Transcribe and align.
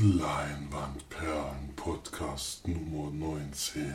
Leinwandperlen 0.00 1.74
Podcast 1.74 2.68
Nummer 2.68 3.10
19. 3.10 3.94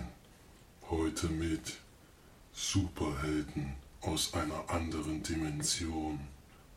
Heute 0.89 1.27
mit 1.29 1.77
Superhelden 2.51 3.75
aus 4.01 4.33
einer 4.33 4.69
anderen 4.69 5.23
Dimension, 5.23 6.19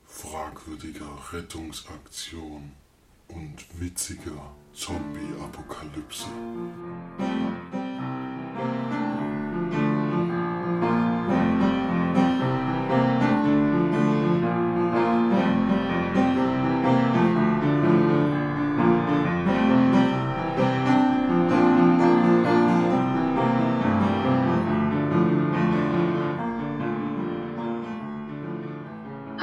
fragwürdiger 0.06 1.10
Rettungsaktion 1.32 2.70
und 3.26 3.80
witziger 3.80 4.54
Zombie-Apokalypse. 4.72 6.26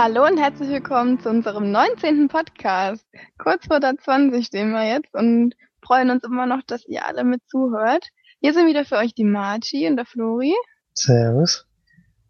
Hallo 0.06 0.26
und 0.26 0.38
herzlich 0.38 0.68
willkommen 0.68 1.22
zu 1.22 1.30
unserem 1.30 1.72
19. 1.72 2.28
Podcast. 2.28 3.06
Kurz 3.38 3.68
vor 3.68 3.80
der 3.80 3.96
20 3.98 4.46
stehen 4.46 4.72
wir 4.72 4.86
jetzt 4.86 5.14
und 5.14 5.56
freuen 5.82 6.10
uns 6.10 6.26
immer 6.26 6.46
noch, 6.46 6.62
dass 6.68 6.86
ihr 6.86 7.06
alle 7.06 7.24
mit 7.24 7.40
zuhört. 7.48 8.10
Hier 8.42 8.54
sind 8.54 8.68
wieder 8.68 8.84
für 8.84 8.98
euch 8.98 9.14
die 9.14 9.24
Marci 9.24 9.88
und 9.88 9.96
der 9.96 10.06
Flori. 10.06 10.54
Servus. 10.94 11.70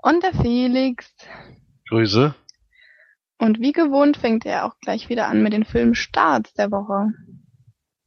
Und 0.04 0.22
der 0.22 0.34
Felix. 0.40 1.16
Grüße. 1.90 2.36
Und 3.40 3.60
wie 3.60 3.72
gewohnt 3.72 4.18
fängt 4.18 4.46
er 4.46 4.66
auch 4.66 4.78
gleich 4.80 5.10
wieder 5.10 5.28
an 5.28 5.42
mit 5.42 5.54
den 5.54 5.66
Filmstarts 5.66 6.54
der 6.54 6.70
Woche. 6.70 7.12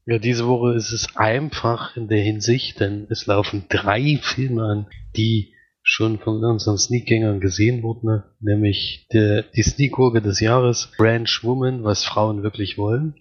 Ja, 0.05 0.21
diese 0.21 0.47
Woche 0.47 0.77
ist 0.77 0.93
es 0.93 1.17
einfach 1.17 1.97
in 1.97 2.07
der 2.07 2.21
Hinsicht, 2.21 2.79
denn 2.79 3.09
es 3.11 3.27
laufen 3.27 3.65
drei 3.69 4.21
Filme 4.23 4.63
an, 4.63 4.87
die 5.17 5.56
schon 5.89 6.19
von 6.19 6.45
unseren 6.45 6.79
Sneakgängern 6.79 7.39
gesehen 7.39 7.85
wurde, 7.85 8.25
nämlich 8.41 9.07
der, 9.13 9.45
die 9.45 9.63
Sneakgurke 9.63 10.21
des 10.21 10.41
Jahres, 10.41 10.91
Branch 10.99 11.31
Woman, 11.43 11.85
was 11.85 12.05
Frauen 12.05 12.43
wirklich 12.43 12.77
wollen. 12.77 13.15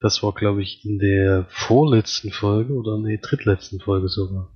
Das 0.00 0.20
war, 0.20 0.34
glaube 0.34 0.62
ich, 0.62 0.84
in 0.84 0.98
der 0.98 1.46
vorletzten 1.48 2.32
Folge 2.32 2.74
oder 2.74 2.98
nee, 2.98 3.20
drittletzten 3.22 3.78
Folge 3.78 4.08
sogar, 4.08 4.52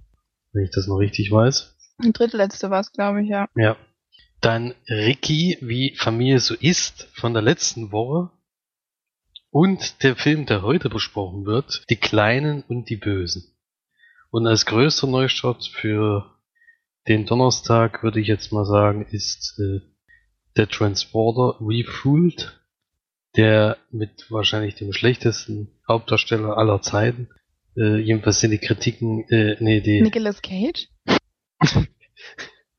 wenn 0.53 0.65
ich 0.65 0.71
das 0.75 0.89
noch 0.89 0.97
richtig 0.97 1.31
weiß. 1.31 1.77
Die 2.05 2.13
drittletzte 2.13 2.69
war 2.69 2.81
es, 2.81 2.91
glaube 2.91 3.23
ich, 3.23 3.29
ja. 3.29 3.49
Ja. 3.55 3.77
Dann 4.41 4.75
Ricky, 4.89 5.57
wie 5.61 5.95
Familie 5.97 6.41
so 6.41 6.57
ist, 6.57 7.09
von 7.13 7.33
der 7.33 7.43
letzten 7.43 7.93
Woche. 7.93 8.31
Und 9.51 10.03
der 10.03 10.17
Film, 10.17 10.47
der 10.47 10.63
heute 10.63 10.91
besprochen 10.91 11.47
wird, 11.47 11.85
Die 11.91 11.97
Kleinen 11.97 12.63
und 12.63 12.91
die 12.91 12.97
Bösen. 12.97 13.57
Und 14.33 14.49
als 14.49 14.67
größter 14.67 15.07
Neustart 15.07 15.65
für 15.65 16.40
den 17.11 17.27
Donnerstag 17.27 18.05
würde 18.05 18.21
ich 18.21 18.29
jetzt 18.29 18.53
mal 18.53 18.65
sagen, 18.65 19.05
ist 19.11 19.59
äh, 19.59 19.81
der 20.57 20.69
Transporter 20.69 21.59
Refooled, 21.61 22.61
der 23.37 23.79
mit 23.91 24.31
wahrscheinlich 24.31 24.77
dem 24.77 24.93
schlechtesten 24.93 25.81
Hauptdarsteller 25.89 26.57
aller 26.57 26.83
Zeiten. 26.83 27.29
Äh, 27.77 27.97
jedenfalls 27.97 28.39
sind 28.39 28.53
die 28.53 28.59
Kritiken, 28.59 29.29
äh, 29.29 29.57
nee, 29.59 29.81
die. 29.81 30.03
Nicolas 30.03 30.41
Cage? 30.41 30.89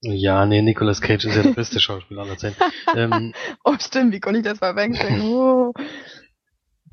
ja, 0.01 0.45
nee, 0.45 0.61
Nicolas 0.61 1.01
Cage 1.01 1.25
ist 1.25 1.35
ja 1.35 1.43
der 1.43 1.51
beste 1.51 1.81
Schauspieler 1.81 2.21
aller 2.21 2.37
Zeiten. 2.37 2.55
ähm, 2.95 3.33
oh, 3.65 3.75
stimmt, 3.81 4.13
wie 4.13 4.21
konnte 4.21 4.39
ich 4.39 4.45
das 4.45 4.59
verwechseln? 4.59 5.21
Oh. 5.23 5.73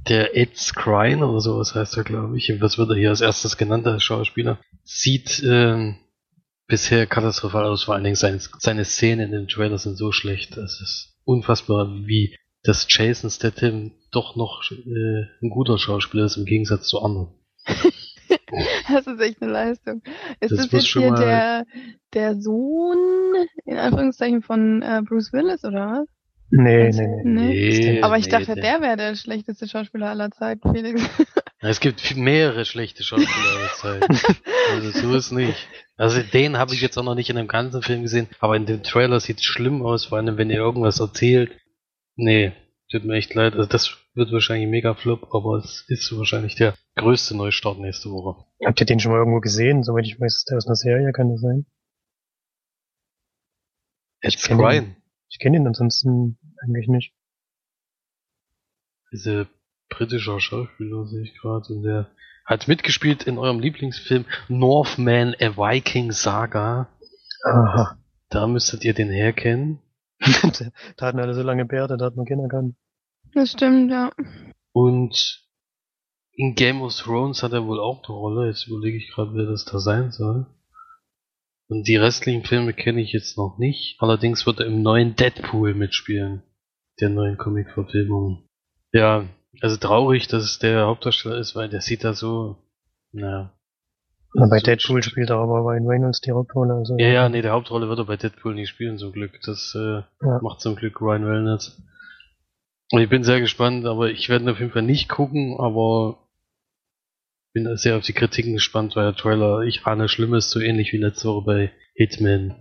Der 0.09 0.37
Ed 0.37 0.57
Skrein 0.57 1.23
oder 1.23 1.41
sowas 1.41 1.77
heißt 1.77 1.99
er, 1.99 2.03
glaube 2.03 2.37
ich. 2.37 2.53
Was 2.61 2.79
wird 2.79 2.91
er 2.91 2.97
hier 2.97 3.11
als 3.11 3.21
erstes 3.21 3.57
genannt 3.57 3.87
als 3.87 4.03
Schauspieler? 4.03 4.59
Sieht, 4.83 5.41
ähm, 5.47 5.99
bisher 6.69 7.07
katastrophal 7.07 7.65
aus. 7.65 7.83
Vor 7.85 7.95
allen 7.95 8.05
Dingen 8.05 8.17
seine, 8.17 8.39
seine 8.59 8.85
Szenen 8.85 9.27
in 9.27 9.33
dem 9.33 9.49
Trailer 9.49 9.79
sind 9.79 9.97
so 9.97 10.13
schlecht. 10.13 10.57
Es 10.57 10.81
ist 10.81 11.17
unfassbar, 11.25 11.89
wie 12.07 12.37
das 12.63 12.87
Jason 12.89 13.31
Statham 13.31 13.93
doch 14.13 14.37
noch 14.37 14.63
äh, 14.71 15.25
ein 15.43 15.51
guter 15.51 15.79
Schauspieler 15.79 16.27
ist 16.27 16.37
im 16.37 16.45
Gegensatz 16.45 16.87
zu 16.87 17.01
anderen. 17.01 17.29
das 17.67 19.07
ist 19.07 19.21
echt 19.21 19.43
eine 19.43 19.51
Leistung. 19.51 20.03
Ist 20.41 20.53
das, 20.53 20.69
das 20.69 20.73
jetzt 20.73 20.87
hier 20.87 21.13
der, 21.13 21.67
der 22.15 22.41
Sohn, 22.41 22.99
in 23.65 23.77
Anführungszeichen, 23.77 24.43
von 24.43 24.83
äh, 24.83 25.03
Bruce 25.05 25.33
Willis, 25.33 25.65
oder 25.65 25.91
was? 25.91 26.09
Nee, 26.51 26.91
nee, 26.91 27.23
nee. 27.25 27.81
nee. 27.91 28.03
Aber 28.03 28.17
ich 28.17 28.27
nee, 28.27 28.31
dachte, 28.31 28.55
der 28.55 28.81
wäre 28.81 28.97
der 28.97 29.15
schlechteste 29.17 29.69
Schauspieler 29.69 30.09
aller 30.09 30.31
Zeiten, 30.31 30.75
Felix. 30.75 31.03
Es 31.61 31.81
gibt 31.81 32.17
mehrere 32.17 32.65
schlechte 32.65 33.03
Schauspieler 33.03 33.71
Zeiten. 33.75 34.17
also 34.71 34.91
so 34.91 35.17
ist 35.17 35.33
nicht. 35.33 35.67
Also 35.97 36.23
den 36.23 36.57
habe 36.57 36.75
ich 36.75 36.81
jetzt 36.81 36.97
auch 36.97 37.03
noch 37.03 37.17
nicht 37.17 37.31
in 37.31 37.37
dem 37.37 37.49
ganzen 37.49 37.83
Film 37.83 38.03
gesehen, 38.03 38.29
aber 38.39 38.55
in 38.57 38.67
dem 38.67 38.85
Trailer 38.85 39.19
sieht 39.19 39.39
es 39.39 39.45
schlimm 39.45 39.83
aus, 39.83 40.07
vor 40.07 40.19
allem 40.19 40.37
wenn 40.37 40.51
ihr 40.51 40.59
irgendwas 40.59 41.01
erzählt. 41.01 41.59
Nee, 42.15 42.53
tut 42.91 43.05
mir 43.05 43.17
echt 43.17 43.35
leid. 43.35 43.55
Also 43.55 43.69
das 43.69 43.97
wird 44.15 44.31
wahrscheinlich 44.31 44.69
mega 44.69 44.95
flop, 44.95 45.35
aber 45.35 45.57
es 45.57 45.85
ist 45.89 46.17
wahrscheinlich 46.17 46.55
der 46.55 46.75
größte 46.95 47.37
Neustart 47.37 47.79
nächste 47.79 48.11
Woche. 48.11 48.45
Habt 48.65 48.81
ihr 48.81 48.87
den 48.87 49.01
schon 49.01 49.11
mal 49.11 49.19
irgendwo 49.19 49.41
gesehen? 49.41 49.83
Soweit 49.83 50.07
ich 50.07 50.21
weiß, 50.21 50.37
ist 50.37 50.51
der 50.51 50.59
aus 50.59 50.67
einer 50.67 50.77
Serie, 50.77 51.13
kann 51.13 51.31
das 51.31 51.41
sein? 51.41 51.67
Ed 54.21 54.51
Ryan. 54.51 54.97
Ich 55.31 55.39
kenne 55.39 55.57
ihn 55.57 55.67
ansonsten 55.67 56.39
eigentlich 56.63 56.89
nicht. 56.89 57.15
Diese 59.13 59.49
britischer 59.89 60.41
Schauspieler 60.41 61.07
sehe 61.07 61.23
ich 61.23 61.35
gerade 61.39 61.73
und 61.73 61.83
der 61.83 62.11
hat 62.45 62.67
mitgespielt 62.67 63.25
in 63.25 63.39
eurem 63.39 63.61
Lieblingsfilm 63.61 64.25
Northman 64.49 65.35
A 65.41 65.57
Viking 65.57 66.13
Saga. 66.13 66.89
Aha. 67.45 67.99
Da 68.31 68.47
müsstet 68.47 68.85
ihr 68.85 68.95
den 68.95 69.11
herkennen. 69.11 69.81
da 70.97 71.07
hatten 71.07 71.21
alle 71.21 71.35
so 71.35 71.43
lange 71.43 71.67
Bärte, 71.67 71.97
da 71.97 72.07
hat 72.07 72.17
man 72.17 72.27
keinen 72.27 72.41
erkannt. 72.41 72.75
Das 73.35 73.53
stimmt, 73.53 73.91
ja. 73.91 74.11
Und 74.73 75.45
in 76.33 76.55
Game 76.55 76.83
of 76.83 76.95
Thrones 76.95 77.43
hat 77.43 77.53
er 77.53 77.67
wohl 77.67 77.81
auch 77.81 78.03
eine 78.05 78.17
Rolle. 78.17 78.47
Jetzt 78.49 78.67
überlege 78.67 78.97
ich 78.97 79.11
gerade, 79.13 79.35
wer 79.35 79.47
das 79.47 79.65
da 79.65 79.79
sein 79.79 80.11
soll. 80.11 80.47
Und 81.69 81.87
die 81.87 81.97
restlichen 81.97 82.45
Filme 82.45 82.73
kenne 82.73 83.03
ich 83.03 83.13
jetzt 83.13 83.37
noch 83.37 83.59
nicht. 83.59 83.97
Allerdings 84.01 84.47
wird 84.47 84.61
er 84.61 84.67
im 84.67 84.83
neuen 84.83 85.17
Deadpool 85.17 85.75
mitspielen. 85.75 86.43
Der 87.01 87.11
neuen 87.11 87.37
Comic-Verfilmung. 87.37 88.49
Ja, 88.93 89.29
also 89.61 89.77
traurig, 89.77 90.29
dass 90.29 90.45
es 90.45 90.59
der 90.59 90.87
Hauptdarsteller 90.87 91.39
ist, 91.39 91.55
weil 91.55 91.69
der 91.69 91.81
sieht 91.81 92.05
da 92.05 92.15
so, 92.15 92.57
naja. 93.13 93.53
Na, 94.35 94.47
bei 94.47 94.59
so 94.59 94.65
Deadpool 94.65 95.03
spielt 95.03 95.31
er 95.31 95.39
aber 95.39 95.61
Ryan 95.61 95.87
Reynolds 95.87 96.21
die 96.21 96.33
Hauptrolle. 96.33 96.75
Also 96.75 96.97
ja, 96.99 97.09
ja, 97.09 97.29
nee, 97.29 97.43
der 97.43 97.53
Hauptrolle 97.53 97.89
wird 97.89 97.99
er 97.99 98.05
bei 98.05 98.17
Deadpool 98.17 98.55
nicht 98.55 98.69
spielen, 98.69 98.99
zum 98.99 99.13
Glück. 99.13 99.41
Das 99.45 99.75
äh, 99.75 100.03
ja. 100.23 100.41
macht 100.43 100.61
zum 100.61 100.77
Glück 100.77 101.01
Ryan 101.01 101.25
Reynolds. 101.25 101.83
Und 102.91 103.01
ich 103.01 103.09
bin 103.09 103.25
sehr 103.25 103.41
gespannt, 103.41 103.87
aber 103.87 104.11
ich 104.11 104.29
werde 104.29 104.51
auf 104.51 104.61
jeden 104.61 104.73
Fall 104.73 104.83
nicht 104.83 105.09
gucken, 105.09 105.57
aber 105.59 106.29
bin 107.53 107.77
sehr 107.77 107.97
auf 107.97 108.05
die 108.05 108.13
Kritiken 108.13 108.55
gespannt, 108.55 108.97
weil 108.97 109.05
der 109.05 109.15
Trailer, 109.15 109.63
ich 109.63 109.87
ahne 109.87 110.09
Schlimmes, 110.09 110.51
so 110.51 110.61
ähnlich 110.61 110.93
wie 110.93 110.99
letzte 110.99 111.29
Woche 111.29 111.45
bei 111.45 111.73
Hitman. 111.95 112.55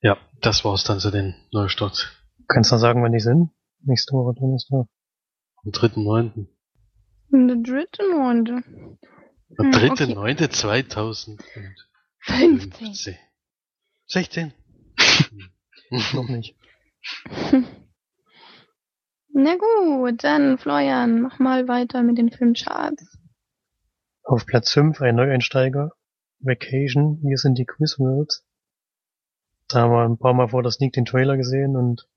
Ja, 0.00 0.18
das 0.40 0.64
war's 0.64 0.84
dann 0.84 1.00
zu 1.00 1.10
den 1.10 1.34
Neustart. 1.52 2.12
Kannst 2.48 2.72
du 2.72 2.76
sagen, 2.76 3.02
wann 3.02 3.12
die 3.12 3.20
sind? 3.20 3.50
Nächste 3.84 4.12
Woche 4.12 4.34
Donnerstag. 4.38 4.86
Am 5.64 5.70
3.9. 5.70 6.48
Der 7.30 7.56
dritte 7.56 8.10
Neunte. 8.10 8.62
Der 9.50 9.64
hm, 9.64 9.72
dritte 9.72 10.04
okay. 10.04 10.14
Neunte 10.14 10.50
2015. 10.50 13.16
16. 14.06 14.52
Noch 16.14 16.28
nicht. 16.28 16.56
Na 19.34 19.56
gut, 19.56 20.24
dann 20.24 20.58
Florian, 20.58 21.22
mach 21.22 21.38
mal 21.38 21.66
weiter 21.68 22.02
mit 22.02 22.18
den 22.18 22.30
Filmcharts. 22.30 23.18
Auf 24.24 24.44
Platz 24.46 24.72
5 24.72 25.00
ein 25.00 25.16
Neueinsteiger. 25.16 25.92
Vacation, 26.40 27.18
hier 27.22 27.38
sind 27.38 27.56
die 27.56 27.66
Quizworks. 27.66 28.44
Da 29.68 29.82
haben 29.82 29.92
wir 29.92 30.04
ein 30.04 30.18
paar 30.18 30.34
Mal 30.34 30.48
vor 30.48 30.62
der 30.62 30.72
Sneak 30.72 30.92
den 30.92 31.04
Trailer 31.04 31.36
gesehen 31.36 31.76
und 31.76 32.08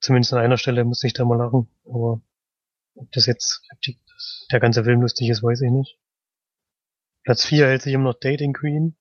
Zumindest 0.00 0.32
an 0.32 0.40
einer 0.40 0.58
Stelle 0.58 0.84
musste 0.84 1.06
ich 1.06 1.14
da 1.14 1.24
mal 1.24 1.36
lachen. 1.36 1.68
Aber 1.84 2.20
ob 2.94 3.12
das 3.12 3.26
jetzt 3.26 3.62
ob 3.72 3.80
die, 3.82 3.98
der 4.50 4.60
ganze 4.60 4.84
Film 4.84 5.02
lustig 5.02 5.28
ist, 5.28 5.42
weiß 5.42 5.62
ich 5.62 5.70
nicht. 5.70 5.98
Platz 7.24 7.44
4 7.44 7.66
hält 7.66 7.82
sich 7.82 7.92
immer 7.92 8.12
noch 8.12 8.20
Dating 8.20 8.52
Queen. 8.52 8.96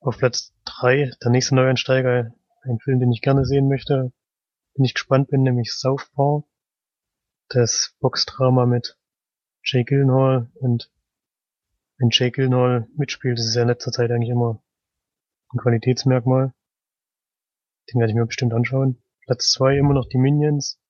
Auf 0.00 0.18
Platz 0.18 0.54
3 0.64 1.12
der 1.22 1.30
nächste 1.30 1.54
Neuansteiger, 1.54 2.32
ein 2.62 2.78
Film, 2.78 3.00
den 3.00 3.12
ich 3.12 3.20
gerne 3.20 3.44
sehen 3.44 3.68
möchte, 3.68 4.12
den 4.76 4.84
ich 4.84 4.94
gespannt 4.94 5.28
bin, 5.28 5.42
nämlich 5.42 5.72
Southpaw. 5.72 6.44
Das 7.48 7.94
Boxdrama 8.00 8.66
mit 8.66 8.96
Jake 9.62 9.94
Gyllenhaal 9.94 10.50
und 10.54 10.90
wenn 11.98 12.08
Jake 12.10 12.32
Gyllenhaal 12.32 12.88
mitspielt, 12.96 13.38
das 13.38 13.46
ist 13.46 13.54
ja 13.54 13.62
in 13.62 13.68
letzter 13.68 13.92
Zeit 13.92 14.10
eigentlich 14.10 14.30
immer 14.30 14.62
ein 15.52 15.58
Qualitätsmerkmal. 15.58 16.54
Den 17.92 18.00
werde 18.00 18.10
ich 18.10 18.16
mir 18.16 18.26
bestimmt 18.26 18.54
anschauen. 18.54 19.01
Platz 19.26 19.50
zwei 19.50 19.76
immer 19.76 19.94
noch 19.94 20.08
die 20.08 20.18
Minions. 20.18 20.80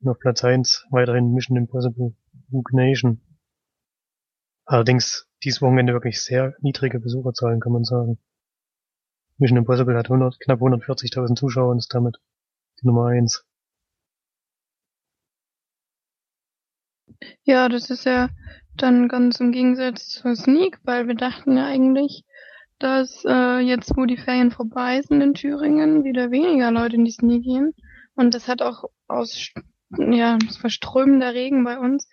Und 0.00 0.10
auf 0.10 0.18
Platz 0.18 0.44
eins 0.44 0.86
weiterhin 0.90 1.32
Mission 1.32 1.56
Impossible. 1.56 2.14
Rogue 2.52 2.76
Nation. 2.76 3.20
Allerdings 4.64 5.28
dieses 5.42 5.62
Wochenende 5.62 5.92
wirklich 5.92 6.22
sehr 6.22 6.54
niedrige 6.60 7.00
Besucherzahlen, 7.00 7.60
kann 7.60 7.72
man 7.72 7.84
sagen. 7.84 8.18
Mission 9.38 9.58
Impossible 9.58 9.96
hat 9.96 10.06
100, 10.06 10.40
knapp 10.40 10.60
140.000 10.60 11.36
Zuschauer 11.36 11.70
und 11.70 11.78
ist 11.78 11.94
damit 11.94 12.18
die 12.80 12.86
Nummer 12.86 13.06
eins. 13.06 13.44
Ja, 17.44 17.68
das 17.68 17.90
ist 17.90 18.04
ja 18.04 18.28
dann 18.76 19.08
ganz 19.08 19.40
im 19.40 19.52
Gegensatz 19.52 20.08
zur 20.08 20.36
Sneak, 20.36 20.78
weil 20.84 21.06
wir 21.06 21.14
dachten 21.14 21.56
ja 21.56 21.66
eigentlich, 21.66 22.24
dass 22.78 23.24
äh, 23.26 23.58
jetzt, 23.58 23.96
wo 23.96 24.04
die 24.04 24.16
Ferien 24.16 24.50
vorbei 24.50 25.00
sind 25.02 25.20
in 25.20 25.34
Thüringen, 25.34 26.04
wieder 26.04 26.30
weniger 26.30 26.70
Leute 26.70 26.96
in 26.96 27.04
die 27.04 27.10
Sneak 27.10 27.42
gehen. 27.42 27.74
Und 28.14 28.34
das 28.34 28.48
hat 28.48 28.62
auch 28.62 28.84
aus, 29.08 29.50
ja, 29.96 30.38
es 30.48 30.62
war 30.62 30.70
strömender 30.70 31.34
Regen 31.34 31.64
bei 31.64 31.78
uns. 31.78 32.08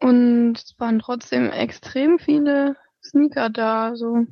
Und 0.00 0.54
es 0.56 0.74
waren 0.78 0.98
trotzdem 0.98 1.50
extrem 1.50 2.18
viele 2.18 2.76
Sneaker 3.02 3.50
da. 3.50 3.88
Also 3.88 4.26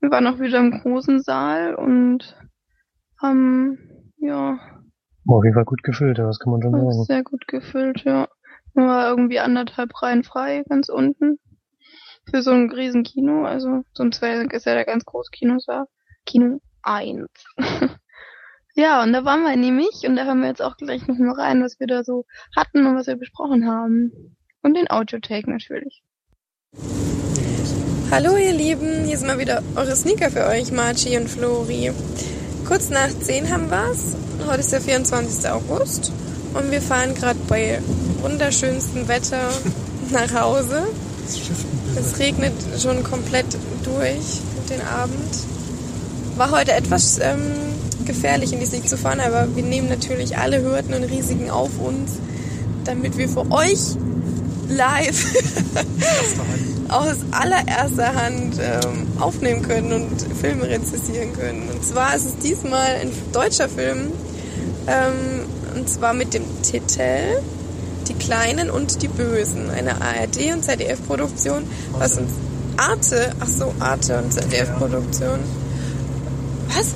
wir 0.00 0.10
waren 0.10 0.26
auch 0.26 0.40
wieder 0.40 0.58
im 0.58 0.80
großen 0.80 1.20
Saal 1.20 1.74
und 1.74 2.36
haben, 3.20 3.78
ja, 4.18 4.58
War 5.24 5.36
auf 5.36 5.44
jeden 5.44 5.54
Fall 5.54 5.64
gut 5.64 5.82
gefüllt, 5.82 6.18
ja, 6.18 6.24
das 6.26 6.38
kann 6.38 6.52
man 6.52 6.62
schon 6.62 6.72
sagen. 6.72 7.04
sehr 7.04 7.22
gut 7.22 7.46
gefüllt, 7.46 8.04
ja. 8.04 8.28
War 8.74 9.10
irgendwie 9.10 9.40
anderthalb 9.40 9.90
Reihen 10.02 10.24
frei, 10.24 10.62
ganz 10.68 10.88
unten. 10.88 11.38
Für 12.30 12.42
so 12.42 12.52
ein 12.52 12.70
riesen 12.70 13.02
Kino, 13.02 13.44
also 13.44 13.82
sonst 13.92 14.22
wäre 14.22 14.44
ist 14.44 14.64
ja 14.64 14.74
der 14.74 14.84
ganz 14.84 15.04
große 15.04 15.30
Kinosaal. 15.32 15.86
Kino 16.26 16.60
1. 16.82 17.26
ja, 18.74 19.02
und 19.02 19.12
da 19.12 19.24
waren 19.24 19.42
wir 19.42 19.56
nämlich 19.56 20.06
und 20.06 20.14
da 20.14 20.24
hören 20.24 20.40
wir 20.40 20.48
jetzt 20.48 20.62
auch 20.62 20.76
gleich 20.76 21.08
noch 21.08 21.18
mal 21.18 21.34
rein, 21.34 21.62
was 21.64 21.80
wir 21.80 21.88
da 21.88 22.04
so 22.04 22.26
hatten 22.54 22.86
und 22.86 22.94
was 22.94 23.08
wir 23.08 23.16
besprochen 23.16 23.66
haben. 23.66 24.36
Und 24.62 24.76
den 24.76 24.88
Audio-Take 24.88 25.50
natürlich. 25.50 26.04
Hallo 28.12 28.36
ihr 28.36 28.52
Lieben, 28.52 29.06
hier 29.06 29.16
sind 29.16 29.26
mal 29.26 29.38
wieder 29.38 29.62
eure 29.74 29.96
Sneaker 29.96 30.30
für 30.30 30.46
euch, 30.46 30.70
Marci 30.70 31.16
und 31.16 31.28
Flori. 31.28 31.90
Kurz 32.64 32.90
nach 32.90 33.08
10 33.08 33.50
haben 33.50 33.70
wir's. 33.70 34.14
Heute 34.46 34.60
ist 34.60 34.72
der 34.72 34.80
24. 34.80 35.50
August 35.50 36.12
und 36.54 36.70
wir 36.70 36.80
fahren 36.80 37.12
gerade 37.14 37.40
bei 37.48 37.80
wunderschönstem 38.20 39.08
Wetter 39.08 39.50
nach 40.12 40.32
Hause. 40.32 40.86
Es 41.26 42.18
regnet 42.18 42.52
schon 42.80 43.02
komplett 43.02 43.46
durch 43.84 44.40
den 44.68 44.80
Abend. 44.82 45.36
War 46.36 46.50
heute 46.50 46.72
etwas 46.72 47.18
ähm, 47.18 47.40
gefährlich 48.04 48.52
in 48.52 48.60
die 48.60 48.66
Sneak 48.66 48.88
zu 48.88 48.96
fahren, 48.96 49.20
aber 49.20 49.54
wir 49.54 49.62
nehmen 49.62 49.88
natürlich 49.88 50.36
alle 50.36 50.62
Hürden 50.62 50.94
und 50.94 51.04
Risiken 51.04 51.50
auf 51.50 51.70
uns, 51.78 52.12
damit 52.84 53.16
wir 53.18 53.28
für 53.28 53.50
euch 53.50 53.96
live 54.68 55.26
aus 56.88 57.16
allererster 57.30 58.14
Hand 58.14 58.54
ähm, 58.60 59.06
aufnehmen 59.20 59.62
können 59.62 59.92
und 59.92 60.36
Filme 60.40 60.68
rezensieren 60.68 61.32
können. 61.32 61.68
Und 61.72 61.84
zwar 61.84 62.16
ist 62.16 62.24
es 62.24 62.36
diesmal 62.38 62.96
ein 63.00 63.10
deutscher 63.32 63.68
Film, 63.68 64.12
ähm, 64.86 65.76
und 65.76 65.88
zwar 65.88 66.14
mit 66.14 66.34
dem 66.34 66.44
Titel 66.62 67.42
Die 68.10 68.14
Kleinen 68.14 68.70
und 68.70 69.02
die 69.02 69.08
Bösen, 69.08 69.70
eine 69.70 70.02
ARD- 70.02 70.52
und 70.52 70.64
ZDF-Produktion, 70.64 71.62
was 71.92 72.18
uns 72.18 72.32
Arte, 72.76 73.32
ach 73.40 73.46
so, 73.46 73.74
Arte 73.78 74.18
und 74.18 74.32
ZDF-Produktion. 74.32 75.38
Was? 76.68 76.94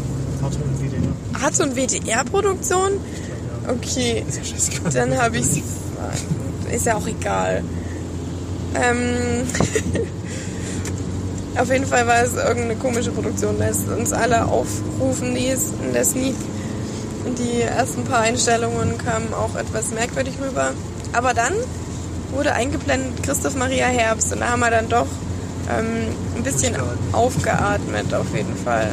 Arte 1.41 1.63
und 1.63 1.77
WDR-Produktion? 1.77 2.93
Okay, 3.69 4.25
dann 4.93 5.17
habe 5.17 5.39
ich 5.39 5.63
ist 6.73 6.87
ja 6.87 6.97
auch 6.97 7.07
egal. 7.07 7.63
Ähm, 8.75 9.47
auf 11.59 11.71
jeden 11.71 11.87
Fall 11.87 12.07
war 12.07 12.23
es 12.23 12.35
irgendeine 12.35 12.77
komische 12.77 13.11
Produktion, 13.11 13.61
es 13.61 13.85
uns 13.85 14.13
alle 14.13 14.47
aufrufen 14.47 15.35
ließ 15.35 15.73
in 15.87 15.93
der 15.93 16.05
Sneak. 16.05 16.35
Und 17.25 17.39
die 17.39 17.63
ersten 17.63 18.05
paar 18.05 18.21
Einstellungen 18.21 18.99
kamen 18.99 19.33
auch 19.33 19.57
etwas 19.57 19.93
merkwürdig 19.93 20.35
rüber. 20.41 20.73
Aber 21.15 21.33
dann 21.33 21.53
wurde 22.33 22.53
eingeblendet 22.53 23.23
Christoph 23.23 23.55
Maria 23.55 23.87
Herbst 23.87 24.33
und 24.33 24.41
da 24.41 24.51
haben 24.51 24.61
wir 24.61 24.71
dann 24.71 24.89
doch 24.89 25.07
ähm, 25.71 26.09
ein 26.37 26.43
bisschen 26.43 26.75
aufgeatmet 27.13 28.13
auf 28.13 28.27
jeden 28.35 28.57
Fall. 28.57 28.93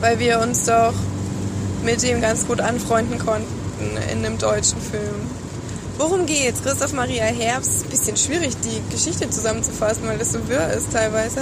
Weil 0.00 0.18
wir 0.18 0.40
uns 0.40 0.64
doch 0.64 0.94
mit 1.84 2.02
dem 2.02 2.20
ganz 2.20 2.46
gut 2.46 2.60
anfreunden 2.60 3.18
konnten 3.18 3.46
in 4.12 4.24
einem 4.24 4.38
deutschen 4.38 4.80
Film. 4.80 5.28
Worum 5.98 6.26
geht's? 6.26 6.62
Christoph 6.62 6.92
Maria 6.92 7.24
Herbst, 7.24 7.90
bisschen 7.90 8.16
schwierig 8.16 8.54
die 8.62 8.80
Geschichte 8.94 9.28
zusammenzufassen, 9.30 10.06
weil 10.06 10.18
das 10.18 10.32
so 10.32 10.48
wirr 10.48 10.70
ist 10.70 10.92
teilweise. 10.92 11.40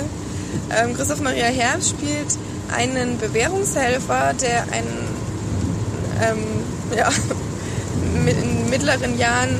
Ähm, 0.75 0.95
Christoph 0.95 1.21
Maria 1.21 1.45
Herbst 1.45 1.91
spielt 1.91 2.39
einen 2.75 3.19
Bewährungshelfer, 3.19 4.33
der 4.41 4.63
einen 4.73 5.09
ähm, 6.23 6.97
ja, 6.97 7.11
mit 8.25 8.37
in 8.67 8.71
mittleren 8.71 9.19
Jahren 9.19 9.57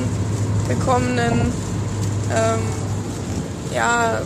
gekommenen 0.67 1.53
ähm, 2.35 2.59
ja, 3.73 4.21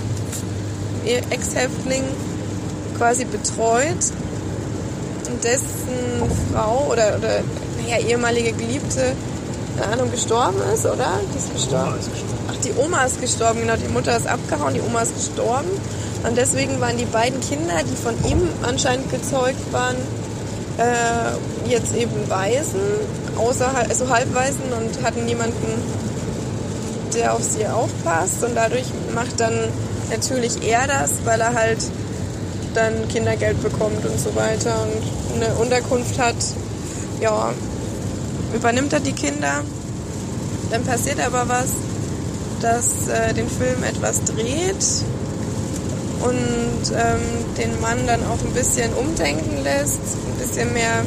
Ex-Häftling 1.06 2.04
quasi 2.98 3.26
betreut 3.26 4.12
und 5.28 5.44
dessen 5.44 6.30
Frau 6.52 6.88
oder, 6.92 7.18
oder 7.18 7.42
naja, 7.82 8.06
ehemalige 8.06 8.54
Geliebte 8.54 9.14
keine 9.80 9.94
Ahnung, 9.94 10.12
gestorben 10.12 10.58
ist, 10.74 10.86
oder? 10.86 11.20
Die 11.34 11.38
ist 11.38 11.54
gestorben. 11.54 11.96
Ach, 12.50 12.58
die 12.58 12.74
Oma 12.78 13.06
ist 13.06 13.22
gestorben, 13.22 13.62
genau. 13.62 13.76
Die 13.76 13.92
Mutter 13.92 14.16
ist 14.16 14.28
abgehauen, 14.28 14.74
die 14.74 14.82
Oma 14.82 15.02
ist 15.02 15.16
gestorben. 15.16 15.70
Und 16.28 16.38
deswegen 16.38 16.80
waren 16.82 16.98
die 16.98 17.06
beiden 17.06 17.40
Kinder, 17.40 17.76
die 17.90 17.96
von 17.96 18.14
ihm 18.30 18.48
anscheinend 18.64 19.10
gezeugt 19.10 19.72
waren, 19.72 19.96
äh, 20.78 21.70
jetzt 21.70 21.96
eben 21.96 22.12
Waisen, 22.28 22.82
außerhalb, 23.38 23.90
also 23.90 24.10
Halbwaisen 24.10 24.74
und 24.74 25.04
hatten 25.04 25.26
niemanden, 25.26 25.68
der 27.14 27.34
auf 27.34 27.44
sie 27.44 27.66
aufpasst. 27.68 28.44
Und 28.44 28.56
dadurch 28.56 28.86
macht 29.14 29.40
dann 29.40 29.54
natürlich 30.10 30.64
er 30.68 30.88
das, 30.88 31.12
weil 31.26 31.42
er 31.42 31.54
halt 31.54 31.80
dann 32.74 33.08
Kindergeld 33.10 33.62
bekommt 33.62 34.06
und 34.06 34.20
so 34.20 34.36
weiter 34.36 34.76
und 34.84 35.42
eine 35.42 35.54
Unterkunft 35.56 36.20
hat. 36.20 36.36
Ja, 37.20 37.54
übernimmt 38.54 38.94
er 38.94 39.00
die 39.00 39.14
Kinder. 39.14 39.64
Dann 40.72 40.84
passiert 40.84 41.20
aber 41.20 41.50
was, 41.50 41.72
das 42.62 43.08
äh, 43.10 43.34
den 43.34 43.50
Film 43.50 43.84
etwas 43.84 44.24
dreht 44.24 44.86
und 46.22 46.92
ähm, 46.94 47.56
den 47.58 47.82
Mann 47.82 48.06
dann 48.08 48.22
auch 48.26 48.40
ein 48.46 48.54
bisschen 48.54 48.94
umdenken 48.94 49.64
lässt, 49.64 50.00
ein 50.00 50.38
bisschen 50.40 50.72
mehr 50.74 51.04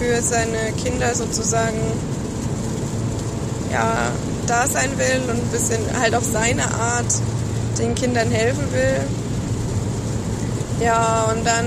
für 0.00 0.22
seine 0.22 0.72
Kinder 0.82 1.14
sozusagen 1.14 1.78
ja, 3.70 4.10
da 4.46 4.66
sein 4.66 4.90
will 4.96 5.20
und 5.28 5.36
ein 5.36 5.50
bisschen 5.52 5.78
halt 6.00 6.14
auf 6.14 6.24
seine 6.24 6.64
Art 6.64 7.12
den 7.78 7.94
Kindern 7.94 8.30
helfen 8.30 8.64
will. 8.72 9.00
Ja, 10.82 11.30
und 11.30 11.46
dann 11.46 11.66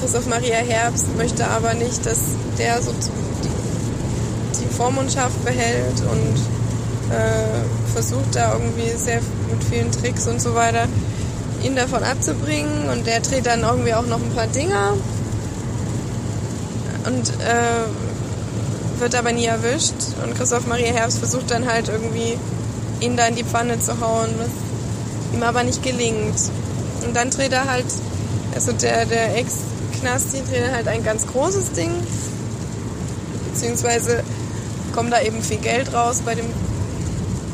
Christoph 0.00 0.26
Maria 0.26 0.56
Herbst 0.56 1.14
möchte 1.18 1.46
aber 1.46 1.74
nicht, 1.74 2.06
dass 2.06 2.20
der 2.56 2.80
so 2.80 2.90
die, 2.92 3.48
die 4.60 4.74
Vormundschaft 4.74 5.44
behält 5.44 6.00
und 6.10 7.14
äh, 7.14 7.92
versucht 7.92 8.34
da 8.34 8.54
irgendwie 8.54 8.96
sehr 8.96 9.20
mit 9.50 9.62
vielen 9.64 9.92
Tricks 9.92 10.26
und 10.26 10.40
so 10.40 10.54
weiter 10.54 10.86
ihn 11.62 11.76
davon 11.76 12.02
abzubringen 12.02 12.88
und 12.88 13.06
der 13.06 13.20
dreht 13.20 13.44
dann 13.44 13.62
irgendwie 13.62 13.92
auch 13.92 14.06
noch 14.06 14.20
ein 14.20 14.30
paar 14.34 14.46
Dinger 14.46 14.94
und 17.04 17.28
äh, 17.40 19.00
wird 19.00 19.14
aber 19.14 19.32
nie 19.32 19.46
erwischt. 19.46 19.94
Und 20.24 20.34
Christoph 20.36 20.66
Maria 20.66 20.92
Herbst 20.92 21.18
versucht 21.18 21.50
dann 21.50 21.66
halt 21.66 21.88
irgendwie 21.88 22.38
ihn 23.00 23.16
da 23.16 23.26
in 23.26 23.36
die 23.36 23.44
Pfanne 23.44 23.80
zu 23.80 24.00
hauen, 24.00 24.30
was 24.38 24.48
ihm 25.34 25.42
aber 25.42 25.62
nicht 25.62 25.82
gelingt. 25.82 26.38
Und 27.06 27.14
dann 27.14 27.30
dreht 27.30 27.52
er 27.52 27.70
halt, 27.70 27.86
also 28.54 28.72
der, 28.72 29.06
der 29.06 29.36
Ex-Knasti 29.36 30.42
dreht 30.50 30.72
halt 30.72 30.88
ein 30.88 31.04
ganz 31.04 31.26
großes 31.26 31.72
Ding, 31.72 31.90
beziehungsweise 33.52 34.22
kommt 34.92 35.12
da 35.12 35.20
eben 35.20 35.42
viel 35.42 35.58
Geld 35.58 35.92
raus 35.92 36.22
bei 36.24 36.34
dem, 36.34 36.46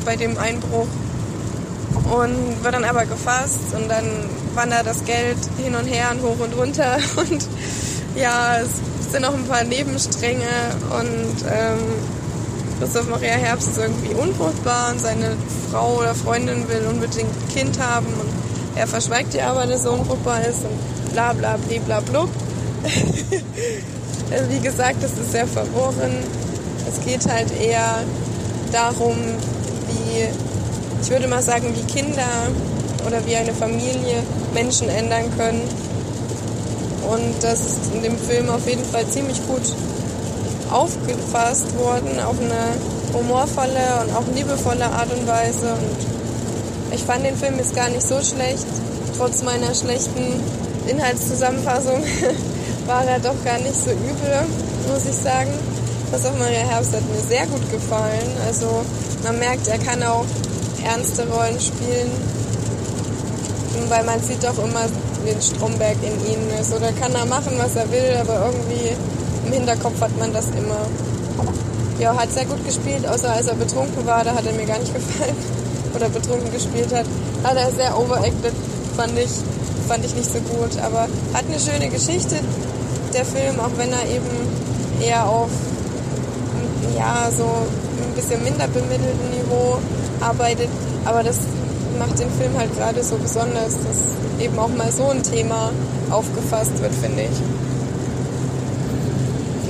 bei 0.04 0.16
dem 0.16 0.38
Einbruch. 0.38 0.88
Und 2.10 2.62
wird 2.62 2.74
dann 2.74 2.84
aber 2.84 3.06
gefasst 3.06 3.74
und 3.74 3.88
dann 3.88 4.04
wandert 4.54 4.86
das 4.86 5.04
Geld 5.04 5.38
hin 5.62 5.74
und 5.74 5.86
her 5.86 6.10
und 6.10 6.22
hoch 6.22 6.44
und 6.44 6.54
runter. 6.56 6.98
Und 7.16 7.46
ja, 8.14 8.58
es 8.58 8.68
sind 9.14 9.22
noch 9.22 9.34
ein 9.34 9.46
paar 9.46 9.62
Nebenstränge 9.62 10.42
und 10.90 11.44
ähm, 11.48 11.78
Christoph 12.80 13.08
Maria 13.08 13.34
Herbst 13.34 13.68
ist 13.68 13.78
irgendwie 13.78 14.12
unfruchtbar 14.12 14.90
und 14.90 15.00
seine 15.00 15.36
Frau 15.70 15.98
oder 16.00 16.16
Freundin 16.16 16.68
will 16.68 16.84
unbedingt 16.90 17.28
ein 17.30 17.54
Kind 17.54 17.78
haben 17.78 18.06
und 18.06 18.28
er 18.74 18.88
verschweigt 18.88 19.32
ihr 19.34 19.46
aber, 19.46 19.66
dass 19.66 19.84
er 19.84 19.92
unfruchtbar 19.92 20.40
ist 20.40 20.64
und 20.64 21.12
bla 21.12 21.32
bla 21.32 21.56
bla 21.86 22.00
bla 22.00 22.20
also 24.32 24.50
wie 24.50 24.58
gesagt, 24.58 24.96
das 25.00 25.12
ist 25.12 25.30
sehr 25.30 25.46
verworren. 25.46 26.16
Es 26.88 27.06
geht 27.06 27.24
halt 27.32 27.52
eher 27.56 28.02
darum, 28.72 29.16
wie, 29.16 30.24
ich 31.02 31.10
würde 31.10 31.28
mal 31.28 31.40
sagen, 31.40 31.72
wie 31.76 31.84
Kinder 31.84 32.48
oder 33.06 33.24
wie 33.26 33.36
eine 33.36 33.54
Familie 33.54 34.24
Menschen 34.54 34.88
ändern 34.88 35.30
können. 35.38 35.62
Und 37.10 37.42
das 37.42 37.60
ist 37.60 37.94
in 37.94 38.02
dem 38.02 38.18
Film 38.18 38.48
auf 38.48 38.66
jeden 38.66 38.84
Fall 38.84 39.06
ziemlich 39.08 39.40
gut 39.46 39.62
aufgefasst 40.70 41.78
worden, 41.78 42.18
auf 42.20 42.36
eine 42.40 42.74
humorvolle 43.12 44.02
und 44.02 44.16
auch 44.16 44.26
liebevolle 44.34 44.86
Art 44.86 45.12
und 45.12 45.26
Weise. 45.26 45.72
Und 45.72 46.94
ich 46.94 47.02
fand 47.02 47.24
den 47.24 47.36
Film 47.36 47.58
jetzt 47.58 47.74
gar 47.74 47.88
nicht 47.88 48.06
so 48.06 48.20
schlecht, 48.20 48.66
trotz 49.16 49.42
meiner 49.42 49.74
schlechten 49.74 50.40
Inhaltszusammenfassung 50.88 52.02
war 52.86 53.04
er 53.04 53.18
doch 53.18 53.36
gar 53.44 53.58
nicht 53.58 53.74
so 53.74 53.90
übel, 53.90 54.46
muss 54.90 55.06
ich 55.06 55.16
sagen. 55.16 55.50
Das 56.10 56.26
auf 56.26 56.38
Maria 56.38 56.60
Herbst 56.60 56.92
hat 56.92 57.02
mir 57.08 57.20
sehr 57.28 57.46
gut 57.46 57.70
gefallen. 57.70 58.30
Also 58.46 58.84
man 59.22 59.38
merkt, 59.38 59.66
er 59.68 59.78
kann 59.78 60.02
auch 60.02 60.24
ernste 60.84 61.26
Rollen 61.28 61.58
spielen, 61.58 62.10
weil 63.88 64.04
man 64.04 64.20
sieht 64.20 64.44
doch 64.44 64.58
immer, 64.58 64.84
wie 65.24 65.40
Stromberg 65.42 65.96
in 66.02 66.32
ihnen 66.32 66.50
ist. 66.60 66.72
Oder 66.72 66.92
kann 66.92 67.14
er 67.14 67.26
machen, 67.26 67.52
was 67.58 67.76
er 67.76 67.90
will, 67.90 68.16
aber 68.20 68.46
irgendwie 68.46 68.94
im 69.46 69.52
Hinterkopf 69.52 70.00
hat 70.00 70.16
man 70.18 70.32
das 70.32 70.46
immer. 70.48 70.86
Ja, 71.98 72.16
hat 72.16 72.32
sehr 72.32 72.44
gut 72.44 72.64
gespielt, 72.64 73.06
außer 73.06 73.30
als 73.32 73.46
er 73.46 73.54
betrunken 73.54 74.04
war, 74.04 74.24
da 74.24 74.34
hat 74.34 74.44
er 74.46 74.52
mir 74.52 74.66
gar 74.66 74.78
nicht 74.78 74.94
gefallen. 74.94 75.36
Oder 75.94 76.08
betrunken 76.08 76.52
gespielt 76.52 76.92
hat. 76.92 77.06
Hat 77.44 77.56
er 77.56 77.70
sehr 77.70 77.96
overacted, 77.96 78.52
fand 78.96 79.18
ich, 79.18 79.30
fand 79.88 80.04
ich 80.04 80.14
nicht 80.14 80.30
so 80.30 80.38
gut. 80.40 80.78
Aber 80.82 81.08
hat 81.32 81.44
eine 81.46 81.60
schöne 81.60 81.88
Geschichte, 81.88 82.36
der 83.12 83.24
Film, 83.24 83.60
auch 83.60 83.70
wenn 83.76 83.92
er 83.92 84.04
eben 84.08 84.26
eher 85.00 85.28
auf 85.28 85.50
ja, 86.96 87.28
so 87.30 87.44
ein 87.44 88.14
bisschen 88.14 88.42
minder 88.42 88.66
bemittelten 88.68 89.30
Niveau 89.30 89.78
arbeitet. 90.20 90.68
Aber 91.04 91.22
das 91.22 91.38
macht 91.98 92.18
den 92.18 92.30
Film 92.30 92.56
halt 92.56 92.76
gerade 92.76 93.02
so 93.02 93.16
besonders, 93.16 93.74
dass 93.74 94.44
eben 94.44 94.58
auch 94.58 94.68
mal 94.68 94.90
so 94.92 95.08
ein 95.08 95.22
Thema 95.22 95.70
aufgefasst 96.10 96.80
wird, 96.80 96.94
finde 96.94 97.22
ich. 97.22 97.40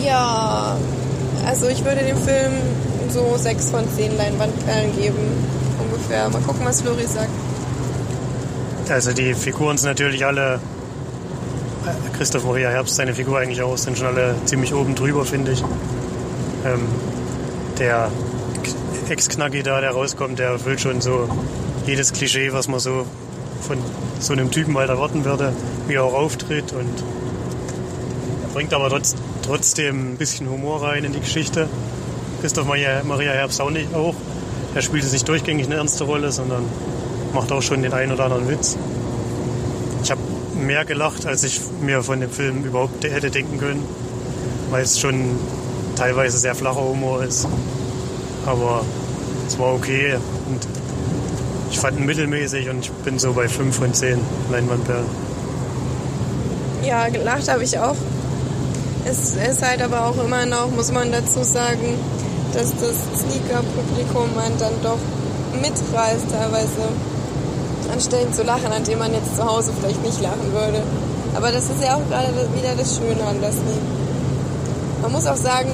Ja, 0.07 0.77
also 1.47 1.69
ich 1.69 1.85
würde 1.85 2.05
dem 2.05 2.19
Film 2.19 2.53
so 3.11 3.37
6 3.37 3.71
von 3.71 3.85
10 3.97 4.17
Leinwandperlen 4.17 4.97
geben, 4.97 5.47
ungefähr. 5.79 6.29
Mal 6.29 6.43
gucken, 6.43 6.65
was 6.65 6.81
Flori 6.83 7.07
sagt. 7.07 7.31
Also 8.89 9.13
die 9.13 9.35
Figuren 9.35 9.79
sind 9.79 9.89
natürlich 9.89 10.27
alle, 10.27 10.61
äh, 11.87 12.17
Christoph 12.17 12.45
Maria 12.45 12.69
Herbst, 12.71 12.97
seine 12.97 13.15
Figur 13.15 13.39
eigentlich 13.39 13.63
auch, 13.63 13.79
sind 13.79 13.97
schon 13.97 14.09
alle 14.09 14.35
ziemlich 14.45 14.75
oben 14.75 14.95
drüber, 14.95 15.25
finde 15.25 15.53
ich. 15.53 15.63
Ähm, 16.65 16.87
der 17.79 18.11
Ex-Knacki 19.09 19.63
da, 19.63 19.81
der 19.81 19.93
rauskommt, 19.93 20.39
der 20.39 20.51
erfüllt 20.51 20.81
schon 20.81 21.01
so 21.01 21.29
jedes 21.87 22.13
Klischee, 22.13 22.53
was 22.53 22.69
man 22.69 22.81
so 22.81 23.07
von 23.61 23.79
so 24.21 24.33
einem 24.33 24.51
Typen 24.51 24.77
halt 24.77 24.91
erwarten 24.91 25.25
würde, 25.25 25.53
wie 25.87 25.95
er 25.95 26.05
auch 26.05 26.15
auftritt 26.15 26.73
und 26.73 27.03
er 28.43 28.49
bringt 28.53 28.73
aber 28.75 28.89
trotz, 28.89 29.15
trotzdem 29.43 30.13
ein 30.13 30.17
bisschen 30.17 30.49
Humor 30.49 30.83
rein 30.83 31.05
in 31.05 31.13
die 31.13 31.21
Geschichte. 31.21 31.69
Christoph 32.41 32.67
Maria, 32.67 33.03
Maria 33.05 33.33
Herbst 33.33 33.61
auch 33.61 33.71
nicht 33.71 33.95
auch. 33.95 34.15
Er 34.75 34.83
spielt 34.83 35.05
es 35.05 35.13
nicht 35.13 35.27
durchgängig 35.27 35.67
eine 35.67 35.77
ernste 35.77 36.05
Rolle, 36.05 36.31
sondern 36.33 36.65
macht 37.33 37.51
auch 37.53 37.63
schon 37.63 37.83
den 37.83 37.93
einen 37.93 38.13
oder 38.13 38.25
anderen 38.25 38.49
Witz. 38.49 38.77
Ich 40.03 40.11
habe 40.11 40.21
mehr 40.61 40.85
gelacht, 40.85 41.27
als 41.27 41.45
ich 41.45 41.61
mir 41.81 42.03
von 42.03 42.21
dem 42.21 42.31
Film 42.31 42.65
überhaupt 42.65 43.05
hätte 43.05 43.31
denken 43.31 43.59
können, 43.59 43.85
weil 44.71 44.83
es 44.83 44.99
schon 45.01 45.39
teilweise 45.97 46.39
sehr 46.39 46.55
flacher 46.55 46.83
Humor 46.83 47.23
ist. 47.23 47.47
Aber 48.47 48.85
es 49.47 49.59
war 49.59 49.75
okay 49.75 50.17
und 50.51 50.67
ich 51.75 51.81
fand 51.81 51.99
ihn 51.99 52.07
mittelmäßig 52.07 52.71
und 52.71 52.85
ich 52.85 52.93
bin 53.03 53.19
so 53.19 53.33
bei 53.33 53.49
5 53.49 53.75
von 53.75 53.93
10 53.93 54.17
Leinwandperlen. 54.53 55.07
Ja, 56.85 57.09
gelacht 57.09 57.49
habe 57.49 57.65
ich 57.65 57.77
auch. 57.81 57.97
Es 59.05 59.35
ist 59.35 59.61
halt 59.61 59.83
aber 59.83 60.07
auch 60.07 60.25
immer 60.25 60.47
noch, 60.47 60.71
muss 60.71 60.93
man 60.93 61.11
dazu 61.11 61.43
sagen, 61.43 61.99
dass 62.53 62.71
das 62.77 62.95
Sneaker-Publikum 63.19 64.37
man 64.37 64.57
dann 64.61 64.73
doch 64.85 64.99
mitreißt 65.61 66.31
teilweise 66.31 66.87
an 67.93 68.01
Stellen 68.01 68.33
zu 68.33 68.45
lachen, 68.45 68.71
an 68.73 68.85
denen 68.85 69.01
man 69.01 69.13
jetzt 69.13 69.35
zu 69.35 69.45
Hause 69.45 69.73
vielleicht 69.77 70.03
nicht 70.05 70.23
lachen 70.23 70.53
würde. 70.53 70.81
Aber 71.35 71.51
das 71.51 71.65
ist 71.65 71.83
ja 71.83 71.97
auch 71.97 72.09
gerade 72.09 72.29
wieder 72.55 72.77
das 72.79 72.95
Schöne 72.95 73.25
an 73.27 73.43
das 73.43 73.55
Sneak. 73.55 73.83
Man 75.03 75.11
muss 75.11 75.27
auch 75.27 75.37
sagen, 75.37 75.73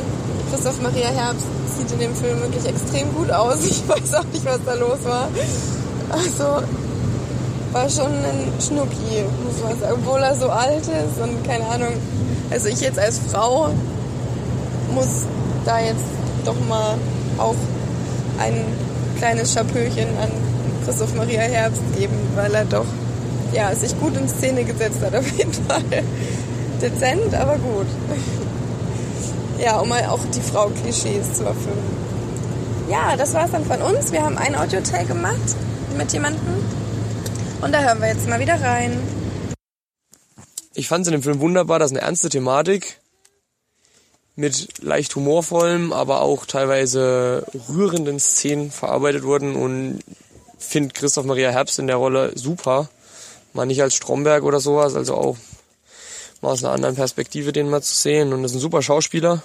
Christoph 0.51 0.81
Maria 0.81 1.09
Herbst 1.09 1.45
sieht 1.77 1.93
in 1.93 1.99
dem 1.99 2.15
Film 2.15 2.41
wirklich 2.41 2.65
extrem 2.65 3.13
gut 3.15 3.31
aus. 3.31 3.59
Ich 3.65 3.87
weiß 3.87 4.15
auch 4.15 4.25
nicht, 4.33 4.47
was 4.47 4.61
da 4.65 4.73
los 4.73 5.05
war. 5.05 5.29
Also, 6.11 6.63
war 7.73 7.89
schon 7.89 8.07
ein 8.07 8.53
Schnucki, 8.61 9.25
muss 9.45 9.63
man 9.63 9.79
sagen. 9.79 9.95
Obwohl 9.95 10.21
er 10.21 10.35
so 10.35 10.49
alt 10.49 10.83
ist 10.83 11.23
und 11.23 11.45
keine 11.47 11.67
Ahnung. 11.67 11.93
Also 12.51 12.69
ich 12.69 12.81
jetzt 12.81 12.99
als 12.99 13.21
Frau 13.31 13.69
muss 14.93 15.25
da 15.65 15.79
jetzt 15.79 16.05
doch 16.45 16.57
mal 16.69 16.97
auch 17.39 17.55
ein 18.39 18.65
kleines 19.19 19.53
Schapöchen 19.53 20.09
an 20.21 20.31
Christoph 20.85 21.15
Maria 21.15 21.43
Herbst 21.43 21.83
geben, 21.97 22.17
weil 22.35 22.53
er 22.55 22.65
doch 22.65 22.87
ja, 23.53 23.75
sich 23.75 23.99
gut 24.01 24.17
in 24.17 24.29
Szene 24.29 24.65
gesetzt 24.65 25.01
hat, 25.03 25.15
auf 25.17 25.29
jeden 25.37 25.53
Fall. 25.53 25.83
Dezent, 26.83 27.35
aber 27.35 27.57
gut. 27.57 27.87
Ja, 29.63 29.79
um 29.79 29.91
mal 29.91 30.07
auch 30.07 30.21
die 30.35 30.41
Frau-Klischees 30.41 31.35
zu 31.35 31.45
erfüllen. 31.45 32.01
Ja, 32.89 33.17
das 33.17 33.35
war's 33.35 33.51
dann 33.53 33.65
von 33.65 33.83
uns. 33.83 34.11
Wir 34.11 34.25
haben 34.25 34.39
ein 34.39 34.57
Audio-Tag 34.57 35.07
gemacht 35.07 35.37
mit 35.97 36.13
jemandem. 36.13 36.43
Und 37.61 37.73
da 37.73 37.81
hören 37.81 38.01
wir 38.01 38.09
jetzt 38.09 38.29
mal 38.29 38.41
wieder 38.41 38.61
rein. 38.61 38.99
Ich 40.75 40.89
fand 40.89 41.03
es 41.03 41.09
in 41.09 41.13
dem 41.13 41.23
Film 41.23 41.41
wunderbar, 41.41 41.79
dass 41.79 41.91
eine 41.91 42.01
ernste 42.01 42.29
Thematik 42.29 43.01
mit 44.37 44.83
leicht 44.83 45.15
humorvollen, 45.15 45.93
aber 45.93 46.23
auch 46.23 46.47
teilweise 46.47 47.45
rührenden 47.69 48.19
Szenen 48.19 48.71
verarbeitet 48.71 49.25
wurden 49.25 49.55
und 49.55 50.01
finde 50.59 50.95
Christoph 50.95 51.27
Maria 51.27 51.51
Herbst 51.51 51.79
in 51.79 51.87
der 51.87 51.97
Rolle 51.97 52.33
super. 52.37 52.89
Mal 53.53 53.67
nicht 53.67 53.83
als 53.83 53.95
Stromberg 53.95 54.45
oder 54.45 54.61
sowas, 54.61 54.95
also 54.95 55.15
auch 55.17 55.37
mal 56.41 56.53
aus 56.53 56.65
einer 56.65 56.73
anderen 56.73 56.95
Perspektive 56.95 57.53
den 57.53 57.69
mal 57.69 57.83
zu 57.83 57.95
sehen. 57.95 58.33
Und 58.33 58.45
ist 58.45 58.55
ein 58.55 58.61
super 58.61 58.83
Schauspieler. 58.83 59.43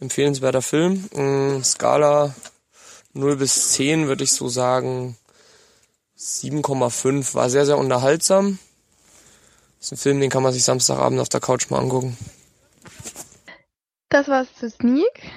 Empfehlenswerter 0.00 0.62
Film. 0.62 1.08
Mm, 1.14 1.62
Skala 1.64 2.34
0 3.14 3.36
bis 3.36 3.72
10 3.72 4.08
würde 4.08 4.24
ich 4.24 4.32
so 4.32 4.48
sagen 4.48 5.16
7,5. 6.16 7.34
War 7.34 7.50
sehr, 7.50 7.66
sehr 7.66 7.78
unterhaltsam. 7.78 8.58
Das 9.78 9.86
ist 9.86 9.92
ein 9.92 10.02
Film, 10.02 10.20
den 10.20 10.30
kann 10.30 10.42
man 10.42 10.52
sich 10.52 10.64
Samstagabend 10.64 11.20
auf 11.20 11.28
der 11.28 11.40
Couch 11.40 11.70
mal 11.70 11.78
angucken. 11.80 12.16
Das 14.08 14.28
war's 14.28 14.54
zu 14.54 14.70
Sneak. 14.70 15.32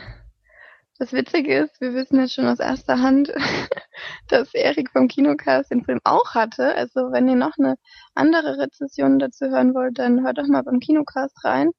Das 1.00 1.13
Witzige 1.13 1.60
ist, 1.60 1.79
wir 1.79 1.93
wissen 1.93 2.19
jetzt 2.19 2.34
schon 2.34 2.48
aus 2.48 2.60
erster 2.60 3.00
Hand, 3.00 3.31
dass 4.29 4.53
Erik 4.53 4.89
vom 4.91 5.07
Kinocast 5.07 5.69
den 5.69 5.84
Film 5.84 6.00
auch 6.03 6.34
hatte. 6.34 6.74
Also 6.75 7.12
wenn 7.12 7.27
ihr 7.27 7.36
noch 7.36 7.53
eine 7.60 7.75
andere 8.15 8.57
Rezession 8.57 9.19
dazu 9.19 9.46
hören 9.46 9.75
wollt, 9.75 10.00
dann 10.00 10.24
hört 10.24 10.38
doch 10.39 10.48
mal 10.48 10.63
beim 10.63 10.79
Kinocast 10.79 11.36
rein. 11.43 11.72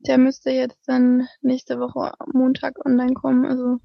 Der 0.00 0.18
müsste 0.18 0.50
jetzt 0.50 0.80
dann 0.86 1.26
nächste 1.40 1.80
Woche 1.80 2.12
Montag 2.32 2.74
online 2.84 3.14
kommen. 3.14 3.46
Also 3.46 3.78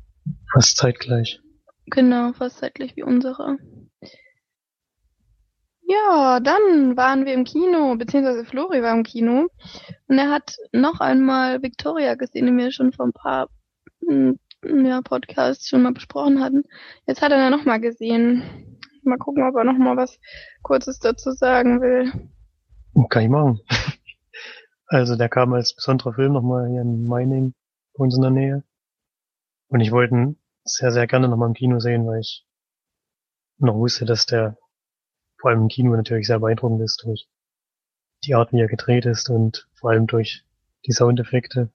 Fast 0.53 0.77
zeitgleich. 0.77 1.39
genau, 1.88 2.33
fast 2.33 2.60
zeitlich 2.60 2.95
wie 2.95 3.03
unsere. 3.03 3.57
Ja, 5.91 6.39
dann 6.39 6.95
waren 6.95 7.25
wir 7.25 7.33
im 7.33 7.43
Kino, 7.43 7.95
beziehungsweise 7.98 8.45
Flori 8.45 8.81
war 8.81 8.93
im 8.93 9.03
Kino. 9.03 9.48
Und 10.07 10.17
er 10.17 10.29
hat 10.29 10.55
noch 10.71 11.01
einmal 11.01 11.62
Victoria 11.62 12.15
gesehen, 12.15 12.45
die 12.45 12.63
wir 12.63 12.71
schon 12.71 12.93
vor 12.93 13.07
ein 13.07 13.13
paar 13.13 13.50
mm, 14.01 14.31
ja, 14.86 15.01
Podcasts 15.01 15.67
schon 15.67 15.81
mal 15.81 15.91
besprochen 15.91 16.41
hatten. 16.41 16.63
Jetzt 17.07 17.21
hat 17.21 17.31
er 17.31 17.45
ihn 17.45 17.51
nochmal 17.51 17.81
gesehen. 17.81 18.77
Mal 19.03 19.17
gucken, 19.17 19.43
ob 19.43 19.55
er 19.55 19.65
nochmal 19.65 19.98
was 19.98 20.17
Kurzes 20.62 21.00
dazu 21.00 21.31
sagen 21.31 21.81
will. 21.81 22.29
Kann 23.10 23.24
ich 23.24 23.29
machen. 23.29 23.60
Also 24.93 25.15
der 25.15 25.29
kam 25.29 25.53
als 25.53 25.74
besonderer 25.74 26.15
Film 26.15 26.33
nochmal 26.33 26.67
hier 26.67 26.81
in 26.81 27.05
Meining, 27.05 27.53
bei 27.93 28.03
uns 28.03 28.13
in 28.13 28.24
der 28.24 28.31
Nähe. 28.31 28.63
Und 29.69 29.79
ich 29.79 29.93
wollte 29.93 30.13
ihn 30.13 30.38
sehr, 30.65 30.91
sehr 30.91 31.07
gerne 31.07 31.29
nochmal 31.29 31.48
im 31.48 31.53
Kino 31.53 31.79
sehen, 31.79 32.05
weil 32.05 32.19
ich 32.19 32.45
noch 33.57 33.75
wusste, 33.75 34.03
dass 34.03 34.25
der 34.25 34.57
vor 35.41 35.50
allem 35.50 35.63
im 35.63 35.67
Kino 35.67 35.95
natürlich 35.95 36.27
sehr 36.27 36.39
beeindruckend 36.39 36.81
ist 36.81 37.03
durch 37.03 37.27
die 38.24 38.36
Art, 38.36 38.53
wie 38.53 38.62
er 38.62 38.67
gedreht 38.67 39.05
ist 39.05 39.29
und 39.29 39.67
vor 39.74 39.89
allem 39.89 40.05
durch 40.05 40.45
die 40.86 40.91
Soundeffekte, 40.91 41.69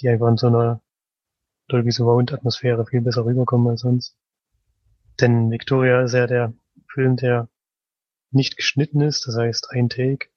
die 0.00 0.08
einfach 0.08 0.28
in 0.28 0.36
so 0.36 0.46
einer 0.46 0.80
Dolby 1.66 1.90
Surround 1.90 2.32
Atmosphäre 2.32 2.86
viel 2.86 3.00
besser 3.00 3.24
rüberkommen 3.24 3.68
als 3.68 3.80
sonst. 3.80 4.16
Denn 5.20 5.50
Victoria 5.50 6.02
ist 6.02 6.14
ja 6.14 6.28
der 6.28 6.54
Film, 6.86 7.16
der 7.16 7.48
nicht 8.30 8.56
geschnitten 8.56 9.00
ist, 9.00 9.26
das 9.26 9.36
heißt 9.36 9.70
ein 9.70 9.88
Take 9.88 10.28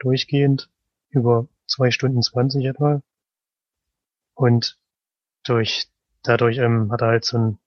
durchgehend 0.00 0.68
über 1.10 1.46
zwei 1.66 1.92
Stunden 1.92 2.22
zwanzig 2.22 2.64
etwa. 2.64 3.02
Und 4.34 4.78
durch, 5.44 5.88
dadurch 6.22 6.58
ähm, 6.58 6.90
hat 6.90 7.02
er 7.02 7.08
halt 7.08 7.24
so 7.24 7.36
einen 7.36 7.58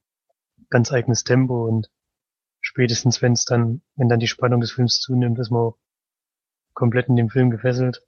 ganz 0.70 0.92
eigenes 0.92 1.24
Tempo 1.24 1.66
und 1.66 1.90
spätestens 2.70 3.24
wenn 3.24 3.34
es 3.34 3.46
dann, 3.46 3.82
wenn 3.96 4.10
dann 4.10 4.20
die 4.20 4.28
Spannung 4.28 4.62
des 4.62 4.72
Films 4.72 5.00
zunimmt, 5.00 5.40
ist 5.40 5.50
man 5.50 5.72
komplett 6.74 7.10
in 7.10 7.16
dem 7.16 7.30
Film 7.30 7.50
gefesselt. 7.50 8.06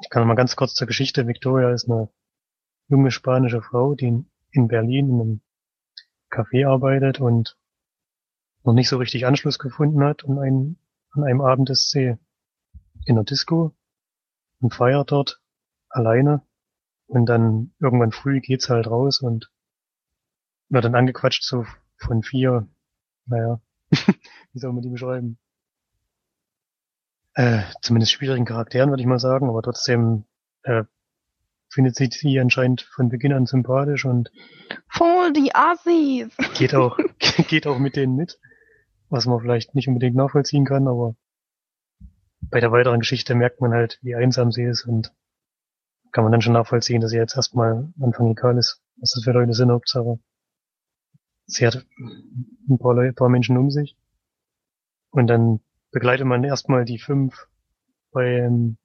Ich 0.00 0.10
kann 0.10 0.26
mal 0.28 0.36
ganz 0.36 0.54
kurz 0.54 0.74
zur 0.74 0.86
Geschichte. 0.86 1.26
Victoria 1.26 1.72
ist 1.72 1.90
eine 1.90 2.08
junge 2.86 3.10
spanische 3.10 3.62
Frau, 3.62 3.96
die 3.96 4.06
in, 4.06 4.30
in 4.52 4.68
Berlin 4.68 5.08
in 5.08 5.20
einem 5.20 5.40
Café 6.30 6.68
arbeitet 6.68 7.20
und 7.20 7.58
noch 8.62 8.74
nicht 8.74 8.88
so 8.88 8.98
richtig 8.98 9.26
Anschluss 9.26 9.58
gefunden 9.58 10.04
hat. 10.04 10.22
Und 10.22 10.38
ein, 10.38 10.78
an 11.10 11.24
einem 11.24 11.40
Abend 11.40 11.70
ist 11.70 11.90
sie 11.90 12.16
in 13.06 13.16
der 13.16 13.24
Disco 13.24 13.74
und 14.60 14.72
feiert 14.72 15.10
dort 15.10 15.42
alleine. 15.88 16.46
Und 17.08 17.26
dann 17.26 17.74
irgendwann 17.80 18.12
früh 18.12 18.40
geht's 18.40 18.68
halt 18.68 18.86
raus 18.86 19.20
und 19.20 19.50
wird 20.68 20.84
dann 20.84 20.94
angequatscht 20.94 21.42
so 21.42 21.66
von 21.98 22.22
vier, 22.22 22.68
naja, 23.26 23.60
wie 24.52 24.58
soll 24.58 24.72
man 24.72 24.82
die 24.82 24.90
beschreiben? 24.90 25.38
Äh, 27.34 27.62
zumindest 27.82 28.12
schwierigen 28.12 28.44
Charakteren, 28.44 28.90
würde 28.90 29.00
ich 29.00 29.06
mal 29.06 29.18
sagen, 29.18 29.48
aber 29.48 29.62
trotzdem 29.62 30.24
äh, 30.62 30.84
findet 31.70 31.94
sich 31.94 32.10
sie 32.14 32.40
anscheinend 32.40 32.82
von 32.82 33.08
Beginn 33.08 33.32
an 33.32 33.46
sympathisch 33.46 34.04
und 34.04 34.32
Voll 34.88 35.32
die 35.32 35.54
Assis! 35.54 36.34
geht 36.58 36.74
auch, 36.74 36.98
geht 37.48 37.66
auch 37.66 37.78
mit 37.78 37.96
denen 37.96 38.16
mit, 38.16 38.40
was 39.08 39.26
man 39.26 39.40
vielleicht 39.40 39.74
nicht 39.74 39.88
unbedingt 39.88 40.16
nachvollziehen 40.16 40.64
kann, 40.64 40.88
aber 40.88 41.14
bei 42.40 42.60
der 42.60 42.72
weiteren 42.72 43.00
Geschichte 43.00 43.34
merkt 43.34 43.60
man 43.60 43.72
halt, 43.72 43.98
wie 44.02 44.14
einsam 44.14 44.52
sie 44.52 44.64
ist 44.64 44.86
und 44.86 45.12
kann 46.12 46.24
man 46.24 46.32
dann 46.32 46.40
schon 46.40 46.54
nachvollziehen, 46.54 47.00
dass 47.00 47.10
sie 47.10 47.18
jetzt 47.18 47.36
erstmal 47.36 47.92
Anfang 48.00 48.30
egal 48.30 48.56
ist, 48.56 48.82
was 48.96 49.12
das 49.12 49.24
für 49.24 49.32
Leute 49.32 49.52
sind, 49.52 49.70
Hauptsache. 49.70 50.18
Sie 51.48 51.66
hat 51.66 51.84
ein 51.96 52.78
paar, 52.78 52.94
Leute, 52.94 53.08
ein 53.08 53.14
paar 53.14 53.30
Menschen 53.30 53.56
um 53.56 53.70
sich. 53.70 53.96
Und 55.10 55.28
dann 55.28 55.60
begleitet 55.90 56.26
man 56.26 56.44
erstmal 56.44 56.84
die 56.84 56.98
fünf 56.98 57.48
beim 58.12 58.76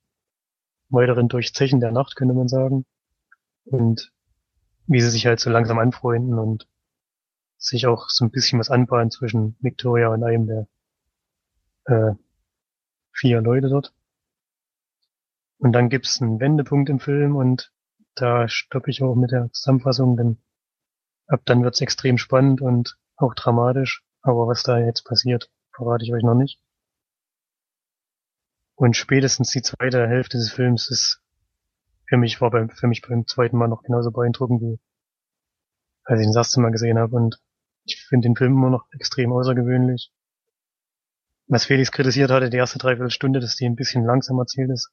weiteren 0.88 1.28
Durchzechen 1.28 1.82
der 1.82 1.92
Nacht, 1.92 2.16
könnte 2.16 2.34
man 2.34 2.48
sagen. 2.48 2.86
Und 3.66 4.14
wie 4.88 5.02
sie 5.02 5.10
sich 5.10 5.26
halt 5.26 5.42
so 5.42 5.50
langsam 5.50 5.78
anfreunden 5.78 6.40
und 6.40 6.68
sich 7.58 7.86
auch 7.86 8.10
so 8.10 8.24
ein 8.24 8.32
bisschen 8.32 8.60
was 8.60 8.70
anbahnt 8.70 9.12
zwischen 9.12 9.58
Victoria 9.60 10.08
und 10.08 10.24
einem 10.24 10.48
der 10.48 10.68
äh, 11.86 12.16
vier 13.12 13.42
Leute 13.42 13.68
dort. 13.68 13.94
Und 15.58 15.74
dann 15.74 15.90
gibt's 15.90 16.22
einen 16.22 16.40
Wendepunkt 16.40 16.90
im 16.90 17.00
Film 17.00 17.36
und 17.36 17.74
da 18.16 18.48
stoppe 18.48 18.90
ich 18.90 19.02
auch 19.02 19.16
mit 19.16 19.32
der 19.32 19.52
Zusammenfassung, 19.52 20.16
denn 20.16 20.38
ab 21.28 21.42
dann 21.46 21.64
wird's 21.64 21.82
extrem 21.82 22.18
spannend 22.18 22.62
und 22.62 22.98
auch 23.16 23.34
dramatisch. 23.34 24.04
Aber 24.22 24.48
was 24.48 24.64
da 24.64 24.80
jetzt 24.80 25.04
passiert, 25.04 25.52
verrate 25.76 26.06
ich 26.06 26.14
euch 26.14 26.24
noch 26.24 26.36
nicht. 26.36 26.60
Und 28.76 28.96
spätestens 28.98 29.52
die 29.52 29.62
zweite 29.62 30.08
Hälfte 30.08 30.38
des 30.38 30.52
Films 30.52 30.90
ist 30.90 31.22
für 32.08 32.18
mich 32.18 32.42
war 32.42 32.52
beim 32.52 32.70
für 32.70 32.88
mich 32.88 33.02
beim 33.02 33.26
zweiten 33.28 33.58
Mal 33.58 33.68
noch 33.68 33.84
genauso 33.84 34.12
beeindruckend 34.12 34.62
wie 34.62 34.80
als 36.04 36.20
ich 36.20 36.26
ihn 36.26 36.34
das 36.34 36.48
erste 36.48 36.62
Mal 36.62 36.72
gesehen 36.72 37.00
habe. 37.00 37.16
Und 37.16 37.40
ich 37.86 38.06
finde 38.08 38.28
den 38.28 38.36
Film 38.36 38.54
immer 38.54 38.70
noch 38.70 38.86
extrem 38.92 39.32
außergewöhnlich. 39.32 40.12
Was 41.48 41.66
Felix 41.66 41.92
kritisiert 41.92 42.32
hatte, 42.32 42.50
die 42.50 42.58
erste 42.58 42.80
Dreiviertelstunde, 42.80 43.40
dass 43.40 43.56
die 43.56 43.66
ein 43.66 43.76
bisschen 43.76 44.06
langsam 44.06 44.40
erzählt 44.40 44.72
ist, 44.72 44.92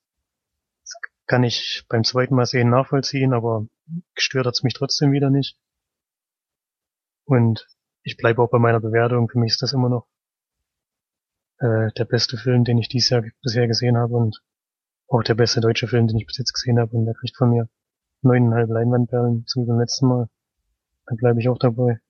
das 0.82 0.94
kann 1.26 1.44
ich 1.44 1.84
beim 1.88 2.04
zweiten 2.04 2.34
Mal 2.34 2.46
sehen 2.46 2.70
nachvollziehen, 2.70 3.32
aber 3.32 3.66
gestört 4.14 4.46
hat's 4.46 4.62
mich 4.62 4.74
trotzdem 4.74 5.12
wieder 5.12 5.30
nicht. 5.30 5.56
Und 7.30 7.68
ich 8.02 8.16
bleibe 8.16 8.42
auch 8.42 8.50
bei 8.50 8.58
meiner 8.58 8.80
Bewertung. 8.80 9.28
Für 9.28 9.38
mich 9.38 9.52
ist 9.52 9.62
das 9.62 9.72
immer 9.72 9.88
noch 9.88 10.08
äh, 11.58 11.92
der 11.96 12.04
beste 12.04 12.36
Film, 12.36 12.64
den 12.64 12.76
ich 12.78 12.88
dieses 12.88 13.10
Jahr 13.10 13.22
bisher 13.42 13.68
gesehen 13.68 13.96
habe 13.96 14.16
und 14.16 14.42
auch 15.06 15.22
der 15.22 15.36
beste 15.36 15.60
deutsche 15.60 15.86
Film, 15.86 16.08
den 16.08 16.16
ich 16.18 16.26
bis 16.26 16.38
jetzt 16.38 16.52
gesehen 16.52 16.80
habe. 16.80 16.90
Und 16.96 17.06
der 17.06 17.14
kriegt 17.14 17.36
von 17.36 17.50
mir 17.50 17.68
neuneinhalb 18.22 18.68
Leinwandperlen 18.68 19.46
zu 19.46 19.64
dem 19.64 19.78
letzten 19.78 20.08
Mal. 20.08 20.28
Da 21.06 21.14
bleibe 21.14 21.40
ich 21.40 21.48
auch 21.48 21.58
dabei. 21.58 22.00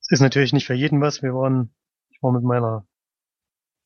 Es 0.00 0.12
ist 0.12 0.20
natürlich 0.20 0.52
nicht 0.52 0.66
für 0.66 0.74
jeden 0.74 1.00
was. 1.00 1.22
Wir 1.22 1.34
waren, 1.34 1.74
ich 2.10 2.22
war 2.22 2.30
mit 2.30 2.44
meiner 2.44 2.86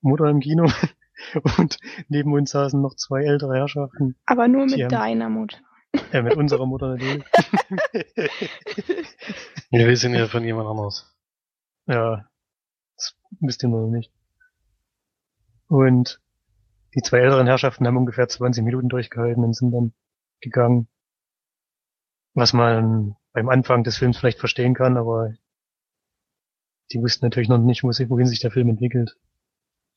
Mutter 0.03 0.29
im 0.29 0.41
Kino 0.41 0.71
und 1.59 1.79
neben 2.09 2.35
uns 2.35 2.51
saßen 2.51 2.81
noch 2.83 2.97
zwei 2.97 3.25
ältere 3.25 3.57
Herrschaften. 3.57 4.17
Aber 4.27 4.47
nur 4.47 4.67
mit 4.67 4.93
deiner 4.93 5.31
Mutter. 5.31 5.57
Ja, 6.13 6.23
mit 6.23 6.37
unserer 6.37 6.67
Mutter 6.67 6.89
natürlich. 6.89 7.25
Wir 9.71 9.87
wissen 9.87 10.15
ja 10.15 10.27
von 10.27 10.45
jemand 10.45 10.69
anders. 10.69 11.17
Ja, 11.87 12.29
das 12.97 13.15
wisst 13.41 13.63
ihr 13.63 13.69
noch 13.69 13.89
nicht. 13.89 14.13
Und 15.69 16.21
die 16.95 17.03
zwei 17.03 17.19
älteren 17.19 17.47
Herrschaften 17.47 17.87
haben 17.87 17.97
ungefähr 17.97 18.29
20 18.29 18.65
Minuten 18.65 18.89
durchgehalten 18.89 19.45
und 19.45 19.55
sind 19.55 19.71
dann 19.71 19.93
gegangen. 20.41 20.89
Was 22.35 22.53
man 22.53 23.17
beim 23.33 23.49
Anfang 23.49 23.85
des 23.85 23.97
Films 23.97 24.19
vielleicht 24.19 24.39
verstehen 24.39 24.75
kann, 24.75 24.97
aber 24.97 25.35
die 26.93 27.01
wussten 27.01 27.25
natürlich 27.25 27.49
noch 27.49 27.59
nicht, 27.59 27.85
wohin 27.85 28.27
sich 28.27 28.41
der 28.41 28.51
Film 28.51 28.69
entwickelt. 28.69 29.17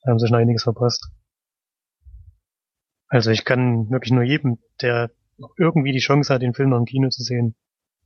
Da 0.02 0.10
haben 0.10 0.18
sie 0.18 0.28
schon 0.28 0.36
einiges 0.36 0.62
verpasst. 0.62 1.10
Also 3.08 3.30
ich 3.30 3.44
kann 3.44 3.90
wirklich 3.90 4.12
nur 4.12 4.22
jedem, 4.22 4.58
der 4.80 5.10
noch 5.38 5.54
irgendwie 5.58 5.92
die 5.92 5.98
Chance 5.98 6.32
hat, 6.32 6.42
den 6.42 6.54
Film 6.54 6.70
noch 6.70 6.78
im 6.78 6.84
Kino 6.84 7.08
zu 7.08 7.22
sehen, 7.22 7.54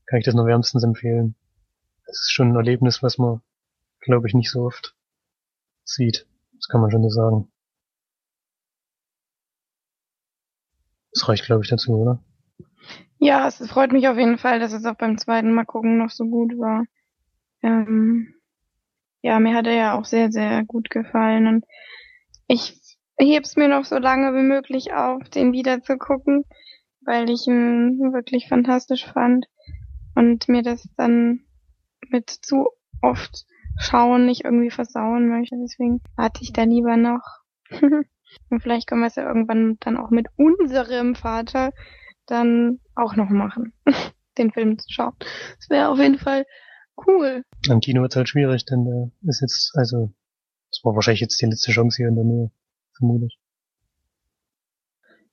kann 0.06 0.18
ich 0.18 0.24
das 0.24 0.34
nur 0.34 0.46
wärmstens 0.46 0.84
empfehlen. 0.84 1.34
Es 2.06 2.20
ist 2.20 2.32
schon 2.32 2.52
ein 2.52 2.56
Erlebnis, 2.56 3.02
was 3.02 3.18
man, 3.18 3.42
glaube 4.00 4.26
ich, 4.28 4.34
nicht 4.34 4.50
so 4.50 4.62
oft 4.62 4.96
sieht. 5.84 6.26
Das 6.54 6.68
kann 6.68 6.80
man 6.80 6.90
schon 6.90 7.02
so 7.02 7.10
sagen. 7.10 7.52
Das 11.12 11.28
reicht, 11.28 11.44
glaube 11.44 11.64
ich, 11.64 11.70
dazu, 11.70 11.92
oder? 11.92 12.22
Ja, 13.18 13.48
es 13.48 13.66
freut 13.68 13.92
mich 13.92 14.08
auf 14.08 14.16
jeden 14.16 14.38
Fall, 14.38 14.60
dass 14.60 14.72
es 14.72 14.84
auch 14.84 14.94
beim 14.94 15.18
zweiten 15.18 15.52
Mal 15.52 15.64
gucken 15.64 15.98
noch 15.98 16.10
so 16.10 16.24
gut 16.24 16.52
war. 16.58 16.84
Ähm, 17.62 18.34
ja, 19.22 19.40
mir 19.40 19.54
hat 19.56 19.66
er 19.66 19.74
ja 19.74 19.98
auch 19.98 20.04
sehr, 20.04 20.30
sehr 20.30 20.64
gut 20.64 20.90
gefallen 20.90 21.46
und 21.48 21.64
ich 22.46 22.80
heb's 23.18 23.56
mir 23.56 23.68
noch 23.68 23.84
so 23.84 23.98
lange 23.98 24.32
wie 24.34 24.46
möglich 24.46 24.92
auf, 24.92 25.28
den 25.28 25.52
wieder 25.52 25.82
zu 25.82 25.98
gucken, 25.98 26.44
weil 27.08 27.30
ich 27.30 27.46
ihn 27.46 28.12
wirklich 28.12 28.48
fantastisch 28.48 29.06
fand 29.06 29.46
und 30.14 30.46
mir 30.46 30.62
das 30.62 30.86
dann 30.98 31.40
mit 32.10 32.28
zu 32.28 32.68
oft 33.00 33.46
schauen 33.78 34.26
nicht 34.26 34.44
irgendwie 34.44 34.70
versauen 34.70 35.30
möchte. 35.30 35.56
Deswegen 35.58 36.02
warte 36.16 36.42
ich 36.42 36.52
da 36.52 36.64
lieber 36.64 36.98
noch. 36.98 37.22
und 38.50 38.60
vielleicht 38.60 38.86
können 38.86 39.00
wir 39.00 39.06
es 39.06 39.16
ja 39.16 39.26
irgendwann 39.26 39.78
dann 39.80 39.96
auch 39.96 40.10
mit 40.10 40.26
unserem 40.36 41.14
Vater 41.14 41.72
dann 42.26 42.78
auch 42.94 43.16
noch 43.16 43.30
machen, 43.30 43.72
den 44.36 44.52
Film 44.52 44.78
zu 44.78 44.88
schauen. 44.90 45.14
Das 45.18 45.70
wäre 45.70 45.88
auf 45.88 45.98
jeden 45.98 46.18
Fall 46.18 46.44
cool. 47.06 47.42
Im 47.70 47.80
Kino 47.80 48.02
wird's 48.02 48.16
halt 48.16 48.28
schwierig, 48.28 48.66
denn 48.66 48.84
der 48.84 49.10
ist 49.30 49.40
jetzt, 49.40 49.72
also, 49.76 50.12
das 50.70 50.80
war 50.84 50.94
wahrscheinlich 50.94 51.22
jetzt 51.22 51.40
die 51.40 51.46
letzte 51.46 51.72
Chance 51.72 51.96
hier 51.96 52.08
in 52.08 52.16
der 52.16 52.24
Nähe, 52.24 52.50
vermutlich. 52.98 53.38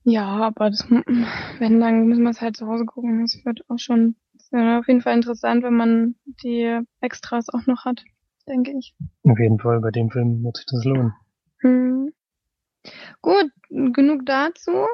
Ja, 0.07 0.27
aber 0.27 0.69
das, 0.69 0.87
wenn, 0.89 1.79
dann 1.79 2.05
müssen 2.05 2.23
wir 2.23 2.29
es 2.29 2.39
halt 2.39 2.55
zu 2.55 2.67
Hause 2.67 2.85
gucken. 2.85 3.21
Das 3.21 3.43
wird 3.43 3.61
auch 3.67 3.79
schon, 3.79 4.15
wäre 4.51 4.79
auf 4.79 4.87
jeden 4.87 5.01
Fall 5.01 5.15
interessant, 5.15 5.63
wenn 5.63 5.75
man 5.75 6.15
die 6.43 6.79
Extras 7.01 7.49
auch 7.49 7.65
noch 7.65 7.85
hat, 7.85 8.03
denke 8.47 8.71
ich. 8.77 8.93
Auf 9.23 9.39
jeden 9.39 9.59
Fall, 9.59 9.81
bei 9.81 9.89
dem 9.89 10.11
Film 10.11 10.43
wird 10.43 10.57
sich 10.57 10.67
das 10.67 10.85
lohnen. 10.85 11.13
Hm. 11.61 12.13
Gut, 13.21 13.49
genug 13.69 14.27
dazu. 14.27 14.85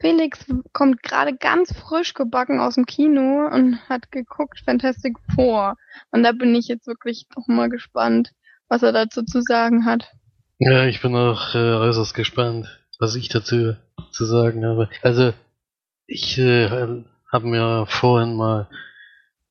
Felix 0.00 0.44
kommt 0.72 1.02
gerade 1.04 1.36
ganz 1.36 1.72
frisch 1.72 2.12
gebacken 2.14 2.58
aus 2.58 2.74
dem 2.74 2.86
Kino 2.86 3.46
und 3.46 3.88
hat 3.88 4.10
geguckt 4.10 4.60
Fantastic 4.64 5.16
Four. 5.34 5.76
Und 6.10 6.24
da 6.24 6.32
bin 6.32 6.54
ich 6.56 6.66
jetzt 6.66 6.88
wirklich 6.88 7.26
noch 7.36 7.46
mal 7.46 7.68
gespannt, 7.68 8.32
was 8.68 8.82
er 8.82 8.92
dazu 8.92 9.22
zu 9.22 9.40
sagen 9.42 9.84
hat. 9.84 10.10
Ja, 10.58 10.86
ich 10.86 11.00
bin 11.00 11.14
auch 11.14 11.54
äh, 11.54 11.58
äußerst 11.58 12.14
gespannt, 12.14 12.75
was 12.98 13.14
ich 13.14 13.28
dazu 13.28 13.76
zu 14.10 14.24
sagen 14.24 14.64
habe. 14.64 14.88
Also, 15.02 15.32
ich 16.06 16.38
äh, 16.38 16.68
habe 16.68 17.46
mir 17.46 17.86
vorhin 17.88 18.36
mal 18.36 18.68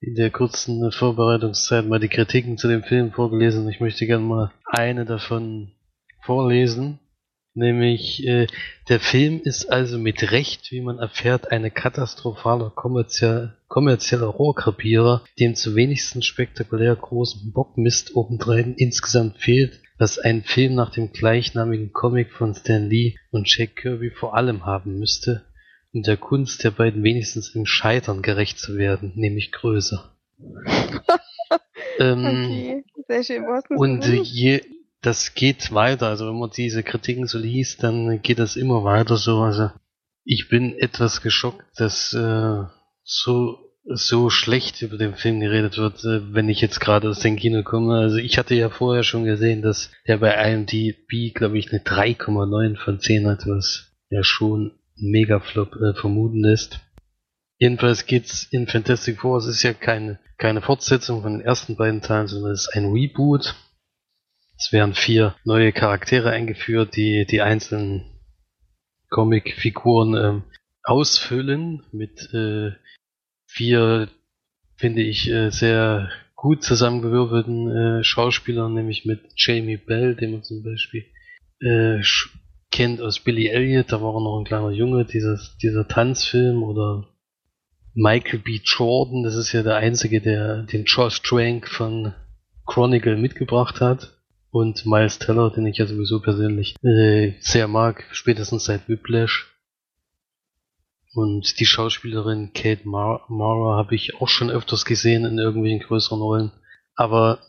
in 0.02 0.16
der 0.16 0.30
kurzen 0.30 0.92
Vorbereitungszeit 0.92 1.86
mal 1.86 2.00
die 2.00 2.10
Kritiken 2.10 2.58
zu 2.58 2.68
dem 2.68 2.84
Film 2.84 3.12
vorgelesen. 3.12 3.68
Ich 3.70 3.80
möchte 3.80 4.06
gerne 4.06 4.24
mal 4.24 4.52
eine 4.66 5.06
davon 5.06 5.72
vorlesen. 6.24 7.00
Nämlich, 7.58 8.28
äh, 8.28 8.48
der 8.90 9.00
Film 9.00 9.40
ist 9.42 9.72
also 9.72 9.98
mit 9.98 10.32
Recht, 10.32 10.72
wie 10.72 10.82
man 10.82 11.00
erfährt, 11.00 11.52
eine 11.54 11.72
katastrophale 11.72 12.70
kommerziell, 12.76 13.56
kommerzieller 13.70 14.28
Rohrkrepierer, 14.28 15.24
dem 15.40 15.56
zu 15.56 15.74
wenigstens 15.74 16.26
spektakulär 16.26 16.96
großen 16.98 17.54
Bockmist 17.54 18.14
obendrein 18.16 18.74
insgesamt 18.76 19.38
fehlt, 19.38 19.80
was 19.98 20.20
ein 20.20 20.44
Film 20.44 20.76
nach 20.76 20.92
dem 20.92 21.12
gleichnamigen 21.12 21.94
Comic 21.94 22.32
von 22.32 22.54
Stan 22.54 22.90
Lee 22.90 23.16
und 23.32 23.48
Jack 23.48 23.76
Kirby 23.78 24.12
vor 24.12 24.36
allem 24.36 24.66
haben 24.66 25.00
müsste, 25.00 25.46
um 25.94 26.04
der 26.04 26.18
Kunst 26.18 26.64
der 26.64 26.72
beiden 26.72 27.04
wenigstens 27.04 27.56
im 27.56 27.66
Scheitern 27.66 28.22
gerecht 28.22 28.60
zu 28.60 28.78
werden, 28.78 29.14
nämlich 29.16 29.52
größer. 29.52 30.16
ähm, 32.00 32.26
Okay, 32.26 32.84
sehr 33.08 33.24
schön. 33.24 33.46
Du 33.70 33.76
und 33.76 34.06
je, 34.06 34.62
das 35.02 35.34
geht 35.34 35.72
weiter. 35.72 36.08
Also 36.08 36.28
wenn 36.28 36.40
man 36.40 36.50
diese 36.50 36.84
Kritiken 36.84 37.28
so 37.28 37.38
liest, 37.38 37.84
dann 37.84 38.22
geht 38.22 38.40
das 38.40 38.56
immer 38.56 38.84
weiter 38.84 39.18
so. 39.18 39.40
Also 39.40 39.70
ich 40.26 40.50
bin 40.50 40.78
etwas 40.78 41.22
geschockt, 41.22 41.64
dass 41.78 42.12
äh, 42.14 42.64
so 43.04 43.65
so 43.86 44.30
schlecht 44.30 44.82
über 44.82 44.98
den 44.98 45.16
Film 45.16 45.40
geredet 45.40 45.78
wird, 45.78 46.04
äh, 46.04 46.34
wenn 46.34 46.50
ich 46.50 46.62
jetzt 46.62 46.80
gerade 46.80 47.10
aus 47.10 47.20
dem 47.20 47.36
Kino 47.36 47.64
komme. 47.64 48.00
Also 48.00 48.18
ich 48.18 48.38
hatte 48.38 48.56
ja 48.56 48.70
vorher 48.70 49.04
schon 49.04 49.26
gesehen, 49.26 49.62
dass 49.62 49.92
der 50.08 50.18
bei 50.18 50.34
IMDb, 50.34 51.34
glaube 51.34 51.58
ich, 51.58 51.72
eine 51.72 51.82
3,9 51.82 52.78
von 52.78 53.00
10 53.00 53.28
hat, 53.28 53.46
was 53.48 53.92
ja 54.10 54.24
schon 54.24 54.72
ein 54.98 55.12
Megaflop 55.12 55.76
äh, 55.76 55.94
vermuten 55.94 56.44
lässt. 56.44 56.80
Jedenfalls 57.58 58.06
geht's 58.06 58.44
in 58.52 58.68
Fantastic 58.68 59.22
Four, 59.22 59.38
es 59.38 59.46
ist 59.46 59.64
ja 59.64 59.74
keine, 59.74 60.20
keine 60.38 60.62
Fortsetzung 60.62 61.22
von 61.22 61.38
den 61.38 61.42
ersten 61.42 61.76
beiden 61.76 62.02
Teilen, 62.02 62.28
sondern 62.28 62.52
es 62.52 62.68
ist 62.68 62.76
ein 62.76 62.92
Reboot. 62.92 63.56
Es 64.58 64.72
werden 64.72 64.94
vier 64.94 65.36
neue 65.44 65.72
Charaktere 65.72 66.32
eingeführt, 66.32 66.96
die 66.96 67.26
die 67.26 67.42
einzelnen 67.42 68.06
Comic-Figuren 69.10 70.16
ähm, 70.16 70.44
ausfüllen 70.84 71.84
mit 71.92 72.34
äh, 72.34 72.72
vier, 73.56 74.10
finde 74.76 75.02
ich, 75.02 75.30
äh, 75.30 75.50
sehr 75.50 76.10
gut 76.36 76.64
zusammengewürfelten 76.64 77.72
äh, 77.72 78.04
Schauspielern, 78.04 78.74
nämlich 78.74 79.06
mit 79.06 79.22
Jamie 79.36 79.78
Bell, 79.78 80.16
den 80.16 80.32
man 80.32 80.44
zum 80.44 80.62
Beispiel 80.62 81.06
äh, 81.62 82.02
kennt 82.72 83.02
aus 83.02 83.22
Billy 83.22 83.48
Elliot, 83.48 83.92
da 83.92 84.02
war 84.02 84.14
er 84.14 84.22
noch 84.22 84.38
ein 84.38 84.46
kleiner 84.46 84.72
Junge, 84.72 85.06
dieses, 85.06 85.58
dieser 85.62 85.88
Tanzfilm 85.88 86.64
oder 86.64 87.08
Michael 87.94 88.40
B. 88.40 88.60
Jordan, 88.62 89.24
das 89.24 89.36
ist 89.36 89.54
ja 89.54 89.64
der 89.64 89.78
einzige, 89.78 90.20
der 90.20 90.64
den 90.64 90.84
Josh 90.84 91.22
Trank 91.22 91.70
von 91.70 92.14
Chronicle 92.66 93.16
mitgebracht 93.16 93.80
hat. 93.80 94.12
Und 94.52 94.86
Miles 94.86 95.20
Teller, 95.20 95.50
den 95.50 95.66
ich 95.66 95.78
ja 95.78 95.86
sowieso 95.86 96.22
persönlich 96.22 96.76
äh, 96.82 97.34
sehr 97.40 97.68
mag, 97.68 98.06
spätestens 98.12 98.66
seit 98.66 98.88
Whiplash. 98.88 99.55
Und 101.16 101.62
die 101.62 101.66
Schauspielerin 101.66 102.52
Kate 102.54 102.86
Mar 102.86 103.22
Mara 103.30 103.78
habe 103.78 103.96
ich 103.96 104.16
auch 104.20 104.28
schon 104.28 104.52
öfters 104.52 104.84
gesehen 104.84 105.24
in 105.24 105.38
irgendwelchen 105.40 105.80
größeren 105.80 106.20
Rollen. 106.20 106.52
Aber 106.94 107.40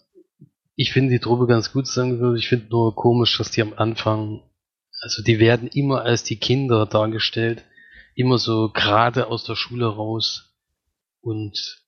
ich 0.77 0.93
finde 0.93 1.11
die 1.11 1.19
Truppe 1.19 1.49
ganz 1.49 1.73
gut 1.73 1.89
zusammengewürfelt. 1.89 2.39
Ich 2.39 2.49
finde 2.49 2.69
nur 2.71 2.95
komisch, 2.95 3.37
dass 3.39 3.51
die 3.51 3.63
am 3.63 3.73
Anfang, 3.75 4.41
also 5.01 5.21
die 5.21 5.41
werden 5.41 5.67
immer 5.67 6.03
als 6.03 6.23
die 6.23 6.37
Kinder 6.37 6.87
dargestellt, 6.87 7.65
immer 8.15 8.39
so 8.39 8.71
gerade 8.73 9.27
aus 9.27 9.43
der 9.43 9.57
Schule 9.57 9.87
raus 9.87 10.55
und 11.21 11.83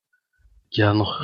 ja 0.71 0.93
noch, 0.95 1.21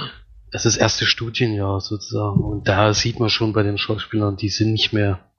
es 0.52 0.64
ist 0.64 0.76
das 0.76 0.80
erste 0.80 1.04
Studienjahr 1.04 1.80
sozusagen 1.80 2.44
und 2.44 2.68
da 2.68 2.94
sieht 2.94 3.18
man 3.18 3.28
schon 3.28 3.52
bei 3.54 3.64
den 3.64 3.76
Schauspielern, 3.76 4.36
die 4.36 4.50
sind 4.50 4.70
nicht 4.70 4.92
mehr 4.92 5.32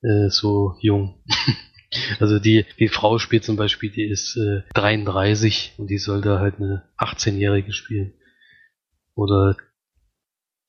äh, 0.00 0.30
so 0.30 0.76
jung. 0.80 1.22
also 2.18 2.38
die, 2.38 2.66
die 2.78 2.88
Frau 2.88 3.18
spielt 3.18 3.44
zum 3.44 3.56
Beispiel, 3.56 3.90
die 3.90 4.04
ist 4.04 4.36
äh, 4.36 4.62
33 4.74 5.74
und 5.76 5.88
die 5.88 5.98
sollte 5.98 6.38
halt 6.38 6.56
eine 6.56 6.84
18-Jährige 6.98 7.72
spielen. 7.72 8.14
Oder 9.14 9.56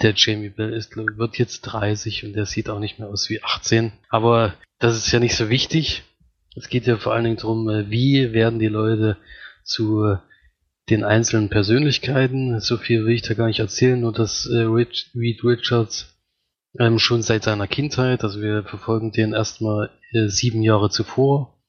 der 0.02 0.14
Jamie 0.16 0.50
Bell 0.50 0.74
ist, 0.74 0.96
wird 0.98 1.38
jetzt 1.38 1.62
30 1.62 2.26
und 2.26 2.34
der 2.34 2.46
sieht 2.46 2.70
auch 2.70 2.80
nicht 2.80 3.00
mehr 3.00 3.08
aus 3.08 3.30
wie 3.30 3.44
18. 3.44 3.92
Aber 4.10 4.56
das 4.80 4.98
ist 4.98 5.12
ja 5.12 5.20
nicht 5.20 5.36
so 5.36 5.50
wichtig. 5.50 6.04
Es 6.56 6.70
geht 6.70 6.88
ja 6.88 6.98
vor 6.98 7.14
allen 7.14 7.24
Dingen 7.24 7.38
darum, 7.38 7.70
äh, 7.70 7.90
wie 7.90 8.34
werden 8.34 8.60
die 8.60 8.68
Leute 8.68 9.18
zu 9.64 10.04
äh, 10.04 10.18
den 10.90 11.04
einzelnen 11.04 11.50
Persönlichkeiten. 11.50 12.60
So 12.60 12.78
viel 12.78 13.06
will 13.06 13.14
ich 13.14 13.22
da 13.22 13.36
gar 13.36 13.48
nicht 13.48 13.60
erzählen, 13.60 14.00
nur 14.00 14.12
dass 14.12 14.48
äh, 14.48 14.58
Rich, 14.58 15.12
Reed 15.16 15.44
Richards 15.44 16.11
ähm, 16.80 17.00
schon 17.00 17.22
seit 17.22 17.44
seiner 17.44 17.68
Kindheit, 17.68 18.24
also 18.24 18.42
wir 18.42 18.64
verfolgen 18.64 19.12
den 19.12 19.34
erstmal 19.34 19.90
äh, 20.14 20.28
sieben 20.28 20.62
Jahre 20.62 20.90
zuvor, 20.90 21.62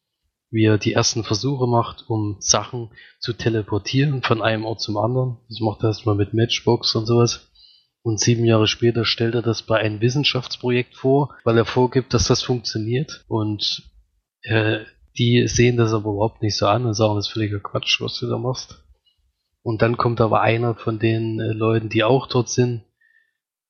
wie 0.50 0.64
er 0.64 0.78
die 0.78 0.92
ersten 0.92 1.24
Versuche 1.24 1.66
macht, 1.66 2.04
um 2.08 2.36
Sachen 2.40 2.90
zu 3.18 3.32
teleportieren 3.32 4.22
von 4.22 4.42
einem 4.42 4.64
Ort 4.64 4.80
zum 4.80 4.98
anderen. 4.98 5.38
Das 5.48 5.60
macht 5.60 5.82
er 5.82 5.88
erstmal 5.88 6.14
mit 6.14 6.34
Matchbox 6.34 6.94
und 6.94 7.06
sowas. 7.06 7.48
Und 8.02 8.20
sieben 8.20 8.44
Jahre 8.44 8.66
später 8.66 9.04
stellt 9.04 9.34
er 9.34 9.42
das 9.42 9.62
bei 9.62 9.78
einem 9.78 10.00
Wissenschaftsprojekt 10.00 10.96
vor, 10.96 11.34
weil 11.44 11.56
er 11.56 11.64
vorgibt, 11.64 12.12
dass 12.14 12.26
das 12.26 12.42
funktioniert. 12.42 13.24
Und 13.28 13.90
äh, 14.42 14.80
die 15.16 15.46
sehen 15.46 15.76
das 15.76 15.92
aber 15.92 16.10
überhaupt 16.10 16.42
nicht 16.42 16.56
so 16.56 16.66
an 16.66 16.84
und 16.84 16.94
sagen, 16.94 17.14
das 17.14 17.26
ist 17.26 17.32
völliger 17.32 17.60
Quatsch, 17.60 18.00
was 18.00 18.18
du 18.18 18.28
da 18.28 18.38
machst. 18.38 18.84
Und 19.62 19.82
dann 19.82 19.96
kommt 19.96 20.20
aber 20.20 20.40
einer 20.40 20.74
von 20.74 20.98
den 20.98 21.38
äh, 21.38 21.52
Leuten, 21.52 21.88
die 21.88 22.02
auch 22.02 22.26
dort 22.26 22.48
sind, 22.48 22.82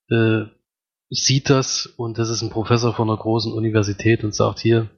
äh, 0.08 0.44
sieht 1.12 1.50
das 1.50 1.86
und 1.86 2.18
das 2.18 2.30
ist 2.30 2.40
ein 2.42 2.50
Professor 2.50 2.94
von 2.94 3.08
einer 3.08 3.18
großen 3.18 3.52
Universität 3.52 4.24
und 4.24 4.34
sagt 4.34 4.60
hier, 4.60 4.88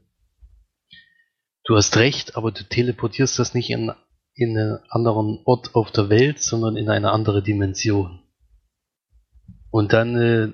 du 1.65 1.77
hast 1.77 1.97
recht, 1.97 2.37
aber 2.37 2.53
du 2.53 2.63
teleportierst 2.63 3.39
das 3.39 3.53
nicht 3.53 3.71
in, 3.71 3.91
in 4.35 4.57
einen 4.57 4.79
anderen 4.89 5.41
Ort 5.45 5.75
auf 5.75 5.91
der 5.91 6.11
Welt, 6.11 6.41
sondern 6.41 6.77
in 6.77 6.89
eine 6.89 7.11
andere 7.11 7.43
Dimension. 7.43 8.21
Und 9.71 9.93
dann 9.93 10.17
äh, 10.17 10.53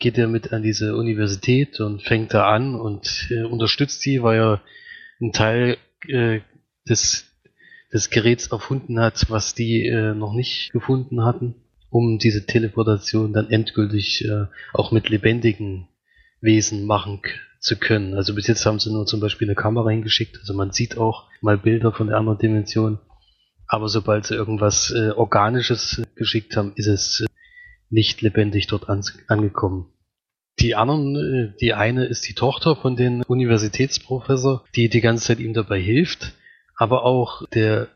geht 0.00 0.18
er 0.18 0.26
mit 0.26 0.52
an 0.52 0.64
diese 0.64 0.96
Universität 0.96 1.78
und 1.78 2.02
fängt 2.02 2.34
da 2.34 2.50
an 2.50 2.74
und 2.74 3.28
äh, 3.30 3.44
unterstützt 3.44 4.00
sie, 4.00 4.22
weil 4.24 4.40
er 4.40 4.62
einen 5.20 5.32
Teil 5.32 5.76
äh, 6.08 6.40
des, 6.88 7.24
des 7.92 8.10
Geräts 8.10 8.48
erfunden 8.48 8.98
hat, 8.98 9.30
was 9.30 9.54
die 9.54 9.86
äh, 9.86 10.14
noch 10.14 10.32
nicht 10.32 10.72
gefunden 10.72 11.24
hatten, 11.24 11.54
um 11.90 12.18
diese 12.18 12.46
Teleportation 12.46 13.32
dann 13.32 13.50
endgültig 13.50 14.24
äh, 14.24 14.46
auch 14.74 14.92
mit 14.92 15.08
lebendigen 15.08 15.88
Wesen 16.40 16.84
machen 16.84 17.20
zu 17.60 17.76
können. 17.76 18.14
Also 18.14 18.34
bis 18.34 18.46
jetzt 18.46 18.64
haben 18.66 18.78
sie 18.78 18.92
nur 18.92 19.06
zum 19.06 19.20
Beispiel 19.20 19.48
eine 19.48 19.56
Kamera 19.56 19.90
hingeschickt, 19.90 20.38
also 20.38 20.54
man 20.54 20.72
sieht 20.72 20.96
auch 20.96 21.28
mal 21.40 21.58
Bilder 21.58 21.92
von 21.92 22.08
der 22.08 22.16
anderen 22.16 22.38
Dimension, 22.38 22.98
aber 23.66 23.88
sobald 23.88 24.26
sie 24.26 24.34
irgendwas 24.34 24.90
äh, 24.90 25.10
Organisches 25.10 26.02
geschickt 26.14 26.56
haben, 26.56 26.72
ist 26.76 26.86
es 26.86 27.20
äh, 27.20 27.26
nicht 27.90 28.22
lebendig 28.22 28.66
dort 28.66 28.88
an, 28.88 29.02
angekommen. 29.26 29.92
Die 30.60 30.74
anderen, 30.74 31.16
äh, 31.16 31.56
die 31.60 31.74
eine 31.74 32.06
ist 32.06 32.28
die 32.28 32.34
Tochter 32.34 32.76
von 32.76 32.96
dem 32.96 33.22
Universitätsprofessor, 33.26 34.64
die 34.74 34.88
die 34.88 35.00
ganze 35.00 35.26
Zeit 35.26 35.40
ihm 35.40 35.52
dabei 35.52 35.80
hilft, 35.80 36.34
aber 36.76 37.04
auch 37.04 37.46
der, 37.48 37.88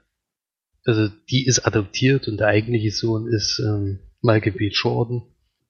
also 0.84 1.08
die 1.30 1.46
ist 1.46 1.66
adoptiert 1.66 2.28
und 2.28 2.38
der 2.38 2.48
eigentliche 2.48 2.90
Sohn 2.90 3.26
ist 3.28 3.60
ähm, 3.60 4.00
Michael 4.20 4.52
B. 4.52 4.68
Jordan. 4.68 5.22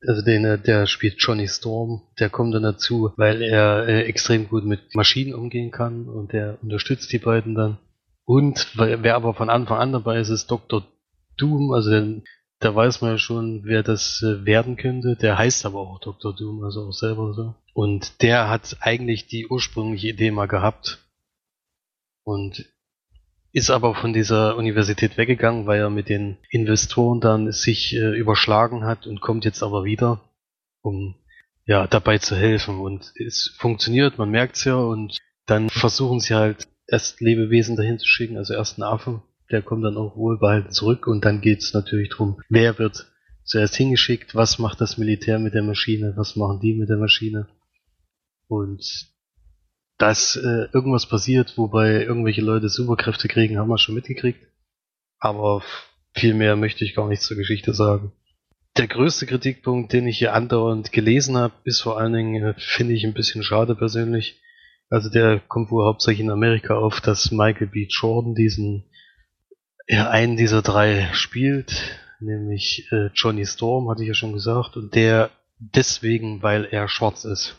Also 0.07 0.22
den, 0.22 0.44
äh, 0.44 0.59
der 0.59 0.87
spielt 0.87 1.16
Johnny 1.18 1.46
Storm, 1.46 2.03
der 2.18 2.31
kommt 2.31 2.55
dann 2.55 2.64
dazu, 2.64 3.12
weil 3.16 3.42
er 3.42 3.87
äh, 3.87 4.03
extrem 4.03 4.48
gut 4.48 4.64
mit 4.64 4.94
Maschinen 4.94 5.35
umgehen 5.35 5.70
kann 5.70 6.09
und 6.09 6.33
der 6.33 6.59
unterstützt 6.62 7.12
die 7.12 7.18
beiden 7.18 7.55
dann. 7.55 7.79
Und 8.25 8.68
wer 8.77 9.16
aber 9.16 9.35
von 9.35 9.51
Anfang 9.51 9.79
an 9.79 9.92
dabei 9.92 10.20
ist, 10.20 10.29
ist 10.29 10.51
Dr. 10.51 10.87
Doom, 11.37 11.72
also 11.72 11.90
der, 11.90 12.22
da 12.61 12.75
weiß 12.75 13.01
man 13.01 13.12
ja 13.12 13.18
schon, 13.18 13.64
wer 13.64 13.83
das 13.83 14.22
äh, 14.22 14.46
werden 14.46 14.77
könnte. 14.77 15.16
Der 15.16 15.37
heißt 15.37 15.66
aber 15.66 15.81
auch 15.81 16.01
Dr. 16.01 16.35
Doom, 16.35 16.62
also 16.62 16.88
auch 16.88 16.92
selber 16.92 17.35
so. 17.35 17.55
Und 17.75 18.22
der 18.22 18.48
hat 18.48 18.77
eigentlich 18.81 19.27
die 19.27 19.46
ursprüngliche 19.48 20.09
Idee 20.09 20.31
mal 20.31 20.46
gehabt 20.46 20.98
und 22.22 22.64
ist 23.53 23.71
aber 23.71 23.95
von 23.95 24.12
dieser 24.12 24.57
Universität 24.57 25.17
weggegangen, 25.19 25.67
weil 25.67 25.81
er 25.81 25.91
mit 25.91 26.09
den 26.09 26.38
Investoren 26.51 27.21
dann 27.21 27.53
sich 27.53 27.95
äh, 27.95 28.19
überschlagen 28.19 28.85
hat 28.85 29.07
und 29.07 29.21
kommt 29.21 29.45
jetzt 29.45 29.62
aber 29.62 29.85
wieder, 29.85 30.21
um 30.81 31.15
ja 31.67 31.87
dabei 31.87 32.19
zu 32.19 32.35
helfen. 32.35 32.81
Und 32.81 33.12
es 33.17 33.55
funktioniert, 33.59 34.19
man 34.19 34.31
merkt's 34.31 34.65
ja, 34.65 34.77
und 34.77 35.19
dann 35.47 35.69
versuchen 35.69 36.21
sie 36.21 36.35
halt 36.35 36.67
erst 36.87 37.21
Lebewesen 37.21 37.77
dahin 37.77 37.99
zu 37.99 38.07
schicken, 38.07 38.38
also 38.38 38.55
erst 38.55 38.79
einen 38.79 38.88
Affen, 38.88 39.23
der 39.51 39.62
kommt 39.62 39.85
dann 39.85 39.97
auch 39.97 40.17
wohlbehalten 40.17 40.71
zurück 40.71 41.07
und 41.07 41.25
dann 41.25 41.41
geht's 41.41 41.75
natürlich 41.75 42.09
drum, 42.09 42.41
wer 42.49 42.79
wird 42.79 43.12
zuerst 43.45 43.77
hingeschickt, 43.77 44.35
was 44.35 44.59
macht 44.59 44.81
das 44.81 44.99
Militär 44.99 45.38
mit 45.38 45.55
der 45.55 45.62
Maschine, 45.62 46.15
was 46.17 46.37
machen 46.37 46.61
die 46.61 46.75
mit 46.75 46.88
der 46.88 46.97
Maschine. 46.97 47.49
Und 48.49 49.12
dass 49.98 50.37
äh, 50.37 50.68
irgendwas 50.72 51.07
passiert, 51.07 51.57
wobei 51.57 52.02
irgendwelche 52.02 52.42
Leute 52.42 52.68
Superkräfte 52.68 53.28
kriegen, 53.28 53.59
haben 53.59 53.68
wir 53.68 53.78
schon 53.78 53.94
mitgekriegt. 53.94 54.46
Aber 55.18 55.62
viel 56.14 56.35
mehr 56.35 56.57
möchte 56.57 56.85
ich 56.85 56.94
gar 56.94 57.09
nicht 57.09 57.22
zur 57.22 57.37
Geschichte 57.37 57.74
sagen. 57.74 58.12
Der 58.76 58.88
größte 58.88 59.26
Kritikpunkt, 59.26 59.92
den 59.92 60.07
ich 60.07 60.18
hier 60.18 60.35
andauernd 60.35 60.92
gelesen 60.92 61.37
habe, 61.37 61.55
ist 61.64 61.83
vor 61.83 61.98
allen 61.98 62.14
Dingen, 62.14 62.42
äh, 62.42 62.55
finde 62.57 62.94
ich 62.94 63.05
ein 63.05 63.14
bisschen 63.14 63.42
schade 63.42 63.74
persönlich. 63.74 64.40
Also 64.88 65.09
der 65.09 65.40
kommt 65.40 65.70
wohl 65.70 65.87
hauptsächlich 65.87 66.24
in 66.24 66.31
Amerika 66.31 66.74
auf, 66.74 67.00
dass 67.00 67.31
Michael 67.31 67.68
B. 67.68 67.87
Jordan 67.88 68.35
diesen, 68.35 68.85
ja, 69.88 70.11
einen 70.11 70.37
dieser 70.37 70.62
drei 70.62 71.09
spielt, 71.12 71.98
nämlich 72.20 72.88
äh, 72.92 73.11
Johnny 73.14 73.46
Storm, 73.46 73.88
hatte 73.88 74.02
ich 74.02 74.09
ja 74.09 74.14
schon 74.14 74.33
gesagt, 74.33 74.76
und 74.76 74.94
der 74.94 75.31
deswegen, 75.59 76.42
weil 76.42 76.64
er 76.64 76.88
schwarz 76.88 77.24
ist. 77.24 77.57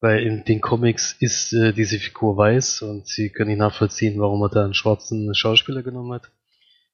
Weil 0.00 0.22
in 0.22 0.44
den 0.44 0.60
Comics 0.60 1.14
ist 1.20 1.52
äh, 1.52 1.72
diese 1.72 1.98
Figur 1.98 2.36
weiß 2.36 2.82
und 2.82 3.06
sie 3.06 3.28
können 3.28 3.50
nicht 3.50 3.58
nachvollziehen, 3.58 4.18
warum 4.18 4.42
er 4.42 4.48
da 4.48 4.64
einen 4.64 4.74
schwarzen 4.74 5.34
Schauspieler 5.34 5.82
genommen 5.82 6.12
hat. 6.12 6.30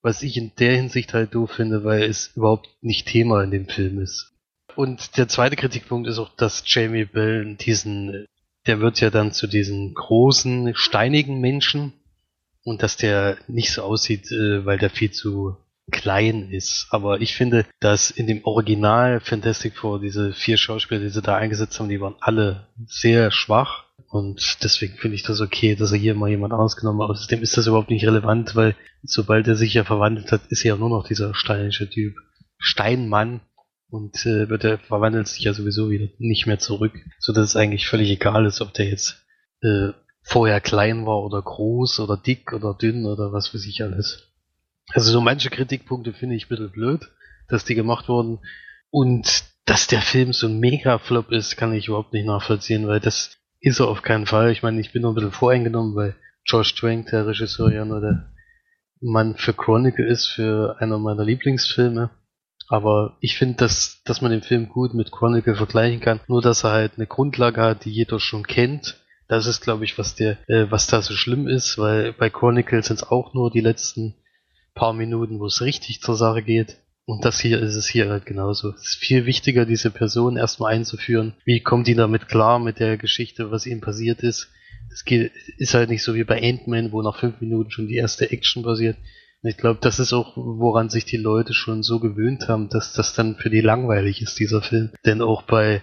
Was 0.02 0.22
ich 0.22 0.36
in 0.36 0.52
der 0.58 0.76
Hinsicht 0.76 1.14
halt 1.14 1.34
doof 1.34 1.52
finde, 1.52 1.84
weil 1.84 2.02
es 2.02 2.32
überhaupt 2.36 2.68
nicht 2.80 3.06
Thema 3.06 3.42
in 3.42 3.50
dem 3.50 3.68
Film 3.68 4.00
ist. 4.00 4.32
Und 4.74 5.16
der 5.16 5.28
zweite 5.28 5.56
Kritikpunkt 5.56 6.08
ist 6.08 6.18
auch, 6.18 6.34
dass 6.36 6.62
Jamie 6.66 7.06
Bell 7.06 7.54
diesen, 7.54 8.26
der 8.66 8.80
wird 8.80 9.00
ja 9.00 9.10
dann 9.10 9.32
zu 9.32 9.46
diesen 9.46 9.94
großen, 9.94 10.74
steinigen 10.74 11.40
Menschen 11.40 11.92
und 12.64 12.82
dass 12.82 12.96
der 12.96 13.38
nicht 13.46 13.72
so 13.72 13.82
aussieht, 13.82 14.30
äh, 14.32 14.66
weil 14.66 14.78
der 14.78 14.90
viel 14.90 15.12
zu 15.12 15.56
klein 15.90 16.50
ist. 16.50 16.88
Aber 16.90 17.20
ich 17.20 17.34
finde, 17.34 17.64
dass 17.80 18.10
in 18.10 18.26
dem 18.26 18.44
Original 18.44 19.20
Fantastic 19.20 19.76
Four 19.76 20.00
diese 20.00 20.32
vier 20.32 20.56
Schauspieler, 20.56 21.00
die 21.00 21.08
sie 21.08 21.22
da 21.22 21.36
eingesetzt 21.36 21.78
haben, 21.78 21.88
die 21.88 22.00
waren 22.00 22.16
alle 22.20 22.66
sehr 22.86 23.30
schwach. 23.30 23.84
Und 24.08 24.58
deswegen 24.62 24.96
finde 24.96 25.16
ich 25.16 25.22
das 25.22 25.40
okay, 25.40 25.74
dass 25.74 25.92
er 25.92 25.98
hier 25.98 26.14
mal 26.14 26.30
jemand 26.30 26.52
ausgenommen 26.52 27.02
hat. 27.02 27.10
Außerdem 27.10 27.42
ist 27.42 27.56
das 27.56 27.66
überhaupt 27.66 27.90
nicht 27.90 28.06
relevant, 28.06 28.54
weil 28.54 28.76
sobald 29.02 29.48
er 29.48 29.56
sich 29.56 29.74
ja 29.74 29.84
verwandelt 29.84 30.32
hat, 30.32 30.46
ist 30.48 30.64
er 30.64 30.74
ja 30.74 30.76
nur 30.76 30.90
noch 30.90 31.06
dieser 31.06 31.34
steinische 31.34 31.88
Typ. 31.88 32.14
Steinmann. 32.58 33.40
Und 33.88 34.26
äh, 34.26 34.48
wird 34.48 34.64
er 34.64 34.78
verwandelt 34.78 35.28
sich 35.28 35.44
ja 35.44 35.54
sowieso 35.54 35.90
wieder 35.90 36.08
nicht 36.18 36.46
mehr 36.46 36.58
zurück. 36.58 36.92
So 37.20 37.32
dass 37.32 37.50
es 37.50 37.56
eigentlich 37.56 37.86
völlig 37.86 38.10
egal 38.10 38.44
ist, 38.44 38.60
ob 38.60 38.74
der 38.74 38.88
jetzt 38.88 39.24
äh, 39.62 39.90
vorher 40.22 40.60
klein 40.60 41.06
war 41.06 41.22
oder 41.22 41.40
groß 41.40 42.00
oder 42.00 42.16
dick 42.16 42.52
oder 42.52 42.74
dünn 42.74 43.06
oder 43.06 43.32
was 43.32 43.54
weiß 43.54 43.64
ich 43.64 43.82
alles. 43.82 44.35
Also 44.92 45.10
so 45.10 45.20
manche 45.20 45.50
Kritikpunkte 45.50 46.12
finde 46.12 46.36
ich 46.36 46.46
ein 46.46 46.48
bisschen 46.48 46.70
blöd, 46.70 47.10
dass 47.48 47.64
die 47.64 47.74
gemacht 47.74 48.08
wurden. 48.08 48.38
Und 48.90 49.44
dass 49.64 49.88
der 49.88 50.00
Film 50.00 50.32
so 50.32 50.46
ein 50.46 50.60
Mega-Flop 50.60 51.32
ist, 51.32 51.56
kann 51.56 51.74
ich 51.74 51.88
überhaupt 51.88 52.12
nicht 52.12 52.26
nachvollziehen, 52.26 52.86
weil 52.86 53.00
das 53.00 53.36
ist 53.60 53.80
er 53.80 53.88
auf 53.88 54.02
keinen 54.02 54.26
Fall. 54.26 54.52
Ich 54.52 54.62
meine, 54.62 54.80
ich 54.80 54.92
bin 54.92 55.02
noch 55.02 55.10
ein 55.10 55.14
bisschen 55.16 55.32
voreingenommen, 55.32 55.96
weil 55.96 56.14
George 56.44 56.72
Trank, 56.78 57.08
der 57.10 57.26
Regisseur, 57.26 57.72
ja 57.72 57.84
nur 57.84 58.00
der 58.00 58.32
Mann 59.00 59.34
für 59.36 59.52
Chronicle 59.52 60.06
ist, 60.06 60.26
für 60.26 60.76
einer 60.78 60.98
meiner 60.98 61.24
Lieblingsfilme. 61.24 62.10
Aber 62.68 63.16
ich 63.20 63.36
finde, 63.36 63.56
dass, 63.56 64.02
dass 64.04 64.20
man 64.20 64.30
den 64.30 64.42
Film 64.42 64.68
gut 64.68 64.94
mit 64.94 65.12
Chronicle 65.12 65.56
vergleichen 65.56 66.00
kann. 66.00 66.20
Nur, 66.28 66.42
dass 66.42 66.64
er 66.64 66.72
halt 66.72 66.92
eine 66.96 67.06
Grundlage 67.06 67.60
hat, 67.60 67.84
die 67.84 67.90
jeder 67.90 68.18
schon 68.18 68.46
kennt. 68.46 69.00
Das 69.28 69.46
ist, 69.46 69.62
glaube 69.62 69.84
ich, 69.84 69.98
was 69.98 70.14
der, 70.14 70.38
äh, 70.48 70.70
was 70.70 70.86
da 70.86 71.02
so 71.02 71.14
schlimm 71.14 71.48
ist, 71.48 71.78
weil 71.78 72.12
bei 72.12 72.30
Chronicle 72.30 72.82
sind 72.82 72.96
es 72.96 73.08
auch 73.08 73.34
nur 73.34 73.50
die 73.50 73.60
letzten 73.60 74.14
paar 74.76 74.92
Minuten, 74.92 75.40
wo 75.40 75.46
es 75.46 75.62
richtig 75.62 76.00
zur 76.00 76.14
Sache 76.14 76.42
geht. 76.42 76.76
Und 77.04 77.24
das 77.24 77.40
hier 77.40 77.60
ist 77.60 77.74
es 77.74 77.88
hier 77.88 78.08
halt 78.08 78.26
genauso. 78.26 78.70
Es 78.70 78.88
ist 78.88 78.96
viel 78.96 79.26
wichtiger, 79.26 79.64
diese 79.64 79.90
Person 79.90 80.36
erstmal 80.36 80.74
einzuführen. 80.74 81.34
Wie 81.44 81.60
kommt 81.60 81.88
die 81.88 81.94
damit 81.94 82.28
klar 82.28 82.58
mit 82.58 82.78
der 82.78 82.96
Geschichte, 82.96 83.50
was 83.50 83.66
ihm 83.66 83.80
passiert 83.80 84.20
ist? 84.20 84.50
Es 84.92 85.04
geht, 85.04 85.32
ist 85.56 85.74
halt 85.74 85.88
nicht 85.88 86.02
so 86.02 86.14
wie 86.14 86.24
bei 86.24 86.40
Ant-Man, 86.40 86.92
wo 86.92 87.02
nach 87.02 87.18
fünf 87.18 87.40
Minuten 87.40 87.70
schon 87.70 87.88
die 87.88 87.96
erste 87.96 88.30
Action 88.30 88.62
passiert. 88.62 88.96
Und 89.42 89.50
ich 89.50 89.56
glaube, 89.56 89.78
das 89.80 89.98
ist 89.98 90.12
auch, 90.12 90.36
woran 90.36 90.88
sich 90.88 91.04
die 91.04 91.16
Leute 91.16 91.54
schon 91.54 91.82
so 91.82 92.00
gewöhnt 92.00 92.48
haben, 92.48 92.68
dass 92.68 92.92
das 92.92 93.14
dann 93.14 93.36
für 93.36 93.50
die 93.50 93.60
langweilig 93.60 94.20
ist, 94.22 94.38
dieser 94.38 94.62
Film. 94.62 94.90
Denn 95.04 95.22
auch 95.22 95.42
bei 95.42 95.82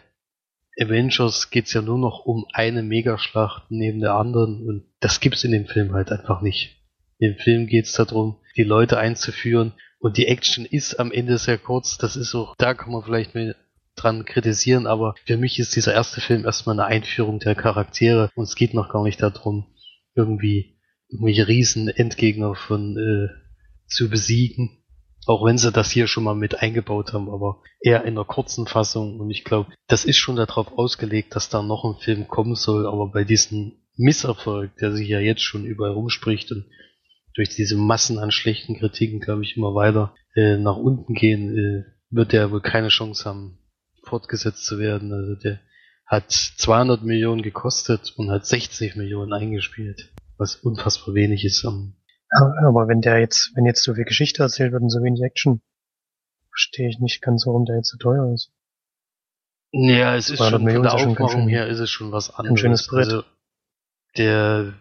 Avengers 0.79 1.51
geht's 1.51 1.73
ja 1.73 1.81
nur 1.81 1.97
noch 1.97 2.25
um 2.25 2.45
eine 2.51 2.83
Megaschlacht 2.83 3.63
neben 3.69 3.99
der 3.99 4.15
anderen 4.15 4.67
und 4.67 4.85
das 4.99 5.19
gibt's 5.19 5.43
in 5.43 5.51
dem 5.51 5.67
Film 5.67 5.93
halt 5.93 6.11
einfach 6.11 6.41
nicht. 6.41 6.82
Dem 7.23 7.37
Film 7.37 7.67
geht's 7.67 7.93
darum, 7.93 8.35
die 8.57 8.63
Leute 8.63 8.97
einzuführen 8.97 9.71
und 9.99 10.17
die 10.17 10.27
Action 10.27 10.65
ist 10.65 10.99
am 10.99 11.09
Ende 11.09 11.37
sehr 11.37 11.57
kurz. 11.57 11.97
Das 11.97 12.17
ist 12.17 12.35
auch, 12.35 12.53
da 12.57 12.73
kann 12.73 12.91
man 12.91 13.03
vielleicht 13.03 13.33
mit 13.33 13.55
dran 13.95 14.25
kritisieren, 14.25 14.87
aber 14.87 15.15
für 15.25 15.37
mich 15.37 15.57
ist 15.57 15.73
dieser 15.77 15.93
erste 15.93 16.19
Film 16.19 16.43
erstmal 16.43 16.77
eine 16.77 16.85
Einführung 16.85 17.39
der 17.39 17.55
Charaktere 17.55 18.29
und 18.35 18.43
es 18.43 18.55
geht 18.55 18.73
noch 18.73 18.91
gar 18.91 19.03
nicht 19.03 19.21
darum, 19.21 19.67
irgendwie 20.15 20.75
irgendwelche 21.07 21.47
riesen 21.47 21.87
Endgegner 21.87 22.55
von 22.55 22.97
äh, 22.97 23.29
zu 23.87 24.09
besiegen. 24.09 24.83
Auch 25.25 25.45
wenn 25.45 25.57
sie 25.57 25.71
das 25.71 25.91
hier 25.91 26.07
schon 26.07 26.25
mal 26.25 26.35
mit 26.35 26.61
eingebaut 26.61 27.13
haben, 27.13 27.29
aber 27.29 27.61
eher 27.79 28.01
in 28.01 28.17
einer 28.17 28.25
kurzen 28.25 28.67
Fassung. 28.67 29.21
Und 29.21 29.29
ich 29.29 29.45
glaube, 29.45 29.71
das 29.87 30.03
ist 30.03 30.17
schon 30.17 30.35
darauf 30.35 30.77
ausgelegt, 30.77 31.37
dass 31.37 31.47
da 31.47 31.61
noch 31.61 31.85
ein 31.85 32.01
Film 32.01 32.27
kommen 32.27 32.55
soll. 32.55 32.85
Aber 32.85 33.07
bei 33.07 33.23
diesem 33.23 33.77
Misserfolg, 33.95 34.75
der 34.81 34.91
sich 34.91 35.07
ja 35.07 35.21
jetzt 35.21 35.43
schon 35.43 35.63
überall 35.63 35.93
rumspricht 35.93 36.51
und 36.51 36.65
durch 37.35 37.49
diese 37.49 37.75
Massen 37.75 38.19
an 38.19 38.31
schlechten 38.31 38.77
Kritiken, 38.77 39.19
glaube 39.19 39.43
ich, 39.43 39.57
immer 39.57 39.75
weiter 39.75 40.15
äh, 40.35 40.57
nach 40.57 40.77
unten 40.77 41.13
gehen, 41.13 41.57
äh, 41.57 41.83
wird 42.09 42.31
der 42.31 42.51
wohl 42.51 42.61
keine 42.61 42.89
Chance 42.89 43.25
haben, 43.25 43.57
fortgesetzt 44.03 44.65
zu 44.65 44.79
werden. 44.79 45.13
Also 45.13 45.35
der 45.35 45.59
hat 46.05 46.31
200 46.31 47.03
Millionen 47.03 47.41
gekostet 47.41 48.13
und 48.17 48.29
hat 48.29 48.45
60 48.45 48.95
Millionen 48.95 49.33
eingespielt, 49.33 50.13
was 50.37 50.55
unfassbar 50.55 51.15
wenig 51.15 51.43
ist. 51.45 51.63
Um 51.65 51.95
aber 52.65 52.87
wenn 52.87 53.01
der 53.01 53.19
jetzt, 53.19 53.51
wenn 53.55 53.65
jetzt 53.65 53.83
so 53.83 53.93
viel 53.93 54.05
Geschichte 54.05 54.41
erzählt 54.41 54.71
wird 54.71 54.81
und 54.81 54.89
so 54.89 55.03
wenig 55.03 55.21
Action, 55.21 55.61
verstehe 56.49 56.89
ich 56.89 56.99
nicht 56.99 57.21
ganz, 57.21 57.45
warum 57.45 57.65
der 57.65 57.77
jetzt 57.77 57.89
so 57.89 57.97
teuer 57.97 58.33
ist. 58.33 58.51
Ja, 59.71 60.15
es 60.15 60.29
ist 60.29 60.39
schon, 60.39 60.51
von 60.51 60.83
der 60.83 60.93
Aufmachung 60.93 61.47
her 61.47 61.67
ist 61.67 61.79
es 61.79 61.89
schon 61.89 62.11
was 62.11 62.29
anderes. 62.29 62.51
Ein 62.51 62.57
schönes 62.57 62.87
Brett. 62.87 63.05
Also 63.05 63.23
der 64.17 64.73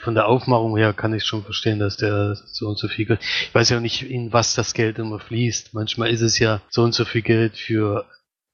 von 0.00 0.14
der 0.14 0.26
Aufmachung 0.26 0.76
her 0.76 0.92
kann 0.92 1.14
ich 1.14 1.24
schon 1.24 1.44
verstehen, 1.44 1.78
dass 1.78 1.96
der 1.96 2.34
so 2.34 2.68
und 2.68 2.78
so 2.78 2.88
viel 2.88 3.06
Geld. 3.06 3.20
Ich 3.22 3.54
weiß 3.54 3.70
ja 3.70 3.80
nicht, 3.80 4.02
in 4.02 4.32
was 4.32 4.54
das 4.54 4.74
Geld 4.74 4.98
immer 4.98 5.20
fließt. 5.20 5.74
Manchmal 5.74 6.10
ist 6.10 6.20
es 6.20 6.38
ja 6.38 6.62
so 6.68 6.82
und 6.82 6.94
so 6.94 7.04
viel 7.04 7.22
Geld 7.22 7.56
für 7.56 8.06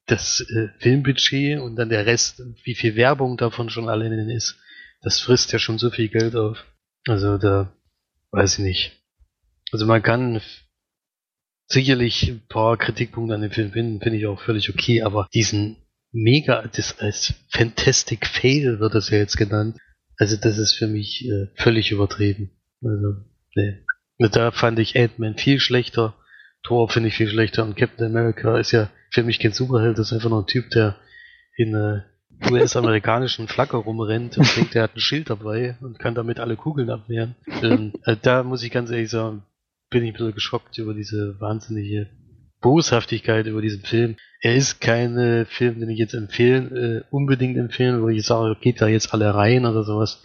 das 0.07 0.41
äh, 0.41 0.69
Filmbudget 0.79 1.61
und 1.61 1.77
dann 1.77 1.89
der 1.89 2.07
Rest, 2.07 2.43
wie 2.65 2.75
viel 2.75 2.97
Werbung 2.97 3.37
davon 3.37 3.71
schon 3.71 3.89
alleine 3.89 4.35
ist. 4.35 4.59
Das 5.03 5.21
frisst 5.21 5.53
ja 5.53 5.59
schon 5.59 5.79
so 5.79 5.91
viel 5.91 6.09
Geld 6.09 6.37
auf. 6.37 6.65
Also 7.07 7.39
da 7.39 7.73
weiß 8.33 8.59
ich 8.59 8.65
nicht. 8.65 8.93
Also 9.73 9.87
man 9.87 10.03
kann 10.03 10.41
sicherlich 11.69 12.29
ein 12.29 12.43
paar 12.49 12.77
Kritikpunkte 12.77 13.35
an 13.35 13.43
dem 13.43 13.53
Film 13.53 13.73
finden, 13.73 14.01
finde 14.01 14.19
ich 14.19 14.27
auch 14.27 14.41
völlig 14.41 14.69
okay, 14.69 15.03
aber 15.03 15.29
diesen 15.33 15.77
mega, 16.13 16.67
das 16.75 16.99
als 16.99 17.35
Fantastic 17.51 18.27
Fail 18.27 18.81
wird 18.81 18.95
das 18.95 19.11
ja 19.11 19.19
jetzt 19.19 19.37
genannt, 19.37 19.79
also 20.21 20.37
das 20.37 20.59
ist 20.59 20.75
für 20.75 20.87
mich 20.87 21.27
äh, 21.27 21.47
völlig 21.55 21.93
übertrieben. 21.93 22.51
Also, 22.85 23.17
nee. 23.57 23.79
Da 24.19 24.51
fand 24.51 24.79
ich 24.79 24.95
Ant-Man 24.95 25.39
viel 25.39 25.61
schlechter. 25.61 26.15
Thor 26.63 26.91
finde 26.91 27.09
ich 27.09 27.17
viel 27.17 27.31
schlechter 27.31 27.65
und 27.65 27.75
Captain 27.75 28.05
America 28.05 28.59
ist 28.59 28.73
ja 28.73 28.91
für 29.11 29.23
mich 29.23 29.39
kein 29.39 29.53
Superheld, 29.53 29.99
das 29.99 30.09
ist 30.09 30.13
einfach 30.13 30.29
nur 30.29 30.43
ein 30.43 30.47
Typ, 30.47 30.69
der 30.71 30.97
in 31.57 31.75
äh, 31.75 32.03
US-amerikanischen 32.51 33.49
Flagge 33.49 33.79
rumrennt 33.79 34.37
und 34.37 34.57
denkt, 34.57 34.77
er 34.77 34.83
hat 34.83 34.95
ein 34.95 35.01
Schild 35.01 35.31
dabei 35.31 35.79
und 35.81 35.99
kann 35.99 36.15
damit 36.15 36.39
alle 36.39 36.57
Kugeln 36.57 36.91
abwehren. 36.91 37.35
Ähm, 37.63 37.95
äh, 38.05 38.17
da 38.21 38.43
muss 38.43 38.63
ich 38.63 38.71
ganz 38.71 38.91
ehrlich 38.91 39.09
sagen, 39.09 39.43
bin 39.89 40.05
ich 40.05 40.11
ein 40.11 40.19
bisschen 40.19 40.35
geschockt 40.35 40.77
über 40.77 40.93
diese 40.93 41.41
wahnsinnige 41.41 42.11
Boshaftigkeit 42.61 43.47
über 43.47 43.63
diesen 43.63 43.83
Film. 43.83 44.17
Er 44.41 44.55
ist 44.55 44.81
kein 44.81 45.17
äh, 45.19 45.45
Film, 45.45 45.81
den 45.81 45.91
ich 45.91 45.99
jetzt 45.99 46.15
empfehlen, 46.15 46.77
äh, 46.77 47.03
unbedingt 47.11 47.57
empfehlen, 47.57 48.03
wo 48.03 48.09
ich 48.09 48.25
sage, 48.25 48.57
geht 48.61 48.81
da 48.81 48.89
jetzt 48.89 49.13
alle 49.13 49.35
rein 49.35 49.67
oder 49.67 49.85
sowas. 49.85 50.23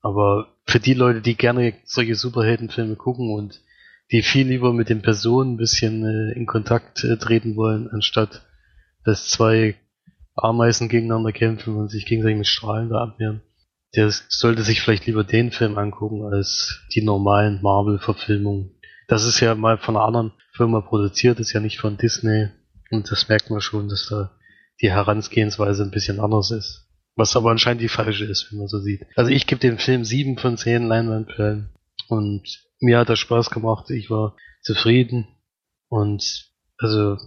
Aber 0.00 0.56
für 0.66 0.80
die 0.80 0.94
Leute, 0.94 1.20
die 1.20 1.36
gerne 1.36 1.74
solche 1.84 2.14
Superheldenfilme 2.14 2.96
gucken 2.96 3.30
und 3.30 3.60
die 4.10 4.22
viel 4.22 4.46
lieber 4.46 4.72
mit 4.72 4.88
den 4.88 5.02
Personen 5.02 5.54
ein 5.54 5.56
bisschen 5.56 6.04
äh, 6.04 6.32
in 6.36 6.46
Kontakt 6.46 7.04
äh, 7.04 7.16
treten 7.16 7.56
wollen, 7.56 7.88
anstatt 7.90 8.42
dass 9.04 9.28
zwei 9.28 9.76
Ameisen 10.34 10.88
gegeneinander 10.88 11.32
kämpfen 11.32 11.76
und 11.76 11.88
sich 11.88 12.06
gegenseitig 12.06 12.38
mit 12.38 12.46
Strahlen 12.46 12.88
da 12.88 13.02
abwehren, 13.02 13.42
der 13.94 14.10
sollte 14.10 14.62
sich 14.62 14.80
vielleicht 14.80 15.06
lieber 15.06 15.24
den 15.24 15.50
Film 15.50 15.76
angucken 15.76 16.24
als 16.24 16.80
die 16.94 17.02
normalen 17.02 17.60
Marvel-Verfilmungen. 17.62 18.70
Das 19.08 19.24
ist 19.24 19.40
ja 19.40 19.54
mal 19.54 19.78
von 19.78 19.96
einer 19.96 20.06
anderen 20.06 20.32
Firma 20.52 20.80
produziert, 20.80 21.40
ist 21.40 21.52
ja 21.52 21.60
nicht 21.60 21.78
von 21.78 21.96
Disney. 21.96 22.48
Und 22.90 23.10
das 23.10 23.28
merkt 23.28 23.50
man 23.50 23.60
schon, 23.60 23.88
dass 23.88 24.08
da 24.08 24.30
die 24.80 24.90
Herangehensweise 24.90 25.82
ein 25.82 25.90
bisschen 25.90 26.20
anders 26.20 26.50
ist. 26.50 26.88
Was 27.14 27.36
aber 27.36 27.50
anscheinend 27.50 27.82
die 27.82 27.88
falsche 27.88 28.24
ist, 28.24 28.50
wenn 28.50 28.58
man 28.58 28.68
so 28.68 28.78
sieht. 28.78 29.02
Also 29.16 29.30
ich 29.30 29.46
gebe 29.46 29.60
dem 29.60 29.78
Film 29.78 30.04
sieben 30.04 30.38
von 30.38 30.56
zehn 30.56 30.86
Leinwandperlen. 30.86 31.70
Und 32.08 32.42
mir 32.80 32.98
hat 32.98 33.08
das 33.08 33.18
Spaß 33.18 33.50
gemacht. 33.50 33.90
Ich 33.90 34.10
war 34.10 34.36
zufrieden. 34.62 35.26
Und 35.88 36.50
also, 36.78 37.18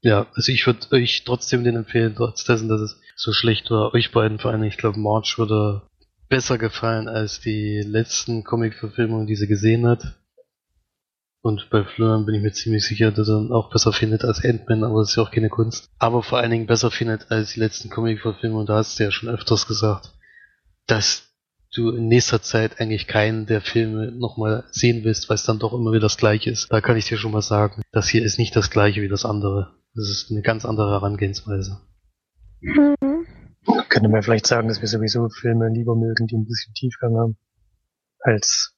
ja, 0.00 0.26
also 0.34 0.52
ich 0.52 0.66
würde 0.66 0.90
euch 0.92 1.24
trotzdem 1.24 1.64
den 1.64 1.76
empfehlen, 1.76 2.14
trotz 2.16 2.44
dessen, 2.44 2.68
dass 2.68 2.80
es 2.80 3.00
so 3.16 3.32
schlecht 3.32 3.70
war. 3.70 3.94
Euch 3.94 4.12
beiden 4.12 4.38
vor 4.38 4.50
allem, 4.50 4.62
ich 4.62 4.76
glaube, 4.76 4.98
March 4.98 5.38
würde 5.38 5.82
besser 6.28 6.56
gefallen 6.56 7.08
als 7.08 7.40
die 7.40 7.82
letzten 7.82 8.42
Comic-Verfilmungen, 8.42 9.26
die 9.26 9.36
sie 9.36 9.48
gesehen 9.48 9.86
hat. 9.86 10.16
Und 11.42 11.70
bei 11.70 11.84
Florian 11.84 12.24
bin 12.24 12.36
ich 12.36 12.42
mir 12.42 12.52
ziemlich 12.52 12.86
sicher, 12.86 13.10
dass 13.10 13.28
er 13.28 13.40
ihn 13.40 13.52
auch 13.52 13.68
besser 13.70 13.92
findet 13.92 14.24
als 14.24 14.44
Ant-Man, 14.44 14.84
aber 14.84 15.00
das 15.00 15.10
ist 15.10 15.16
ja 15.16 15.24
auch 15.24 15.32
keine 15.32 15.48
Kunst. 15.48 15.90
Aber 15.98 16.22
vor 16.22 16.38
allen 16.38 16.52
Dingen 16.52 16.66
besser 16.66 16.92
findet 16.92 17.32
als 17.32 17.54
die 17.54 17.60
letzten 17.60 17.90
Comic-Verfilme, 17.90 18.56
und 18.56 18.68
da 18.68 18.76
hast 18.76 18.98
du 18.98 19.04
ja 19.04 19.10
schon 19.10 19.28
öfters 19.28 19.66
gesagt, 19.66 20.12
dass 20.86 21.32
du 21.74 21.90
in 21.90 22.06
nächster 22.06 22.42
Zeit 22.42 22.80
eigentlich 22.80 23.08
keinen 23.08 23.46
der 23.46 23.60
Filme 23.60 24.12
nochmal 24.12 24.64
sehen 24.70 25.02
willst, 25.02 25.28
weil 25.28 25.34
es 25.34 25.42
dann 25.42 25.58
doch 25.58 25.72
immer 25.72 25.90
wieder 25.90 26.02
das 26.02 26.16
gleiche 26.16 26.50
ist. 26.50 26.72
Da 26.72 26.80
kann 26.80 26.96
ich 26.96 27.06
dir 27.06 27.16
schon 27.16 27.32
mal 27.32 27.42
sagen, 27.42 27.82
das 27.90 28.08
hier 28.08 28.22
ist 28.22 28.38
nicht 28.38 28.54
das 28.54 28.70
gleiche 28.70 29.02
wie 29.02 29.08
das 29.08 29.24
andere. 29.24 29.74
Das 29.94 30.08
ist 30.08 30.30
eine 30.30 30.42
ganz 30.42 30.64
andere 30.64 30.92
Herangehensweise. 30.92 31.80
Mhm. 32.60 33.26
Könnte 33.88 34.08
man 34.08 34.22
vielleicht 34.22 34.46
sagen, 34.46 34.68
dass 34.68 34.80
wir 34.80 34.88
sowieso 34.88 35.28
Filme 35.28 35.68
lieber 35.70 35.96
mögen, 35.96 36.26
die 36.26 36.36
ein 36.36 36.46
bisschen 36.46 36.74
Tiefgang 36.74 37.16
haben, 37.16 37.36
als 38.20 38.76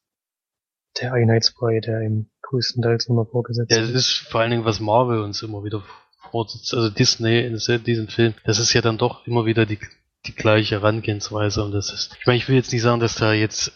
der 1.01 1.13
Einheitsbrei, 1.13 1.81
der 1.81 2.01
im 2.01 2.31
größtenteils 2.49 3.09
immer 3.09 3.27
vorgesetzt 3.27 3.71
Ja, 3.71 3.79
es 3.79 3.91
ist 3.91 4.11
vor 4.31 4.41
allen 4.41 4.51
Dingen, 4.51 4.65
was 4.65 4.81
Marvel 4.81 5.21
uns 5.21 5.43
immer 5.43 5.65
wieder 5.65 5.83
vorsetzt, 6.31 6.75
also 6.75 6.91
Disney 6.91 7.41
in 7.41 7.59
diesem 7.85 8.09
Film, 8.09 8.35
das 8.45 8.59
ist 8.59 8.73
ja 8.73 8.81
dann 8.81 8.99
doch 8.99 9.27
immer 9.27 9.47
wieder 9.47 9.67
die, 9.67 9.79
die 10.27 10.35
gleiche 10.35 10.77
Herangehensweise 10.77 11.63
und 11.65 11.73
das 11.73 11.93
ist, 11.93 12.17
ich 12.19 12.27
meine, 12.27 12.39
ich 12.39 12.49
will 12.49 12.57
jetzt 12.57 12.73
nicht 12.73 12.83
sagen, 12.83 13.01
dass 13.01 13.15
da 13.15 13.33
jetzt 13.33 13.73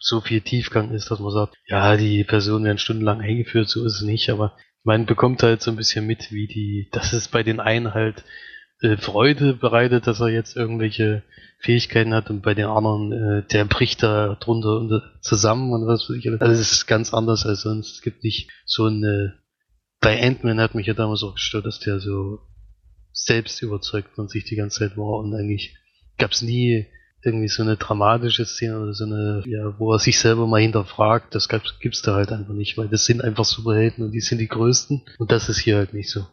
so 0.00 0.20
viel 0.20 0.40
Tiefgang 0.40 0.92
ist, 0.92 1.10
dass 1.10 1.20
man 1.20 1.32
sagt, 1.32 1.54
ja, 1.66 1.96
die 1.96 2.24
Personen 2.24 2.64
werden 2.64 2.78
stundenlang 2.78 3.20
eingeführt, 3.20 3.68
so 3.68 3.84
ist 3.84 3.96
es 3.96 4.02
nicht, 4.02 4.30
aber 4.30 4.56
man 4.84 5.04
bekommt 5.04 5.42
halt 5.42 5.62
so 5.62 5.70
ein 5.70 5.76
bisschen 5.76 6.06
mit, 6.06 6.30
wie 6.30 6.46
die, 6.46 6.88
dass 6.92 7.12
es 7.12 7.28
bei 7.28 7.42
den 7.42 7.60
einen 7.60 7.92
halt 7.92 8.24
äh, 8.80 8.96
Freude 8.96 9.54
bereitet, 9.54 10.06
dass 10.06 10.20
er 10.20 10.28
jetzt 10.28 10.56
irgendwelche 10.56 11.22
Fähigkeiten 11.58 12.14
hat 12.14 12.30
und 12.30 12.42
bei 12.42 12.54
den 12.54 12.66
anderen, 12.66 13.12
äh, 13.12 13.42
der 13.46 13.64
bricht 13.64 14.02
da 14.02 14.36
drunter 14.36 14.78
und 14.78 15.02
zusammen 15.20 15.72
und 15.72 15.86
was 15.86 16.08
weiß 16.08 16.16
ich. 16.16 16.30
Also 16.30 16.52
es 16.52 16.72
ist 16.72 16.86
ganz 16.86 17.14
anders 17.14 17.46
als 17.46 17.62
sonst. 17.62 17.94
Es 17.96 18.02
gibt 18.02 18.22
nicht 18.22 18.50
so 18.64 18.84
eine, 18.86 19.34
bei 20.00 20.22
Ant-Man 20.22 20.60
hat 20.60 20.74
mich 20.74 20.86
ja 20.86 20.94
damals 20.94 21.22
auch 21.22 21.34
gestört, 21.34 21.66
dass 21.66 21.80
der 21.80 22.00
so 22.00 22.40
selbst 23.12 23.62
überzeugt 23.62 24.14
von 24.14 24.28
sich 24.28 24.44
die 24.44 24.56
ganze 24.56 24.80
Zeit 24.80 24.96
war 24.98 25.18
und 25.18 25.34
eigentlich 25.34 25.74
gab 26.18 26.32
es 26.32 26.42
nie 26.42 26.86
irgendwie 27.22 27.48
so 27.48 27.62
eine 27.62 27.76
dramatische 27.76 28.44
Szene 28.44 28.78
oder 28.78 28.92
so 28.92 29.04
eine, 29.04 29.42
ja, 29.46 29.74
wo 29.78 29.92
er 29.92 29.98
sich 29.98 30.18
selber 30.18 30.46
mal 30.46 30.60
hinterfragt, 30.60 31.34
das 31.34 31.48
gibt's 31.80 32.02
da 32.02 32.14
halt 32.14 32.30
einfach 32.30 32.54
nicht, 32.54 32.78
weil 32.78 32.88
das 32.88 33.04
sind 33.06 33.24
einfach 33.24 33.44
Superhelden 33.44 34.04
und 34.04 34.12
die 34.12 34.20
sind 34.20 34.38
die 34.38 34.48
größten 34.48 35.02
und 35.18 35.32
das 35.32 35.48
ist 35.48 35.58
hier 35.58 35.76
halt 35.76 35.92
nicht 35.92 36.10
so. 36.10 36.26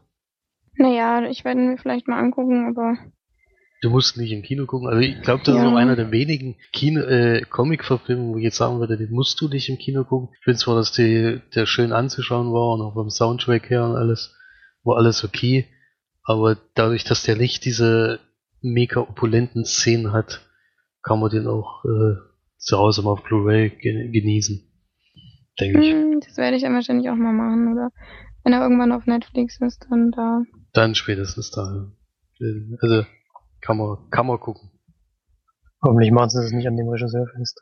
Naja, 0.77 1.27
ich 1.29 1.45
werde 1.45 1.61
mir 1.61 1.77
vielleicht 1.77 2.07
mal 2.07 2.19
angucken, 2.19 2.67
aber 2.67 2.97
Du 3.81 3.89
musst 3.89 4.15
nicht 4.17 4.31
im 4.31 4.43
Kino 4.43 4.65
gucken. 4.65 4.87
Also 4.87 5.01
ich 5.01 5.21
glaube, 5.23 5.43
das 5.43 5.55
ist 5.57 5.61
Ja. 5.61 5.69
auch 5.69 5.75
einer 5.75 5.97
der 5.97 6.09
wenigen 6.11 6.55
Kino, 6.71 7.01
äh, 7.01 7.41
Comic-Verfilmungen, 7.41 8.33
wo 8.33 8.37
ich 8.37 8.45
jetzt 8.45 8.55
sagen 8.55 8.79
würde, 8.79 8.97
den 8.97 9.11
musst 9.11 9.41
du 9.41 9.49
nicht 9.49 9.67
im 9.67 9.77
Kino 9.77 10.05
gucken. 10.05 10.29
Ich 10.39 10.43
finde 10.45 10.57
zwar, 10.59 10.75
dass 10.75 10.93
die, 10.93 11.41
der 11.53 11.65
schön 11.65 11.91
anzuschauen 11.91 12.53
war 12.53 12.73
und 12.75 12.81
auch 12.81 12.93
vom 12.93 13.09
Soundtrack 13.09 13.69
her 13.69 13.83
und 13.83 13.97
alles, 13.97 14.33
war 14.83 14.95
alles 14.97 15.25
okay. 15.25 15.65
Aber 16.23 16.55
dadurch, 16.75 17.03
dass 17.03 17.23
der 17.23 17.35
nicht 17.35 17.65
diese 17.65 18.21
mega 18.61 19.01
opulenten 19.01 19.65
Szenen 19.65 20.13
hat, 20.13 20.47
kann 21.01 21.19
man 21.19 21.29
den 21.29 21.47
auch 21.47 21.83
äh, 21.83 22.15
zu 22.57 22.77
Hause 22.77 23.01
mal 23.01 23.11
auf 23.11 23.23
Blu-ray 23.23 23.69
ge 23.71 24.11
genießen. 24.11 24.61
Denke 25.59 25.81
ich. 25.81 25.91
hm, 25.91 26.19
das 26.21 26.37
werde 26.37 26.55
ich 26.55 26.63
dann 26.63 26.73
wahrscheinlich 26.73 27.09
auch 27.09 27.15
mal 27.15 27.33
machen, 27.33 27.73
oder? 27.73 27.91
Wenn 28.45 28.53
er 28.53 28.61
irgendwann 28.61 28.93
auf 28.93 29.05
Netflix 29.05 29.59
ist, 29.59 29.85
dann 29.89 30.11
da. 30.11 30.41
Dann 30.73 30.95
spätestens 30.95 31.51
da. 31.51 31.91
Also 32.81 33.05
kann 33.61 33.77
man, 33.77 34.09
kann 34.09 34.27
man 34.27 34.39
gucken. 34.39 34.71
Hoffentlich 35.81 36.11
machen 36.11 36.29
sie 36.29 36.41
das 36.41 36.51
nicht 36.51 36.67
an 36.67 36.75
dem 36.75 36.89
Regisseur 36.89 37.27
fest. 37.27 37.61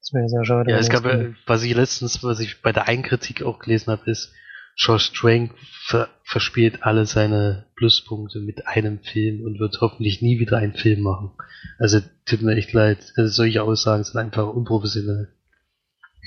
Das 0.00 0.12
wäre 0.12 0.28
sehr 0.28 0.44
schade. 0.44 0.70
Ja, 0.70 0.78
es 0.78 0.88
gab, 0.88 1.04
ja, 1.04 1.34
was 1.46 1.62
ich 1.64 1.74
letztens, 1.74 2.22
was 2.22 2.40
ich 2.40 2.62
bei 2.62 2.72
der 2.72 2.86
Einkritik 2.86 3.42
auch 3.42 3.58
gelesen 3.58 3.90
habe, 3.90 4.08
ist, 4.10 4.32
Josh 4.76 5.12
Trank 5.12 5.52
ver 5.86 6.08
verspielt 6.22 6.82
alle 6.82 7.06
seine 7.06 7.66
Pluspunkte 7.76 8.40
mit 8.40 8.66
einem 8.66 9.00
Film 9.00 9.42
und 9.42 9.58
wird 9.58 9.80
hoffentlich 9.80 10.20
nie 10.22 10.38
wieder 10.38 10.58
einen 10.58 10.74
Film 10.74 11.00
machen. 11.00 11.30
Also 11.78 12.00
tut 12.26 12.42
mir 12.42 12.56
echt 12.56 12.72
leid. 12.72 12.98
Also 13.16 13.32
solche 13.32 13.62
Aussagen 13.62 14.04
sind 14.04 14.18
einfach 14.18 14.48
unprofessionell. 14.48 15.32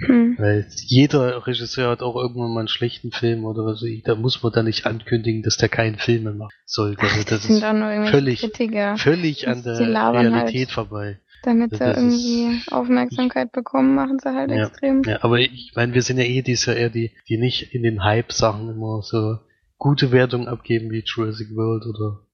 Hm. 0.05 0.35
Weil 0.38 0.67
jeder 0.85 1.45
Regisseur 1.45 1.89
hat 1.89 2.01
auch 2.01 2.15
irgendwann 2.15 2.53
mal 2.53 2.59
einen 2.62 2.67
schlechten 2.69 3.12
Film 3.12 3.43
oder 3.43 3.65
was. 3.65 3.81
weiß 3.81 3.89
ich. 3.89 4.03
Da 4.03 4.15
muss 4.15 4.41
man 4.41 4.53
dann 4.53 4.65
nicht 4.65 4.85
ankündigen, 4.85 5.43
dass 5.43 5.57
der 5.57 5.67
keinen 5.69 5.97
Film 5.97 6.23
mehr 6.23 6.33
machen 6.33 6.53
sollte. 6.65 7.01
Also 7.01 7.15
Das 7.17 7.25
das 7.25 7.43
sind 7.43 7.55
ist 7.57 8.09
völlig- 8.12 8.39
Kritiker, 8.39 8.97
völlig 8.97 9.47
an 9.47 9.63
der 9.63 9.81
labern 9.85 10.27
Realität 10.33 10.67
halt. 10.67 10.71
vorbei. 10.71 11.19
damit 11.43 11.75
sie 11.77 11.83
ist- 11.83 11.97
irgendwie 11.97 12.62
Aufmerksamkeit 12.71 13.51
bekommen, 13.53 13.95
machen 13.95 14.19
sie 14.21 14.29
halt 14.33 14.51
Ja. 14.51 14.67
extrem. 14.67 15.03
Ja, 15.03 15.23
aber 15.23 15.39
ich 15.39 15.71
meine, 15.75 15.93
wir 15.93 16.01
sind 16.01 16.17
ja 16.17 16.25
eh 16.25 16.41
dieses 16.41 16.65
Jahr 16.65 16.75
eher 16.75 16.89
die, 16.89 17.12
die 17.29 17.38
nicht 17.38 17.73
in 17.73 17.81
den 17.83 18.03
Hype-Sachen 18.03 18.69
immer 18.69 19.01
so 19.03 19.38
gute 19.77 20.12
Wertungen 20.12 20.47
abgeben 20.49 20.91
wie 20.91 21.01
Jurassic 21.05 21.55
World 21.55 21.85
oder 21.85 22.25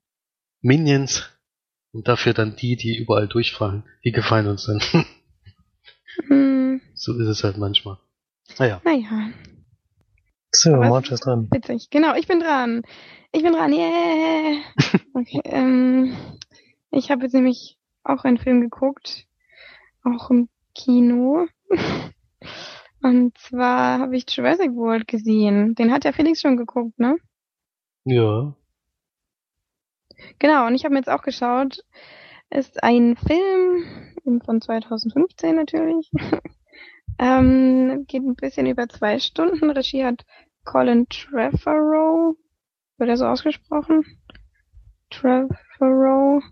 Minions. 0.62 1.30
Und 1.92 2.08
dafür 2.08 2.34
dann 2.34 2.56
die, 2.56 2.76
die 2.76 2.98
überall 2.98 3.28
durchfallen, 3.28 3.84
die 4.04 4.12
gefallen 4.12 4.48
uns 4.48 4.66
dann. 4.66 4.82
Hm, 6.28 6.80
so 6.96 7.14
ist 7.20 7.28
es 7.28 7.44
halt 7.44 7.58
manchmal. 7.58 7.98
Naja, 8.60 8.82
naja, 8.84 9.30
So? 10.52 10.72
March 10.72 11.12
ist 11.12 11.26
dran. 11.26 11.48
witzig. 11.52 11.90
Genau, 11.90 12.16
ich 12.16 12.28
bin 12.28 12.40
dran. 12.40 12.84
Ich 13.32 13.44
bin 13.44 13.54
dran, 13.54 13.74
yeah! 13.74 14.62
Okay, 15.14 15.42
ähm, 15.46 16.16
ich 16.92 17.10
habe 17.10 17.24
jetzt 17.24 17.34
nämlich 17.34 17.78
auch 18.04 18.24
einen 18.26 18.38
Film 18.38 18.62
geguckt, 18.62 19.28
auch 20.04 20.30
im 20.30 20.50
Kino. 20.74 21.48
Und 23.02 23.38
zwar 23.38 24.00
habe 24.00 24.18
ich 24.18 24.26
Jurassic 24.30 24.72
World 24.76 25.08
gesehen. 25.08 25.76
Den 25.76 25.92
hat 25.92 26.04
ja 26.06 26.12
Felix 26.12 26.42
schon 26.42 26.58
geguckt, 26.58 26.98
ne? 27.00 27.18
ja. 28.06 28.54
Genau, 30.40 30.66
und 30.68 30.76
ich 30.76 30.86
habe 30.86 30.94
mir 30.94 31.00
jetzt 31.00 31.10
auch 31.10 31.22
geschaut. 31.22 31.84
Ist 32.50 32.82
ein 32.84 33.16
Film 33.16 33.84
von 34.44 34.60
2015 34.62 35.56
natürlich. 35.56 36.10
ähm, 37.18 38.06
geht 38.08 38.24
ein 38.24 38.36
bisschen 38.36 38.66
über 38.68 38.88
zwei 38.90 39.20
Stunden. 39.20 39.70
Regie 39.70 40.06
hat 40.06 40.26
Colin 40.64 41.08
Trevorrow. 41.10 42.36
Wird 42.98 43.10
er 43.10 43.18
so 43.18 43.26
ausgesprochen? 43.26 44.06
Trevorrow 45.10 46.44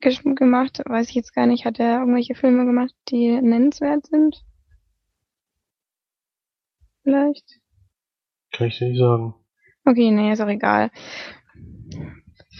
gemacht. 0.00 0.80
Weiß 0.84 1.08
ich 1.08 1.14
jetzt 1.14 1.34
gar 1.34 1.46
nicht. 1.46 1.64
Hat 1.64 1.78
er 1.78 2.00
irgendwelche 2.00 2.34
Filme 2.34 2.64
gemacht, 2.64 2.94
die 3.08 3.40
nennenswert 3.40 4.06
sind? 4.06 4.42
Vielleicht? 7.02 7.60
Kann 8.52 8.68
ich 8.68 8.78
dir 8.78 8.88
nicht 8.88 8.98
sagen. 8.98 9.34
Okay, 9.84 10.10
nee, 10.10 10.32
ist 10.32 10.40
auch 10.40 10.48
egal. 10.48 10.90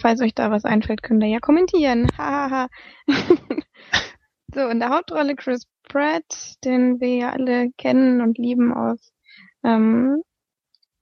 Falls 0.01 0.21
euch 0.21 0.33
da 0.33 0.49
was 0.51 0.65
einfällt, 0.65 1.03
könnt 1.03 1.23
ihr 1.23 1.29
ja 1.29 1.39
kommentieren. 1.39 2.07
Hahaha. 2.17 2.67
so, 4.53 4.67
in 4.69 4.79
der 4.79 4.89
Hauptrolle 4.89 5.35
Chris 5.35 5.67
Pratt, 5.89 6.55
den 6.63 7.01
wir 7.01 7.15
ja 7.17 7.31
alle 7.31 7.71
kennen 7.77 8.21
und 8.21 8.37
lieben 8.37 8.73
aus. 8.73 9.11
Ähm, 9.63 10.21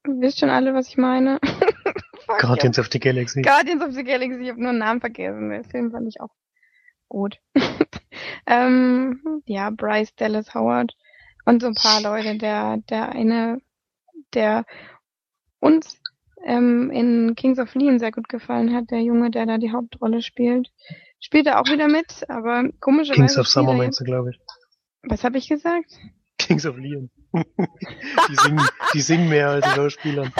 wisst 0.04 0.39
schon 0.39 0.50
alle, 0.50 0.73
was 0.73 0.88
ich 0.88 0.97
meine? 0.97 1.39
Guardians 2.39 2.80
of 2.80 2.89
the 2.91 3.00
Galaxy. 3.00 3.41
Guardians 3.41 3.84
of 3.84 3.93
the 3.93 4.04
Galaxy, 4.04 4.41
ich 4.41 4.50
habe 4.50 4.60
nur 4.60 4.69
einen 4.69 4.80
Namen 4.80 5.00
vergessen. 5.00 5.50
Den 5.50 5.63
Film 5.63 5.91
fand 5.91 6.08
ich 6.08 6.19
auch 6.19 6.32
gut. 7.08 7.38
ähm, 8.47 9.43
ja, 9.45 9.69
Bryce 9.69 10.15
Dallas 10.15 10.54
Howard 10.54 10.93
und 11.45 11.62
so 11.62 11.67
ein 11.67 11.76
paar 11.76 12.02
Leute. 12.02 12.38
Der, 12.38 12.78
der 12.89 13.10
eine, 13.10 13.62
der 14.34 14.65
uns 15.60 16.02
ähm, 16.45 16.91
in 16.91 17.36
Kings 17.36 17.60
of 17.60 17.73
Leon 17.76 18.00
sehr 18.00 18.12
gut 18.12 18.30
gefallen 18.30 18.73
hat, 18.73 18.91
der 18.91 19.02
Junge, 19.02 19.32
der 19.32 19.45
da 19.45 19.58
die 19.58 19.71
Hauptrolle 19.71 20.21
spielt. 20.21 20.69
Spielt 21.19 21.47
er 21.47 21.60
auch 21.60 21.65
wieder 21.65 21.88
mit, 21.88 22.30
aber 22.30 22.69
komischerweise. 22.80 23.21
Kings 23.21 23.38
of 23.38 23.47
Summer 23.47 23.71
er 23.71 23.78
meinst 23.78 24.00
du, 24.00 24.04
glaube 24.04 24.32
ich. 24.32 24.39
Was 25.10 25.24
habe 25.24 25.38
ich 25.38 25.48
gesagt? 25.48 25.91
Kings 26.38 26.65
of 26.65 26.78
Leon. 26.78 27.10
die, 27.34 28.36
singen, 28.36 28.67
die 28.93 29.02
singen 29.02 29.30
mehr 29.30 29.50
als 29.50 29.65
die 29.65 29.72
Schauspieler. 29.72 30.32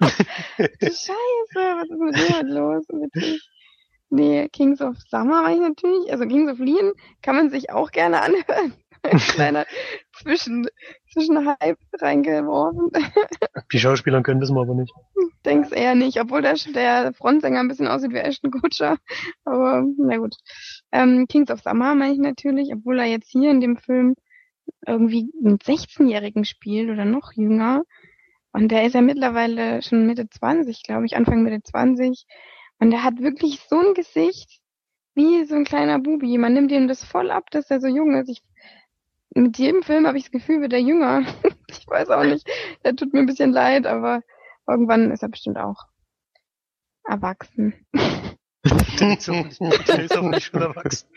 Scheiße, 0.00 1.08
was 1.54 1.90
ist 1.90 1.98
mit 1.98 2.16
dir 2.16 2.36
heute 2.36 2.46
los? 2.46 2.84
Witzig. 2.88 3.50
Nee, 4.10 4.48
Kings 4.50 4.80
of 4.80 4.96
Summer 5.08 5.42
meine 5.42 5.56
ich 5.56 5.60
natürlich. 5.60 6.12
Also 6.12 6.26
Kings 6.26 6.50
of 6.50 6.58
Leon 6.58 6.92
kann 7.22 7.36
man 7.36 7.50
sich 7.50 7.70
auch 7.70 7.90
gerne 7.90 8.22
anhören. 8.22 8.74
Ein 9.02 9.18
kleiner 9.18 9.66
Zwischen, 10.12 10.66
Zwischenhype 11.12 11.76
reingeworfen. 12.00 12.90
Die 13.72 13.78
Schauspieler 13.78 14.22
können 14.22 14.40
wissen 14.40 14.54
wir 14.54 14.62
aber 14.62 14.74
nicht. 14.74 14.92
Denk's 15.44 15.72
eher 15.72 15.94
nicht, 15.94 16.18
obwohl 16.20 16.40
der, 16.40 16.54
der 16.74 17.12
Frontsänger 17.12 17.60
ein 17.60 17.68
bisschen 17.68 17.88
aussieht 17.88 18.12
wie 18.12 18.18
Ashton 18.18 18.50
Kutcher. 18.50 18.96
Aber 19.44 19.84
na 19.98 20.16
gut. 20.16 20.34
Ähm, 20.94 21.26
Kings 21.26 21.50
of 21.50 21.60
Summer 21.60 21.96
meine 21.96 22.12
ich 22.12 22.20
natürlich, 22.20 22.72
obwohl 22.72 23.00
er 23.00 23.06
jetzt 23.06 23.28
hier 23.28 23.50
in 23.50 23.60
dem 23.60 23.76
Film 23.76 24.14
irgendwie 24.86 25.28
einen 25.44 25.58
16-Jährigen 25.58 26.44
spielt 26.44 26.88
oder 26.88 27.04
noch 27.04 27.32
jünger. 27.32 27.82
Und 28.52 28.70
der 28.70 28.84
ist 28.86 28.94
ja 28.94 29.02
mittlerweile 29.02 29.82
schon 29.82 30.06
Mitte 30.06 30.28
20, 30.30 30.84
glaube 30.84 31.04
ich, 31.06 31.16
Anfang 31.16 31.42
Mitte 31.42 31.60
20. 31.64 32.26
Und 32.78 32.92
der 32.92 33.02
hat 33.02 33.20
wirklich 33.20 33.60
so 33.68 33.76
ein 33.76 33.94
Gesicht 33.94 34.60
wie 35.16 35.44
so 35.46 35.56
ein 35.56 35.64
kleiner 35.64 35.98
Bubi. 35.98 36.38
Man 36.38 36.54
nimmt 36.54 36.70
ihm 36.70 36.86
das 36.86 37.02
voll 37.02 37.32
ab, 37.32 37.50
dass 37.50 37.70
er 37.72 37.80
so 37.80 37.88
jung 37.88 38.14
ist. 38.14 38.28
Ich, 38.28 38.42
mit 39.34 39.58
jedem 39.58 39.82
Film 39.82 40.06
habe 40.06 40.16
ich 40.16 40.24
das 40.24 40.30
Gefühl, 40.32 40.60
wird 40.60 40.74
er 40.74 40.80
jünger. 40.80 41.24
ich 41.68 41.88
weiß 41.88 42.10
auch 42.10 42.22
nicht. 42.22 42.48
Der 42.84 42.94
tut 42.94 43.12
mir 43.12 43.18
ein 43.18 43.26
bisschen 43.26 43.50
leid, 43.50 43.88
aber 43.88 44.22
irgendwann 44.68 45.10
ist 45.10 45.24
er 45.24 45.28
bestimmt 45.28 45.58
auch 45.58 45.86
erwachsen. 47.02 47.74
Der 49.00 49.18
ist 49.18 49.28
auch 49.28 49.44
nicht, 49.44 49.60
der 49.88 50.04
ist 50.04 50.16
auch 50.16 50.22
nicht 50.22 50.44
schon 50.44 50.62
erwachsen. 50.62 51.08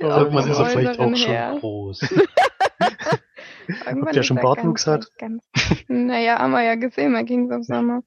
Ja, 0.00 0.18
Irgendwann 0.18 0.50
ist 0.50 0.58
er 0.58 0.66
vielleicht 0.66 1.00
auch 1.00 1.16
schon 1.16 1.30
her. 1.30 1.56
groß. 1.60 2.00
Irgendwann 3.86 4.12
der 4.12 4.22
schon 4.22 4.36
er 4.36 4.42
Bartwuchs 4.42 4.86
hat? 4.86 5.08
Ganz, 5.18 5.42
naja, 5.88 6.38
haben 6.38 6.52
wir 6.52 6.62
ja 6.62 6.74
gesehen 6.74 7.12
bei 7.12 7.24
Kings 7.24 7.50
of 7.52 7.64
Summer. 7.64 8.02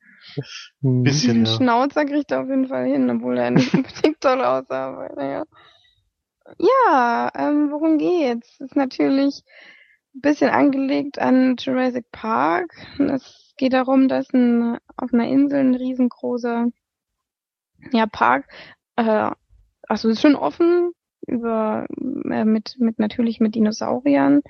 Hm. 0.82 1.04
Bisschen, 1.04 1.44
Den 1.44 1.46
ja. 1.46 1.52
Schnauzer 1.56 2.06
kriegt 2.06 2.32
er 2.32 2.42
auf 2.42 2.50
jeden 2.50 2.68
Fall 2.68 2.86
hin, 2.86 3.10
obwohl 3.10 3.38
er 3.38 3.52
nicht 3.52 3.74
unbedingt 3.74 4.22
toll 4.22 4.42
aussah, 4.42 4.90
aber 4.90 5.14
naja. 5.16 5.44
Ja, 6.58 7.30
ähm, 7.36 7.72
worum 7.72 7.98
geht's? 7.98 8.56
Es 8.60 8.68
ist 8.68 8.76
natürlich 8.76 9.44
bisschen 10.22 10.50
angelegt 10.50 11.20
an 11.20 11.56
Jurassic 11.58 12.06
Park. 12.12 12.74
Es 12.98 13.54
geht 13.58 13.74
darum, 13.74 14.08
dass 14.08 14.34
ein, 14.34 14.78
auf 14.96 15.14
einer 15.14 15.28
Insel 15.28 15.60
ein 15.60 15.76
riesengroßer 15.76 16.68
ja, 17.92 18.06
Park, 18.08 18.48
äh, 18.96 19.32
also 19.84 20.10
ist 20.10 20.22
schon 20.22 20.36
offen 20.36 20.92
über 21.26 21.86
äh, 22.32 22.46
mit 22.46 22.76
mit 22.80 23.00
natürlich 23.00 23.40
mit 23.40 23.56
Dinosauriern. 23.56 24.42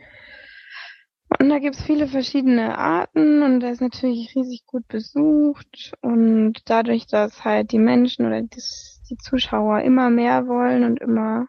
Und 1.39 1.49
da 1.49 1.59
gibt's 1.59 1.83
viele 1.83 2.07
verschiedene 2.07 2.77
Arten 2.77 3.43
und 3.43 3.59
der 3.59 3.71
ist 3.71 3.81
natürlich 3.81 4.33
riesig 4.33 4.65
gut 4.65 4.88
besucht 4.88 5.93
und 6.01 6.53
dadurch, 6.65 7.05
dass 7.05 7.43
halt 7.43 7.73
die 7.73 7.79
Menschen 7.79 8.25
oder 8.25 8.41
das, 8.43 9.01
die 9.09 9.17
Zuschauer 9.17 9.81
immer 9.81 10.09
mehr 10.09 10.47
wollen 10.47 10.83
und 10.85 11.01
immer 11.01 11.47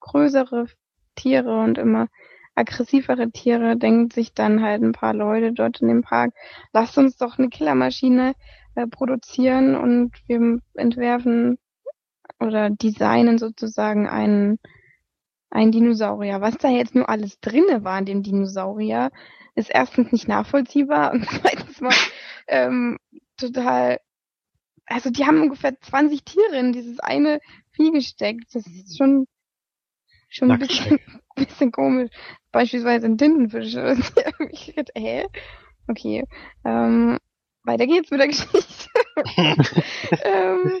größere 0.00 0.66
Tiere 1.14 1.58
und 1.62 1.78
immer 1.78 2.08
aggressivere 2.54 3.30
Tiere, 3.30 3.76
denken 3.76 4.10
sich 4.10 4.34
dann 4.34 4.62
halt 4.62 4.82
ein 4.82 4.92
paar 4.92 5.14
Leute 5.14 5.52
dort 5.52 5.80
in 5.80 5.88
dem 5.88 6.02
Park, 6.02 6.34
lasst 6.72 6.98
uns 6.98 7.16
doch 7.16 7.38
eine 7.38 7.48
Killermaschine 7.48 8.34
äh, 8.74 8.86
produzieren 8.86 9.76
und 9.76 10.12
wir 10.26 10.60
entwerfen 10.74 11.58
oder 12.40 12.70
designen 12.70 13.38
sozusagen 13.38 14.08
einen, 14.08 14.58
einen 15.50 15.72
Dinosaurier. 15.72 16.40
Was 16.40 16.58
da 16.58 16.68
jetzt 16.68 16.94
nur 16.94 17.08
alles 17.08 17.40
drinne 17.40 17.84
war 17.84 17.98
in 17.98 18.06
dem 18.06 18.22
Dinosaurier, 18.22 19.10
ist 19.54 19.70
erstens 19.72 20.12
nicht 20.12 20.28
nachvollziehbar 20.28 21.12
und 21.12 21.26
zweitens 21.30 21.80
mal 21.80 21.94
ähm, 22.48 22.98
total 23.36 23.98
also 24.86 25.10
die 25.10 25.24
haben 25.24 25.40
ungefähr 25.40 25.78
20 25.80 26.24
Tiere 26.24 26.58
in 26.58 26.72
dieses 26.72 27.00
eine 27.00 27.40
Vieh 27.72 27.90
gesteckt. 27.90 28.54
Das 28.54 28.66
ist 28.66 28.98
schon 28.98 29.26
schon 30.28 30.50
ein 30.50 30.58
bisschen, 30.58 30.98
bisschen 31.36 31.72
komisch. 31.72 32.10
Beispielsweise 32.52 33.06
ein 33.06 33.18
Tintenfisch. 33.18 33.74
ich 34.50 34.74
dachte, 34.74 34.92
hä? 34.96 35.26
Okay. 35.88 36.24
Ähm, 36.64 37.18
weiter 37.64 37.86
geht's 37.86 38.10
mit 38.10 38.20
der 38.20 38.28
Geschichte. 38.28 38.88
ähm, 40.24 40.80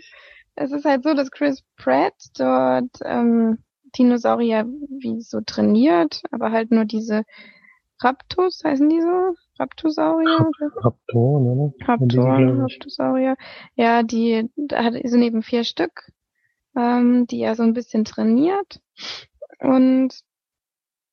es 0.54 0.72
ist 0.72 0.84
halt 0.84 1.02
so, 1.02 1.14
dass 1.14 1.30
Chris 1.30 1.62
Pratt 1.76 2.14
dort 2.36 2.90
ähm, 3.04 3.58
Dinosaurier 3.96 4.66
wie 4.66 5.20
so 5.20 5.40
trainiert, 5.40 6.22
aber 6.30 6.50
halt 6.52 6.70
nur 6.70 6.84
diese 6.84 7.24
Raptus, 8.00 8.62
heißen 8.64 8.88
die 8.88 9.00
so? 9.00 9.34
Raptosaurier? 9.58 10.50
Raptoren, 10.76 11.46
oder? 11.46 11.74
Raptoren, 11.86 12.60
Raptosaurier. 12.60 13.36
Ja, 13.76 14.02
die, 14.02 14.50
da 14.56 14.90
sind 14.92 15.22
eben 15.22 15.42
vier 15.42 15.64
Stück, 15.64 16.10
ähm, 16.76 17.26
die 17.28 17.40
er 17.40 17.54
so 17.54 17.62
ein 17.62 17.72
bisschen 17.72 18.04
trainiert. 18.04 18.80
Und 19.60 20.20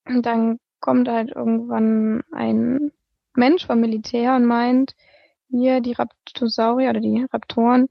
dann 0.06 0.60
kommt 0.80 1.08
halt 1.08 1.32
irgendwann 1.36 2.24
ein 2.32 2.92
Mensch 3.36 3.66
vom 3.68 3.80
Militär 3.80 4.36
und 4.36 4.46
meint, 4.46 4.96
hier 5.52 5.82
die 5.82 5.94
Raptosaurier 5.94 6.90
oder 6.90 7.00
die 7.00 7.26
Raptoren, 7.32 7.88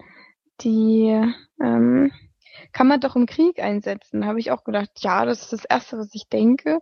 die 0.60 1.22
ähm, 1.62 2.10
kann 2.72 2.88
man 2.88 3.00
doch 3.00 3.16
im 3.16 3.26
Krieg 3.26 3.60
einsetzen. 3.60 4.26
Habe 4.26 4.40
ich 4.40 4.50
auch 4.50 4.64
gedacht, 4.64 4.90
ja, 4.98 5.24
das 5.24 5.42
ist 5.42 5.52
das 5.52 5.64
Erste, 5.64 5.98
was 5.98 6.14
ich 6.14 6.28
denke. 6.28 6.80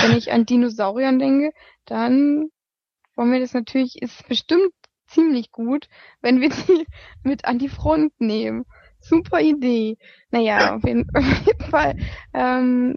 Wenn 0.00 0.16
ich 0.16 0.32
an 0.32 0.46
Dinosauriern 0.46 1.18
denke, 1.18 1.52
dann 1.84 2.50
wollen 3.16 3.32
wir 3.32 3.40
das 3.40 3.54
natürlich, 3.54 4.00
ist 4.02 4.26
bestimmt 4.28 4.72
ziemlich 5.06 5.50
gut, 5.50 5.88
wenn 6.20 6.40
wir 6.40 6.50
die 6.50 6.86
mit 7.22 7.44
an 7.44 7.58
die 7.58 7.68
Front 7.68 8.12
nehmen. 8.20 8.64
Super 9.00 9.40
Idee. 9.40 9.96
Naja, 10.30 10.76
auf 10.76 10.84
jeden, 10.84 11.08
auf 11.14 11.46
jeden 11.46 11.70
Fall 11.70 11.96
ähm, 12.34 12.96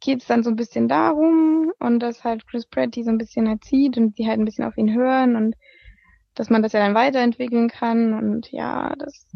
geht 0.00 0.20
es 0.20 0.26
dann 0.26 0.42
so 0.42 0.50
ein 0.50 0.56
bisschen 0.56 0.88
darum 0.88 1.72
und 1.78 2.00
dass 2.00 2.22
halt 2.22 2.46
Chris 2.46 2.66
Pratt 2.66 2.94
die 2.94 3.02
so 3.02 3.10
ein 3.10 3.18
bisschen 3.18 3.46
erzieht 3.46 3.96
und 3.96 4.18
die 4.18 4.26
halt 4.26 4.38
ein 4.38 4.44
bisschen 4.44 4.64
auf 4.64 4.76
ihn 4.76 4.94
hören 4.94 5.36
und 5.36 5.56
dass 6.38 6.50
man 6.50 6.62
das 6.62 6.72
ja 6.72 6.80
dann 6.80 6.94
weiterentwickeln 6.94 7.68
kann 7.68 8.14
und 8.14 8.52
ja, 8.52 8.94
das 8.96 9.26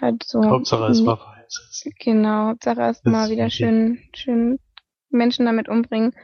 halt 0.00 0.24
so. 0.24 0.42
Hauptsache 0.42 0.90
es 0.90 1.04
war 1.04 1.18
verheizt. 1.18 1.86
Genau, 1.98 2.48
Hauptsache 2.48 2.80
erstmal 2.80 3.30
wieder 3.30 3.44
okay. 3.44 3.50
schön, 3.50 4.02
schön 4.14 4.58
Menschen 5.10 5.46
damit 5.46 5.68
umbringen. 5.68 6.14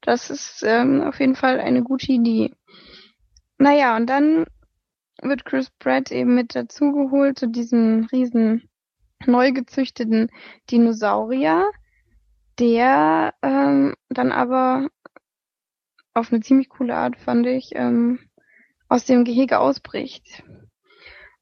Das 0.00 0.30
ist 0.30 0.62
ähm, 0.66 1.02
auf 1.02 1.20
jeden 1.20 1.34
Fall 1.34 1.60
eine 1.60 1.82
gute 1.82 2.12
Idee. 2.12 2.54
Naja, 3.58 3.96
und 3.96 4.08
dann 4.08 4.46
wird 5.20 5.44
Chris 5.44 5.70
Pratt 5.78 6.10
eben 6.10 6.34
mit 6.34 6.54
dazugeholt 6.54 7.38
zu 7.38 7.46
diesem 7.46 8.08
riesen 8.10 8.70
neu 9.26 9.52
gezüchteten 9.52 10.30
Dinosaurier, 10.70 11.70
der 12.58 13.34
ähm, 13.42 13.94
dann 14.08 14.32
aber 14.32 14.88
auf 16.14 16.32
eine 16.32 16.40
ziemlich 16.40 16.70
coole 16.70 16.94
Art, 16.94 17.16
fand 17.16 17.46
ich, 17.46 17.72
ähm, 17.74 18.18
aus 18.90 19.06
dem 19.06 19.24
Gehege 19.24 19.60
ausbricht. 19.60 20.42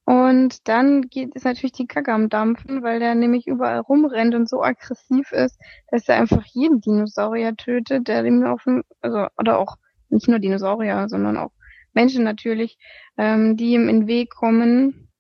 Und 0.05 0.69
dann 0.69 1.03
geht 1.03 1.35
es 1.35 1.45
natürlich 1.45 1.73
die 1.73 1.87
Kacke 1.87 2.13
am 2.13 2.29
Dampfen, 2.29 2.83
weil 2.83 2.99
der 3.01 3.15
nämlich 3.15 3.47
überall 3.47 3.81
rumrennt 3.81 4.35
und 4.35 4.49
so 4.49 4.63
aggressiv 4.63 5.33
ist, 5.33 5.59
dass 5.91 6.09
er 6.09 6.17
einfach 6.17 6.45
jeden 6.47 6.81
Dinosaurier 6.81 7.57
tötet, 7.57 8.09
der 8.09 8.23
dem 8.23 8.45
auf 8.45 8.63
dem, 8.65 8.85
also, 9.01 9.27
oder 9.37 9.59
auch 9.59 9.77
nicht 10.09 10.29
nur 10.29 10.39
Dinosaurier, 10.39 11.09
sondern 11.09 11.37
auch 11.37 11.51
Menschen 11.93 12.23
natürlich, 12.25 12.79
ähm, 13.17 13.57
die 13.57 13.73
ihm 13.73 13.89
in 13.89 14.01
den 14.01 14.07
Weg 14.07 14.31
kommen. 14.31 15.11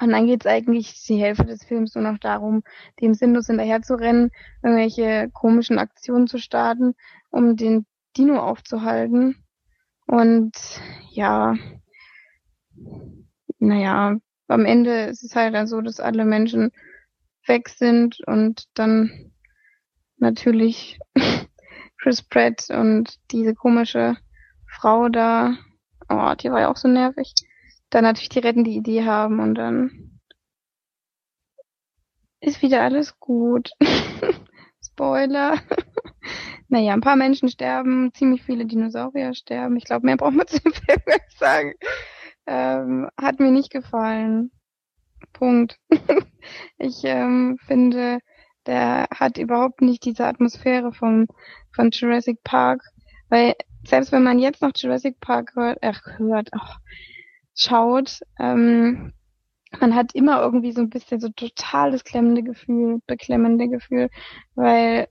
Und 0.00 0.10
dann 0.10 0.26
geht 0.26 0.44
es 0.44 0.50
eigentlich 0.50 1.04
die 1.06 1.20
Hälfte 1.20 1.44
des 1.44 1.64
Films 1.64 1.94
nur 1.94 2.04
noch 2.04 2.18
darum, 2.18 2.62
dem 3.00 3.14
sinnlos 3.14 3.46
hinterher 3.48 3.82
zu 3.82 3.94
rennen, 3.94 4.30
irgendwelche 4.62 5.28
komischen 5.32 5.78
Aktionen 5.78 6.28
zu 6.28 6.38
starten, 6.38 6.94
um 7.30 7.56
den 7.56 7.84
Dino 8.16 8.38
aufzuhalten. 8.38 9.44
Und 10.08 10.52
ja, 11.10 11.54
naja, 13.58 14.16
am 14.48 14.64
Ende 14.64 15.04
ist 15.04 15.22
es 15.22 15.36
halt 15.36 15.54
dann 15.54 15.66
so, 15.66 15.82
dass 15.82 16.00
alle 16.00 16.24
Menschen 16.24 16.70
weg 17.46 17.68
sind 17.68 18.18
und 18.26 18.64
dann 18.72 19.32
natürlich 20.16 20.98
Chris 22.00 22.22
Pratt 22.22 22.68
und 22.70 23.18
diese 23.30 23.54
komische 23.54 24.16
Frau 24.66 25.10
da, 25.10 25.58
oh, 26.08 26.34
die 26.40 26.50
war 26.50 26.60
ja 26.60 26.70
auch 26.72 26.76
so 26.76 26.88
nervig, 26.88 27.34
dann 27.90 28.04
natürlich 28.04 28.30
die 28.30 28.38
rettende 28.38 28.70
Idee 28.70 29.04
haben 29.04 29.40
und 29.40 29.56
dann 29.56 30.20
ist 32.40 32.62
wieder 32.62 32.80
alles 32.80 33.18
gut. 33.18 33.72
Spoiler. 34.82 35.58
Naja, 36.68 36.92
ein 36.92 37.00
paar 37.00 37.16
Menschen 37.16 37.48
sterben, 37.48 38.12
ziemlich 38.14 38.42
viele 38.42 38.66
Dinosaurier 38.66 39.34
sterben. 39.34 39.76
Ich 39.76 39.84
glaube, 39.84 40.06
mehr 40.06 40.16
braucht 40.16 40.34
man 40.34 40.46
zu 40.46 40.60
dem 40.60 40.72
Film 40.72 41.00
nicht 41.06 41.38
sagen. 41.38 41.74
Ähm, 42.46 43.08
hat 43.20 43.40
mir 43.40 43.50
nicht 43.50 43.70
gefallen. 43.70 44.50
Punkt. 45.32 45.78
ich 46.78 47.02
ähm, 47.04 47.58
finde, 47.66 48.20
der 48.66 49.08
hat 49.14 49.38
überhaupt 49.38 49.80
nicht 49.80 50.04
diese 50.04 50.26
Atmosphäre 50.26 50.92
vom, 50.92 51.26
von 51.74 51.90
Jurassic 51.90 52.42
Park. 52.44 52.82
Weil 53.28 53.54
selbst 53.86 54.12
wenn 54.12 54.22
man 54.22 54.38
jetzt 54.38 54.62
noch 54.62 54.72
Jurassic 54.74 55.20
Park 55.20 55.54
hört, 55.54 55.78
ach, 55.82 56.02
hört, 56.18 56.48
ach, 56.52 56.78
schaut, 57.54 58.20
ähm, 58.38 59.12
man 59.80 59.94
hat 59.94 60.14
immer 60.14 60.40
irgendwie 60.40 60.72
so 60.72 60.80
ein 60.80 60.90
bisschen 60.90 61.20
so 61.20 61.28
totales 61.28 62.04
klemmende 62.04 62.42
Gefühl, 62.42 63.00
beklemmende 63.06 63.68
Gefühl, 63.68 64.08
weil 64.54 65.08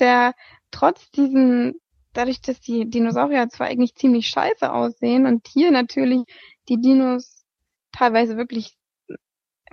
der 0.00 0.34
trotz 0.70 1.10
diesen, 1.10 1.80
dadurch, 2.12 2.40
dass 2.40 2.60
die 2.60 2.88
Dinosaurier 2.88 3.48
zwar 3.48 3.68
eigentlich 3.68 3.94
ziemlich 3.94 4.28
scheiße 4.28 4.72
aussehen 4.72 5.26
und 5.26 5.46
hier 5.48 5.70
natürlich 5.70 6.22
die 6.68 6.80
Dinos 6.80 7.44
teilweise 7.92 8.36
wirklich 8.36 8.76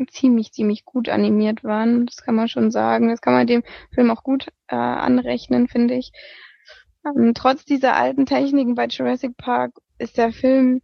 ziemlich, 0.09 0.51
ziemlich 0.51 0.85
gut 0.85 1.09
animiert 1.09 1.63
waren. 1.63 2.05
Das 2.05 2.17
kann 2.17 2.35
man 2.35 2.47
schon 2.47 2.71
sagen. 2.71 3.09
Das 3.09 3.21
kann 3.21 3.33
man 3.33 3.47
dem 3.47 3.63
Film 3.93 4.11
auch 4.11 4.23
gut 4.23 4.47
äh, 4.67 4.75
anrechnen, 4.75 5.67
finde 5.67 5.95
ich. 5.95 6.11
Ähm, 7.05 7.33
trotz 7.33 7.65
dieser 7.65 7.95
alten 7.95 8.25
Techniken 8.25 8.75
bei 8.75 8.87
Jurassic 8.87 9.37
Park 9.37 9.73
ist 9.97 10.17
der 10.17 10.31
Film 10.31 10.81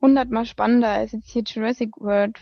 hundertmal 0.00 0.46
spannender 0.46 0.88
als 0.88 1.12
jetzt 1.12 1.30
hier 1.30 1.42
Jurassic 1.42 1.96
World. 1.98 2.38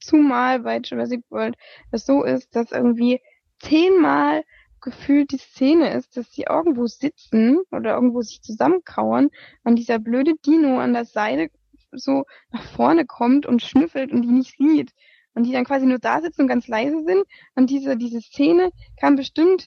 Zumal 0.00 0.60
bei 0.60 0.78
Jurassic 0.78 1.22
World 1.30 1.56
es 1.90 2.06
so 2.06 2.24
ist, 2.24 2.54
dass 2.54 2.72
irgendwie 2.72 3.20
zehnmal 3.60 4.42
gefühlt 4.80 5.32
die 5.32 5.38
Szene 5.38 5.92
ist, 5.94 6.16
dass 6.16 6.32
sie 6.32 6.44
irgendwo 6.48 6.86
sitzen 6.86 7.58
oder 7.70 7.94
irgendwo 7.94 8.22
sich 8.22 8.42
zusammenkauern 8.42 9.30
und 9.64 9.76
dieser 9.76 9.98
blöde 9.98 10.34
Dino 10.44 10.78
an 10.78 10.92
der 10.92 11.04
Seite 11.04 11.50
so 11.92 12.24
nach 12.50 12.64
vorne 12.64 13.06
kommt 13.06 13.46
und 13.46 13.62
schnüffelt 13.62 14.12
und 14.12 14.22
die 14.22 14.32
nicht 14.32 14.56
sieht. 14.56 14.92
Und 15.34 15.44
die 15.44 15.52
dann 15.52 15.64
quasi 15.64 15.86
nur 15.86 15.98
da 15.98 16.20
sitzen 16.22 16.42
und 16.42 16.48
ganz 16.48 16.66
leise 16.66 17.04
sind. 17.04 17.24
Und 17.54 17.68
diese, 17.68 17.96
diese 17.96 18.22
Szene 18.22 18.70
kam 18.98 19.16
bestimmt 19.16 19.66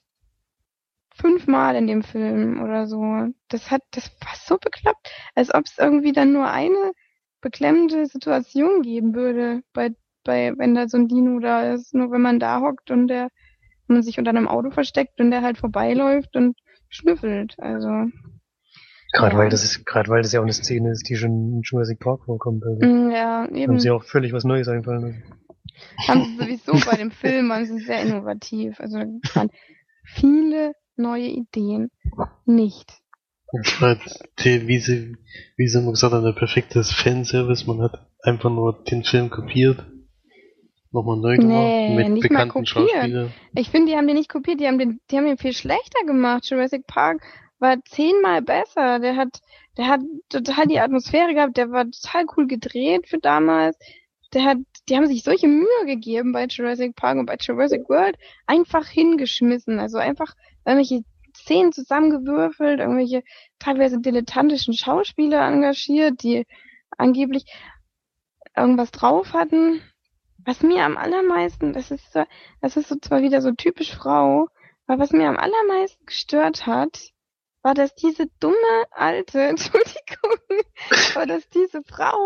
fünfmal 1.14 1.76
in 1.76 1.86
dem 1.86 2.02
Film 2.02 2.62
oder 2.64 2.88
so. 2.88 3.28
Das 3.50 3.70
hat, 3.70 3.82
das 3.92 4.12
war 4.22 4.34
so 4.36 4.58
bekloppt, 4.58 5.12
als 5.36 5.54
ob 5.54 5.66
es 5.66 5.78
irgendwie 5.78 6.12
dann 6.12 6.34
nur 6.34 6.50
eine 6.50 6.94
beklemmende 7.42 8.06
Situation 8.08 8.82
geben 8.82 9.14
würde, 9.14 9.62
bei, 9.74 9.92
bei, 10.24 10.54
wenn 10.58 10.76
da 10.76 10.88
so 10.88 10.98
ein 10.98 11.08
Dino 11.08 11.40
da 11.40 11.74
ist. 11.74 11.94
Nur 11.94 12.12
wenn 12.12 12.22
man 12.22 12.40
da 12.40 12.62
hockt 12.62 12.90
und 12.90 13.08
der, 13.08 13.30
man 13.90 14.04
sich 14.04 14.18
unter 14.20 14.30
einem 14.30 14.48
Auto 14.48 14.72
versteckt 14.72 15.20
und 15.20 15.32
der 15.32 15.42
halt 15.42 15.58
vorbeiläuft 15.58 16.36
und 16.36 16.56
schnüffelt. 16.90 17.56
Also, 17.60 17.88
Gerade 19.12 19.34
Ja. 19.34 19.38
weil 19.40 19.50
das 19.50 19.64
ist, 19.64 19.86
gerade 19.86 20.10
weil 20.10 20.22
das 20.22 20.32
ja 20.32 20.40
auch 20.40 20.44
eine 20.44 20.54
Szene 20.54 20.92
ist, 20.92 21.10
die 21.10 21.16
schon 21.16 21.32
in 21.32 21.62
Jurassic 21.64 22.00
Park 22.00 22.26
vorkommt. 22.26 22.64
Also 22.64 22.86
mm, 22.86 23.12
ja, 23.12 23.44
haben 23.44 23.56
eben. 23.56 23.80
sie 23.80 23.90
auch 23.90 24.04
völlig 24.04 24.34
was 24.34 24.44
Neues 24.44 24.68
einfallen 24.68 25.02
lassen. 25.02 25.24
haben 26.08 26.26
sie 26.26 26.36
sowieso 26.38 26.90
bei 26.90 26.98
dem 26.98 27.12
Film, 27.12 27.50
waren 27.50 27.66
sie 27.66 27.80
sehr 27.80 28.02
innovativ. 28.04 28.80
Also, 28.80 28.98
da 29.00 29.06
waren 29.36 29.50
viele 30.04 30.74
neue 30.96 31.28
Ideen. 31.28 31.90
Nicht. 32.46 32.94
Das 33.64 33.82
war 33.82 33.98
die, 34.44 34.68
wie 34.68 34.80
sie, 34.80 35.16
wie 35.58 35.68
sie 35.68 35.80
immer 35.80 35.92
gesagt 35.92 36.14
haben, 36.14 36.24
der 36.24 36.34
perfektes 36.34 36.92
Fanservice. 36.92 37.66
Man 37.66 37.82
hat 37.82 38.08
einfach 38.22 38.52
nur 38.52 38.84
den 38.84 39.04
Film 39.04 39.32
kopiert, 39.32 39.84
nochmal 40.92 41.18
neu 41.18 41.38
gemacht, 41.38 41.50
Nee, 41.50 41.96
mit 41.96 42.10
nicht 42.10 42.24
mal 42.32 42.46
bekannten 42.46 42.66
kopiert. 42.66 42.92
Schauspielern. 42.92 43.34
Ich 43.56 43.70
finde, 43.70 43.92
die 43.92 43.98
haben 43.98 44.08
den 44.08 44.18
nicht 44.18 44.30
kopiert, 44.30 44.60
die 44.60 44.68
haben 44.68 44.80
den, 44.80 45.00
die 45.10 45.18
haben 45.18 45.26
den 45.26 45.38
viel 45.38 45.54
schlechter 45.54 46.06
gemacht. 46.06 46.50
Jurassic 46.50 46.88
Park 46.88 47.22
war 47.60 47.78
zehnmal 47.86 48.42
besser. 48.42 49.00
Der 49.00 49.16
hat, 49.16 49.40
der 49.78 49.88
hat 49.88 50.02
total 50.30 50.68
die 50.68 50.80
Atmosphäre 50.80 51.34
gehabt, 51.34 51.58
der 51.58 51.72
war 51.72 51.86
total 51.90 52.26
cool 52.36 52.48
gedreht 52.48 53.08
für 53.08 53.20
damals. 53.20 53.78
Der 54.34 54.44
hat, 54.44 54.58
die 54.88 54.96
haben 54.96 55.08
sich 55.08 55.24
solche 55.24 55.48
Mühe 55.48 55.86
gegeben 55.86 56.32
bei 56.32 56.46
Jurassic 56.46 56.96
Park 56.96 57.18
und 57.18 57.26
bei 57.26 57.38
Jurassic 57.40 57.90
World 57.90 58.18
einfach 58.46 58.88
hingeschmissen. 58.88 59.80
Also 59.80 59.98
einfach 59.98 60.34
irgendwelche 60.66 61.04
Szenen 61.36 61.72
zusammengewürfelt, 61.72 62.80
irgendwelche 62.80 63.24
teilweise 63.60 64.00
dilettantischen 64.00 64.74
Schauspieler 64.74 65.48
engagiert, 65.48 66.22
die 66.24 66.46
angeblich 66.98 67.46
irgendwas 68.56 68.92
drauf 68.92 69.34
hatten. 69.34 69.82
Was 70.50 70.64
mir 70.64 70.84
am 70.84 70.98
allermeisten, 70.98 71.74
das 71.74 71.92
ist 71.92 72.12
so, 72.12 72.24
das 72.60 72.76
ist 72.76 72.90
so 72.90 72.96
zwar 72.96 73.22
wieder 73.22 73.40
so 73.40 73.52
typisch 73.52 73.96
Frau, 73.96 74.48
aber 74.88 75.04
was 75.04 75.12
mir 75.12 75.30
am 75.30 75.38
allermeisten 75.38 76.04
gestört 76.08 76.66
hat, 76.66 77.12
war, 77.62 77.76
dass 77.76 77.94
diese 77.94 78.26
dumme 78.40 78.56
alte, 78.90 79.40
Entschuldigung, 79.44 80.40
aber 81.14 81.28
dass 81.28 81.48
diese 81.50 81.84
Frau 81.84 82.18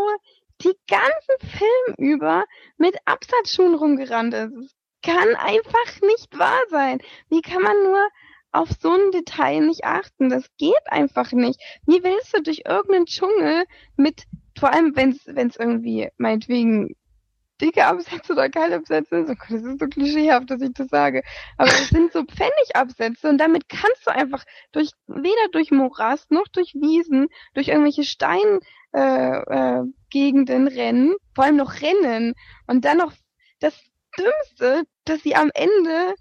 die 0.62 0.74
ganzen 0.88 1.50
Film 1.60 1.96
über 1.98 2.46
mit 2.78 2.96
Absatzschuhen 3.04 3.76
rumgerannt 3.76 4.34
ist. 4.34 4.54
Es 4.56 4.76
kann 5.02 5.36
einfach 5.36 6.02
nicht 6.04 6.40
wahr 6.40 6.62
sein. 6.70 7.02
Wie 7.28 7.42
kann 7.42 7.62
man 7.62 7.84
nur 7.84 8.08
auf 8.54 8.70
so 8.80 8.90
ein 8.90 9.12
Detail 9.12 9.60
nicht 9.60 9.84
achten? 9.84 10.30
Das 10.30 10.46
geht 10.58 10.86
einfach 10.86 11.34
nicht. 11.34 11.60
Wie 11.86 12.02
willst 12.06 12.34
du 12.34 12.42
durch 12.42 12.62
irgendeinen 12.66 13.06
Dschungel 13.06 13.66
mit, 13.98 14.24
vor 14.58 14.72
allem 14.72 14.96
wenn 14.96 15.10
es 15.10 15.58
irgendwie 15.58 16.08
meinetwegen 16.16 16.96
dicke 17.64 17.86
Absätze 17.86 18.34
oder 18.34 18.50
keine 18.50 18.76
Absätze. 18.76 19.26
Das 19.26 19.52
ist 19.52 19.80
so 19.80 19.88
klischeehaft, 19.88 20.50
dass 20.50 20.62
ich 20.62 20.74
das 20.74 20.88
sage. 20.90 21.24
Aber 21.58 21.70
es 21.70 21.90
sind 21.90 22.12
so 22.12 22.24
Pfennigabsätze 22.24 23.30
und 23.30 23.38
damit 23.38 23.70
kannst 23.70 24.06
du 24.06 24.12
einfach 24.12 24.44
durch, 24.74 24.92
weder 25.08 25.48
durch 25.52 25.72
Morast 25.72 26.30
noch 26.32 26.48
durch 26.50 26.74
Wiesen, 26.74 27.28
durch 27.54 27.70
irgendwelche 27.70 28.04
Stein, 28.04 28.60
äh, 28.94 29.00
äh, 29.00 29.84
rennen, 30.14 31.16
vor 31.34 31.46
allem 31.46 31.56
noch 31.56 31.82
rennen 31.82 32.34
und 32.68 32.86
dann 32.86 32.98
noch 32.98 33.14
das 33.60 33.74
Dümmste, 34.18 34.84
dass 35.06 35.24
sie 35.24 35.36
am 35.36 35.50
Ende 35.56 36.14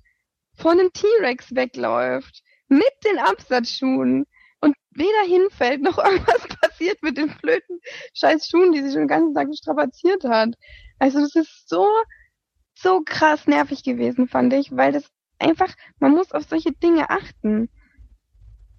von 0.57 0.79
einem 0.79 0.93
T-Rex 0.93 1.55
wegläuft 1.55 2.43
mit 2.69 2.93
den 3.05 3.19
Absatzschuhen 3.19 4.25
und 4.61 4.77
weder 4.91 5.23
hinfällt 5.27 5.83
noch 5.83 5.99
irgendwas 6.05 6.49
passiert 6.61 7.03
mit 7.03 7.19
den 7.19 7.35
blöden 7.43 7.81
scheiß 8.15 8.49
Schuhen, 8.49 8.73
die 8.73 8.81
sie 8.81 8.93
schon 8.93 9.03
den 9.03 9.09
ganzen 9.09 9.35
Tag 9.35 9.49
strapaziert 9.55 10.25
hat. 10.25 10.55
Also 11.03 11.19
das 11.19 11.35
ist 11.35 11.69
so, 11.69 11.85
so 12.77 13.03
krass 13.05 13.49
nervig 13.49 13.83
gewesen, 13.83 14.29
fand 14.29 14.53
ich, 14.53 14.71
weil 14.77 14.93
das 14.93 15.11
einfach, 15.41 15.75
man 15.99 16.13
muss 16.13 16.31
auf 16.31 16.45
solche 16.45 16.71
Dinge 16.71 17.11
achten. 17.11 17.69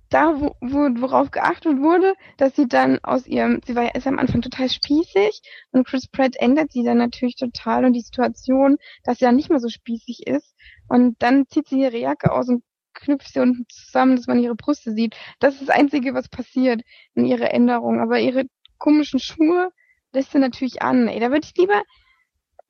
Da, 0.09 0.39
wo, 0.39 0.55
wo, 0.61 1.01
worauf 1.01 1.32
geachtet 1.32 1.82
wurde, 1.82 2.13
dass 2.38 2.55
sie 2.55 2.65
dann 2.65 2.99
aus 3.03 3.28
ihrem, 3.28 3.59
sie 3.65 3.76
war 3.76 3.84
ja 3.84 3.89
ist 3.89 4.07
am 4.07 4.19
Anfang 4.19 4.41
total 4.41 4.69
spießig 4.69 5.41
und 5.71 5.86
Chris 5.86 6.07
Pratt 6.07 6.38
ändert 6.38 6.71
sie 6.71 6.84
dann 6.86 6.97
natürlich 6.97 7.36
total 7.36 7.84
und 7.84 7.91
die 7.91 7.99
Situation, 7.99 8.78
dass 9.03 9.19
sie 9.19 9.26
dann 9.26 9.36
nicht 9.36 9.49
mehr 9.49 9.59
so 9.59 9.67
spießig 9.67 10.26
ist 10.26 10.55
und 10.88 11.21
dann 11.21 11.45
zieht 11.49 11.67
sie 11.67 11.82
ihre 11.82 11.97
Jacke 11.97 12.32
aus 12.32 12.47
und 12.47 12.63
knüpft 12.93 13.34
sie 13.34 13.41
unten 13.41 13.65
zusammen, 13.67 14.15
dass 14.15 14.28
man 14.28 14.39
ihre 14.39 14.55
Brüste 14.55 14.93
sieht. 14.93 15.17
Das 15.41 15.55
ist 15.55 15.63
das 15.63 15.76
Einzige, 15.76 16.13
was 16.13 16.30
passiert 16.30 16.84
in 17.15 17.26
ihrer 17.26 17.51
Änderung. 17.51 17.99
Aber 17.99 18.17
ihre 18.21 18.45
komischen 18.78 19.19
Schuhe 19.19 19.71
lässt 20.13 20.32
sie 20.32 20.39
natürlich 20.39 20.82
an. 20.82 21.09
Ey, 21.09 21.19
da 21.19 21.30
würde 21.30 21.45
ich 21.45 21.57
lieber 21.57 21.84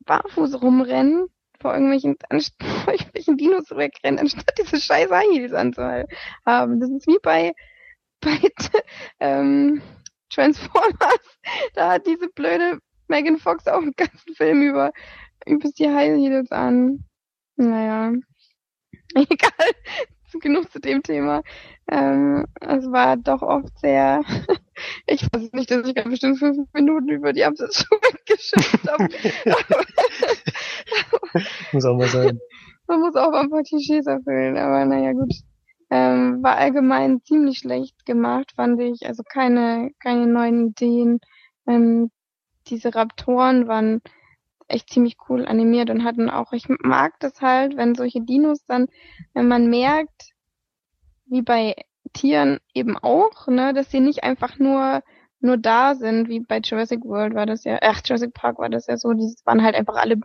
barfuß 0.06 0.62
rumrennen, 0.62 1.28
vor 1.60 1.74
irgendwelchen, 1.74 2.18
vor 2.84 2.93
irgendwelchen 2.93 3.38
Dinos 3.38 3.70
wegrennen, 3.72 4.20
anstatt 4.20 4.58
diese 4.58 4.80
scheiß 4.80 5.10
High 5.12 5.32
Heels 5.32 5.54
anzuhalten 5.54 6.16
haben. 6.45 6.80
Das 6.80 6.89
ist 6.89 7.08
wie 7.08 7.20
bei, 7.22 7.54
bei 8.22 8.39
ähm, 9.20 9.82
Transformers. 10.30 11.39
Da 11.74 11.93
hat 11.93 12.08
diese 12.08 12.28
blöde 12.30 12.80
Megan 13.08 13.38
Fox 13.38 13.68
auch 13.68 13.82
einen 13.82 13.93
ganzen 13.95 14.34
Film 14.36 14.62
über, 14.62 14.91
über 15.45 15.70
die 15.78 15.89
High 15.89 16.18
Heels 16.18 16.51
an. 16.51 17.04
Naja. 17.56 18.14
Egal. 19.16 19.70
Genug 20.41 20.72
zu 20.72 20.80
dem 20.80 21.04
Thema. 21.04 21.43
Ähm, 21.88 22.45
es 22.60 22.91
war 22.91 23.18
doch 23.18 23.43
oft 23.43 23.78
sehr, 23.80 24.22
ich 25.08 25.24
weiß 25.32 25.52
nicht, 25.54 25.72
dass 25.72 25.88
ich 25.88 25.94
bestimmt 25.94 26.40
fünf 26.40 26.68
Minuten 26.74 27.10
über 27.10 27.34
die 27.34 27.44
Absatzschuhe 27.44 27.98
weggeschafft 28.02 28.90
habe. 28.90 29.10
Muss 31.72 31.86
auch 31.86 31.98
mal 31.98 32.08
sein. 32.08 32.40
Man 32.88 33.00
muss 33.00 33.16
auch 33.16 33.34
ein 33.34 33.50
paar 33.50 33.64
Klischees 33.64 34.06
erfüllen, 34.08 34.58
aber 34.58 34.86
naja, 34.86 35.14
gut. 35.14 35.34
Ähm, 35.90 36.42
war 36.42 36.58
allgemein 36.58 37.22
ziemlich 37.24 37.60
schlecht 37.60 38.06
gemacht, 38.06 38.54
fand 38.56 38.82
ich. 38.82 39.06
Also 39.06 39.24
keine, 39.24 39.92
keine 40.00 40.26
neuen 40.28 40.70
Ideen. 40.70 41.20
Ähm, 41.68 42.10
diese 42.68 42.96
Raptoren 42.96 43.68
waren 43.68 44.02
echt 44.68 44.90
ziemlich 44.90 45.18
cool 45.30 45.46
animiert 45.46 45.90
und 45.90 46.04
hatten 46.04 46.30
auch, 46.30 46.52
ich 46.54 46.68
mag 46.68 47.20
das 47.20 47.42
halt, 47.42 47.78
wenn 47.78 47.96
solche 47.96 48.22
Dinos 48.22 48.66
dann, 48.66 48.88
wenn 49.34 49.48
man 49.48 49.70
merkt, 49.70 50.34
wie 51.26 51.42
bei 51.42 51.76
Tieren 52.14 52.59
eben 52.74 52.97
auch, 52.97 53.47
ne, 53.47 53.74
dass 53.74 53.91
sie 53.91 53.99
nicht 53.99 54.24
einfach 54.24 54.59
nur 54.59 55.01
nur 55.43 55.57
da 55.57 55.93
sind, 55.95 56.30
wie 56.30 56.39
bei 56.39 56.59
Jurassic 56.59 57.03
World 57.03 57.36
war 57.36 57.45
das 57.45 57.66
ja, 57.66 57.78
ach, 57.82 58.01
Jurassic 58.05 58.34
Park 58.34 58.59
war 58.59 58.70
das 58.70 58.88
ja 58.88 58.97
so, 58.97 59.11
die 59.14 59.36
waren 59.43 59.61
halt 59.61 59.76
einfach 59.76 59.95
alle 59.95 60.22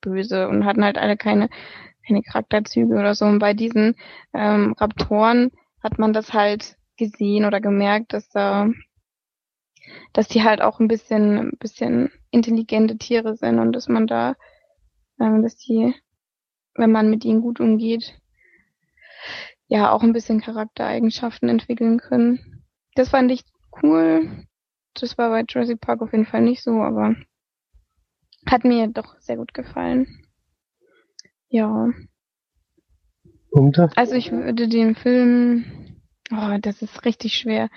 böse 0.00 0.48
und 0.48 0.64
hatten 0.64 0.84
halt 0.84 0.98
alle 0.98 1.16
keine, 1.16 1.48
keine 2.06 2.22
Charakterzüge 2.22 2.94
oder 2.94 3.14
so. 3.14 3.24
Und 3.24 3.38
bei 3.38 3.54
diesen 3.54 3.96
ähm, 4.34 4.74
Raptoren 4.78 5.50
hat 5.82 5.98
man 5.98 6.12
das 6.12 6.32
halt 6.32 6.76
gesehen 6.96 7.46
oder 7.46 7.60
gemerkt, 7.60 8.12
dass 8.12 8.28
da, 8.28 8.68
dass 10.12 10.28
die 10.28 10.44
halt 10.44 10.60
auch 10.60 10.80
ein 10.80 10.88
bisschen, 10.88 11.38
ein 11.38 11.58
bisschen 11.58 12.10
intelligente 12.30 12.98
Tiere 12.98 13.36
sind 13.36 13.58
und 13.58 13.72
dass 13.72 13.88
man 13.88 14.06
da, 14.06 14.34
ähm, 15.18 15.42
dass 15.42 15.56
die, 15.56 15.94
wenn 16.74 16.92
man 16.92 17.08
mit 17.10 17.24
ihnen 17.24 17.40
gut 17.40 17.58
umgeht, 17.58 18.20
ja 19.70 19.92
auch 19.92 20.02
ein 20.02 20.12
bisschen 20.12 20.40
Charaktereigenschaften 20.40 21.48
entwickeln 21.48 21.98
können. 21.98 22.64
Das 22.96 23.08
fand 23.08 23.30
ich 23.30 23.42
cool. 23.82 24.44
Das 24.94 25.16
war 25.16 25.30
bei 25.30 25.44
Jurassic 25.48 25.80
Park 25.80 26.02
auf 26.02 26.12
jeden 26.12 26.26
Fall 26.26 26.42
nicht 26.42 26.62
so, 26.62 26.82
aber 26.82 27.14
hat 28.46 28.64
mir 28.64 28.88
doch 28.88 29.16
sehr 29.20 29.36
gut 29.36 29.54
gefallen. 29.54 30.24
Ja, 31.48 31.88
Punkte? 33.52 33.90
also 33.96 34.14
ich 34.14 34.30
würde 34.32 34.68
den 34.68 34.94
Film, 34.96 35.64
oh, 36.32 36.58
das 36.60 36.82
ist 36.82 37.04
richtig 37.04 37.34
schwer, 37.34 37.68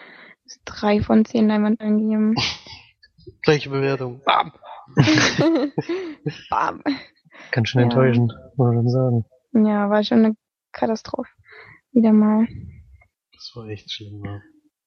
das 0.46 0.60
drei 0.66 1.02
von 1.02 1.26
zehn 1.26 1.48
Leinwandperlen 1.48 1.98
geben. 2.10 2.36
Gleiche 3.44 3.70
Bewertung. 3.70 4.22
Bam. 4.26 4.52
Bam. 6.50 6.84
Ganz 7.52 7.70
schön 7.70 7.80
Ja. 7.82 7.86
enttäuschend, 7.86 8.34
muss 8.56 8.68
man 8.68 8.74
schon 8.76 8.90
sagen. 8.90 9.26
Ja, 9.68 9.90
war 9.90 10.04
schon 10.04 10.26
eine 10.26 10.36
Katastrophe. 10.72 11.30
Wieder 11.94 12.12
mal. 12.12 12.48
Das 13.34 13.52
war 13.56 13.68
echt 13.68 13.92
schlimm, 13.92 14.24
ja. 14.26 14.42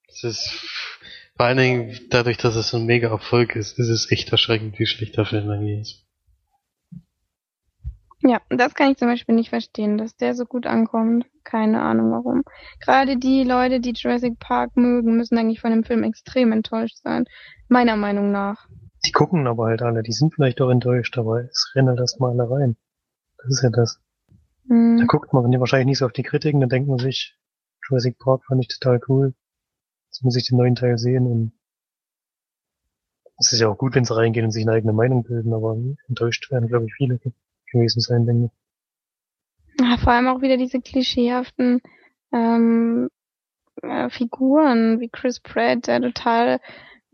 Das 0.08 0.24
ist, 0.24 0.48
vor 1.36 1.46
allen 1.46 1.58
Dingen 1.58 1.98
dadurch, 2.10 2.36
dass 2.36 2.56
es 2.56 2.70
so 2.70 2.78
ein 2.78 2.86
mega 2.86 3.08
Erfolg 3.08 3.56
ist, 3.56 3.78
ist 3.78 3.88
es 3.88 4.10
echt 4.10 4.30
erschreckend, 4.30 4.78
wie 4.78 4.86
schlecht 4.86 5.16
der 5.16 5.24
Film 5.24 5.48
eigentlich 5.50 5.80
ist. 5.80 6.06
Ja, 8.22 8.40
das 8.48 8.74
kann 8.74 8.90
ich 8.90 8.96
zum 8.96 9.08
Beispiel 9.08 9.34
nicht 9.34 9.50
verstehen, 9.50 9.98
dass 9.98 10.16
der 10.16 10.34
so 10.34 10.46
gut 10.46 10.66
ankommt. 10.66 11.26
Keine 11.44 11.80
Ahnung 11.82 12.10
warum. 12.10 12.42
Gerade 12.80 13.18
die 13.18 13.44
Leute, 13.44 13.78
die 13.78 13.92
Jurassic 13.92 14.38
Park 14.40 14.76
mögen, 14.76 15.16
müssen 15.16 15.38
eigentlich 15.38 15.60
von 15.60 15.70
dem 15.70 15.84
Film 15.84 16.02
extrem 16.02 16.50
enttäuscht 16.50 16.96
sein. 17.04 17.26
Meiner 17.68 17.96
Meinung 17.96 18.32
nach. 18.32 18.66
Die 19.04 19.12
gucken 19.12 19.46
aber 19.46 19.66
halt 19.66 19.82
alle, 19.82 20.02
die 20.02 20.12
sind 20.12 20.34
vielleicht 20.34 20.60
auch 20.60 20.70
enttäuscht, 20.70 21.16
aber 21.18 21.44
es 21.44 21.72
rennen 21.76 21.90
halt 21.90 22.00
erstmal 22.00 22.32
alle 22.32 22.50
rein. 22.50 22.76
Das 23.38 23.48
ist 23.50 23.62
ja 23.62 23.70
das. 23.70 24.00
Da 24.68 24.74
Hm. 24.74 25.06
guckt 25.06 25.32
man 25.32 25.60
wahrscheinlich 25.60 25.86
nicht 25.86 25.98
so 25.98 26.06
auf 26.06 26.12
die 26.12 26.22
Kritiken, 26.22 26.60
dann 26.60 26.70
denkt 26.70 26.88
man 26.88 26.98
sich, 26.98 27.36
Jurassic 27.88 28.18
Park 28.18 28.44
fand 28.46 28.62
ich 28.62 28.68
total 28.68 29.00
cool. 29.08 29.34
Jetzt 30.08 30.24
muss 30.24 30.36
ich 30.36 30.46
den 30.48 30.58
neuen 30.58 30.74
Teil 30.74 30.98
sehen 30.98 31.26
und 31.26 31.52
es 33.38 33.52
ist 33.52 33.60
ja 33.60 33.68
auch 33.68 33.78
gut, 33.78 33.94
wenn 33.94 34.04
sie 34.04 34.14
reingehen 34.16 34.46
und 34.46 34.50
sich 34.52 34.64
eine 34.64 34.72
eigene 34.72 34.92
Meinung 34.92 35.22
bilden, 35.22 35.52
aber 35.54 35.76
enttäuscht 36.08 36.50
werden, 36.50 36.68
glaube 36.68 36.86
ich, 36.86 36.94
viele 36.94 37.20
gewesen 37.70 38.00
sein, 38.00 38.26
denke 38.26 38.46
ich. 38.46 38.50
Ja, 39.78 39.96
vor 39.98 40.12
allem 40.12 40.28
auch 40.28 40.40
wieder 40.40 40.56
diese 40.56 40.80
klischeehaften 40.80 41.80
ähm, 42.32 43.08
äh, 43.82 44.10
Figuren 44.10 45.00
wie 45.00 45.08
Chris 45.08 45.40
Pratt, 45.40 45.86
der 45.86 46.00
total 46.00 46.60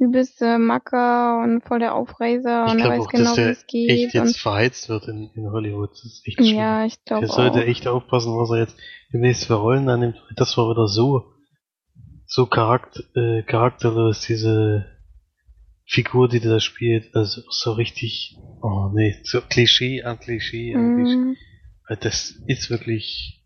übelste 0.03 0.59
Macker 0.59 1.43
und 1.43 1.63
voll 1.63 1.79
der 1.79 1.95
Aufreißer 1.95 2.67
Ich 2.67 2.73
und 2.73 2.79
er 2.81 2.89
weiß 2.91 3.01
auch, 3.03 3.09
genau, 3.09 3.25
dass 3.37 3.37
wie 3.39 3.43
es 3.51 3.67
geht. 3.67 3.91
echt 3.91 4.15
jetzt 4.15 4.39
verheizt 4.39 4.89
wird 4.89 5.09
in, 5.09 5.31
in 5.35 5.51
Hollywood. 5.51 5.91
Das 5.93 6.05
ist 6.05 6.23
echt 6.27 6.37
schlimm. 6.39 6.57
ja, 6.57 6.85
ich 6.85 7.03
glaube 7.05 7.27
Der 7.27 7.35
sollte 7.35 7.65
echt 7.65 7.87
aufpassen, 7.87 8.33
was 8.37 8.51
er 8.51 8.59
jetzt 8.59 8.77
demnächst 9.13 9.47
für 9.47 9.55
Rollen 9.55 9.89
annimmt. 9.89 10.17
Das 10.37 10.57
war 10.57 10.69
wieder 10.71 10.87
so, 10.89 11.25
so 12.27 12.47
charakter, 12.47 13.03
äh, 13.15 13.43
charakterlos, 13.43 14.23
diese 14.23 14.87
Figur, 15.87 16.29
die 16.29 16.41
da 16.41 16.61
spielt. 16.61 17.15
Also 17.15 17.43
so 17.51 17.73
richtig, 17.73 18.37
oh 18.63 18.91
nee, 18.95 19.17
so 19.25 19.41
Klischee 19.41 20.03
an 20.03 20.19
Klischee 20.19 20.75
an 20.75 20.97
Klischee. 20.97 21.17
Mhm. 21.17 21.37
Weil 21.89 21.97
Das 21.99 22.31
ist 22.47 22.71
wirklich, 22.71 23.45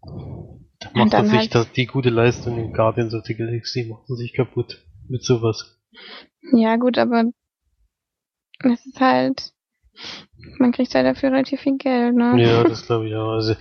da 0.78 0.90
macht 0.94 1.14
er 1.14 1.24
sich 1.24 1.38
halt- 1.38 1.54
da, 1.54 1.64
die 1.64 1.86
gute 1.86 2.10
Leistung 2.10 2.58
in 2.58 2.72
Guardians 2.72 3.14
of 3.14 3.24
the 3.24 3.34
Galaxy, 3.34 3.84
macht 3.90 4.08
er 4.08 4.16
sich 4.16 4.32
kaputt 4.34 4.82
mit 5.08 5.24
sowas. 5.24 5.72
Ja, 6.52 6.76
gut, 6.76 6.98
aber 6.98 7.24
es 8.64 8.86
ist 8.86 9.00
halt, 9.00 9.52
man 10.58 10.72
kriegt 10.72 10.94
halt 10.94 11.06
dafür 11.06 11.32
relativ 11.32 11.60
viel 11.60 11.76
Geld, 11.78 12.14
ne? 12.14 12.40
Ja, 12.42 12.64
das 12.68 12.86
glaube 12.86 13.08
ich 13.08 13.14
auch. 13.14 13.32
Also, 13.32 13.54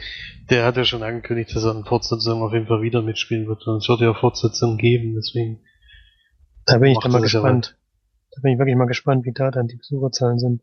der 0.49 0.65
hat 0.65 0.77
ja 0.77 0.86
schon 0.86 1.03
angekündigt, 1.03 1.55
dass 1.55 1.63
er 1.63 1.75
in 1.75 1.83
Fortsetzungen 1.86 2.43
auf 2.43 2.53
jeden 2.53 2.67
Fall 2.67 2.81
wieder 2.81 3.01
mitspielen 3.01 3.47
wird. 3.47 3.65
Und 3.67 3.77
es 3.77 3.89
wird 3.89 4.01
ja 4.01 4.13
Fortsetzungen 4.13 4.77
geben, 4.77 5.13
deswegen. 5.15 5.59
Da 6.65 6.77
bin 6.77 6.91
ich 6.91 6.99
dann 6.99 7.11
mal 7.11 7.21
gespannt. 7.21 7.77
Da 8.31 8.41
bin 8.41 8.53
ich 8.53 8.59
wirklich 8.59 8.75
mal 8.75 8.86
gespannt, 8.86 9.25
wie 9.25 9.31
da 9.33 9.49
dann 9.51 9.67
die 9.67 9.77
Besucherzahlen 9.77 10.39
sind. 10.39 10.61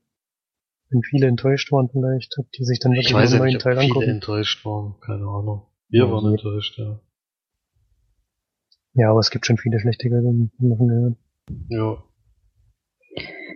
Wenn 0.91 1.03
viele 1.03 1.27
enttäuscht 1.27 1.73
waren 1.73 1.89
vielleicht, 1.89 2.37
ob 2.39 2.51
die 2.53 2.64
sich 2.64 2.79
dann 2.81 2.93
wirklich 2.93 3.11
ja 3.11 3.39
neuen 3.39 3.47
nicht, 3.47 3.61
Teil 3.61 3.79
viele 3.79 3.87
angucken. 3.95 4.09
enttäuscht 4.11 4.64
waren. 4.66 4.95
Keine 5.01 5.25
Ahnung. 5.25 5.66
Wir 5.89 6.05
Ja, 6.05 6.11
waren 6.12 6.25
je- 6.27 6.31
enttäuscht, 6.33 6.79
ja. 6.79 7.01
Ja, 8.95 9.11
aber 9.11 9.20
es 9.20 9.31
gibt 9.31 9.47
schon 9.47 9.57
viele 9.57 9.81
schlechte 9.81 10.11
Gelder, 10.11 10.31
machen 10.59 10.89
gehört. 10.89 11.16
Ja. 11.68 12.05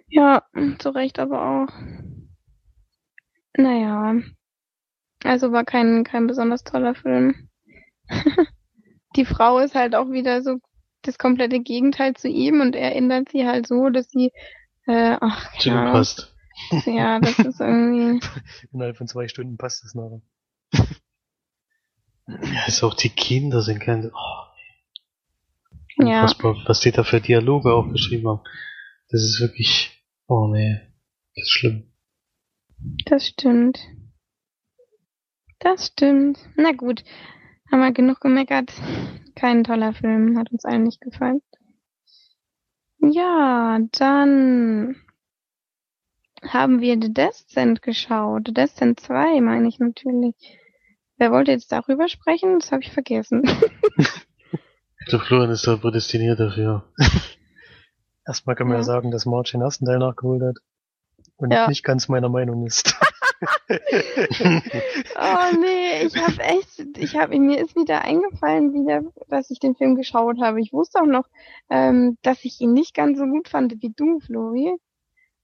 Ja, 0.09 0.45
zu 0.79 0.91
Recht 0.91 1.19
aber 1.19 1.43
auch. 1.43 1.73
Naja. 3.57 4.15
Also 5.25 5.53
war 5.53 5.65
kein, 5.65 6.05
kein 6.05 6.27
besonders 6.27 6.63
toller 6.63 6.95
Film. 6.95 7.49
Die 9.17 9.25
Frau 9.25 9.59
ist 9.59 9.75
halt 9.75 9.95
auch 9.95 10.11
wieder 10.11 10.43
so 10.43 10.59
das 11.03 11.19
komplette 11.19 11.61
Gegenteil 11.61 12.15
zu 12.15 12.29
ihm 12.29 12.61
und 12.61 12.77
er 12.77 12.95
ändert 12.95 13.31
sie 13.31 13.47
halt 13.47 13.67
so, 13.67 13.89
dass 13.89 14.09
sie, 14.11 14.33
äh, 14.87 15.17
ach, 15.21 15.57
Zu 15.59 15.71
ihm 15.71 15.93
passt. 15.93 16.35
Ja, 16.85 17.21
das 17.21 17.39
ist 17.39 17.61
irgendwie, 17.61 18.21
Innerhalb 18.73 18.97
von 18.97 19.07
zwei 19.07 19.29
Stunden 19.29 19.57
passt 19.57 19.85
es 19.85 19.95
nachher. 19.95 20.21
Ja, 22.29 22.67
ist 22.67 22.83
auch 22.83 22.95
die 22.95 23.11
Kinder 23.11 23.63
sind 23.63 23.81
kein, 23.81 24.11
oh, 24.13 24.47
ja, 25.99 26.23
unfassbar, 26.23 26.57
was 26.67 26.81
die 26.81 26.91
da 26.91 27.05
für 27.05 27.21
Dialoge 27.21 27.73
aufgeschrieben 27.73 28.29
haben. 28.29 28.41
Das 29.11 29.23
ist 29.23 29.41
wirklich, 29.41 29.96
oh 30.29 30.49
nee, 30.49 30.77
das 31.35 31.43
ist 31.43 31.51
schlimm. 31.51 31.93
das 33.07 33.27
stimmt. 33.27 33.79
Das 35.59 35.87
stimmt. 35.87 36.39
Na 36.57 36.73
gut, 36.73 37.03
haben 37.71 37.81
wir 37.81 37.93
genug 37.93 38.21
gemeckert. 38.21 38.73
Kein 39.35 39.65
toller 39.65 39.93
Film, 39.93 40.39
hat 40.39 40.53
uns 40.53 40.65
allen 40.65 40.85
nicht 40.85 41.01
gefallen. 41.01 41.41
Ja, 43.01 43.79
dann 43.93 44.97
haben 46.43 46.81
wir 46.81 46.99
The 47.01 47.13
Descent 47.13 47.83
geschaut. 47.83 48.43
The 48.47 48.55
Descent 48.55 49.01
2 49.01 49.41
meine 49.41 49.69
ich 49.69 49.79
natürlich. 49.79 50.35
Wer 51.19 51.33
wollte 51.33 51.53
jetzt 51.53 51.73
darüber 51.73 52.09
sprechen? 52.09 52.59
Das 52.59 52.73
habe 52.73 52.83
ich 52.83 52.93
vergessen. 52.93 53.43
Der 55.13 55.21
Florian 55.21 55.51
ist 55.51 55.67
da 55.67 55.77
prädestiniert 55.77 56.41
dafür. 56.41 56.85
Erstmal 58.27 58.57
kann 58.57 58.67
man 58.69 58.77
ja, 58.77 58.81
Ja. 58.81 58.85
sagen, 58.85 59.11
dass 59.11 59.27
March 59.27 59.53
den 59.53 59.61
ersten 59.61 59.87
Teil 59.87 59.99
nachgeholt 59.99 60.43
hat. 60.43 60.57
Und 61.37 61.53
Ja. 61.53 61.69
nicht 61.69 61.85
ganz 61.85 62.09
meiner 62.09 62.29
Meinung 62.29 62.67
ist. 62.67 62.95
Oh 65.19 65.57
nee, 65.61 66.03
ich 66.05 66.17
habe 66.17 66.43
echt, 66.43 66.99
ich 66.99 67.17
habe 67.17 67.39
mir 67.39 67.61
ist 67.61 67.77
wieder 67.77 68.03
eingefallen, 68.03 68.73
wieder, 68.73 69.03
dass 69.29 69.51
ich 69.51 69.59
den 69.59 69.75
Film 69.75 69.95
geschaut 69.97 70.41
habe. 70.41 70.61
Ich 70.61 70.73
wusste 70.73 71.01
auch 71.01 71.07
noch, 71.07 71.27
ähm, 71.71 72.17
dass 72.23 72.45
ich 72.45 72.61
ihn 72.61 72.73
nicht 72.73 72.95
ganz 72.95 73.19
so 73.19 73.27
gut 73.27 73.49
fand 73.49 73.75
wie 73.83 73.93
du, 73.95 74.21
Flori. 74.21 74.75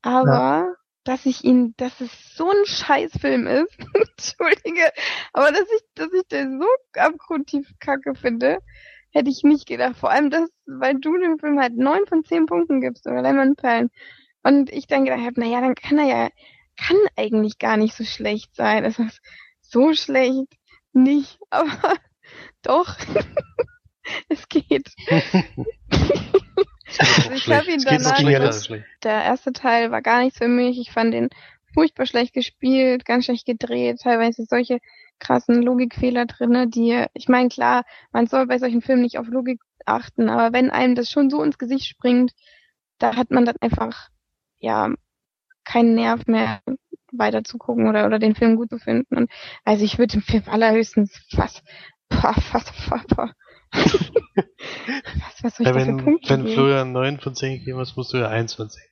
Aber 0.03 0.75
dass 1.05 1.27
ich 1.27 1.45
ihn, 1.45 1.75
dass 1.77 2.01
es 2.01 2.11
so 2.37 2.49
ein 2.51 2.65
Scheißfilm 2.65 3.47
ist, 3.47 3.77
entschuldige, 3.95 4.91
aber 5.33 5.51
dass 5.51 5.67
ich, 5.77 5.83
dass 5.95 6.13
ich 6.13 6.27
den 6.29 6.61
so 6.61 6.67
abgrundtief 6.99 7.73
kacke 7.81 8.15
finde, 8.15 8.59
hätte 9.13 9.31
ich 9.31 9.43
nicht 9.43 9.67
gedacht. 9.67 9.97
Vor 9.97 10.11
allem 10.11 10.31
das, 10.31 10.51
weil 10.67 10.99
du 10.99 11.17
dem 11.19 11.39
Film 11.39 11.61
halt 11.61 11.77
neun 11.77 12.07
von 12.07 12.25
zehn 12.25 12.47
Punkten 12.47 12.81
gibst 12.81 13.07
oder 13.07 13.23
Lemon 13.23 13.55
Und 14.43 14.71
ich 14.71 14.87
dann 14.87 15.05
gedacht 15.05 15.25
habe, 15.25 15.41
naja, 15.41 15.61
dann 15.61 15.75
kann 15.75 15.99
er 15.99 16.07
ja, 16.07 16.29
kann 16.77 16.97
eigentlich 17.17 17.59
gar 17.59 17.77
nicht 17.77 17.95
so 17.95 18.05
schlecht 18.05 18.55
sein. 18.55 18.85
Es 18.85 18.99
ist 18.99 19.21
so 19.61 19.95
schlecht 19.95 20.49
nicht, 20.93 21.39
aber 21.51 21.97
doch, 22.63 22.97
es 24.29 24.49
geht. 24.49 24.91
Also 26.99 27.31
ich 27.33 27.49
habe 27.49 27.73
ihn 27.73 27.83
danach, 27.83 28.19
schlecht. 28.53 28.85
der 29.03 29.25
erste 29.25 29.55
Teil 29.55 29.91
war 29.91 30.03
gar 30.03 30.23
nichts 30.23 30.37
für 30.37 30.49
mich. 30.49 30.79
Ich 30.79 30.91
fand 30.91 31.15
den 31.15 31.31
furchtbar 31.73 32.05
schlecht 32.05 32.35
gespielt, 32.35 33.07
ganz 33.07 33.25
schlecht 33.25 33.47
gedreht, 33.47 34.01
teilweise 34.03 34.45
solche 34.45 34.79
krassen 35.23 35.63
Logikfehler 35.63 36.27
drinne, 36.27 36.69
die, 36.69 37.07
ich 37.15 37.29
meine, 37.29 37.49
klar, 37.49 37.85
man 38.13 38.27
soll 38.27 38.47
bei 38.47 38.59
solchen 38.59 38.83
Filmen 38.83 39.03
nicht 39.03 39.19
auf 39.19 39.29
Logik 39.29 39.61
achten, 39.87 40.29
aber 40.29 40.53
wenn 40.53 40.71
einem 40.71 40.95
das 40.95 41.11
schon 41.11 41.31
so 41.31 41.43
ins 41.43 41.59
Gesicht 41.59 41.87
springt, 41.87 42.33
da 42.99 43.17
hat 43.17 43.31
man 43.31 43.45
dann 43.47 43.57
einfach, 43.61 44.09
ja, 44.59 44.93
keinen 45.65 45.95
Nerv 45.95 46.27
mehr 46.27 46.61
weiter 47.13 47.45
zu 47.45 47.59
gucken 47.59 47.89
oder, 47.89 48.07
oder 48.07 48.19
den 48.19 48.35
Film 48.35 48.57
gut 48.57 48.71
zu 48.71 48.79
finden. 48.79 49.17
Und 49.17 49.31
also 49.65 49.85
ich 49.85 49.99
würde 49.99 50.13
dem 50.15 50.23
Film 50.23 50.45
allerhöchstens 50.47 51.13
was, 51.33 51.63
was, 52.11 52.37
was, 52.53 52.73
was, 52.91 53.05
was, 53.19 53.31
was, 53.71 55.43
was 55.43 55.57
soll 55.57 55.67
ich 55.67 55.67
Ja, 55.67 55.73
da 55.73 55.81
für 55.81 55.87
wenn, 55.87 55.97
Punkte 55.97 56.31
wenn? 56.31 56.47
Florian 56.47 56.93
9 56.93 57.21
von 57.21 57.35
10 57.35 57.59
gegeben 57.61 57.79
hast, 57.79 57.97
musst 57.97 58.13
du 58.13 58.19
ja 58.19 58.29
1 58.29 58.55
von 58.55 58.69
10. 58.71 58.83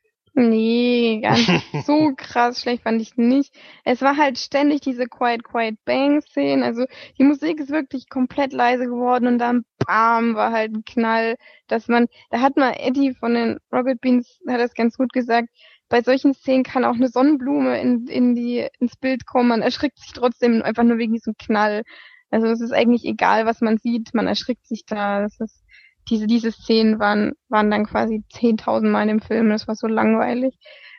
Nee, 0.41 1.21
ganz 1.23 1.47
so 1.87 2.13
krass 2.17 2.63
schlecht 2.63 2.85
fand 2.85 3.03
ich 3.03 3.17
nicht. 3.17 3.55
Es 3.85 4.01
war 4.01 4.17
halt 4.17 4.39
ständig 4.39 4.81
diese 4.81 5.07
Quiet 5.07 5.45
Quiet 5.45 5.77
Bang 5.85 6.23
Szenen. 6.23 6.63
Also 6.63 6.87
die 7.19 7.25
Musik 7.25 7.61
ist 7.61 7.69
wirklich 7.71 8.09
komplett 8.09 8.55
leise 8.55 8.87
geworden 8.87 9.27
und 9.27 9.39
dann 9.39 9.65
bam 9.79 10.35
war 10.35 10.51
halt 10.53 10.75
ein 10.75 10.85
Knall, 10.87 11.37
dass 11.67 11.89
man, 11.89 12.07
da 12.31 12.41
hat 12.41 12.57
mal 12.57 12.73
Eddie 12.79 13.13
von 13.13 13.35
den 13.35 13.59
Rocket 13.71 14.01
Beans 14.01 14.41
hat 14.49 14.61
das 14.61 14.73
ganz 14.73 14.97
gut 14.97 15.13
gesagt. 15.13 15.51
Bei 15.91 16.01
solchen 16.03 16.33
Szenen 16.33 16.65
kann 16.65 16.87
auch 16.87 16.95
eine 16.95 17.09
Sonnenblume 17.09 17.79
in, 17.79 18.07
in 18.07 18.35
die, 18.35 18.67
ins 18.79 18.97
Bild 18.97 19.27
kommen. 19.27 19.49
Man 19.51 19.61
erschrickt 19.61 19.99
sich 19.99 20.13
trotzdem 20.15 20.63
einfach 20.63 20.85
nur 20.85 20.97
wegen 20.97 21.13
diesem 21.13 21.35
Knall. 21.37 21.83
Also 22.31 22.47
es 22.47 22.63
ist 22.63 22.73
eigentlich 22.73 23.05
egal, 23.05 23.45
was 23.45 23.61
man 23.61 23.77
sieht. 23.77 24.15
Man 24.15 24.27
erschrickt 24.27 24.67
sich 24.67 24.87
da. 24.87 25.21
Das 25.21 25.39
ist, 25.41 25.65
diese, 26.09 26.27
diese 26.27 26.53
Szenen 26.53 26.99
waren, 26.99 27.33
waren 27.49 27.71
dann 27.71 27.87
quasi 27.87 28.25
10.000 28.33 28.89
Mal 28.89 29.09
im 29.09 29.21
Film. 29.21 29.51
Das 29.51 29.69
war 29.69 29.75
so 29.75 29.87
langweilig. 29.87 30.59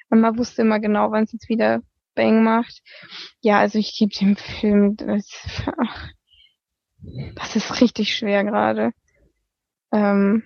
Und 0.09 0.21
man 0.21 0.37
wusste 0.37 0.61
immer 0.61 0.79
genau, 0.79 1.11
wann 1.11 1.23
es 1.23 1.31
jetzt 1.31 1.49
wieder 1.49 1.81
Bang 2.15 2.43
macht. 2.43 2.81
Ja, 3.41 3.59
also 3.59 3.79
ich 3.79 3.97
gebe 3.97 4.13
dem 4.13 4.35
Film, 4.35 4.97
das, 4.97 5.63
ach, 5.77 6.09
das 7.35 7.55
ist 7.55 7.81
richtig 7.81 8.15
schwer 8.15 8.43
gerade. 8.43 8.91
Ähm, 9.93 10.43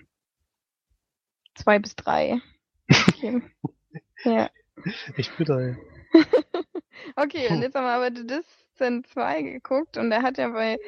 zwei 1.54 1.78
bis 1.78 1.96
drei. 1.96 2.40
Okay. 2.88 3.42
ja. 4.24 4.50
Echt 5.16 5.36
bitter, 5.36 5.58
ey. 5.58 5.76
Okay, 7.16 7.48
und 7.50 7.62
jetzt 7.62 7.74
haben 7.74 7.84
wir 7.84 7.92
aber 7.92 8.14
The 8.14 8.26
Distant 8.26 9.06
2 9.08 9.42
geguckt 9.42 9.96
und 9.96 10.10
er 10.12 10.22
hat 10.22 10.38
ja 10.38 10.48
bei 10.48 10.78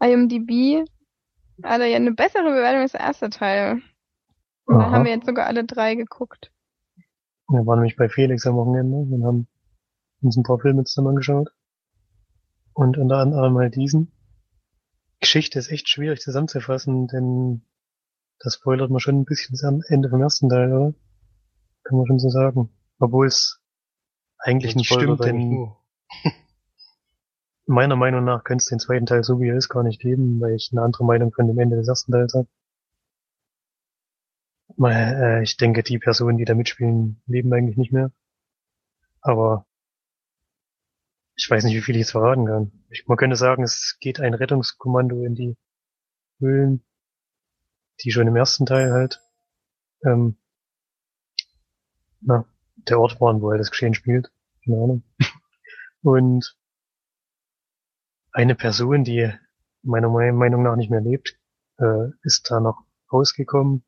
IMDb 0.00 0.84
er 1.64 1.86
ja 1.86 1.96
eine 1.96 2.12
bessere 2.12 2.44
Bewertung 2.50 2.82
als 2.82 2.92
der 2.92 3.00
erste 3.00 3.30
Teil. 3.30 3.82
Da 4.66 4.74
Aha. 4.74 4.90
haben 4.90 5.04
wir 5.04 5.12
jetzt 5.12 5.26
sogar 5.26 5.46
alle 5.46 5.64
drei 5.64 5.94
geguckt. 5.94 6.52
Wir 7.48 7.66
waren 7.66 7.80
nämlich 7.80 7.96
bei 7.96 8.08
Felix 8.08 8.46
am 8.46 8.56
Wochenende 8.56 8.96
und 8.96 9.24
haben 9.24 9.48
uns 10.22 10.36
ein 10.36 10.44
paar 10.44 10.58
Filme 10.58 10.84
zusammen 10.84 11.08
angeschaut. 11.08 11.50
Und 12.72 12.96
unter 12.96 13.18
anderem 13.18 13.58
halt 13.58 13.76
diesen. 13.76 14.12
Geschichte 15.20 15.58
ist 15.58 15.70
echt 15.70 15.88
schwierig 15.88 16.20
zusammenzufassen, 16.20 17.06
denn 17.06 17.62
das 18.38 18.54
spoilert 18.54 18.90
man 18.90 19.00
schon 19.00 19.20
ein 19.20 19.24
bisschen 19.24 19.56
das 19.56 19.88
Ende 19.88 20.08
vom 20.08 20.22
ersten 20.22 20.48
Teil, 20.48 20.72
oder? 20.72 20.94
Kann 21.84 21.98
man 21.98 22.06
schon 22.06 22.18
so 22.18 22.28
sagen. 22.28 22.70
Obwohl 22.98 23.26
es 23.26 23.60
eigentlich 24.38 24.74
nicht 24.74 24.92
stimmt, 24.92 25.24
denn. 25.24 25.72
Meiner 27.66 27.96
Meinung 27.96 28.24
nach 28.24 28.44
könnte 28.44 28.62
es 28.62 28.68
den 28.68 28.78
zweiten 28.78 29.06
Teil 29.06 29.22
so 29.24 29.40
wie 29.40 29.48
er 29.48 29.56
ist 29.56 29.68
gar 29.68 29.82
nicht 29.82 30.00
geben, 30.00 30.40
weil 30.40 30.54
ich 30.54 30.70
eine 30.72 30.82
andere 30.82 31.04
Meinung 31.04 31.32
von 31.32 31.46
dem 31.46 31.58
Ende 31.58 31.76
des 31.76 31.88
ersten 31.88 32.12
Teils 32.12 32.34
habe. 32.34 32.48
Äh, 34.80 35.42
ich 35.42 35.56
denke, 35.56 35.82
die 35.82 35.98
Personen, 35.98 36.38
die 36.38 36.44
da 36.44 36.54
mitspielen, 36.54 37.20
leben 37.26 37.52
eigentlich 37.52 37.76
nicht 37.76 37.92
mehr. 37.92 38.10
Aber 39.20 39.66
ich 41.36 41.48
weiß 41.48 41.64
nicht, 41.64 41.74
wie 41.74 41.80
viel 41.80 41.94
ich 41.96 42.00
jetzt 42.00 42.12
verraten 42.12 42.46
kann. 42.46 42.72
Ich, 42.90 43.06
man 43.06 43.16
könnte 43.16 43.36
sagen, 43.36 43.62
es 43.62 43.96
geht 44.00 44.20
ein 44.20 44.34
Rettungskommando 44.34 45.24
in 45.24 45.34
die 45.34 45.56
Höhlen, 46.40 46.84
die 48.02 48.10
schon 48.12 48.26
im 48.26 48.36
ersten 48.36 48.66
Teil 48.66 48.92
halt, 48.92 49.20
ähm, 50.04 50.36
na, 52.20 52.44
der 52.76 53.00
Ort 53.00 53.20
waren, 53.20 53.40
wo 53.40 53.50
er 53.50 53.58
das 53.58 53.70
Geschehen 53.70 53.94
spielt. 53.94 54.32
Keine 54.64 54.76
Ahnung. 54.76 55.02
Und 56.02 56.56
eine 58.32 58.54
Person, 58.54 59.04
die 59.04 59.32
meiner 59.82 60.08
Meinung 60.08 60.62
nach 60.62 60.76
nicht 60.76 60.90
mehr 60.90 61.00
lebt, 61.00 61.38
äh, 61.78 62.08
ist 62.22 62.50
da 62.50 62.60
noch 62.60 62.84
rausgekommen, 63.12 63.84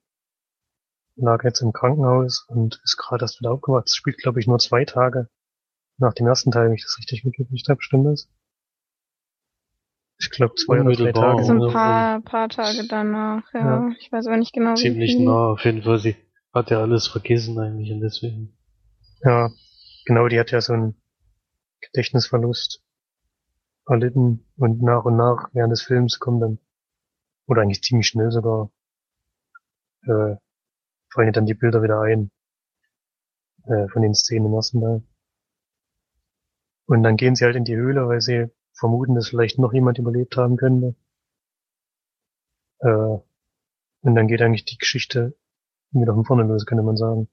lag 1.17 1.45
jetzt 1.45 1.61
im 1.61 1.73
Krankenhaus 1.73 2.45
und 2.49 2.81
ist 2.85 2.97
gerade 2.97 3.25
erst 3.25 3.41
wieder 3.41 3.53
aufgewacht. 3.53 3.89
Es 3.89 3.95
spielt, 3.95 4.19
glaube 4.19 4.41
ich, 4.41 4.47
nur 4.47 4.59
zwei 4.59 4.85
Tage 4.85 5.29
nach 5.99 6.15
dem 6.15 6.27
ersten 6.27 6.51
Teil, 6.51 6.67
wenn 6.67 6.75
ich 6.75 6.83
das 6.83 6.99
richtig 6.99 7.25
mitgekriegt 7.25 7.69
habe, 7.69 7.83
stimmt 7.83 8.07
das? 8.07 8.29
Ich 10.19 10.31
glaube 10.31 10.55
zwei 10.55 10.81
oder 10.81 10.93
drei. 10.93 11.13
Tage. 11.13 11.45
So 11.45 11.53
Also, 11.53 11.67
ein 11.67 11.73
paar, 11.73 12.21
paar 12.21 12.49
Tage 12.49 12.87
danach, 12.89 13.43
ja. 13.53 13.91
Ich 13.99 14.11
weiß 14.13 14.27
aber 14.27 14.37
nicht 14.37 14.53
genau, 14.53 14.73
wie 14.73 14.81
Ziemlich 14.81 15.19
nah, 15.19 15.53
auf 15.53 15.65
jeden 15.65 15.83
Fall. 15.83 15.99
Sie 15.99 16.17
hat 16.53 16.71
ja 16.71 16.81
alles 16.81 17.07
vergessen 17.09 17.59
eigentlich 17.59 17.91
und 17.91 18.01
deswegen. 18.01 18.57
Ja, 19.23 19.51
genau, 20.07 20.29
die 20.29 20.39
hat 20.39 20.51
ja 20.51 20.61
so 20.61 20.73
einen 20.73 21.01
Gedächtnisverlust 21.81 22.84
erlitten 23.87 24.45
und 24.57 24.83
nach 24.83 25.05
und 25.05 25.17
nach 25.17 25.51
während 25.53 25.73
des 25.73 25.83
Films 25.83 26.19
kommen 26.19 26.41
dann, 26.41 26.59
oder 27.47 27.63
eigentlich 27.63 27.83
ziemlich 27.83 28.07
schnell 28.07 28.31
sogar, 28.31 28.71
äh, 30.03 30.37
fallen 31.13 31.33
dann 31.33 31.47
die 31.47 31.55
Bilder 31.55 31.83
wieder 31.83 32.01
ein, 32.01 32.31
äh, 33.67 33.89
von 33.89 34.03
den 34.03 34.15
Szenen 34.15 34.47
im 34.47 34.55
ersten 34.55 34.81
Teil. 34.81 35.03
Und 36.87 37.03
dann 37.03 37.17
gehen 37.17 37.35
sie 37.35 37.45
halt 37.45 37.57
in 37.57 37.65
die 37.65 37.77
Höhle, 37.77 38.09
weil 38.09 38.21
sie 38.21 38.51
vermuten, 38.73 39.15
dass 39.15 39.29
vielleicht 39.29 39.59
noch 39.59 39.73
jemand 39.73 39.99
überlebt 39.99 40.37
haben 40.37 40.57
könnte. 40.57 40.95
Äh, 42.81 43.19
und 44.03 44.15
dann 44.15 44.29
geht 44.29 44.43
eigentlich 44.43 44.65
die 44.65 44.79
Geschichte 44.79 45.35
wieder 45.93 46.15
von 46.15 46.25
vorne 46.25 46.43
los, 46.45 46.67
könnte 46.67 46.83
man 46.83 46.97
sagen. 46.97 47.29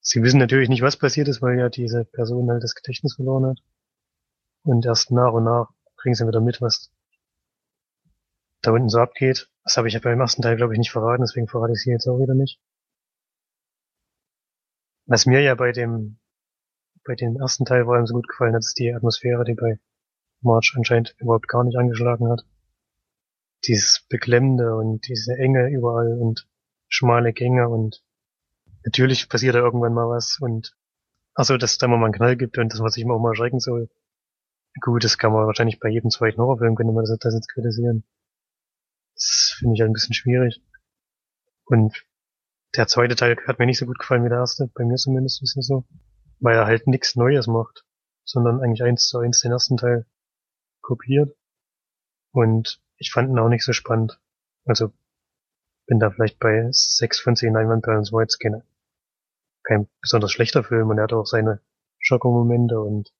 Sie 0.00 0.22
wissen 0.22 0.38
natürlich 0.38 0.68
nicht, 0.68 0.82
was 0.82 0.96
passiert 0.96 1.28
ist, 1.28 1.42
weil 1.42 1.58
ja 1.58 1.68
diese 1.68 2.04
Person 2.04 2.50
halt 2.50 2.62
das 2.62 2.74
Gedächtnis 2.74 3.14
verloren 3.14 3.46
hat. 3.46 3.58
Und 4.68 4.84
erst 4.84 5.10
nach 5.10 5.32
und 5.32 5.44
nach 5.44 5.70
kriegen 5.96 6.14
sie 6.14 6.26
wieder 6.28 6.42
mit, 6.42 6.60
was 6.60 6.92
da 8.60 8.70
unten 8.70 8.90
so 8.90 8.98
abgeht. 8.98 9.48
Das 9.64 9.78
habe 9.78 9.88
ich 9.88 9.94
ja 9.94 10.00
beim 10.00 10.20
ersten 10.20 10.42
Teil, 10.42 10.56
glaube 10.56 10.74
ich, 10.74 10.78
nicht 10.78 10.90
verraten, 10.90 11.22
deswegen 11.22 11.48
verrate 11.48 11.72
ich 11.72 11.80
sie 11.80 11.90
jetzt 11.90 12.06
auch 12.06 12.18
wieder 12.18 12.34
nicht. 12.34 12.60
Was 15.06 15.24
mir 15.24 15.40
ja 15.40 15.54
bei 15.54 15.72
dem, 15.72 16.18
bei 17.02 17.14
dem 17.14 17.40
ersten 17.40 17.64
Teil 17.64 17.84
vor 17.84 17.94
allem 17.94 18.06
so 18.06 18.12
gut 18.12 18.28
gefallen 18.28 18.52
hat, 18.52 18.60
ist 18.60 18.78
die 18.78 18.92
Atmosphäre, 18.92 19.42
die 19.44 19.54
bei 19.54 19.80
March 20.42 20.74
anscheinend 20.76 21.14
überhaupt 21.16 21.48
gar 21.48 21.64
nicht 21.64 21.78
angeschlagen 21.78 22.28
hat. 22.28 22.44
Dieses 23.64 24.04
Beklemmende 24.10 24.76
und 24.76 25.08
diese 25.08 25.32
Enge 25.38 25.70
überall 25.70 26.12
und 26.20 26.46
schmale 26.88 27.32
Gänge 27.32 27.70
und 27.70 28.04
natürlich 28.84 29.30
passiert 29.30 29.54
da 29.54 29.60
irgendwann 29.60 29.94
mal 29.94 30.10
was 30.10 30.36
und 30.42 30.76
also 31.32 31.56
dass 31.56 31.72
es 31.72 31.78
da 31.78 31.88
mal 31.88 32.04
einen 32.04 32.12
Knall 32.12 32.36
gibt 32.36 32.58
und 32.58 32.70
dass 32.70 32.80
man 32.80 32.90
sich 32.90 33.06
mal 33.06 33.14
auch 33.14 33.20
mal 33.20 33.30
erschrecken 33.30 33.60
soll. 33.60 33.88
Gut, 34.80 35.04
das 35.04 35.18
kann 35.18 35.32
man 35.32 35.46
wahrscheinlich 35.46 35.80
bei 35.80 35.88
jedem 35.88 36.10
zweiten 36.10 36.40
Horrorfilm, 36.40 36.74
könnte 36.74 36.92
man 36.92 37.04
das, 37.04 37.16
das 37.18 37.34
jetzt 37.34 37.48
kritisieren. 37.48 38.04
Das 39.14 39.56
finde 39.58 39.74
ich 39.74 39.80
halt 39.80 39.90
ein 39.90 39.94
bisschen 39.94 40.14
schwierig. 40.14 40.62
Und 41.64 42.06
der 42.76 42.86
zweite 42.86 43.16
Teil 43.16 43.36
hat 43.46 43.58
mir 43.58 43.66
nicht 43.66 43.78
so 43.78 43.86
gut 43.86 43.98
gefallen 43.98 44.24
wie 44.24 44.28
der 44.28 44.38
erste, 44.38 44.70
bei 44.74 44.84
mir 44.84 44.96
zumindest 44.96 45.42
ist 45.42 45.56
es 45.56 45.66
so. 45.66 45.84
Weil 46.40 46.56
er 46.56 46.66
halt 46.66 46.86
nichts 46.86 47.16
Neues 47.16 47.46
macht, 47.46 47.84
sondern 48.24 48.60
eigentlich 48.60 48.82
eins 48.82 49.08
zu 49.08 49.18
eins 49.18 49.40
den 49.40 49.52
ersten 49.52 49.76
Teil 49.76 50.06
kopiert. 50.80 51.36
Und 52.32 52.80
ich 52.96 53.10
fand 53.10 53.30
ihn 53.30 53.38
auch 53.38 53.48
nicht 53.48 53.64
so 53.64 53.72
spannend. 53.72 54.20
Also 54.64 54.92
bin 55.86 55.98
da 55.98 56.10
vielleicht 56.10 56.38
bei 56.38 56.68
sechs 56.70 57.18
von 57.18 57.34
zehn 57.34 57.54
Leinwandperlen 57.54 58.04
so 58.04 58.20
jetzt 58.20 58.38
keine, 58.38 58.64
kein 59.64 59.88
besonders 60.00 60.30
schlechter 60.30 60.62
Film 60.62 60.90
und 60.90 60.98
er 60.98 61.04
hat 61.04 61.12
auch 61.12 61.26
seine 61.26 61.60
Schockmomente 61.98 62.78
und 62.78 63.12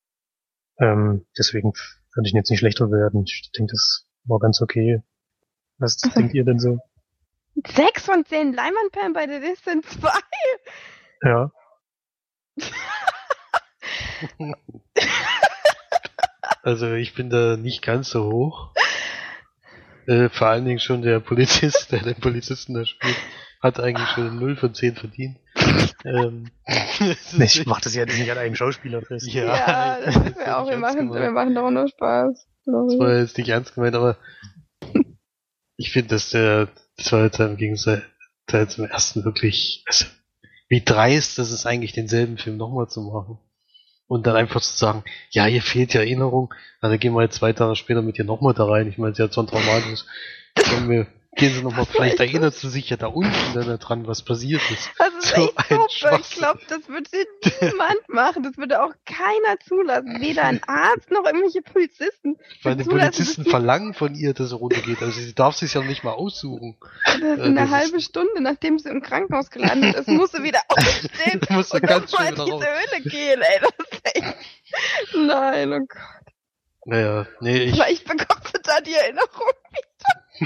ähm, 0.81 1.26
deswegen 1.37 1.72
würde 2.14 2.26
ich 2.26 2.33
ihn 2.33 2.39
jetzt 2.39 2.51
nicht 2.51 2.61
schlechter 2.61 2.91
werden. 2.91 3.24
Ich 3.26 3.51
denke, 3.57 3.72
das 3.72 4.07
war 4.24 4.39
ganz 4.39 4.61
okay. 4.61 5.03
Was 5.79 5.97
denkt 6.16 6.35
ihr 6.35 6.45
denn 6.45 6.59
so? 6.59 6.79
Sechs 7.66 8.05
von 8.05 8.24
zehn 8.24 8.53
Leinwandperlen 8.53 9.12
bei 9.12 9.26
The 9.26 9.41
Distant 9.41 9.85
2? 9.85 10.11
Ja, 11.22 11.51
Also 16.62 16.95
ich 16.95 17.14
bin 17.14 17.31
da 17.31 17.57
nicht 17.57 17.83
ganz 17.83 18.11
so 18.11 18.31
hoch. 18.31 18.72
Äh, 20.07 20.29
vor 20.29 20.49
allen 20.49 20.64
Dingen 20.64 20.81
schon 20.81 21.03
der 21.03 21.20
Polizist, 21.20 21.93
der 21.93 22.01
den 22.03 22.16
Polizisten 22.16 22.74
da 22.74 22.85
spielt, 22.85 23.16
hat 23.61 23.79
eigentlich 23.81 24.09
schon 24.11 24.39
0 24.39 24.57
von 24.57 24.74
10 24.74 24.97
verdient. 24.97 25.39
Ähm, 26.05 26.51
ist 27.39 27.57
ich 27.57 27.67
mach 27.67 27.81
das 27.81 27.95
ja 27.95 28.05
nicht 28.05 28.31
an 28.31 28.39
einem 28.39 28.55
Schauspieler 28.55 29.03
fest. 29.03 29.27
Ja, 29.33 29.45
Ja, 29.45 29.99
das 30.05 30.17
ist 30.17 30.39
ja 30.39 30.59
auch, 30.61 30.69
wir 30.69 30.77
machen, 30.77 31.13
wir 31.13 31.31
machen 31.31 31.55
doch 31.55 31.71
nur 31.71 31.89
Spaß. 31.89 32.47
Das 32.65 32.99
war 32.99 33.19
jetzt 33.19 33.39
nicht 33.39 33.49
ernst 33.49 33.75
gemeint, 33.75 33.95
aber 33.95 34.19
ich 35.77 35.91
finde, 35.91 36.09
dass 36.11 36.31
der 36.31 36.69
zweite 37.01 37.37
Teil 37.37 37.51
im 37.51 37.57
Gegensatz 37.57 38.03
zum 38.69 38.87
ersten 38.87 39.25
wirklich, 39.25 39.85
also 39.87 40.07
wie 40.69 40.83
dreist 40.83 41.39
das 41.39 41.51
ist 41.51 41.67
eigentlich, 41.67 41.93
denselben 41.93 42.39
Film 42.39 42.57
nochmal 42.57 42.89
zu 42.89 43.03
machen. 43.03 43.39
Und 44.07 44.27
dann 44.27 44.37
einfach 44.37 44.63
zu 44.63 44.75
sagen, 44.75 45.05
ja, 45.31 45.47
ihr 45.47 45.61
fehlt 45.61 45.93
ja 45.93 46.01
Erinnerung, 46.01 46.55
dann 46.81 46.99
gehen 46.99 47.13
wir 47.13 47.23
jetzt 47.23 47.37
zwei 47.37 47.53
Tage 47.53 47.77
später 47.77 48.01
mit 48.01 48.17
dir 48.17 48.25
nochmal 48.25 48.55
da 48.55 48.65
rein. 48.65 48.89
Ich 48.89 48.97
meine, 48.97 49.15
sie 49.15 49.23
hat 49.23 49.35
so 49.35 49.43
ein 49.43 49.47
traumatisches. 49.47 50.07
Wir, 50.87 51.07
gehen 51.37 51.55
Sie 51.55 51.62
nochmal, 51.62 51.87
vielleicht 51.87 52.18
erinnert 52.20 52.55
sie 52.55 52.68
sich 52.68 52.91
ja 52.91 52.97
da 52.97 53.07
unten 53.07 53.33
dann 53.55 53.79
daran, 53.79 54.07
was 54.07 54.22
passiert 54.22 54.61
ist. 54.70 54.91
Ist 55.18 55.37
So. 55.37 55.53
Ich 56.18 56.31
glaube, 56.37 56.61
das 56.68 56.89
würde 56.89 57.09
niemand 57.61 58.09
machen. 58.09 58.43
Das 58.43 58.57
würde 58.57 58.83
auch 58.83 58.93
keiner 59.05 59.59
zulassen. 59.66 60.20
Weder 60.20 60.45
ein 60.45 60.61
Arzt 60.66 61.11
noch 61.11 61.24
irgendwelche 61.24 61.62
Polizisten. 61.62 62.37
Weil 62.62 62.76
die 62.76 62.85
Polizisten 62.85 63.45
verlangen 63.45 63.95
von 63.95 64.14
ihr, 64.14 64.35
dass 64.35 64.49
sie 64.51 64.57
runtergeht. 64.57 65.01
Also 65.03 65.20
sie 65.20 65.35
darf 65.35 65.55
sich 65.57 65.74
ja 65.74 65.83
nicht 65.83 66.03
mal 66.05 66.12
aussuchen. 66.12 66.76
Das 67.05 67.14
ist 67.16 67.22
Äh, 67.22 67.43
eine 67.43 67.55
das 67.55 67.64
ist- 67.64 67.70
halbe 67.74 68.01
Stunde, 68.01 68.41
nachdem 68.41 68.79
sie 68.79 68.89
im 68.89 69.03
Krankenhaus 69.03 69.51
gelandet 69.51 69.95
ist, 69.97 70.09
muss 70.09 70.33
sie 70.33 70.43
wieder 70.43 70.61
aufstehen 70.68 71.41
du 71.41 71.55
und 71.57 71.83
ganz 71.83 72.12
nochmal 72.12 72.29
in 72.29 72.35
wieder 72.35 72.45
diese 72.45 72.57
raus. 72.57 72.64
Höhle 72.64 73.03
gehen, 73.11 73.41
ey. 73.43 73.61
Das 73.61 73.87
ist 73.91 74.01
echt... 74.16 74.35
Nein, 75.14 75.72
oh 75.72 75.79
Gott. 75.79 76.35
Naja, 76.85 77.26
nee, 77.41 77.64
ich. 77.64 77.72
Vielleicht 77.74 78.05
bekommt 78.05 78.47
sie 78.47 78.61
da 78.62 78.81
die 78.81 78.95
Erinnerung. 78.95 79.29
ja. 79.74 79.81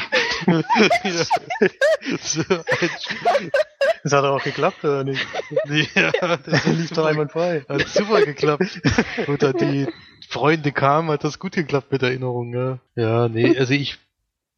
Das 4.05 4.12
hat 4.12 4.24
auch 4.24 4.43
geklappt, 4.43 4.84
oder 4.84 5.05
nicht? 5.05 5.24
ja, 5.95 6.11
das 6.36 6.66
lief 6.66 6.90
doch 6.90 7.07
einwandfrei. 7.07 7.64
Hat 7.68 7.86
super 7.86 8.24
geklappt. 8.24 8.80
Oder 9.28 9.53
die 9.53 9.86
Freunde 10.28 10.72
kamen, 10.72 11.11
hat 11.11 11.22
das 11.22 11.38
gut 11.38 11.53
geklappt 11.53 11.93
mit 11.93 12.03
Erinnerung, 12.03 12.53
ja. 12.53 12.80
Ja, 12.97 13.28
nee, 13.28 13.57
also 13.57 13.74
ich 13.74 13.99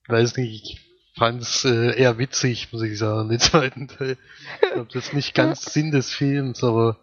weiß 0.09 0.39
nicht, 0.39 0.64
ich 0.64 0.85
fand's 1.16 1.64
äh, 1.64 1.99
eher 1.99 2.18
witzig, 2.18 2.72
muss 2.72 2.82
ich 2.82 2.99
sagen, 2.99 3.28
den 3.28 3.39
zweiten 3.39 3.89
Teil. 3.89 4.16
Ich 4.62 4.72
glaube, 4.72 4.89
das 4.93 5.07
ist 5.07 5.14
nicht 5.14 5.35
ganz 5.35 5.72
Sinn 5.72 5.91
des 5.91 6.12
Films, 6.12 6.64
aber 6.64 6.99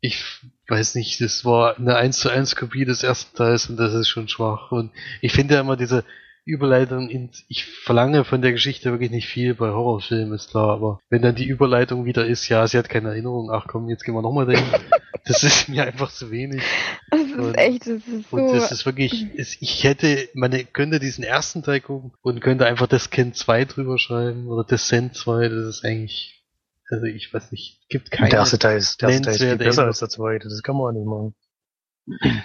ich 0.00 0.22
weiß 0.68 0.96
nicht, 0.96 1.20
das 1.20 1.44
war 1.44 1.78
eine 1.78 1.96
1 1.96 2.18
zu 2.18 2.28
1 2.28 2.56
Kopie 2.56 2.84
des 2.84 3.02
ersten 3.02 3.36
Teils 3.36 3.70
und 3.70 3.76
das 3.76 3.94
ist 3.94 4.08
schon 4.08 4.28
schwach. 4.28 4.72
Und 4.72 4.90
ich 5.20 5.32
finde 5.32 5.54
ja 5.54 5.60
immer 5.60 5.76
diese 5.76 6.04
Überleitung 6.44 7.08
in, 7.08 7.30
ich 7.48 7.64
verlange 7.64 8.24
von 8.24 8.42
der 8.42 8.52
Geschichte 8.52 8.90
wirklich 8.90 9.10
nicht 9.10 9.28
viel 9.28 9.54
bei 9.54 9.70
Horrorfilmen, 9.70 10.34
ist 10.34 10.50
klar, 10.50 10.70
aber 10.70 10.98
wenn 11.08 11.22
dann 11.22 11.34
die 11.36 11.46
Überleitung 11.46 12.04
wieder 12.04 12.26
ist, 12.26 12.48
ja, 12.48 12.66
sie 12.66 12.78
hat 12.78 12.88
keine 12.88 13.10
Erinnerung, 13.10 13.50
ach 13.52 13.66
komm, 13.68 13.88
jetzt 13.88 14.04
gehen 14.04 14.14
wir 14.14 14.22
nochmal 14.22 14.46
dahin, 14.46 14.64
das 15.24 15.44
ist 15.44 15.68
mir 15.68 15.84
einfach 15.84 16.10
zu 16.10 16.30
wenig. 16.32 16.62
Das 17.10 17.20
ist 17.22 17.34
Und- 17.36 17.54
echt, 17.54 17.82
das 17.82 18.06
ist 18.08 18.30
so... 18.30 18.36
Und 18.36 18.52
das 18.54 18.72
ist 18.72 18.86
wirklich, 18.86 19.26
es, 19.36 19.56
ich 19.60 19.84
hätte, 19.84 20.28
man 20.34 20.52
könnte 20.72 20.98
diesen 20.98 21.22
ersten 21.22 21.62
Teil 21.62 21.80
gucken 21.80 22.12
und 22.22 22.40
könnte 22.40 22.66
einfach 22.66 22.88
das 22.88 23.10
Ken 23.10 23.32
2 23.34 23.64
drüber 23.66 23.98
schreiben 23.98 24.48
oder 24.48 24.64
Descent 24.64 25.14
2, 25.14 25.48
das 25.48 25.66
ist 25.66 25.84
eigentlich, 25.84 26.42
also 26.90 27.04
ich 27.04 27.32
weiß 27.32 27.52
nicht, 27.52 27.80
gibt 27.88 28.10
keine, 28.10 28.30
der 28.30 28.40
erste 28.40 28.58
Teil 28.58 28.78
ist, 28.78 29.00
der 29.00 29.10
erste 29.10 29.22
Teil 29.26 29.34
ist 29.34 29.42
viel 29.42 29.56
besser 29.58 29.84
als 29.84 30.00
der 30.00 30.08
zweite. 30.08 30.48
Das 30.48 30.62
kann 30.62 30.76
man 30.76 30.86
auch 30.88 30.92
nicht 30.98 31.06
machen. 31.06 31.34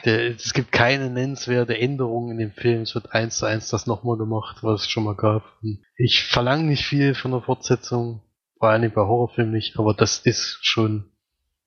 Der, 0.05 0.36
es 0.36 0.53
gibt 0.53 0.72
keine 0.72 1.10
nennenswerte 1.10 1.78
Änderung 1.78 2.32
in 2.32 2.38
dem 2.38 2.51
Film, 2.51 2.82
es 2.82 2.93
wird 2.95 3.14
eins 3.14 3.38
zu 3.38 3.45
eins 3.45 3.70
das 3.70 3.88
nochmal 3.88 4.18
gemacht, 4.18 4.58
was 4.62 4.82
es 4.82 4.89
schon 4.89 5.03
mal 5.03 5.16
gab. 5.16 5.43
Ich 5.95 6.26
verlange 6.26 6.64
nicht 6.64 6.86
viel 6.86 7.16
von 7.16 7.32
der 7.32 7.41
Fortsetzung, 7.41 8.22
vor 8.60 8.70
allem 8.70 8.91
bei 8.91 9.01
Horrorfilmen 9.01 9.53
nicht, 9.53 9.80
aber 9.80 9.93
das 9.93 10.20
ist 10.20 10.60
schon 10.62 11.12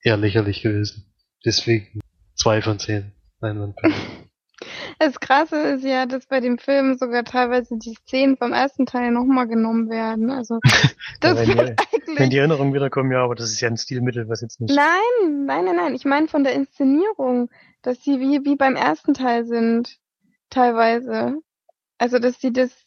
eher 0.01 0.17
lächerlich 0.17 0.61
gewesen. 0.61 1.13
Deswegen 1.45 1.99
zwei 2.35 2.61
von 2.61 2.79
zehn. 2.79 3.11
Leinwandperlen. 3.39 3.95
Das 4.99 5.19
Krasse 5.19 5.55
ist 5.55 5.83
ja, 5.83 6.05
dass 6.05 6.27
bei 6.27 6.39
dem 6.39 6.59
Film 6.59 6.95
sogar 6.95 7.23
teilweise 7.23 7.79
die 7.79 7.95
Szenen 7.95 8.37
vom 8.37 8.53
ersten 8.53 8.85
Teil 8.85 9.09
nochmal 9.09 9.47
genommen 9.47 9.89
werden. 9.89 10.29
Also 10.29 10.59
das 11.19 11.37
wenn, 11.37 11.49
ist 11.49 11.51
die, 11.51 11.57
wenn 11.57 11.75
eigentlich... 12.17 12.29
die 12.29 12.37
Erinnerungen 12.37 12.71
wiederkommen, 12.71 13.11
ja, 13.11 13.23
aber 13.23 13.33
das 13.33 13.51
ist 13.51 13.61
ja 13.61 13.67
ein 13.67 13.77
Stilmittel, 13.77 14.29
was 14.29 14.41
jetzt 14.41 14.61
nicht. 14.61 14.75
Nein, 14.75 15.45
nein, 15.47 15.65
nein, 15.65 15.75
nein. 15.75 15.95
Ich 15.95 16.05
meine 16.05 16.27
von 16.27 16.43
der 16.43 16.53
Inszenierung, 16.53 17.49
dass 17.81 18.03
sie 18.03 18.19
wie, 18.19 18.43
wie 18.45 18.55
beim 18.55 18.75
ersten 18.75 19.13
Teil 19.13 19.45
sind. 19.45 19.97
Teilweise. 20.49 21.37
Also, 21.97 22.19
dass 22.19 22.41
sie 22.41 22.51
das, 22.51 22.85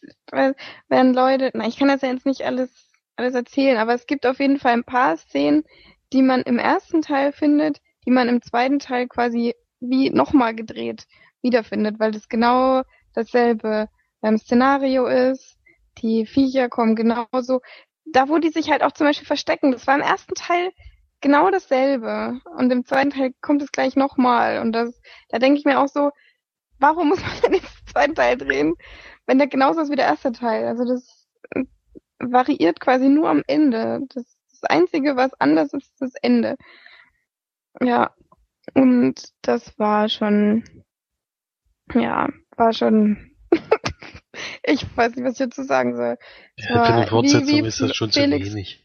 wenn 0.88 1.14
Leute, 1.14 1.50
na, 1.54 1.66
ich 1.66 1.78
kann 1.78 1.88
das 1.88 2.02
ja 2.02 2.10
jetzt 2.10 2.26
nicht 2.26 2.42
alles, 2.42 2.90
alles 3.16 3.34
erzählen, 3.34 3.78
aber 3.78 3.94
es 3.94 4.06
gibt 4.06 4.26
auf 4.26 4.40
jeden 4.40 4.58
Fall 4.58 4.72
ein 4.72 4.84
paar 4.84 5.16
Szenen, 5.16 5.64
die 6.12 6.22
man 6.22 6.42
im 6.42 6.58
ersten 6.58 7.00
Teil 7.00 7.32
findet, 7.32 7.80
die 8.06 8.10
man 8.10 8.28
im 8.28 8.42
zweiten 8.42 8.78
Teil 8.78 9.06
quasi 9.08 9.54
wie 9.80 10.10
nochmal 10.10 10.54
gedreht 10.54 11.06
wiederfindet, 11.42 11.98
weil 11.98 12.10
das 12.10 12.28
genau 12.28 12.82
dasselbe 13.14 13.88
ähm, 14.22 14.38
Szenario 14.38 15.06
ist. 15.06 15.58
Die 15.98 16.26
Viecher 16.26 16.68
kommen 16.68 16.96
genauso. 16.96 17.60
Da, 18.04 18.28
wo 18.28 18.38
die 18.38 18.50
sich 18.50 18.70
halt 18.70 18.82
auch 18.82 18.92
zum 18.92 19.06
Beispiel 19.06 19.26
verstecken, 19.26 19.72
das 19.72 19.86
war 19.86 19.94
im 19.94 20.02
ersten 20.02 20.34
Teil 20.34 20.72
genau 21.24 21.50
dasselbe. 21.50 22.38
Und 22.56 22.70
im 22.70 22.84
zweiten 22.84 23.10
Teil 23.10 23.32
kommt 23.40 23.62
es 23.62 23.72
gleich 23.72 23.96
nochmal. 23.96 24.60
Und 24.60 24.72
das, 24.72 25.00
da 25.30 25.38
denke 25.40 25.58
ich 25.58 25.64
mir 25.64 25.80
auch 25.80 25.88
so, 25.88 26.10
warum 26.78 27.08
muss 27.08 27.20
man 27.20 27.30
denn 27.42 27.52
den 27.60 27.68
zweiten 27.90 28.14
Teil 28.14 28.36
drehen, 28.36 28.74
wenn 29.26 29.38
der 29.38 29.48
genauso 29.48 29.80
ist 29.80 29.90
wie 29.90 29.96
der 29.96 30.06
erste 30.06 30.30
Teil? 30.32 30.66
Also 30.66 30.84
das 30.84 31.26
äh, 31.50 31.64
variiert 32.20 32.78
quasi 32.78 33.08
nur 33.08 33.28
am 33.30 33.42
Ende. 33.48 34.00
Das, 34.14 34.36
das 34.50 34.62
Einzige, 34.70 35.16
was 35.16 35.32
anders 35.40 35.72
ist, 35.72 35.88
ist 35.90 36.00
das 36.00 36.14
Ende. 36.22 36.56
Ja. 37.80 38.14
Und 38.74 39.30
das 39.42 39.78
war 39.78 40.08
schon, 40.08 40.64
ja, 41.94 42.28
war 42.56 42.72
schon, 42.72 43.32
ich 44.62 44.84
weiß 44.96 45.14
nicht, 45.16 45.24
was 45.24 45.32
ich 45.34 45.38
dazu 45.46 45.62
sagen 45.64 45.96
soll. 45.96 46.16
Ja, 46.56 46.84
für 46.84 46.94
eine 46.94 47.06
Fortsetzung 47.06 47.48
wie- 47.48 47.62
wie 47.64 47.66
ist 47.68 47.80
das 47.80 47.94
schon 47.96 48.10
Felix- 48.10 48.46
zu 48.48 48.54
wenig. 48.54 48.83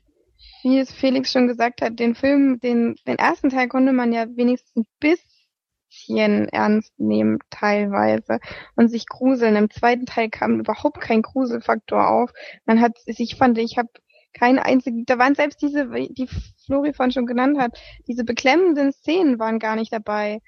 Wie 0.63 0.79
es 0.79 0.91
Felix 0.91 1.31
schon 1.31 1.47
gesagt 1.47 1.81
hat, 1.81 1.99
den 1.99 2.15
Film, 2.15 2.59
den, 2.59 2.95
den 3.07 3.17
ersten 3.17 3.49
Teil 3.49 3.67
konnte 3.67 3.93
man 3.93 4.11
ja 4.11 4.25
wenigstens 4.35 4.75
ein 4.75 4.87
bisschen 4.99 6.47
ernst 6.49 6.93
nehmen, 6.99 7.39
teilweise, 7.49 8.39
und 8.75 8.89
sich 8.89 9.07
gruseln. 9.07 9.55
Im 9.55 9.69
zweiten 9.69 10.05
Teil 10.05 10.29
kam 10.29 10.59
überhaupt 10.59 11.01
kein 11.01 11.21
Gruselfaktor 11.21 12.09
auf. 12.09 12.31
Man 12.65 12.81
hat, 12.81 12.97
ich 13.05 13.35
fand, 13.35 13.57
ich 13.57 13.77
habe 13.77 13.89
keinen 14.33 14.59
einzigen, 14.59 15.05
da 15.05 15.17
waren 15.17 15.35
selbst 15.35 15.61
diese, 15.61 15.89
die 15.89 16.27
Flori 16.65 16.93
vorhin 16.93 17.11
schon 17.11 17.25
genannt 17.25 17.57
hat, 17.59 17.79
diese 18.07 18.23
beklemmenden 18.23 18.91
Szenen 18.91 19.39
waren 19.39 19.59
gar 19.59 19.75
nicht 19.75 19.91
dabei. 19.91 20.39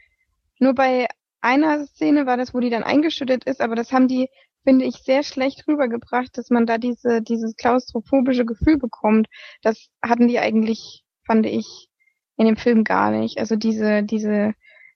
Nur 0.60 0.76
bei 0.76 1.08
einer 1.42 1.86
Szene 1.86 2.26
war 2.28 2.38
das, 2.38 2.54
wo 2.54 2.60
die 2.60 2.70
dann 2.70 2.84
eingeschüttet 2.84 3.46
ist, 3.46 3.62
aber 3.62 3.76
das 3.76 3.92
haben 3.92 4.08
die, 4.08 4.30
finde 4.64 4.86
ich, 4.86 4.98
sehr 4.98 5.24
schlecht 5.24 5.68
rübergebracht, 5.68 6.38
dass 6.38 6.50
man 6.50 6.66
da 6.66 6.78
diese, 6.78 7.22
dieses 7.22 7.56
klaustrophobische 7.56 8.46
Gefühl 8.46 8.78
bekommt 8.78 9.28
das 9.62 9.88
hatten 10.02 10.28
die 10.28 10.40
eigentlich, 10.40 11.04
fand 11.26 11.46
ich, 11.46 11.90
in 12.38 12.46
dem 12.46 12.58
Film 12.58 12.84
gar 12.84 13.12
nicht. 13.12 13.38
Also 13.38 13.56
diese, 13.56 14.04
diese 14.04 14.54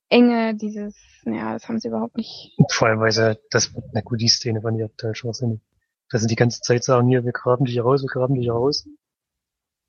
Enge, 0.09 0.55
dieses, 0.55 0.95
ja, 1.25 1.53
das 1.53 1.67
haben 1.67 1.79
sie 1.79 1.87
überhaupt 1.87 2.17
nicht. 2.17 2.55
Vor 2.69 2.87
allem, 2.87 2.99
weil 2.99 3.11
sie, 3.11 3.39
das, 3.49 3.73
na 3.93 4.01
gut, 4.01 4.21
die 4.21 4.27
Szene 4.27 4.61
fand 4.61 4.79
ich 4.79 4.87
total 4.91 5.15
schwachsinnig. 5.15 5.61
Dass 6.09 6.21
sie 6.21 6.27
die 6.27 6.35
ganze 6.35 6.61
Zeit 6.61 6.83
sagen, 6.83 7.07
hier, 7.07 7.25
wir 7.25 7.31
graben 7.31 7.65
dich 7.65 7.79
raus, 7.79 8.03
wir 8.03 8.09
graben 8.09 8.35
dich 8.35 8.49
raus. 8.49 8.87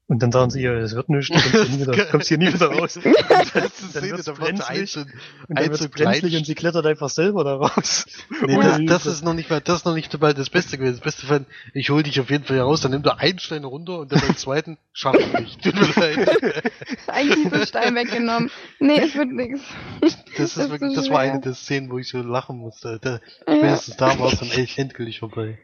Und 0.09 0.23
dann 0.23 0.31
sagen 0.31 0.51
sie, 0.51 0.63
ja, 0.63 0.73
das 0.79 0.95
wird 0.95 1.09
nichts, 1.09 1.29
du 1.29 1.35
kommst 1.35 1.49
hier 1.69 1.77
nie 1.77 1.81
wieder, 1.83 2.05
kommst 2.13 2.29
hier 2.29 2.39
nie 2.39 2.53
wieder 2.53 2.67
raus. 2.69 2.99
Das 3.55 3.81
ist 3.81 3.97
Dann 3.97 4.05
wird's 4.05 4.25
brenzlig. 4.27 4.69
einzeln, 4.69 5.13
Und 5.49 5.59
dann 5.59 5.69
wird's 5.71 5.89
brenzlig 5.89 6.37
und 6.37 6.47
sie 6.47 6.55
klettert 6.55 6.87
einfach 6.87 7.09
selber 7.09 7.43
da 7.43 7.57
raus. 7.57 8.07
Nee, 8.47 8.55
Ohne 8.57 8.85
das, 8.87 9.05
das 9.05 9.15
ist 9.15 9.25
noch 9.25 9.35
nicht 9.35 9.51
mal, 9.51 9.61
das 9.61 9.79
ist 9.79 9.85
noch 9.85 9.95
nicht 9.95 10.13
dabei 10.15 10.33
das 10.33 10.49
Beste 10.51 10.79
gewesen. 10.79 10.97
Das 10.97 11.03
Beste 11.05 11.27
fand, 11.27 11.47
ich 11.75 11.91
hol 11.91 12.03
dich 12.05 12.21
auf 12.21 12.31
jeden 12.31 12.45
Fall 12.45 12.57
hier 12.57 12.63
raus, 12.65 12.83
dann 12.83 12.93
nimm 12.93 13.03
du 13.03 13.17
einen 13.19 13.39
Stein 13.41 13.65
runter 13.65 13.99
und 14.01 14.13
dann 14.13 14.21
beim 14.21 14.37
zweiten 14.37 14.79
schaff 14.93 15.17
ich 15.19 15.33
nicht. 15.41 15.63
Tut 15.65 15.75
mir 15.75 15.89
leid. 16.01 16.73
Eigentlich 17.09 17.53
so 17.53 17.67
Stein 17.67 17.95
weggenommen. 17.97 18.51
Nee, 18.79 19.01
es 19.01 19.15
wird 19.17 19.33
nichts. 19.33 19.61
Das, 20.03 20.17
Das 20.37 20.57
ist 20.57 20.71
wirklich, 20.71 20.91
ist 20.93 20.99
das 20.99 21.11
war 21.11 21.21
eine 21.21 21.41
der 21.41 21.55
Szenen, 21.55 21.91
wo 21.91 21.99
ich 21.99 22.09
so 22.09 22.19
lachen 22.23 22.59
musste. 22.59 22.99
Da, 23.03 23.19
Ja. 23.49 23.57
spätestens 23.57 23.97
da 23.97 24.19
war 24.21 24.33
es 24.33 24.39
dann 24.39 24.51
echt 24.53 24.79
endgültig 24.79 25.19
vorbei. 25.19 25.59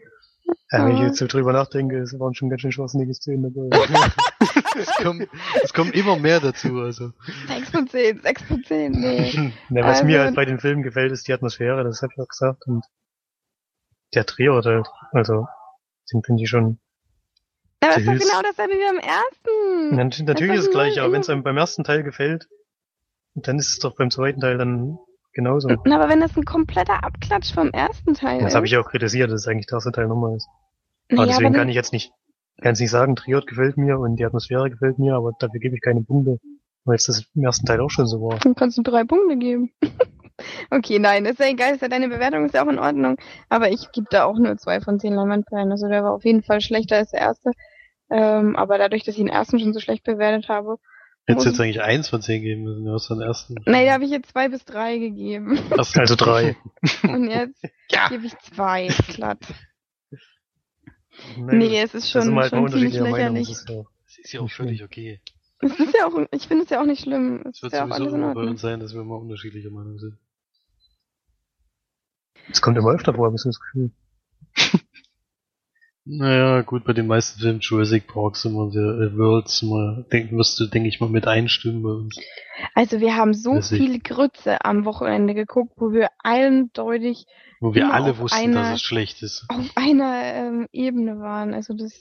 Ja, 0.70 0.86
wenn 0.86 0.96
ich 0.96 1.02
jetzt 1.02 1.18
so 1.18 1.26
drüber 1.26 1.52
nachdenke, 1.52 1.98
es 1.98 2.18
waren 2.18 2.34
schon 2.34 2.48
ganz 2.48 2.62
schön 2.62 2.72
schwachsinnige 2.72 3.14
Szenen 3.14 3.52
dabei. 3.54 3.86
Es 4.74 4.88
kommen, 5.04 5.26
es 5.62 5.72
kommen 5.74 5.92
immer 5.92 6.16
mehr 6.18 6.40
dazu, 6.40 6.80
also. 6.80 7.12
6 7.46 7.70
von 7.70 7.86
10, 7.88 8.22
6 8.22 8.42
von 8.42 8.64
10, 8.64 8.92
nee. 8.92 9.52
Na, 9.68 9.82
was 9.82 9.96
Also- 9.98 10.04
mir 10.06 10.20
halt 10.20 10.34
bei 10.34 10.46
den 10.46 10.58
Filmen 10.60 10.82
gefällt, 10.82 11.12
ist 11.12 11.28
die 11.28 11.32
Atmosphäre, 11.34 11.84
das 11.84 12.00
habe 12.00 12.10
ich 12.16 12.20
auch 12.22 12.26
gesagt. 12.28 12.66
Und 12.66 12.82
der 14.14 14.24
Drehort 14.24 14.64
halt, 14.64 14.88
also, 15.12 15.46
den 16.10 16.22
finde 16.22 16.42
ich 16.42 16.48
schon. 16.48 16.78
Aber 17.80 17.94
das 17.94 17.98
ist 17.98 18.06
doch 18.06 18.18
genau 18.18 18.42
dasselbe 18.42 18.72
wie 18.74 18.86
beim 18.86 18.98
ersten. 18.98 19.96
Na, 19.96 20.04
nat- 20.04 20.22
natürlich 20.26 20.54
ist 20.56 20.64
es 20.66 20.70
gleich, 20.70 20.98
aber 21.00 21.12
wenn 21.12 21.20
es 21.20 21.28
einem 21.28 21.42
beim 21.42 21.58
ersten 21.58 21.84
Teil 21.84 22.02
gefällt, 22.02 22.48
dann 23.34 23.58
ist 23.58 23.68
es 23.68 23.78
doch 23.78 23.94
beim 23.96 24.10
zweiten 24.10 24.40
Teil 24.40 24.56
dann 24.56 24.98
genauso. 25.32 25.68
Na, 25.84 25.96
aber 25.96 26.08
wenn 26.08 26.20
das 26.20 26.36
ein 26.36 26.44
kompletter 26.44 27.04
Abklatsch 27.04 27.52
vom 27.52 27.70
ersten 27.70 28.14
Teil 28.14 28.40
Das 28.40 28.48
ist. 28.48 28.54
habe 28.54 28.66
ich 28.66 28.76
auch 28.76 28.88
kritisiert, 28.88 29.30
dass 29.30 29.42
es 29.42 29.48
eigentlich 29.48 29.66
der 29.66 29.76
erste 29.76 29.92
Teil 29.92 30.08
nochmal 30.08 30.36
ist. 30.36 30.48
naja, 31.08 31.22
Aber 31.22 31.26
deswegen 31.26 31.46
aber 31.48 31.58
kann 31.58 31.68
ich 31.68 31.74
jetzt 31.76 31.92
nicht, 31.92 32.12
kann 32.60 32.74
nicht 32.78 32.90
sagen, 32.90 33.16
Triot 33.16 33.46
gefällt 33.46 33.76
mir 33.76 33.98
und 33.98 34.16
die 34.16 34.24
Atmosphäre 34.24 34.70
gefällt 34.70 34.98
mir, 34.98 35.14
aber 35.14 35.32
dafür 35.38 35.60
gebe 35.60 35.74
ich 35.74 35.80
keine 35.80 36.02
Punkte, 36.02 36.38
weil 36.84 36.96
es 36.96 37.06
das 37.06 37.24
im 37.34 37.44
ersten 37.44 37.66
Teil 37.66 37.80
auch 37.80 37.90
schon 37.90 38.06
so 38.06 38.20
war. 38.20 38.38
Dann 38.38 38.54
kannst 38.54 38.78
du 38.78 38.82
drei 38.82 39.04
Punkte 39.04 39.36
geben. 39.36 39.72
okay, 40.70 40.98
nein, 40.98 41.24
ist 41.24 41.40
ja 41.40 41.46
egal, 41.46 41.74
ist 41.74 41.82
ja 41.82 41.88
deine 41.88 42.08
Bewertung 42.08 42.44
ist 42.44 42.54
ja 42.54 42.64
auch 42.64 42.70
in 42.70 42.78
Ordnung. 42.78 43.16
Aber 43.48 43.70
ich 43.70 43.90
gebe 43.92 44.06
da 44.10 44.24
auch 44.24 44.38
nur 44.38 44.56
zwei 44.56 44.80
von 44.80 44.98
zehn 45.00 45.14
Leinwandperlen. 45.14 45.70
Also 45.70 45.88
der 45.88 46.04
war 46.04 46.12
auf 46.12 46.24
jeden 46.24 46.42
Fall 46.42 46.60
schlechter 46.60 46.96
als 46.96 47.10
der 47.10 47.20
erste. 47.20 47.50
Ähm, 48.10 48.56
aber 48.56 48.78
dadurch, 48.78 49.04
dass 49.04 49.14
ich 49.14 49.20
den 49.20 49.28
ersten 49.28 49.58
schon 49.58 49.72
so 49.72 49.80
schlecht 49.80 50.04
bewertet 50.04 50.48
habe. 50.48 50.76
Hättest 51.26 51.46
muss 51.46 51.52
jetzt 51.52 51.60
eigentlich 51.60 51.80
eins 51.82 52.08
von 52.08 52.20
zehn 52.20 52.42
geben 52.42 52.62
müssen, 52.64 52.84
du 52.84 52.92
hast 52.92 53.08
den 53.08 53.20
ersten. 53.20 53.54
Nee, 53.66 53.86
da 53.86 53.92
habe 53.92 54.04
ich 54.04 54.10
jetzt 54.10 54.30
zwei 54.32 54.48
bis 54.48 54.64
drei 54.64 54.98
gegeben. 54.98 55.58
Also 55.70 56.16
drei. 56.16 56.56
Und 57.04 57.28
jetzt 57.30 57.62
Ja. 57.90 58.08
gebe 58.08 58.26
ich 58.26 58.36
zwei 58.38 58.88
glatt. 59.08 59.38
Nein, 61.36 61.58
Nee, 61.58 61.80
es 61.82 61.94
ist 61.94 62.10
schon, 62.10 62.34
halt 62.34 62.50
schon 62.50 62.68
ziemlich 62.68 62.94
lächerlich. 62.94 63.50
ist 63.50 63.68
ja, 63.68 63.82
Das 64.04 64.18
ist 64.18 64.32
ja 64.32 64.40
auch 64.40 64.50
völlig 64.50 64.82
okay. 64.82 65.20
Es 65.60 65.78
ist 65.78 65.94
ja 65.94 66.06
auch, 66.08 66.26
ich 66.32 66.48
finde 66.48 66.64
es 66.64 66.70
ja 66.70 66.80
auch 66.80 66.86
nicht 66.86 67.02
schlimm. 67.02 67.42
Es 67.48 67.58
Es 67.58 67.62
wird 67.62 67.72
ja 67.74 67.84
auch 67.84 67.88
sowieso 67.88 68.02
alles 68.02 68.12
in 68.14 68.18
immer 68.18 68.26
bei 68.34 68.38
Ordnung. 68.40 68.52
uns 68.54 68.60
sein, 68.60 68.80
dass 68.80 68.92
wir 68.94 69.02
immer 69.02 69.18
unterschiedlicher 69.20 69.70
Meinung 69.70 69.98
sind. 70.00 70.18
das 72.48 72.60
kommt 72.60 72.76
immer 72.78 72.90
öfter 72.90 73.14
vor, 73.14 73.26
habe 73.26 73.36
ich 73.36 73.42
das 73.44 73.60
Gefühl. 73.60 73.92
Naja, 76.04 76.62
gut, 76.62 76.84
bei 76.84 76.92
den 76.92 77.06
meisten 77.06 77.38
Filmen 77.40 77.60
Jurassic 77.60 78.08
Park 78.08 78.36
sind 78.36 78.54
wir 78.54 78.70
der 78.72 79.06
äh, 79.12 79.16
Worlds 79.16 79.60
denk, 80.12 80.32
wirst 80.32 80.58
du, 80.58 80.66
denke 80.66 80.88
ich 80.88 81.00
mal, 81.00 81.08
mit 81.08 81.28
einstimmen 81.28 81.82
bei 81.82 81.90
uns. 81.90 82.16
Also 82.74 82.98
wir 83.00 83.14
haben 83.16 83.34
so 83.34 83.52
Weiß 83.52 83.70
ich. 83.70 83.78
viel 83.78 84.00
Grütze 84.00 84.64
am 84.64 84.84
Wochenende 84.84 85.34
geguckt, 85.34 85.74
wo 85.76 85.92
wir 85.92 86.08
eindeutig 86.24 87.26
Wo 87.60 87.72
wir 87.74 87.92
alle 87.94 88.10
auf 88.12 88.18
wussten, 88.18 88.36
einer- 88.36 88.62
dass 88.62 88.74
es 88.74 88.82
schlecht 88.82 89.22
ist. 89.22 89.44
auf 89.48 89.70
einer 89.76 90.22
ähm, 90.24 90.66
Ebene 90.72 91.20
waren. 91.20 91.54
Also 91.54 91.72
das 91.74 91.92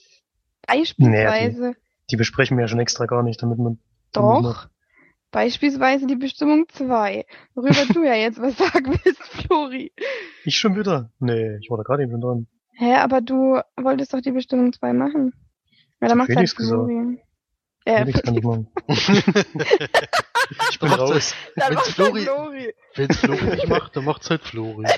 beispielsweise 0.67 1.75
Die 2.09 2.15
besprechen 2.15 2.57
wir 2.57 2.63
ja 2.63 2.67
schon 2.67 2.79
extra 2.79 3.05
gar 3.05 3.21
nicht, 3.21 3.41
damit 3.43 3.59
man 3.59 3.77
damit 4.13 4.43
doch. 4.45 4.67
Beispielsweise 5.29 6.07
die 6.07 6.15
Bestimmung 6.17 6.65
2, 6.69 7.25
worüber 7.53 7.85
du 7.93 8.03
ja 8.03 8.15
jetzt 8.15 8.41
was 8.41 8.57
sagen 8.57 8.99
willst, 9.03 9.21
Flori. 9.21 9.93
Ich 10.43 10.57
schon 10.57 10.75
wieder? 10.75 11.11
Nee, 11.19 11.57
ich 11.61 11.69
war 11.69 11.77
da 11.77 11.83
gerade 11.83 12.03
eben 12.03 12.19
dran. 12.19 12.47
Hä, 12.74 12.95
aber 12.95 13.22
du 13.22 13.59
wolltest 13.78 14.13
doch 14.13 14.22
die 14.22 14.32
Bestimmung 14.32 14.74
2 14.74 14.93
machen. 14.93 15.34
Ja, 16.01 16.07
dann 16.07 16.17
macht 16.17 16.30
halt 16.30 16.38
Felix 16.38 16.55
gesagt. 16.55 16.74
Flori. 16.76 17.22
Äh, 17.86 18.05
Felix 18.05 18.22
kann 18.24 18.36
ich 18.36 18.43
machen. 18.43 18.67
ich 20.69 20.80
bin 20.80 20.89
raus. 20.91 21.36
dann 21.55 21.69
Wenn's 21.72 21.82
halt 21.86 21.95
Flori- 21.95 22.22
Flori. 22.24 22.74
Wenn's 22.95 23.17
Flori 23.19 23.45
nicht 23.45 23.67
macht, 23.67 23.95
dann 23.95 24.05
macht's 24.05 24.30
halt 24.30 24.41
Flori. 24.43 24.86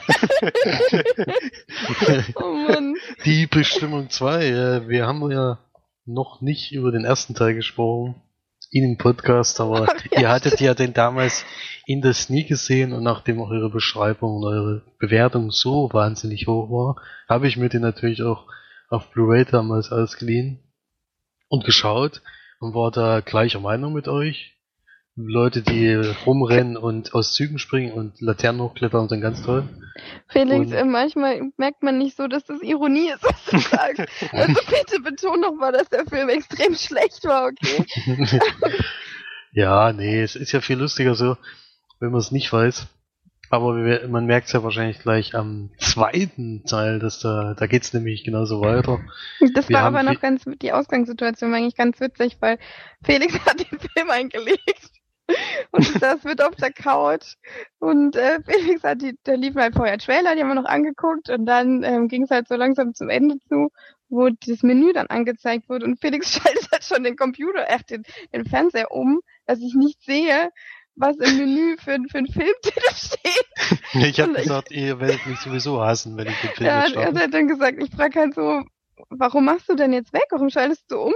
Oh 2.36 2.54
Mann. 2.54 2.96
Die 3.26 3.48
Bestimmung 3.48 4.10
2, 4.10 4.46
äh, 4.46 4.88
wir 4.88 5.08
haben 5.08 5.30
ja 5.32 5.60
noch 6.06 6.42
nicht 6.42 6.72
über 6.74 6.92
den 6.92 7.06
ersten 7.06 7.34
Teil 7.36 7.54
gesprochen. 7.56 8.16
In 8.74 8.82
dem 8.82 8.98
Podcast, 8.98 9.62
aber 9.62 9.88
ihr 10.18 10.30
hattet 10.30 10.60
ja 10.60 10.74
den 10.74 10.94
damals 10.94 11.46
in 11.86 12.02
der 12.02 12.14
Sneak 12.14 12.48
gesehen 12.48 12.92
und 12.92 13.04
nachdem 13.04 13.40
auch 13.40 13.52
eure 13.52 13.70
Beschreibung 13.70 14.38
und 14.38 14.46
eure 14.46 14.82
Bewertung 14.98 15.52
so 15.52 15.90
wahnsinnig 15.94 16.48
hoch 16.48 16.72
war, 16.72 16.96
habe 17.30 17.48
ich 17.48 17.56
mir 17.56 17.70
den 17.70 17.82
natürlich 17.82 18.24
auch 18.24 18.48
auf 18.90 19.12
Blu-ray 19.12 19.46
damals 19.46 19.92
ausgeliehen 19.92 20.60
und 21.50 21.66
geschaut 21.66 22.24
und 22.60 22.74
war 22.74 22.90
da 22.90 23.20
gleicher 23.20 23.60
Meinung 23.60 23.94
mit 23.94 24.08
euch. 24.08 24.53
Leute, 25.16 25.62
die 25.62 25.94
rumrennen 26.26 26.76
und 26.76 27.14
aus 27.14 27.34
Zügen 27.36 27.60
springen 27.60 27.94
und 27.94 28.20
Laternen 28.20 28.62
hochklettern 28.62 29.10
sind 29.10 29.22
ganz 29.22 29.44
toll. 29.44 29.64
Felix, 30.28 30.72
Und- 30.72 30.74
äh, 30.74 30.84
manchmal 30.86 31.52
merkt 31.58 31.84
man 31.84 32.00
nicht 32.00 32.18
so, 32.18 32.28
dass 32.28 32.44
das 32.46 32.62
Ironie 32.64 33.10
ist, 33.12 33.24
was 33.24 33.46
du 33.46 33.58
sagst. 33.78 34.02
Also 34.32 34.60
bitte 34.70 35.02
beton 35.04 35.40
noch 35.42 35.54
mal, 35.54 35.72
dass 35.72 35.88
der 35.90 36.06
Film 36.08 36.30
extrem 36.30 36.74
schlecht 36.74 37.24
war, 37.26 37.48
okay? 37.50 37.86
ja, 39.52 39.94
nee, 39.94 40.22
es 40.22 40.36
ist 40.36 40.52
ja 40.52 40.62
viel 40.62 40.78
lustiger 40.80 41.14
so, 41.14 41.38
wenn 42.00 42.10
man 42.12 42.20
es 42.20 42.32
nicht 42.32 42.52
weiß. 42.52 42.88
Aber 43.52 43.74
man 44.08 44.26
merkt 44.26 44.48
es 44.48 44.54
ja 44.54 44.64
wahrscheinlich 44.64 44.98
gleich 44.98 45.36
am 45.36 45.70
zweiten 45.78 46.64
Teil, 46.66 46.98
dass 46.98 47.20
da, 47.20 47.54
da 47.54 47.68
geht's 47.68 47.94
nämlich 47.94 48.24
genauso 48.24 48.62
weiter. 48.62 49.00
Das 49.54 49.70
Wir 49.70 49.76
war 49.76 49.84
aber 49.84 50.02
noch 50.02 50.20
ganz, 50.20 50.44
die 50.60 50.72
Ausgangssituation 50.72 51.52
war 51.52 51.60
eigentlich 51.60 51.76
ganz 51.76 52.00
witzig, 52.00 52.38
weil 52.40 52.58
Felix 53.04 53.34
hat 53.46 53.60
den 53.60 53.78
Film 53.78 54.10
eingelegt 54.10 54.90
und 55.72 55.82
ich 55.82 56.00
saß 56.00 56.24
mit 56.24 56.42
auf 56.42 56.56
der 56.56 56.72
Couch 56.72 57.36
und 57.80 58.16
äh, 58.16 58.40
Felix 58.46 58.84
hat 58.84 59.02
die, 59.02 59.18
da 59.24 59.34
liefen 59.34 59.62
halt 59.62 59.76
vorher 59.76 59.98
Trailer, 59.98 60.36
die 60.36 60.42
haben 60.42 60.50
wir 60.50 60.56
noch 60.56 60.66
angeguckt 60.66 61.30
und 61.30 61.46
dann 61.46 61.84
ähm, 61.84 62.08
ging 62.08 62.24
es 62.24 62.32
halt 62.32 62.48
so 62.48 62.56
langsam 62.56 62.94
zum 62.94 63.10
Ende 63.10 63.38
zu, 63.48 63.70
wo 64.10 64.30
das 64.30 64.64
Menü 64.64 64.94
dann 64.94 65.08
angezeigt 65.08 65.70
wurde 65.70 65.86
und 65.86 66.00
Felix 66.00 66.34
schaltet 66.34 66.72
halt 66.72 66.84
schon 66.84 67.04
den 67.04 67.16
Computer, 67.16 67.70
äh, 67.70 67.80
den, 67.90 68.04
den 68.34 68.46
Fernseher 68.46 68.92
um, 68.92 69.22
dass 69.46 69.60
ich 69.60 69.74
nicht 69.74 70.02
sehe, 70.04 70.50
was 70.96 71.18
im 71.18 71.38
Menü 71.38 71.76
für, 71.78 71.98
für 72.10 72.18
einen 72.18 72.28
Filmtitel 72.28 72.82
steht. 72.94 73.48
Ich 73.94 74.20
habe 74.20 74.34
gesagt, 74.34 74.72
ihr 74.72 75.00
werdet 75.00 75.26
mich 75.26 75.40
sowieso 75.40 75.82
hassen, 75.82 76.18
wenn 76.18 76.28
ich 76.28 76.40
den 76.42 76.52
Film 76.52 76.68
Ja, 76.68 76.86
er 76.86 77.14
hat 77.14 77.34
dann 77.34 77.48
gesagt, 77.48 77.82
ich 77.82 77.92
frage 77.92 78.20
halt 78.20 78.36
so, 78.36 78.64
warum 79.10 79.46
machst 79.46 79.70
du 79.70 79.76
denn 79.76 79.94
jetzt 79.94 80.14
weg? 80.14 80.26
Warum 80.30 80.50
schaltest 80.50 80.92
du 80.92 81.00
um? 81.00 81.14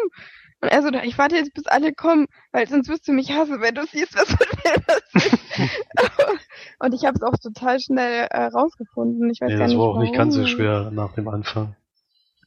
Und 0.62 0.70
er 0.70 0.82
so, 0.82 0.90
ich 0.90 1.18
warte 1.18 1.36
jetzt, 1.36 1.54
bis 1.54 1.68
alle 1.68 1.94
kommen, 1.94 2.26
weil 2.52 2.68
sonst 2.68 2.90
wirst 2.90 3.08
du 3.08 3.12
mich 3.14 3.32
hassen, 3.32 3.62
wenn 3.62 3.76
du 3.76 3.86
siehst, 3.86 4.16
was 4.16 4.28
Film 4.28 4.84
das 4.88 5.24
ist. 5.26 5.38
Und 6.80 6.94
ich 6.94 7.06
habe 7.06 7.16
es 7.16 7.22
auch 7.24 7.38
total 7.38 7.80
schnell 7.80 8.28
äh, 8.32 8.44
rausgefunden. 8.46 9.30
Ich 9.30 9.42
weiß 9.42 9.50
Nee, 9.50 9.54
gar 9.58 9.64
das 9.66 9.72
nicht, 9.72 9.80
war 9.80 9.88
auch 9.90 10.00
nicht 10.00 10.16
ganz 10.16 10.34
so 10.34 10.42
warum. 10.42 10.50
schwer 10.52 10.92
nach 10.92 11.14
dem 11.14 11.28
Anfang. 11.28 11.76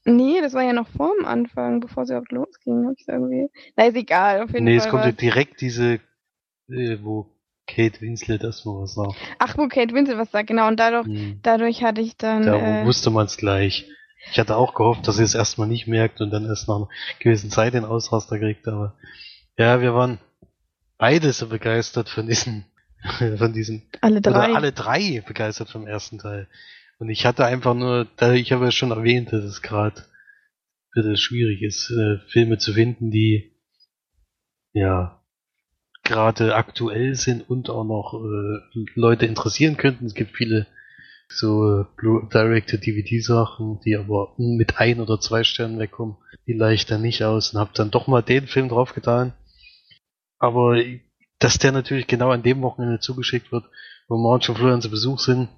Nee, 0.05 0.41
das 0.41 0.55
war 0.55 0.63
ja 0.63 0.73
noch 0.73 0.89
vor 0.89 1.13
dem 1.19 1.27
Anfang, 1.27 1.81
bevor 1.81 2.07
sie 2.07 2.13
überhaupt 2.15 2.33
losging, 2.33 2.87
hab 2.87 2.95
ich 2.97 3.07
irgendwie. 3.07 3.49
Na, 3.77 3.85
ist 3.87 3.97
egal, 3.97 4.43
auf 4.43 4.51
jeden 4.51 4.65
Nee, 4.65 4.77
es 4.77 4.85
Fall. 4.85 4.91
kommt 4.93 5.05
ja 5.05 5.13
direkt 5.13 5.61
diese, 5.61 6.01
äh, 6.69 6.99
wo 7.03 7.27
Kate 7.67 8.01
Winslet 8.01 8.43
erstmal 8.43 8.83
was 8.83 8.95
sagt. 8.95 9.15
Ach, 9.39 9.57
wo 9.59 9.69
Kate 9.69 9.95
Winslet 9.95 10.17
was 10.19 10.31
sagt, 10.31 10.49
genau. 10.49 10.69
Und 10.69 10.81
dadurch, 10.81 11.07
Hm. 11.07 11.39
dadurch 11.43 11.83
hatte 11.85 12.01
ich 12.01 12.17
dann. 12.17 12.43
Da 12.43 12.83
äh, 12.83 12.85
wusste 12.87 13.11
man 13.11 13.27
es 13.27 13.37
gleich. 13.37 13.89
Ich 14.31 14.39
hatte 14.39 14.57
auch 14.57 14.75
gehofft, 14.75 15.09
dass 15.09 15.17
sie 15.17 15.23
es 15.23 15.35
erstmal 15.35 15.69
nicht 15.69 15.87
merkt 15.87 16.21
und 16.21 16.31
dann 16.31 16.47
erst 16.47 16.69
nach 16.69 16.77
einer 16.77 16.89
gewissen 17.19 17.51
Zeit 17.51 17.75
den 17.75 17.85
Ausraster 17.85 18.39
kriegt, 18.39 18.69
aber 18.69 18.97
ja, 19.57 19.81
wir 19.81 19.95
waren 19.95 20.19
beide 20.99 21.33
so 21.33 21.49
begeistert 21.49 22.09
von 22.09 22.27
diesen, 22.27 22.67
von 23.39 23.53
diesen, 23.53 23.83
alle 24.01 24.21
drei. 24.21 24.55
alle 24.55 24.73
drei 24.73 25.23
begeistert 25.27 25.71
vom 25.71 25.87
ersten 25.87 26.19
Teil. 26.19 26.49
Und 26.99 27.09
ich 27.09 27.25
hatte 27.25 27.47
einfach 27.47 27.75
nur, 27.75 28.07
ich 28.35 28.53
habe 28.53 28.67
ja 28.67 28.71
schon 28.71 28.91
erwähnt, 28.91 29.33
dass 29.33 29.43
es 29.43 29.63
gerade 29.63 30.05
schwierig 31.15 31.63
ist, 31.63 31.91
äh, 31.91 32.19
Filme 32.29 32.59
zu 32.59 32.75
finden, 32.75 33.11
die 33.11 33.53
ja 34.73 35.23
gerade 36.03 36.55
aktuell 36.55 37.15
sind 37.15 37.49
und 37.49 37.71
auch 37.71 37.85
noch 37.85 38.15
äh, 38.15 38.85
Leute 38.95 39.27
interessieren 39.27 39.77
könnten. 39.77 40.07
Es 40.07 40.15
gibt 40.15 40.37
viele 40.37 40.67
so 41.31 41.87
Direct-to-DVD-Sachen, 42.03 43.81
die 43.85 43.97
aber 43.97 44.35
mit 44.37 44.79
ein 44.79 45.01
oder 45.01 45.21
zwei 45.21 45.45
Sternen 45.45 45.79
wegkommen. 45.79 46.17
Die 46.47 46.53
leicht 46.53 46.91
dann 46.91 47.03
nicht 47.03 47.23
aus 47.23 47.55
und 47.55 47.61
hab 47.61 47.73
dann 47.75 47.91
doch 47.91 48.09
mal 48.09 48.23
den 48.23 48.49
Film 48.49 48.69
draufgetan. 48.69 49.33
Aber 50.39 50.77
dass 51.39 51.59
der 51.59 51.73
natürlich 51.73 52.09
genau 52.09 52.31
an 52.31 52.43
dem 52.43 52.63
Wochenende 52.63 52.99
zugeschickt 52.99 53.53
wird, 53.53 53.65
wo 54.09 54.17
Marge 54.17 54.51
und 54.51 54.59
Florian 54.59 54.83
zu 54.83 54.91
Besuch 54.91 55.21
sind, 55.21 55.49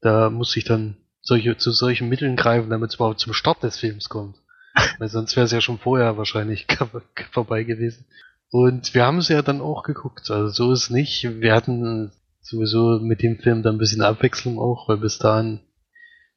da 0.00 0.30
muss 0.30 0.56
ich 0.56 0.64
dann 0.64 0.96
solche, 1.20 1.56
zu 1.58 1.70
solchen 1.70 2.08
Mitteln 2.08 2.36
greifen, 2.36 2.70
damit 2.70 2.90
es 2.90 2.96
überhaupt 2.96 3.20
zum 3.20 3.34
Start 3.34 3.62
des 3.62 3.78
Films 3.78 4.08
kommt. 4.08 4.36
Weil 4.98 5.08
sonst 5.08 5.36
wäre 5.36 5.44
es 5.44 5.52
ja 5.52 5.60
schon 5.60 5.78
vorher 5.78 6.16
wahrscheinlich 6.16 6.66
vorbei 7.32 7.64
gewesen. 7.64 8.06
Und 8.50 8.94
wir 8.94 9.04
haben 9.04 9.18
es 9.18 9.28
ja 9.28 9.42
dann 9.42 9.60
auch 9.60 9.82
geguckt. 9.82 10.30
Also 10.30 10.48
so 10.48 10.72
ist 10.72 10.90
nicht. 10.90 11.24
Wir 11.40 11.54
hatten 11.54 12.12
sowieso 12.44 13.00
mit 13.00 13.22
dem 13.22 13.38
Film 13.38 13.62
dann 13.62 13.76
ein 13.76 13.78
bisschen 13.78 14.02
Abwechslung 14.02 14.58
auch, 14.58 14.88
weil 14.88 14.98
bis 14.98 15.18
dahin 15.18 15.60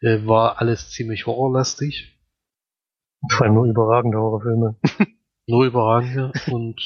äh, 0.01 0.25
war 0.25 0.59
alles 0.59 0.89
ziemlich 0.89 1.25
horrorlastig. 1.25 2.17
Vor 3.29 3.45
allem 3.45 3.55
nur 3.55 3.65
überragende 3.65 4.17
Horrorfilme. 4.17 4.75
Nur 5.49 5.65
überragende. 5.65 6.33
und 6.47 6.77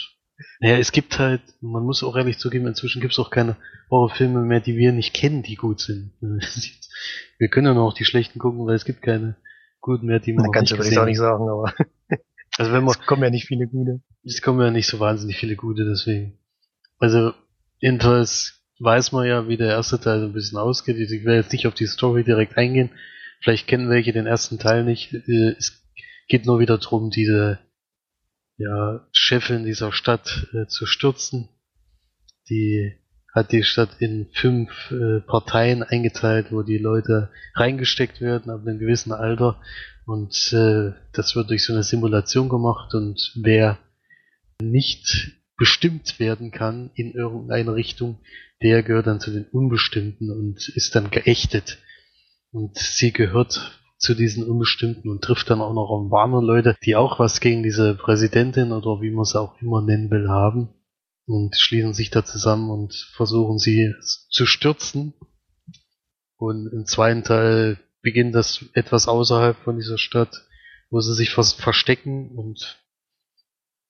naja, 0.59 0.77
es 0.77 0.91
gibt 0.91 1.17
halt, 1.17 1.41
man 1.61 1.83
muss 1.83 2.03
auch 2.03 2.15
ehrlich 2.15 2.37
zugeben, 2.37 2.67
inzwischen 2.67 3.01
gibt 3.01 3.13
es 3.13 3.19
auch 3.19 3.31
keine 3.31 3.57
Horrorfilme 3.89 4.41
mehr, 4.41 4.59
die 4.59 4.77
wir 4.77 4.91
nicht 4.91 5.15
kennen, 5.15 5.41
die 5.41 5.55
gut 5.55 5.79
sind. 5.81 6.13
Wir 7.39 7.47
können 7.49 7.65
ja 7.65 7.73
noch 7.73 7.95
die 7.95 8.05
schlechten 8.05 8.37
gucken, 8.37 8.67
weil 8.67 8.75
es 8.75 8.85
gibt 8.85 9.01
keine 9.01 9.35
guten 9.79 10.05
mehr, 10.05 10.19
die 10.19 10.33
man 10.33 10.43
Na, 10.43 10.47
noch 10.47 10.53
ganz 10.53 10.71
nicht 10.71 10.97
auch 10.97 11.05
nicht 11.05 11.17
sagen, 11.17 11.49
aber. 11.49 11.73
Also 12.57 12.73
wenn 12.73 12.83
man, 12.83 12.93
es 12.99 13.05
kommen 13.07 13.23
ja 13.23 13.29
nicht 13.29 13.47
viele 13.47 13.65
gute. 13.65 14.01
es 14.25 14.41
kommen 14.41 14.59
ja 14.59 14.71
nicht 14.71 14.85
so 14.85 14.99
wahnsinnig 14.99 15.37
viele 15.37 15.55
gute, 15.55 15.85
deswegen. 15.85 16.37
Also, 16.99 17.33
jedenfalls 17.79 18.60
weiß 18.81 19.11
man 19.11 19.27
ja, 19.27 19.47
wie 19.47 19.57
der 19.57 19.69
erste 19.69 19.99
Teil 19.99 20.21
so 20.21 20.25
ein 20.25 20.33
bisschen 20.33 20.57
ausgeht. 20.57 20.97
Ich 20.97 21.23
will 21.23 21.35
jetzt 21.35 21.51
nicht 21.51 21.67
auf 21.67 21.73
die 21.73 21.85
Story 21.85 22.23
direkt 22.23 22.57
eingehen. 22.57 22.89
Vielleicht 23.41 23.67
kennen 23.67 23.89
welche 23.89 24.11
den 24.11 24.25
ersten 24.25 24.59
Teil 24.59 24.83
nicht. 24.83 25.13
Äh, 25.13 25.55
Es 25.57 25.83
geht 26.27 26.45
nur 26.45 26.59
wieder 26.59 26.77
darum, 26.77 27.09
diese 27.09 27.59
ja, 28.57 29.07
Chefin 29.11 29.65
dieser 29.65 29.91
Stadt 29.91 30.47
äh, 30.53 30.67
zu 30.67 30.85
stürzen. 30.85 31.49
Die 32.49 32.93
hat 33.33 33.51
die 33.51 33.63
Stadt 33.63 33.89
in 33.99 34.27
fünf 34.33 34.91
äh, 34.91 35.21
Parteien 35.21 35.83
eingeteilt, 35.83 36.51
wo 36.51 36.63
die 36.63 36.77
Leute 36.77 37.29
reingesteckt 37.55 38.19
werden 38.19 38.51
ab 38.51 38.61
einem 38.61 38.79
gewissen 38.79 39.13
Alter. 39.13 39.61
Und 40.05 40.51
äh, 40.53 40.91
das 41.13 41.35
wird 41.35 41.49
durch 41.49 41.63
so 41.63 41.73
eine 41.73 41.83
Simulation 41.83 42.49
gemacht 42.49 42.93
und 42.93 43.31
wer 43.41 43.77
nicht 44.61 45.31
bestimmt 45.61 46.19
werden 46.19 46.49
kann 46.49 46.89
in 46.95 47.13
irgendeine 47.13 47.75
Richtung, 47.75 48.17
der 48.63 48.81
gehört 48.81 49.05
dann 49.05 49.19
zu 49.19 49.29
den 49.29 49.45
Unbestimmten 49.45 50.31
und 50.31 50.69
ist 50.69 50.95
dann 50.95 51.11
geächtet. 51.11 51.77
Und 52.51 52.79
sie 52.79 53.13
gehört 53.13 53.79
zu 53.99 54.15
diesen 54.15 54.43
Unbestimmten 54.43 55.07
und 55.07 55.23
trifft 55.23 55.51
dann 55.51 55.61
auch 55.61 55.75
noch 55.75 55.91
auf 55.91 56.09
warme 56.09 56.43
Leute, 56.43 56.75
die 56.83 56.95
auch 56.95 57.19
was 57.19 57.41
gegen 57.41 57.61
diese 57.61 57.93
Präsidentin 57.93 58.71
oder 58.71 59.03
wie 59.03 59.11
man 59.11 59.21
es 59.21 59.35
auch 59.35 59.61
immer 59.61 59.83
nennen 59.83 60.09
will 60.09 60.29
haben 60.29 60.69
und 61.27 61.55
schließen 61.55 61.93
sich 61.93 62.09
da 62.09 62.25
zusammen 62.25 62.71
und 62.71 62.95
versuchen 63.13 63.59
sie 63.59 63.93
zu 64.31 64.47
stürzen. 64.47 65.13
Und 66.37 66.73
im 66.73 66.87
zweiten 66.87 67.23
Teil 67.23 67.77
beginnt 68.01 68.33
das 68.33 68.65
etwas 68.73 69.07
außerhalb 69.07 69.57
von 69.57 69.77
dieser 69.77 69.99
Stadt, 69.99 70.41
wo 70.89 71.01
sie 71.01 71.13
sich 71.13 71.29
vers 71.29 71.53
verstecken 71.53 72.31
und 72.31 72.79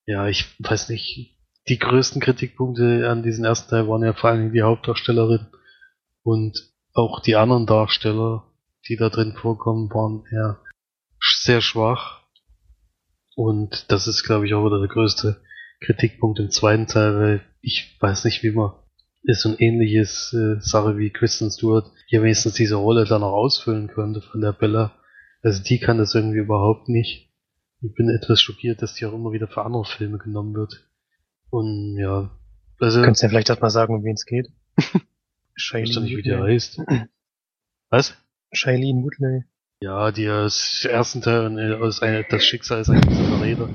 ja, 0.06 0.28
ich 0.28 0.48
weiß 0.60 0.90
nicht, 0.90 1.38
die 1.68 1.78
größten 1.80 2.22
Kritikpunkte 2.22 3.08
an 3.10 3.24
diesem 3.24 3.46
ersten 3.46 3.70
Teil 3.70 3.88
waren 3.88 4.04
ja 4.04 4.14
vor 4.14 4.32
allem 4.32 4.52
die 4.52 4.62
Hauptdarstellerin 4.64 5.48
und 6.24 6.58
auch 6.94 7.22
die 7.22 7.36
anderen 7.36 7.66
Darsteller, 7.66 8.46
die 8.88 8.98
da 8.98 9.10
drin 9.10 9.34
vorkommen, 9.34 9.90
waren 9.92 10.24
sch- 11.20 11.44
sehr 11.44 11.62
schwach. 11.62 12.22
Und 13.36 13.92
das 13.92 14.08
ist, 14.08 14.24
glaube 14.24 14.46
ich, 14.46 14.54
auch 14.54 14.66
wieder 14.66 14.80
der 14.80 14.90
größte 14.90 15.42
Kritikpunkt 15.80 16.40
im 16.40 16.50
zweiten 16.52 16.88
Teil, 16.88 17.16
weil 17.16 17.42
ich 17.62 17.98
weiß 18.00 18.26
nicht, 18.26 18.44
wie 18.44 18.52
man 18.52 18.74
ist 19.24 19.42
so 19.42 19.50
ein 19.50 19.58
ähnliches 19.60 20.34
äh, 20.34 20.60
Sache 20.60 20.98
wie 20.98 21.12
Kristen 21.12 21.52
Stewart 21.52 21.92
hier 22.08 22.24
wenigstens 22.24 22.56
diese 22.56 22.76
Rolle 22.76 23.06
dann 23.06 23.22
auch 23.22 23.34
ausfüllen 23.34 23.88
könnte 23.88 24.20
von 24.22 24.42
der 24.42 24.52
Bella. 24.52 24.98
Also 25.44 25.62
die 25.64 25.80
kann 25.80 26.00
das 26.00 26.16
irgendwie 26.16 26.40
überhaupt 26.40 26.90
nicht. 26.90 27.32
Ich 27.82 27.94
bin 27.94 28.10
etwas 28.10 28.42
schockiert, 28.42 28.82
dass 28.82 28.96
die 28.96 29.06
auch 29.06 29.14
immer 29.14 29.32
wieder 29.32 29.48
für 29.48 29.64
andere 29.64 29.86
Filme 29.86 30.18
genommen 30.18 30.56
wird. 30.56 30.88
Und 31.52 31.98
ja, 31.98 32.32
also 32.80 33.02
Könntest 33.02 33.22
du 33.22 33.26
ja 33.28 33.30
vielleicht 33.30 33.50
erst 33.50 33.62
mal 33.62 33.70
sagen, 33.70 33.94
um 33.94 34.04
wen 34.04 34.16
es 34.16 34.26
geht? 34.26 34.48
ich 35.56 35.72
weiß 35.72 35.92
doch 35.94 36.02
nicht, 36.02 36.18
wie 36.18 36.24
der 36.24 36.42
heißt. 36.42 36.80
Was? 37.90 38.18
Shailene 38.52 39.04
Woodley. 39.04 39.44
Ja, 39.82 40.12
die 40.12 40.30
aus 40.30 40.86
ersten 40.86 41.22
Teil 41.22 41.46
und 41.46 41.58
äh, 41.58 41.74
aus 41.76 42.02
einer, 42.02 42.24
das 42.24 42.44
Schicksal 42.44 42.82
ist 42.82 42.90
eigentlich 42.90 43.18
so 43.18 43.24
Verräter. 43.24 43.70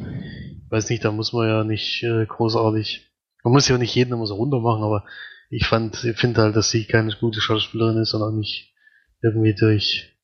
Weiß 0.70 0.88
nicht, 0.88 1.04
da 1.04 1.12
muss 1.12 1.32
man 1.32 1.48
ja 1.48 1.64
nicht 1.64 2.02
äh, 2.02 2.26
großartig. 2.26 3.10
Man 3.44 3.52
muss 3.52 3.68
ja 3.68 3.76
auch 3.76 3.80
nicht 3.80 3.94
jeden 3.94 4.12
immer 4.12 4.26
so 4.26 4.34
runter 4.34 4.60
machen, 4.60 4.82
aber 4.82 5.04
ich 5.50 5.66
fand, 5.66 6.02
ich 6.02 6.16
finde 6.16 6.42
halt, 6.42 6.56
dass 6.56 6.70
sie 6.70 6.84
keine 6.84 7.14
gute 7.20 7.40
Schauspielerin 7.40 7.98
ist 7.98 8.14
und 8.14 8.22
auch 8.22 8.32
nicht 8.32 8.74
irgendwie 9.22 9.54
durch 9.54 10.15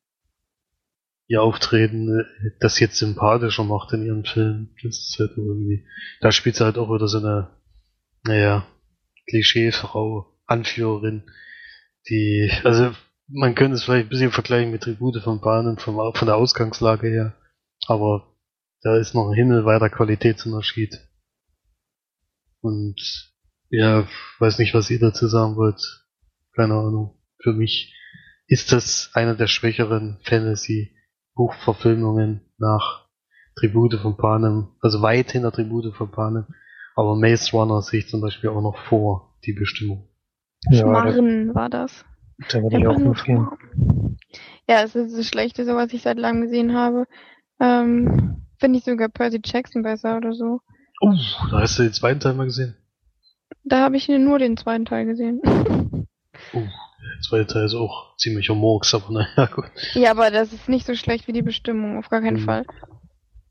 ihr 1.33 1.43
Auftreten 1.43 2.21
äh, 2.21 2.25
das 2.61 2.79
jetzt 2.79 2.99
sympathischer 2.99 3.65
macht 3.65 3.93
in 3.95 4.05
ihren 4.05 4.25
Filmen. 4.25 4.75
Das 4.83 4.99
ist 4.99 5.17
halt 5.19 5.33
irgendwie. 5.37 5.87
Da 6.21 6.31
spielt 6.31 6.57
sie 6.57 6.65
halt 6.65 6.77
auch 6.77 6.95
wieder 6.95 7.09
so 7.09 7.19
eine, 7.19 7.49
naja, 8.25 8.67
Klischeefrau, 9.29 10.27
Anführerin, 10.47 11.23
die, 12.09 12.51
also 12.65 12.95
man 13.29 13.55
könnte 13.55 13.77
es 13.77 13.85
vielleicht 13.85 14.07
ein 14.07 14.11
bisschen 14.11 14.33
vergleichen 14.33 14.71
mit 14.71 14.83
Tribute 14.83 15.23
von 15.23 15.41
Bahnen 15.41 15.79
vom, 15.79 15.97
von 16.15 16.27
der 16.27 16.37
Ausgangslage 16.37 17.09
her, 17.09 17.37
aber 17.87 18.37
da 18.83 18.97
ist 18.99 19.15
noch 19.15 19.31
ein 19.31 19.35
himmelweiter 19.35 19.89
Qualitätsunterschied. 19.89 20.99
Und 22.61 23.33
ja, 23.71 24.07
weiß 24.39 24.59
nicht, 24.59 24.75
was 24.75 24.91
ihr 24.91 24.99
dazu 24.99 25.29
sagen 25.29 25.57
wollt. 25.57 25.81
Keine 26.55 26.75
Ahnung. 26.75 27.19
Für 27.43 27.53
mich 27.53 27.95
ist 28.47 28.73
das 28.73 29.11
eine 29.15 29.37
der 29.37 29.47
schwächeren 29.47 30.19
Fantasy-Buchverfilmungen 31.49 32.41
nach 32.59 33.07
Tribute 33.57 33.95
von 34.01 34.17
Panem, 34.17 34.69
also 34.81 35.03
weit 35.03 35.33
hinter 35.33 35.53
Tribute 35.53 35.95
von 35.95 36.11
Panem. 36.11 36.47
Aber 36.95 37.17
Maze 37.17 37.51
Runner 37.53 37.81
sehe 37.83 38.01
ich 38.01 38.09
zum 38.09 38.21
Beispiel 38.21 38.51
auch 38.51 38.61
noch 38.61 38.77
vor, 38.89 39.35
die 39.45 39.53
Bestimmung. 39.53 40.09
Ja, 40.71 40.83
da, 40.83 40.87
Schmarren 40.87 41.55
war 41.55 41.69
das. 41.69 42.05
da 42.51 42.63
würde 42.63 42.79
ich 42.79 42.87
auch 42.87 42.99
nur 42.99 43.09
mitgehen. 43.11 43.49
Ja, 44.69 44.83
es 44.83 44.95
ist 44.95 45.17
das 45.17 45.27
Schlechteste, 45.27 45.75
was 45.75 45.93
ich 45.93 46.03
seit 46.03 46.19
langem 46.19 46.43
gesehen 46.43 46.75
habe. 46.75 47.07
Ähm, 47.61 48.47
Finde 48.59 48.79
ich 48.79 48.85
sogar 48.85 49.09
Percy 49.09 49.41
Jackson 49.45 49.83
besser 49.83 50.17
oder 50.17 50.35
so. 50.35 50.61
Oh, 51.01 51.15
da 51.51 51.61
hast 51.61 51.79
du 51.79 51.83
den 51.83 51.93
zweiten 51.93 52.21
Teil 52.21 52.35
mal 52.35 52.45
gesehen. 52.45 52.77
Da 53.65 53.81
habe 53.81 53.97
ich 53.97 54.09
nur 54.09 54.39
den 54.39 54.57
zweiten 54.57 54.85
Teil 54.85 55.07
gesehen. 55.07 55.41
Der 57.03 57.21
zweite 57.21 57.47
Teil 57.53 57.65
ist 57.67 57.75
auch 57.75 58.17
ziemlicher 58.17 58.55
Murks, 58.55 58.95
aber 58.95 59.13
naja, 59.13 59.47
gut. 59.47 59.71
ja, 59.95 60.11
aber 60.13 60.31
das 60.31 60.53
ist 60.53 60.69
nicht 60.69 60.87
so 60.87 60.95
schlecht 60.95 61.27
wie 61.29 61.33
die 61.33 61.43
Bestimmung, 61.43 61.99
auf 61.99 62.09
gar 62.09 62.21
keinen 62.21 62.41
Mhm. 62.41 62.45
Fall. 62.45 62.65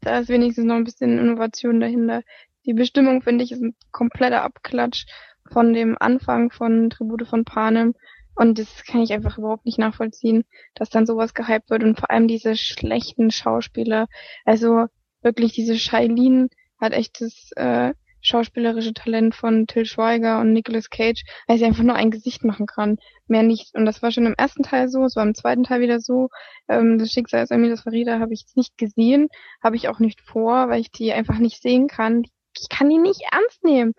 Da 0.02 0.20
ist 0.20 0.30
wenigstens 0.30 0.66
noch 0.66 0.76
ein 0.76 0.84
bisschen 0.84 1.20
Innovation 1.20 1.80
dahinter. 1.80 2.24
Die 2.66 2.74
Bestimmung, 2.74 3.22
finde 3.22 3.44
ich, 3.44 3.52
ist 3.52 3.62
ein 3.62 3.76
kompletter 3.92 4.44
Abklatsch 4.44 5.06
von 5.52 5.74
dem 5.74 5.98
Anfang 6.00 6.52
von 6.52 6.90
Tribute 6.90 7.28
von 7.28 7.44
Panem. 7.44 7.94
Und 8.36 8.58
das 8.58 8.84
kann 8.86 9.02
ich 9.02 9.12
einfach 9.14 9.38
überhaupt 9.38 9.66
nicht 9.66 9.78
nachvollziehen, 9.78 10.46
dass 10.74 10.90
dann 10.90 11.06
sowas 11.06 11.34
gehypt 11.34 11.70
wird 11.70 11.84
und 11.84 12.00
vor 12.00 12.10
allem 12.10 12.28
diese 12.28 12.56
schlechten 12.56 13.30
Schauspieler. 13.30 14.08
Also 14.46 14.88
wirklich 15.22 15.54
diese 15.54 15.78
Shailene 15.78 16.48
hat 16.80 16.94
echt 16.94 17.22
das 17.22 17.52
äh, 17.56 17.94
schauspielerische 18.22 18.94
Talent 18.94 19.36
von 19.36 19.68
Till 19.68 19.86
Schweiger 19.86 20.40
und 20.40 20.54
Nicolas 20.54 20.90
Cage, 20.90 21.24
weil 21.48 21.58
sie 21.58 21.66
einfach 21.66 21.84
nur 21.84 21.96
ein 21.96 22.12
Gesicht 22.12 22.44
machen 22.44 22.66
kann, 22.66 22.98
mehr 23.28 23.44
nicht. 23.44 23.74
Und 23.76 23.86
das 23.86 24.02
war 24.02 24.12
schon 24.12 24.26
im 24.26 24.36
ersten 24.38 24.64
Teil 24.64 24.90
so, 24.90 25.04
es 25.04 25.16
war 25.16 25.24
im 25.24 25.36
zweiten 25.36 25.64
Teil 25.64 25.82
wieder 25.82 26.00
so. 26.00 26.30
Ähm, 26.68 26.98
das 26.98 27.12
Schicksal 27.12 27.44
ist 27.44 27.52
Emilis 27.52 27.82
Farida 27.82 28.20
habe 28.20 28.34
ich 28.34 28.46
nicht 28.56 28.78
gesehen, 28.78 29.30
habe 29.64 29.76
ich 29.76 29.90
auch 29.90 30.00
nicht 30.00 30.22
vor, 30.22 30.70
weil 30.70 30.82
ich 30.82 30.92
die 30.92 31.12
einfach 31.14 31.38
nicht 31.38 31.62
sehen 31.62 31.88
kann. 31.88 32.24
Ich 32.58 32.70
kann 32.70 32.90
die 32.90 32.98
nicht 32.98 33.22
ernst 33.32 33.64
nehmen. 33.64 33.94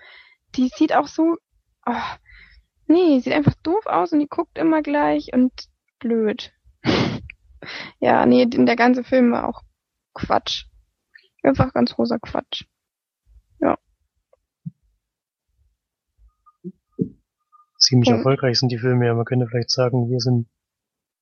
Die 0.54 0.68
sieht 0.68 0.94
auch 0.94 1.06
so, 1.06 1.36
oh, 1.86 2.16
nee, 2.86 3.18
sieht 3.20 3.32
einfach 3.32 3.54
doof 3.62 3.86
aus 3.86 4.12
und 4.12 4.20
die 4.20 4.28
guckt 4.28 4.58
immer 4.58 4.82
gleich 4.82 5.32
und 5.32 5.52
blöd. 5.98 6.52
ja, 8.00 8.26
nee, 8.26 8.46
der 8.46 8.76
ganze 8.76 9.04
Film 9.04 9.32
war 9.32 9.48
auch 9.48 9.62
Quatsch. 10.14 10.66
Einfach 11.42 11.72
ganz 11.72 11.94
großer 11.94 12.18
Quatsch. 12.20 12.64
Ziemlich 17.92 18.08
Ja. 18.08 18.16
erfolgreich 18.16 18.58
sind 18.58 18.72
die 18.72 18.78
Filme, 18.78 19.04
ja. 19.06 19.12
Man 19.14 19.26
könnte 19.26 19.46
vielleicht 19.46 19.68
sagen, 19.70 20.08
wir 20.10 20.18
sind 20.18 20.48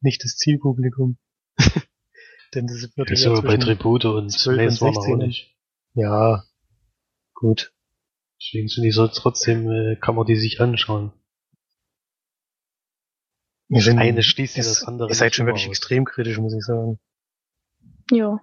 nicht 0.01 0.23
das 0.23 0.37
Zielpublikum. 0.37 1.19
Denn 2.55 2.69
das 2.69 2.97
wird 2.97 3.11
ist 3.11 3.25
ja 3.25 3.41
bei 3.41 3.57
Tribute 3.57 4.05
und 4.05 4.31
12 4.31 4.57
und 4.59 4.65
Maze 4.67 4.85
Runner 4.85 4.99
auch 4.99 5.03
16. 5.03 5.19
nicht. 5.19 5.57
ja, 5.95 6.45
gut. 7.35 7.73
Deswegen 8.41 8.69
sind 8.69 8.85
die 8.85 8.93
so 8.93 9.09
trotzdem, 9.09 9.69
äh, 9.69 9.97
kann 9.97 10.15
man 10.15 10.27
die 10.27 10.37
sich 10.37 10.61
anschauen. 10.61 11.13
Wir 13.69 13.83
sind, 13.83 13.99
eine 13.99 14.23
schließt 14.23 14.57
ihr- 14.57 14.63
das 14.63 14.85
andere 14.85 15.09
Ihr 15.09 15.15
seid 15.17 15.35
schon 15.35 15.47
wirklich 15.47 15.65
aus. 15.67 15.71
extrem 15.71 16.05
kritisch, 16.05 16.39
muss 16.39 16.55
ich 16.55 16.65
sagen. 16.65 17.01
Ja. 18.13 18.39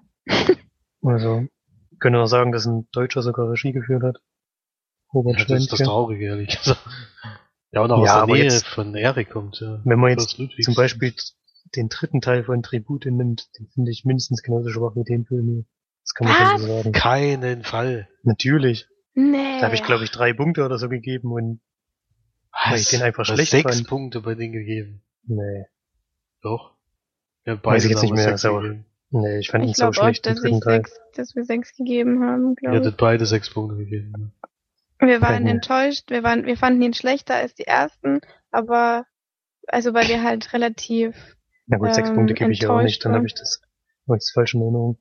Also, 1.01 1.47
wir 1.89 1.97
können 1.99 2.17
auch 2.17 2.27
sagen, 2.27 2.51
dass 2.51 2.65
ein 2.65 2.89
Deutscher 2.91 3.21
sogar 3.21 3.49
Regie 3.49 3.71
geführt 3.71 4.03
hat. 4.03 4.17
Robert 5.13 5.39
Ja, 5.39 5.45
das 5.45 5.63
ist 5.63 5.71
das. 5.71 5.79
Traurige, 5.79 6.25
ehrlich 6.25 6.57
gesagt. 6.57 6.85
Ja, 7.77 7.83
und 7.83 7.91
auch 7.91 7.97
Ja, 7.97 8.03
aus 8.03 8.09
der 8.13 8.23
aber 8.23 8.33
Nähe 8.33 8.43
jetzt- 8.43 8.67
von 8.67 8.95
Erik 8.95 9.29
kommt, 9.29 9.59
ja. 9.59 9.81
Wenn 9.85 9.99
man 9.99 10.11
jetzt 10.11 10.29
zum 10.61 10.75
Beispiel 10.75 11.13
den 11.75 11.89
dritten 11.89 12.21
Teil 12.21 12.43
von 12.43 12.63
Tribute 12.63 13.05
nimmt, 13.05 13.49
den 13.59 13.67
finde 13.67 13.91
ich 13.91 14.03
mindestens 14.05 14.41
genauso 14.41 14.69
schwach 14.69 14.95
wie 14.95 15.03
den 15.03 15.25
Film 15.25 15.45
hier. 15.47 15.65
Das 16.03 16.13
kann 16.13 16.27
man 16.27 16.35
schon 16.35 16.45
Was? 16.55 16.61
so 16.61 16.67
sagen. 16.67 16.91
Keinen 16.93 17.63
Fall. 17.63 18.07
Natürlich. 18.23 18.87
Nee. 19.13 19.59
Da 19.59 19.65
habe 19.65 19.75
ich, 19.75 19.83
glaube 19.83 20.03
ich, 20.03 20.11
drei 20.11 20.31
Punkte 20.33 20.63
oder 20.63 20.77
so 20.77 20.87
gegeben 20.89 21.31
und 21.31 21.59
Weil 22.65 22.77
ich 22.79 22.89
den 22.89 23.01
einfach 23.01 23.27
hast 23.27 23.33
schlecht 23.35 23.51
sechs 23.51 23.75
fand. 23.75 23.87
Punkte 23.87 24.21
bei 24.21 24.35
denen 24.35 24.53
gegeben. 24.53 25.01
nee. 25.25 25.65
Doch. 26.41 26.75
Ja, 27.45 27.53
Weiß 27.55 27.61
beide 27.63 27.83
ich 27.85 27.89
jetzt 27.91 28.01
nicht 28.03 28.13
mehr, 28.13 28.27
aber- 28.43 28.61
gegeben. 28.61 28.85
Nee, 29.09 29.39
ich 29.39 29.49
fand 29.49 29.63
ihn 29.63 29.69
Ich 29.71 29.77
so 29.77 29.83
glaube 29.89 29.97
auch, 29.97 30.03
schlecht 30.03 30.27
im 30.27 30.35
dass, 30.35 30.43
ich 30.43 30.49
dritten 30.51 30.61
Teil. 30.61 30.75
sechs, 30.77 30.99
dass 31.15 31.35
wir 31.35 31.43
sechs 31.45 31.75
gegeben 31.75 32.23
haben, 32.23 32.49
Ihr 32.49 32.55
glaube 32.55 32.75
ich. 32.77 32.81
hattet 32.81 32.97
beide 32.97 33.25
sechs 33.25 33.49
Punkte 33.49 33.77
gegeben. 33.77 34.33
Wir 34.99 35.21
waren 35.21 35.43
Mhm. 35.43 35.49
enttäuscht, 35.49 36.09
wir 36.09 36.23
waren, 36.23 36.45
wir 36.45 36.57
fanden 36.57 36.81
ihn 36.81 36.93
schlechter 36.93 37.35
als 37.35 37.53
die 37.53 37.67
ersten, 37.67 38.19
aber 38.51 39.05
also 39.67 39.93
weil 39.93 40.07
wir 40.07 40.23
halt 40.23 40.53
relativ 40.53 41.35
Na 41.67 41.77
gut, 41.77 41.93
sechs 41.93 42.09
ähm, 42.09 42.15
Punkte 42.15 42.33
gebe 42.33 42.51
ich 42.51 42.61
ja 42.61 42.69
auch 42.69 42.81
nicht, 42.81 43.03
dann 43.05 43.13
habe 43.13 43.27
ich 43.27 43.33
das 43.35 43.61
hab 44.07 44.15
ich 44.15 44.21
das 44.21 44.31
falsch 44.31 44.53
in 44.55 44.61
Erinnerung. 44.61 44.97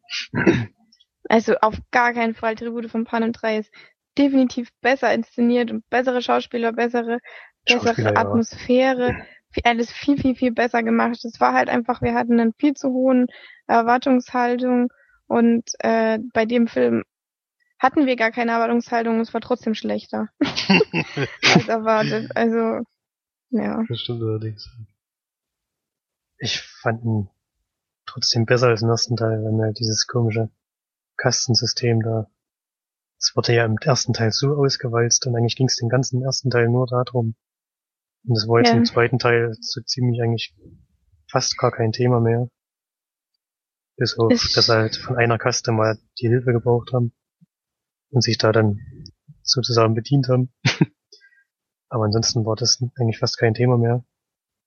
Also 1.28 1.56
auf 1.60 1.76
gar 1.90 2.12
keinen 2.12 2.34
Fall. 2.34 2.54
Tribute 2.54 2.90
von 2.90 3.04
Panem 3.04 3.32
3 3.32 3.58
ist 3.58 3.72
definitiv 4.18 4.70
besser 4.80 5.12
inszeniert 5.12 5.70
und 5.70 5.88
bessere 5.90 6.22
Schauspieler, 6.22 6.72
bessere, 6.72 7.18
Schauspieler, 7.68 7.94
bessere 7.94 8.14
ja. 8.14 8.20
Atmosphäre, 8.20 9.14
viel- 9.50 9.62
alles 9.64 9.92
viel, 9.92 10.18
viel, 10.18 10.34
viel 10.36 10.52
besser 10.52 10.82
gemacht. 10.82 11.24
Es 11.24 11.40
war 11.40 11.52
halt 11.52 11.68
einfach, 11.68 12.00
wir 12.02 12.14
hatten 12.14 12.38
einen 12.40 12.54
viel 12.58 12.74
zu 12.74 12.90
hohen 12.90 13.26
Erwartungshaltung 13.66 14.92
und 15.26 15.70
äh, 15.80 16.18
bei 16.32 16.44
dem 16.46 16.68
Film 16.68 17.02
hatten 17.78 18.06
wir 18.06 18.16
gar 18.16 18.30
keine 18.32 18.52
Erwartungshaltung, 18.52 19.20
es 19.20 19.32
war 19.34 19.40
trotzdem 19.40 19.74
schlechter 19.74 20.28
als 20.40 21.68
erwartet. 21.68 22.30
Also, 22.34 22.82
ja. 23.50 23.84
Das 23.88 24.00
stimmt 24.00 24.22
allerdings. 24.22 24.68
Ich 26.38 26.60
fand 26.60 27.04
ihn 27.04 27.28
trotzdem 28.06 28.46
besser 28.46 28.68
als 28.68 28.82
im 28.82 28.88
ersten 28.90 29.16
Teil, 29.16 29.42
wenn 29.44 29.60
halt 29.62 29.78
dieses 29.78 30.06
komische 30.06 30.50
Kastensystem 31.16 32.02
da. 32.02 32.30
Es 33.18 33.32
wurde 33.34 33.54
ja 33.54 33.64
im 33.64 33.76
ersten 33.80 34.12
Teil 34.12 34.30
so 34.30 34.54
ausgewalzt 34.56 35.26
und 35.26 35.34
eigentlich 35.36 35.56
ging 35.56 35.66
es 35.68 35.76
den 35.76 35.88
ganzen 35.88 36.22
ersten 36.22 36.50
Teil 36.50 36.68
nur 36.68 36.86
darum. 36.86 37.34
Und 38.26 38.34
das 38.34 38.46
war 38.48 38.58
jetzt 38.58 38.72
Ja. 38.72 38.78
im 38.78 38.84
zweiten 38.84 39.18
Teil 39.18 39.54
so 39.60 39.80
ziemlich 39.80 40.20
eigentlich 40.20 40.54
fast 41.30 41.56
gar 41.56 41.72
kein 41.72 41.92
Thema 41.92 42.20
mehr. 42.20 42.48
Bis 43.96 44.18
auf, 44.18 44.30
Ich- 44.32 44.52
dass 44.52 44.68
halt 44.68 44.96
von 44.96 45.16
einer 45.16 45.38
Kaste 45.38 45.72
mal 45.72 45.98
die 46.20 46.28
Hilfe 46.28 46.52
gebraucht 46.52 46.92
haben 46.92 47.12
und 48.16 48.22
sich 48.22 48.38
da 48.38 48.50
dann 48.50 48.80
sozusagen 49.42 49.94
bedient 49.94 50.28
haben. 50.28 50.52
Aber 51.88 52.04
ansonsten 52.04 52.44
war 52.44 52.56
das 52.56 52.82
eigentlich 52.98 53.18
fast 53.18 53.38
kein 53.38 53.54
Thema 53.54 53.78
mehr. 53.78 54.04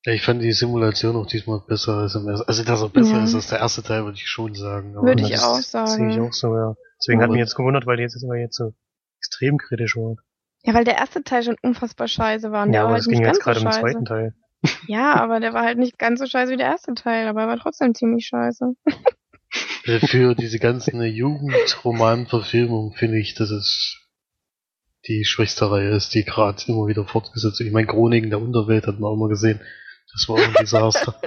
Ja, 0.05 0.13
ich 0.13 0.23
fand 0.23 0.41
die 0.41 0.53
Simulation 0.53 1.17
auch 1.17 1.25
diesmal 1.25 1.59
besser 1.67 1.95
als 1.97 2.15
im 2.15 2.27
ersten. 2.29 2.47
Also, 2.47 2.63
dass 2.63 2.81
er 2.81 2.89
besser 2.89 3.17
Ja. 3.17 3.23
ist 3.25 3.35
als 3.35 3.47
der 3.47 3.59
erste 3.59 3.83
Teil, 3.83 4.05
würde 4.05 4.15
ich 4.15 4.27
schon 4.29 4.53
sagen. 4.55 4.95
Aber 4.95 5.07
Würde 5.07 5.23
Ja, 5.23 5.27
ich 5.27 5.33
das 5.33 5.43
auch 5.75 5.87
Sehe 5.87 6.07
ich 6.07 6.13
sagen. 6.15 6.27
auch 6.27 6.31
so, 6.33 6.55
ja. 6.55 6.75
Deswegen 7.01 7.19
hat 7.19 7.25
Aber- 7.25 7.33
mich 7.33 7.39
jetzt 7.41 7.55
gewundert, 7.55 7.85
weil 7.85 7.97
die 7.97 8.03
jetzt, 8.03 8.15
die 8.21 8.27
jetzt 8.37 8.55
so 8.55 8.73
extrem 9.19 9.57
kritisch 9.57 9.97
war. 9.97 10.15
Ja, 10.63 10.73
weil 10.73 10.85
der 10.85 10.97
erste 10.97 11.23
Teil 11.23 11.43
schon 11.43 11.55
unfassbar 11.61 12.07
scheiße 12.07 12.51
war 12.51 12.63
und 12.63 12.69
Ja, 12.69 12.71
der 12.73 12.81
war 12.81 12.85
aber 12.87 12.93
halt 12.93 13.01
es 13.01 13.07
nicht 13.07 13.17
ging 13.19 13.25
jetzt 13.27 13.41
gerade 13.41 13.59
so 13.59 13.65
um 13.65 13.71
den 13.71 13.73
scheiße. 13.73 13.91
zweiten 13.93 14.05
Teil. 14.05 14.33
Ja, 14.87 15.13
aber 15.15 15.39
der 15.39 15.53
war 15.53 15.63
halt 15.63 15.77
nicht 15.79 15.97
ganz 15.97 16.19
so 16.19 16.25
scheiße 16.25 16.51
wie 16.51 16.57
der 16.57 16.67
erste 16.67 16.93
Teil, 16.93 17.27
aber 17.27 17.41
er 17.41 17.47
war 17.47 17.57
trotzdem 17.57 17.93
ziemlich 17.95 18.27
scheiße. 18.27 18.73
für 19.51 20.35
diese 20.35 20.59
ganzen 20.59 21.01
Jugendromanverfilmungen 21.01 22.93
finde 22.93 23.19
ich, 23.19 23.33
dass 23.35 23.49
es 23.49 23.97
die 25.07 25.25
schwächste 25.25 25.71
Reihe 25.71 25.89
ist, 25.89 26.13
die 26.13 26.23
gerade 26.23 26.61
immer 26.67 26.87
wieder 26.87 27.05
fortgesetzt 27.05 27.59
wird. 27.59 27.67
Ich 27.67 27.73
meine, 27.73 27.87
Chroniken 27.87 28.29
der 28.29 28.41
Unterwelt 28.41 28.85
hat 28.85 28.99
man 28.99 29.11
auch 29.11 29.15
mal 29.15 29.29
gesehen. 29.29 29.59
Das 30.11 30.27
war 30.27 30.35
auch 30.35 30.47
ein 30.47 30.53
Desaster. 30.59 31.19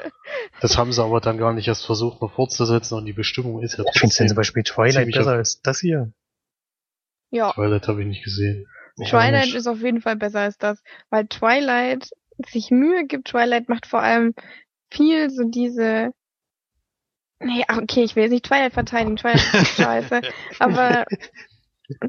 das 0.61 0.77
haben 0.77 0.93
sie 0.93 1.03
aber 1.03 1.21
dann 1.21 1.39
gar 1.39 1.53
nicht 1.53 1.69
erst 1.69 1.87
versucht, 1.87 2.21
noch 2.21 2.35
fortzusetzen 2.35 2.99
und 2.99 3.07
die 3.07 3.13
Bestimmung 3.13 3.63
ist 3.63 3.79
ja 3.79 3.85
Ich 3.93 4.01
finde 4.01 4.15
denn 4.15 4.29
zum 4.29 4.35
trotzdem. 4.35 4.37
Beispiel 4.37 4.63
Twilight 4.63 5.13
besser 5.13 5.33
als 5.33 5.61
das 5.63 5.81
hier. 5.81 6.13
Ja, 7.31 7.53
Twilight 7.53 7.89
habe 7.89 8.03
ich 8.03 8.09
nicht 8.09 8.25
gesehen. 8.25 8.67
Ich 9.01 9.11
Twilight 9.11 9.47
nicht. 9.47 9.55
ist 9.55 9.67
auf 9.67 9.81
jeden 9.81 10.03
Fall 10.03 10.17
besser 10.17 10.41
als 10.41 10.59
das, 10.59 10.83
weil 11.11 11.27
Twilight 11.27 12.11
sich 12.51 12.71
Mühe 12.71 13.07
gibt. 13.07 13.29
Twilight 13.29 13.69
macht 13.69 13.87
vor 13.87 14.03
allem 14.03 14.35
viel 14.91 15.31
so 15.31 15.45
diese. 15.49 16.13
Nee, 17.45 17.65
ach, 17.69 17.79
okay, 17.79 18.05
ich 18.05 18.17
will 18.17 18.25
jetzt 18.25 18.33
nicht 18.33 18.45
Twilight 18.45 18.73
verteidigen. 18.73 19.17
Twilight 19.17 19.55
ist 19.55 19.77
scheiße. 19.77 20.21
Aber 20.59 21.05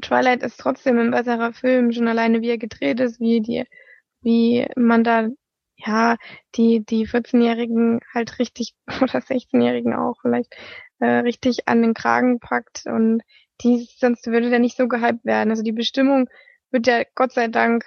Twilight 0.02 0.42
ist 0.42 0.58
trotzdem 0.58 0.98
ein 0.98 1.10
besserer 1.10 1.52
Film, 1.52 1.92
schon 1.92 2.08
alleine 2.08 2.40
wie 2.40 2.50
er 2.50 2.58
gedreht 2.58 3.00
ist, 3.00 3.20
wie 3.20 3.40
die, 3.40 3.64
wie 4.22 4.66
man 4.76 5.04
da, 5.04 5.28
ja, 5.76 6.16
die, 6.54 6.84
die 6.84 7.06
14-Jährigen 7.06 8.00
halt 8.12 8.38
richtig, 8.38 8.74
oder 9.02 9.18
16-Jährigen 9.18 9.94
auch 9.94 10.16
vielleicht, 10.22 10.54
äh, 11.00 11.06
richtig 11.06 11.68
an 11.68 11.82
den 11.82 11.94
Kragen 11.94 12.38
packt 12.40 12.84
und 12.86 13.22
die, 13.62 13.88
sonst 13.98 14.26
würde 14.26 14.50
der 14.50 14.58
nicht 14.58 14.76
so 14.76 14.88
gehypt 14.88 15.24
werden. 15.24 15.50
Also 15.50 15.62
die 15.62 15.72
Bestimmung 15.72 16.28
wird 16.70 16.86
ja 16.86 17.02
Gott 17.14 17.32
sei 17.32 17.48
Dank 17.48 17.84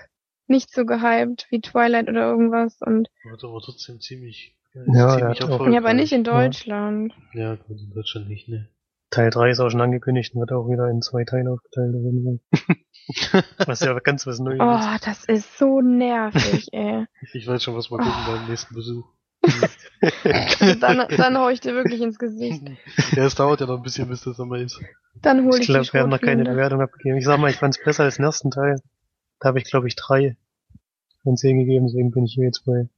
nicht 0.47 0.73
so 0.73 0.85
gehypt 0.85 1.47
wie 1.49 1.59
Twilight 1.61 2.07
oder 2.09 2.29
irgendwas 2.29 2.77
und, 2.81 3.09
Wird 3.23 3.43
aber 3.43 3.59
trotzdem 3.59 3.99
ziemlich, 3.99 4.56
Ja, 4.87 5.17
ja, 5.19 5.77
aber 5.77 5.93
nicht 5.93 6.11
in. 6.11 6.23
Deutschland. 6.23 7.13
Ja, 7.33 7.55
gut, 7.55 7.79
in 7.79 7.93
Deutschland 7.93 8.29
nicht, 8.29 8.47
ne. 8.47 8.69
Teil 9.09 9.29
3 9.29 9.51
ist 9.51 9.59
auch 9.59 9.69
schon 9.69 9.81
angekündigt 9.81 10.33
und 10.33 10.41
wird 10.41 10.51
auch 10.51 10.69
wieder 10.69 10.89
in 10.89 11.01
zwei 11.01 11.23
Teile 11.23 11.51
aufgeteilt. 11.51 11.95
was 13.65 13.79
ja 13.79 13.97
ganz 13.99 14.27
was 14.27 14.39
Neues 14.39 14.59
ist. 14.59 14.61
Oh, 14.61 14.97
das 15.05 15.25
ist 15.25 15.57
so 15.57 15.81
nervig, 15.81 16.67
ey. 16.73 17.05
Ich 17.33 17.47
weiß 17.47 17.63
schon, 17.63 17.75
was 17.75 17.89
wir 17.89 17.97
gucken 17.97 18.13
beim 18.27 18.47
nächsten 18.47 18.75
Besuch. 18.75 19.05
Dann, 20.81 21.07
dann 21.15 21.37
hau 21.37 21.49
ich 21.49 21.61
dir 21.61 21.73
wirklich 21.73 22.01
ins 22.01 22.19
Gesicht. 22.19 22.61
ja, 23.15 23.25
es 23.25 23.35
dauert 23.35 23.61
ja 23.61 23.67
noch 23.67 23.77
ein 23.77 23.83
bisschen, 23.83 24.09
bis 24.09 24.23
das 24.23 24.39
einmal 24.39 24.61
ist. 24.61 24.81
Dann 25.21 25.45
hol 25.45 25.53
ich, 25.55 25.61
Ich 25.61 25.67
glaube, 25.67 25.87
wir 25.91 26.01
haben 26.01 26.09
noch 26.09 26.19
keine. 26.19 26.43
Bewertung 26.43 26.81
abgegeben. 26.81 27.17
Ich 27.17 27.25
sag 27.25 27.39
mal, 27.39 27.49
ich 27.49 27.55
fand 27.55 27.75
es 27.77 27.83
besser 27.83 28.03
als 28.03 28.17
den 28.17 28.25
ersten 28.25 28.51
Teil. 28.51 28.81
Da 29.39 29.49
habe 29.49 29.59
ich, 29.59 29.65
glaube 29.65 29.87
ich, 29.87 29.95
drei 29.95 30.35
von 31.23 31.37
zehn 31.37 31.57
gegeben, 31.59 31.87
deswegen 31.87 32.11
bin 32.11 32.25
ich 32.25 32.33
hier 32.33 32.45
jetzt 32.45 32.65
bei 32.65 32.89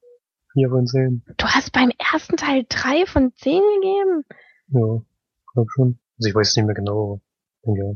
vier 0.59 0.69
von 0.69 0.85
zehn. 0.87 1.23
Du 1.37 1.45
hast 1.47 1.71
beim 1.71 1.91
ersten 2.13 2.35
Teil 2.37 2.65
drei 2.67 3.05
von 3.05 3.33
zehn 3.35 3.61
gegeben? 3.75 4.25
Ja, 4.67 5.01
glaube 5.53 5.69
schon. 5.73 5.99
Also 6.17 6.29
ich 6.29 6.35
weiß 6.35 6.49
es 6.49 6.55
nicht 6.57 6.65
mehr 6.65 6.75
genau, 6.75 7.21
aber 7.63 7.75
ja. 7.77 7.93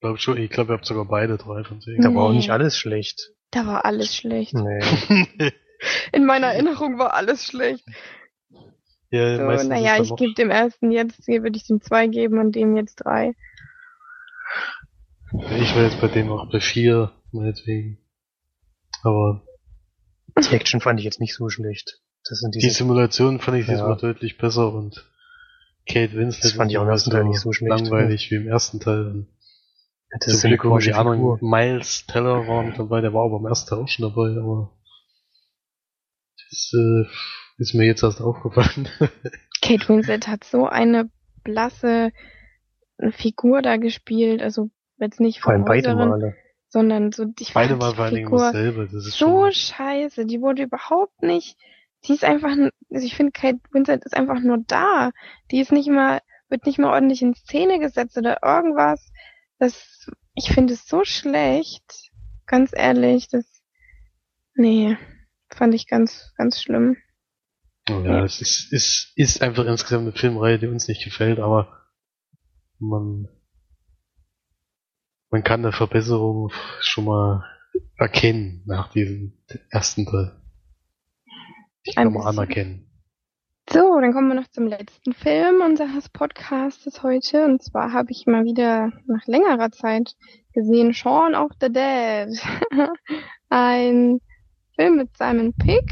Glaub 0.00 0.18
schon, 0.20 0.36
ich 0.38 0.50
glaube, 0.50 0.72
ihr 0.72 0.76
habt 0.76 0.86
sogar 0.86 1.04
beide 1.04 1.36
drei 1.38 1.64
von 1.64 1.80
zehn. 1.80 2.00
Da 2.00 2.14
war 2.14 2.24
auch 2.24 2.30
Nee. 2.30 2.36
nicht 2.36 2.50
alles 2.50 2.76
schlecht. 2.78 3.32
Da 3.50 3.66
war 3.66 3.84
alles 3.84 4.14
schlecht. 4.14 4.54
Nee. 4.54 4.80
In 6.12 6.24
meiner 6.24 6.48
Erinnerung 6.48 6.98
war 6.98 7.14
alles 7.14 7.44
schlecht. 7.44 7.84
ja, 9.10 9.58
So, 9.58 9.68
naja, 9.68 10.00
ich 10.02 10.14
gebe 10.16 10.34
dem 10.34 10.50
ersten 10.50 10.90
jetzt, 10.90 11.24
hier 11.24 11.42
würde 11.42 11.56
ich 11.56 11.66
dem 11.66 11.80
zwei 11.80 12.06
geben 12.06 12.38
und 12.38 12.54
dem 12.56 12.76
jetzt 12.76 12.96
drei. 12.96 13.34
ich 15.32 15.74
war 15.74 15.82
jetzt 15.82 16.00
bei 16.00 16.08
dem 16.08 16.30
auch 16.30 16.50
bei 16.50 16.60
vier, 16.60 17.12
meinetwegen. 17.32 17.98
Aber 19.02 19.42
Die 20.40 20.54
Action 20.54 20.80
fand 20.80 20.98
ich 21.00 21.04
jetzt 21.04 21.20
nicht 21.20 21.34
so 21.34 21.48
schlecht. 21.48 22.00
Das 22.28 22.38
sind 22.40 22.54
die 22.54 22.58
diese, 22.60 22.76
Simulation 22.78 23.40
fand 23.40 23.58
ich 23.58 23.66
Ja. 23.66 23.74
diesmal 23.74 23.96
deutlich 23.96 24.38
besser 24.38 24.72
und 24.72 25.04
Kate 25.88 26.12
Winslet 26.14 26.44
Das 26.44 26.52
fand 26.52 26.70
ich 26.70 26.78
auch 26.78 26.82
im 26.82 26.88
ist 26.88 26.92
ersten 26.92 27.10
Teil 27.10 27.24
nicht 27.24 27.40
so 27.40 27.52
schlecht. 27.52 27.70
langweilig 27.70 28.30
wie 28.30 28.36
im 28.36 28.48
ersten 28.48 28.80
Teil. 28.80 29.26
Das 30.20 30.34
ist 30.34 30.40
so 30.40 30.48
eine 30.48 30.54
wie 30.54 30.58
komische 30.58 30.90
die 30.90 30.96
Figur. 30.96 31.38
Miles 31.40 32.06
Teller 32.06 32.46
waren 32.46 32.74
dabei, 32.76 33.00
der 33.00 33.12
war 33.14 33.24
aber 33.24 33.38
im 33.38 33.46
ersten 33.46 33.70
Teil 33.70 33.78
auch 33.78 33.88
schon 33.88 34.02
dabei, 34.08 34.40
aber 34.40 34.70
das 36.50 36.72
äh, 36.74 37.04
ist 37.58 37.74
mir 37.74 37.86
jetzt 37.86 38.02
erst 38.02 38.20
aufgefallen. 38.20 38.88
Kate 39.62 39.88
Winslet 39.88 40.26
hat 40.28 40.44
so 40.44 40.66
eine 40.66 41.10
blasse 41.44 42.10
Figur 43.12 43.62
da 43.62 43.76
gespielt, 43.76 44.42
also 44.42 44.70
jetzt 44.98 45.20
nicht 45.20 45.40
Vor 45.40 45.52
allem 45.52 45.64
beide 45.64 45.94
Male. 45.94 46.34
Sondern 46.68 47.12
so 47.12 47.24
die, 47.24 47.46
Beide 47.52 47.74
die 47.74 47.80
vor 47.80 47.98
allen 47.98 48.14
Dingen 48.14 48.30
dasselbe, 48.30 48.86
das 48.86 49.06
ist 49.06 49.18
so 49.18 49.44
schon, 49.44 49.52
scheiße. 49.52 50.26
Die 50.26 50.40
wurde 50.40 50.64
überhaupt 50.64 51.22
nicht. 51.22 51.56
Die 52.04 52.12
ist 52.12 52.24
einfach, 52.24 52.50
also 52.50 53.06
ich 53.06 53.16
finde, 53.16 53.32
Kate 53.32 53.58
Winslet 53.72 54.04
ist 54.04 54.16
einfach 54.16 54.40
nur 54.40 54.58
da. 54.66 55.10
Die 55.50 55.60
ist 55.60 55.72
nicht 55.72 55.88
mal, 55.88 56.20
wird 56.48 56.66
nicht 56.66 56.78
mal 56.78 56.92
ordentlich 56.92 57.22
in 57.22 57.34
Szene 57.34 57.80
gesetzt 57.80 58.16
oder 58.16 58.38
irgendwas. 58.42 59.10
Das, 59.58 60.08
ich 60.34 60.52
finde 60.52 60.74
es 60.74 60.86
so 60.86 61.04
schlecht. 61.04 62.10
Ganz 62.46 62.70
ehrlich, 62.74 63.28
das, 63.28 63.44
nee, 64.54 64.96
fand 65.50 65.74
ich 65.74 65.86
ganz, 65.86 66.32
ganz 66.36 66.62
schlimm. 66.62 66.96
Oh 67.90 68.00
ja, 68.00 68.24
es 68.24 68.40
ist, 68.40 68.72
ist, 68.72 69.12
ist 69.16 69.42
einfach 69.42 69.64
insgesamt 69.64 70.02
eine 70.02 70.12
Filmreihe, 70.12 70.58
die 70.58 70.66
uns 70.66 70.88
nicht 70.88 71.04
gefällt, 71.04 71.38
aber 71.40 71.86
man, 72.78 73.28
man 75.30 75.42
kann 75.42 75.60
eine 75.64 75.72
Verbesserung 75.72 76.50
schon 76.80 77.04
mal 77.04 77.44
erkennen 77.96 78.62
nach 78.66 78.90
diesem 78.90 79.32
ersten 79.70 80.06
Teil. 80.06 80.40
Die 81.86 81.96
Ein 81.96 82.04
kann 82.04 82.12
bisschen. 82.14 82.28
anerkennen. 82.28 82.84
So, 83.70 84.00
dann 84.00 84.14
kommen 84.14 84.28
wir 84.28 84.34
noch 84.34 84.48
zum 84.48 84.66
letzten 84.66 85.12
Film 85.12 85.60
unseres 85.60 86.08
Podcastes 86.08 87.02
heute. 87.02 87.44
Und 87.44 87.62
zwar 87.62 87.92
habe 87.92 88.10
ich 88.12 88.24
mal 88.26 88.44
wieder 88.44 88.92
nach 89.06 89.26
längerer 89.26 89.70
Zeit 89.70 90.16
gesehen 90.54 90.94
Shaun 90.94 91.34
of 91.34 91.50
the 91.60 91.70
Dead. 91.70 92.30
Ein 93.50 94.20
Film 94.74 94.96
mit 94.96 95.14
Simon 95.18 95.52
Pigg 95.52 95.84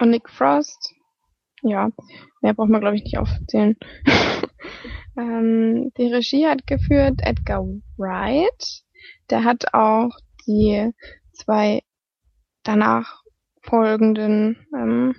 und 0.00 0.10
Nick 0.10 0.28
Frost. 0.28 0.94
Ja, 1.62 1.90
mehr 2.40 2.54
braucht 2.54 2.70
man 2.70 2.80
glaube 2.80 2.96
ich 2.96 3.04
nicht 3.04 3.18
aufzählen. 3.18 3.76
ähm, 5.16 5.92
die 5.96 6.12
Regie 6.12 6.46
hat 6.46 6.66
geführt 6.66 7.20
Edgar 7.22 7.64
Wright. 7.96 8.82
Der 9.28 9.44
hat 9.44 9.74
auch 9.74 10.10
die 10.46 10.92
zwei 11.32 11.82
danach 12.62 13.22
folgenden 13.62 14.66
ähm, 14.74 15.14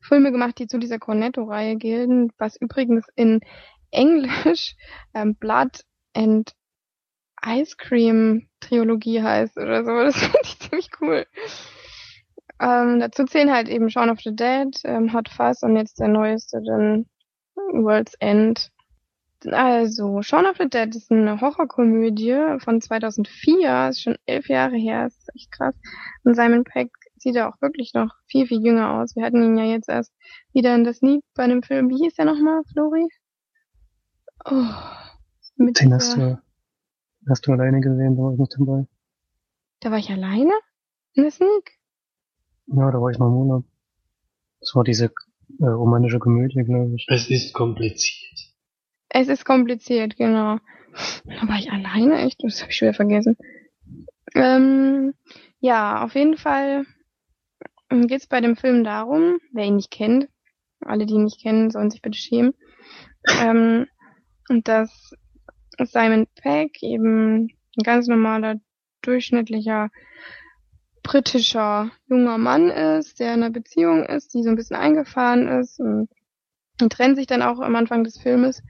Filme 0.00 0.32
gemacht, 0.32 0.58
die 0.58 0.66
zu 0.66 0.78
dieser 0.78 0.98
Cornetto-Reihe 0.98 1.76
gelten, 1.76 2.30
was 2.38 2.56
übrigens 2.56 3.06
in 3.16 3.40
Englisch 3.90 4.76
ähm, 5.14 5.34
Blood 5.36 5.84
and 6.14 6.54
Ice 7.44 7.76
Cream 7.76 8.48
Trilogie 8.60 9.22
heißt 9.22 9.56
oder 9.56 9.84
so. 9.84 9.92
Das 9.92 10.16
finde 10.18 10.38
ich 10.42 10.58
ziemlich 10.58 10.90
cool. 11.00 11.26
Ähm, 12.60 13.00
dazu 13.00 13.24
zählen 13.24 13.52
halt 13.52 13.68
eben 13.68 13.90
Shaun 13.90 14.10
of 14.10 14.20
the 14.20 14.34
Dead, 14.34 14.70
ähm, 14.84 15.12
Hot 15.12 15.28
Fuzz 15.28 15.62
und 15.62 15.76
jetzt 15.76 15.98
der 15.98 16.08
neueste 16.08 16.62
dann 16.62 17.06
World's 17.56 18.14
End. 18.20 18.70
Also, 19.46 20.22
Shaun 20.22 20.46
of 20.46 20.56
the 20.58 20.68
Dead 20.68 20.94
ist 20.94 21.10
eine 21.10 21.40
Horrorkomödie 21.40 22.58
von 22.60 22.80
2004, 22.80 23.88
ist 23.90 24.02
schon 24.02 24.16
elf 24.24 24.48
Jahre 24.48 24.76
her, 24.76 25.06
ist 25.06 25.28
echt 25.34 25.50
krass. 25.50 25.74
Und 26.22 26.34
Simon 26.34 26.64
Peck 26.64 26.90
sieht 27.18 27.36
er 27.36 27.48
auch 27.48 27.60
wirklich 27.60 27.92
noch 27.92 28.14
viel, 28.26 28.46
viel 28.46 28.64
jünger 28.64 28.94
aus. 28.94 29.16
Wir 29.16 29.24
hatten 29.24 29.42
ihn 29.42 29.58
ja 29.58 29.64
jetzt 29.64 29.88
erst 29.88 30.12
wieder 30.52 30.74
in 30.74 30.84
der 30.84 30.94
Sneak 30.94 31.22
bei 31.34 31.42
einem 31.42 31.62
Film. 31.62 31.90
Wie 31.90 31.96
hieß 31.96 32.14
der 32.14 32.24
nochmal, 32.24 32.62
Flori? 32.72 33.06
Oh, 34.46 34.64
mit 35.56 35.80
Den 35.80 35.92
hast 35.92 36.16
du, 36.16 36.40
hast 37.28 37.46
du 37.46 37.52
alleine 37.52 37.80
gesehen, 37.80 38.16
da 38.16 38.22
war 38.22 38.32
ich 38.32 38.38
nicht 38.38 38.56
dabei. 38.58 38.86
Da 39.80 39.90
war 39.90 39.98
ich 39.98 40.10
alleine? 40.10 40.52
In 41.12 41.22
der 41.24 41.32
Sneak? 41.32 41.78
Ja, 42.66 42.90
da 42.90 43.00
war 43.00 43.10
ich 43.10 43.18
noch 43.18 43.28
im 43.28 43.34
Urlaub. 43.34 43.64
Das 44.60 44.74
war 44.74 44.84
diese 44.84 45.12
äh, 45.60 45.66
romanische 45.66 46.18
Komödie, 46.18 46.62
glaube 46.64 46.94
ich. 46.94 47.06
Es 47.08 47.30
ist 47.30 47.52
kompliziert. 47.52 48.54
Es 49.08 49.28
ist 49.28 49.44
kompliziert, 49.44 50.16
genau. 50.16 50.58
Da 51.24 51.48
war 51.48 51.58
ich 51.58 51.70
alleine, 51.70 52.18
echt? 52.22 52.42
Das 52.42 52.60
habe 52.60 52.70
ich 52.70 52.76
schwer 52.76 52.94
vergessen. 52.94 53.36
Ähm, 54.34 55.14
ja, 55.60 56.02
auf 56.02 56.14
jeden 56.14 56.36
Fall 56.36 56.84
geht 57.90 58.20
es 58.20 58.26
bei 58.26 58.40
dem 58.40 58.56
Film 58.56 58.84
darum, 58.84 59.38
wer 59.52 59.64
ihn 59.64 59.76
nicht 59.76 59.90
kennt, 59.90 60.28
alle, 60.80 61.06
die 61.06 61.14
ihn 61.14 61.24
nicht 61.24 61.40
kennen, 61.40 61.70
sollen 61.70 61.90
sich 61.90 62.02
bitte 62.02 62.18
schämen, 62.18 62.54
ähm, 63.40 63.86
und 64.48 64.68
dass 64.68 65.14
Simon 65.78 66.26
Peck 66.34 66.82
eben 66.82 67.44
ein 67.76 67.82
ganz 67.82 68.06
normaler, 68.06 68.56
durchschnittlicher, 69.02 69.90
britischer 71.04 71.92
junger 72.08 72.38
Mann 72.38 72.70
ist, 72.70 73.20
der 73.20 73.34
in 73.34 73.44
einer 73.44 73.52
Beziehung 73.52 74.04
ist, 74.04 74.34
die 74.34 74.42
so 74.42 74.48
ein 74.48 74.56
bisschen 74.56 74.74
eingefahren 74.74 75.46
ist 75.46 75.78
und, 75.78 76.08
und 76.80 76.92
trennt 76.92 77.16
sich 77.16 77.28
dann 77.28 77.42
auch 77.42 77.60
am 77.60 77.76
Anfang 77.76 78.02
des 78.02 78.18
Filmes, 78.18 78.64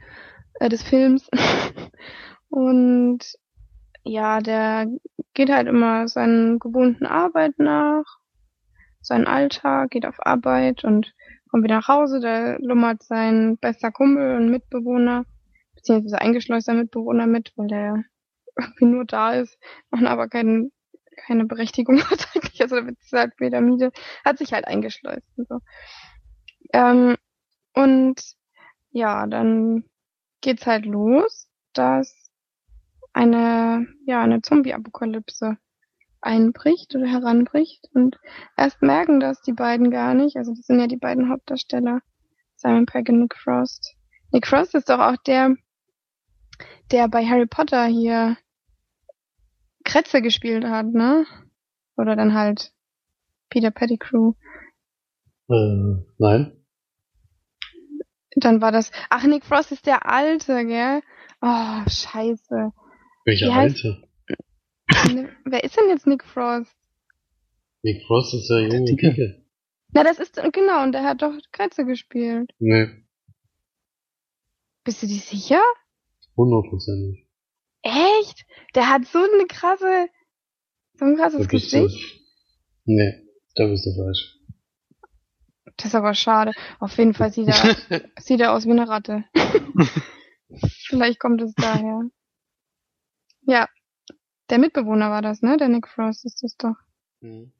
äh, 0.61 0.69
des 0.69 0.83
Films. 0.83 1.31
und 2.51 3.21
ja, 4.03 4.41
der 4.41 4.87
geht 5.33 5.51
halt 5.51 5.69
immer 5.69 6.09
seinen 6.09 6.59
gewohnten 6.59 7.07
Arbeit 7.07 7.59
nach, 7.59 8.05
seinen 9.01 9.27
Alltag, 9.27 9.91
geht 9.91 10.05
auf 10.05 10.17
Arbeit 10.19 10.85
und 10.85 11.15
kommt 11.51 11.65
wieder 11.65 11.77
nach 11.77 11.89
Hause, 11.89 12.21
da 12.21 12.57
lummert 12.57 13.03
sein 13.05 13.59
bester 13.59 13.93
Kumpel 13.93 14.37
und 14.37 14.51
Mitbewohner, 14.51 15.25
beziehungsweise 15.77 16.21
eingeschleuster 16.21 16.75
Mitbewohner 16.75 17.27
mit, 17.27 17.53
weil 17.57 17.69
der 17.69 18.05
irgendwie 18.59 18.87
nur 18.87 19.05
da 19.05 19.35
ist 19.35 19.57
und 19.91 20.07
aber 20.07 20.29
kein, 20.29 20.73
keine 21.15 21.47
Berechtigung 21.47 22.03
hat 22.11 22.29
eigentlich, 22.35 22.61
also 22.61 22.77
weder 23.39 23.61
Miete, 23.61 23.93
hat 24.25 24.39
sich 24.39 24.53
halt 24.53 24.67
eingeschleust 24.67 25.27
und 25.37 25.49
so. 25.49 25.61
Ähm, 26.73 27.17
und 27.75 28.21
ja, 28.91 29.27
dann 29.27 29.85
geht's 30.41 30.67
halt 30.67 30.87
los, 30.87 31.49
dass 31.73 32.31
eine, 33.13 33.87
ja, 34.07 34.23
eine 34.23 34.43
Zombie-Apokalypse 34.43 35.57
einbricht 36.21 36.95
oder 36.95 37.07
heranbricht 37.07 37.89
und 37.93 38.19
erst 38.57 38.83
merken 38.83 39.21
das 39.21 39.43
die 39.43 39.53
beiden 39.53 39.91
gar 39.91 40.15
nicht. 40.15 40.37
Also 40.37 40.55
das 40.55 40.67
sind 40.67 40.81
ja 40.81 40.87
die 40.87 40.97
beiden 40.97 41.29
Hauptdarsteller, 41.29 42.01
Simon 42.57 42.87
Pegg 42.87 43.11
und 43.11 43.21
Nick 43.21 43.37
Frost. 43.37 43.95
Nick 44.33 44.47
Frost 44.47 44.75
ist 44.75 44.89
doch 44.89 44.99
auch 44.99 45.17
der, 45.27 45.55
der 46.91 47.09
bei 47.09 47.25
Harry 47.27 47.47
Potter 47.47 47.85
hier 47.87 48.37
Kretze 49.85 50.23
gespielt 50.23 50.65
hat, 50.65 50.87
ne? 50.87 51.27
Oder 51.97 52.17
dann 52.17 52.35
halt 52.35 52.73
Peter 53.51 53.71
Pettigrew. 53.71 54.33
Äh, 55.49 56.03
nein. 56.19 56.65
Dann 58.37 58.61
war 58.61 58.73
das, 58.73 58.91
ach, 59.11 59.25
Nick 59.25 59.45
Frost 59.45 59.71
ist 59.73 59.87
der 59.87 60.07
Alte, 60.11 60.65
gell? 60.67 61.03
Oh, 61.41 61.83
scheiße. 61.89 62.73
Welcher 63.27 63.47
Wie 63.47 63.51
heißt- 63.53 63.85
Alte? 63.87 65.15
Ne- 65.15 65.37
Wer 65.45 65.63
ist 65.65 65.77
denn 65.77 65.89
jetzt 65.89 66.07
Nick 66.07 66.25
Frost? 66.25 66.75
Nick 67.83 68.03
Frost 68.07 68.35
ist 68.35 68.49
der 68.49 68.61
junge 68.63 68.85
Dicke. 68.85 69.11
Dicke. 69.11 69.45
Na, 69.93 70.03
das 70.03 70.19
ist, 70.19 70.35
genau, 70.53 70.83
und 70.83 70.93
der 70.93 71.05
hat 71.05 71.23
doch 71.23 71.33
Kretze 71.53 71.85
gespielt. 71.85 72.51
Nee, 72.59 72.89
Bist 74.83 75.03
du 75.03 75.07
dir 75.07 75.15
sicher? 75.21 75.63
hundertprozentig. 76.37 77.24
Echt? 77.85 78.47
Der 78.75 78.89
hat 78.89 79.05
so 79.07 79.19
eine 79.19 79.47
krasse, 79.47 80.09
so 80.95 81.05
ein 81.05 81.17
krasses 81.17 81.47
Gesicht. 81.49 82.21
Nee, 82.87 83.13
da 83.55 83.67
bist 83.67 83.85
du 83.87 83.95
falsch. 83.95 84.37
Das 85.77 85.87
ist 85.87 85.95
aber 85.95 86.15
schade. 86.15 86.53
Auf 86.81 86.97
jeden 86.99 87.15
Fall 87.15 87.33
sieht 87.33 87.49
er, 87.49 87.55
sieht 88.19 88.41
er 88.41 88.53
aus 88.53 88.65
wie 88.67 88.71
eine 88.71 88.89
Ratte. 88.89 89.25
Vielleicht 90.87 91.19
kommt 91.21 91.43
es 91.43 91.55
daher. 91.55 92.03
Ja. 93.43 93.69
Der 94.51 94.59
Mitbewohner 94.59 95.11
war 95.11 95.23
das, 95.23 95.43
ne? 95.43 95.57
Der 95.57 95.69
Nick 95.69 95.89
Frost 95.89 96.25
ist 96.25 96.43
das 96.43 96.57
doch. 96.57 96.77
Mhm. 97.21 97.53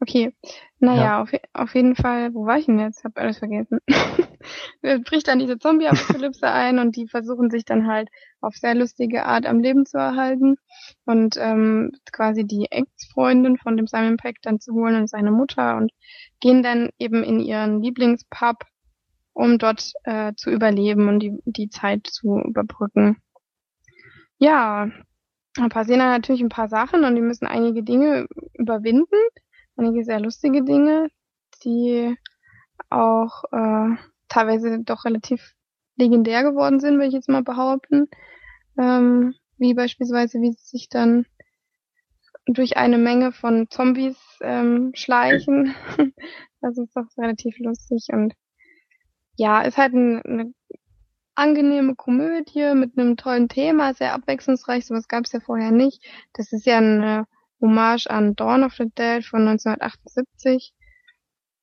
Okay. 0.00 0.34
Naja, 0.78 1.02
Ja. 1.02 1.22
auf, 1.22 1.30
auf 1.54 1.74
jeden 1.74 1.96
Fall, 1.96 2.34
wo 2.34 2.44
war 2.46 2.58
ich 2.58 2.66
denn 2.66 2.78
jetzt? 2.78 3.04
Hab 3.04 3.16
alles 3.18 3.38
vergessen. 3.38 3.80
Es 4.82 5.02
bricht 5.02 5.28
dann 5.28 5.38
diese 5.38 5.58
Zombie-Apokalypse 5.58 6.46
ein 6.50 6.78
und 6.78 6.96
die 6.96 7.08
versuchen 7.08 7.50
sich 7.50 7.64
dann 7.64 7.86
halt 7.86 8.08
auf 8.40 8.54
sehr 8.54 8.74
lustige 8.74 9.24
Art 9.24 9.46
am 9.46 9.60
Leben 9.60 9.86
zu 9.86 9.98
erhalten 9.98 10.56
und 11.04 11.36
ähm, 11.38 11.92
quasi 12.12 12.44
die 12.44 12.66
Ex-Freundin 12.70 13.56
von 13.56 13.76
dem 13.76 13.86
Simon 13.86 14.16
Peck 14.16 14.36
dann 14.42 14.60
zu 14.60 14.72
holen 14.74 14.96
und 14.96 15.08
seine 15.08 15.30
Mutter 15.30 15.76
und 15.76 15.92
gehen 16.40 16.62
dann 16.62 16.90
eben 16.98 17.24
in 17.24 17.40
ihren 17.40 17.82
Lieblingspub, 17.82 18.56
um 19.32 19.58
dort 19.58 19.92
äh, 20.04 20.32
zu 20.36 20.50
überleben 20.50 21.08
und 21.08 21.20
die, 21.20 21.38
die 21.44 21.68
Zeit 21.68 22.06
zu 22.06 22.40
überbrücken. 22.40 23.16
Ja, 24.38 24.90
da 25.54 25.68
passieren 25.68 25.98
dann 25.98 26.10
natürlich 26.10 26.40
ein 26.40 26.48
paar 26.48 26.68
Sachen 26.68 27.04
und 27.04 27.16
die 27.16 27.22
müssen 27.22 27.46
einige 27.46 27.82
Dinge 27.82 28.26
überwinden, 28.54 29.16
einige 29.76 30.04
sehr 30.04 30.20
lustige 30.20 30.62
Dinge, 30.62 31.08
die 31.64 32.16
auch 32.90 33.44
äh, 33.52 33.96
teilweise 34.28 34.80
doch 34.84 35.04
relativ 35.04 35.54
legendär 35.96 36.42
geworden 36.44 36.80
sind, 36.80 36.94
würde 36.94 37.08
ich 37.08 37.14
jetzt 37.14 37.28
mal 37.28 37.42
behaupten. 37.42 38.08
Ähm, 38.78 39.34
wie 39.58 39.74
beispielsweise, 39.74 40.40
wie 40.40 40.52
sie 40.52 40.64
sich 40.64 40.88
dann 40.88 41.26
durch 42.46 42.76
eine 42.76 42.98
Menge 42.98 43.32
von 43.32 43.68
Zombies 43.70 44.16
ähm, 44.40 44.92
schleichen. 44.94 45.74
das 46.60 46.78
ist 46.78 46.96
doch 46.96 47.06
relativ 47.16 47.58
lustig 47.58 48.06
und 48.12 48.34
ja, 49.36 49.60
ist 49.62 49.76
halt 49.76 49.92
ein, 49.92 50.22
eine 50.22 50.54
angenehme 51.34 51.94
Komödie 51.94 52.74
mit 52.74 52.98
einem 52.98 53.16
tollen 53.16 53.48
Thema, 53.48 53.94
sehr 53.94 54.12
abwechslungsreich, 54.14 54.86
sowas 54.86 55.06
gab 55.06 55.24
es 55.24 55.32
ja 55.32 55.40
vorher 55.40 55.70
nicht. 55.70 56.04
Das 56.32 56.52
ist 56.52 56.66
ja 56.66 56.78
eine 56.78 57.26
Hommage 57.60 58.08
an 58.08 58.34
Dawn 58.34 58.64
of 58.64 58.74
the 58.74 58.90
Dead 58.98 59.24
von 59.24 59.46
1978. 59.46 60.74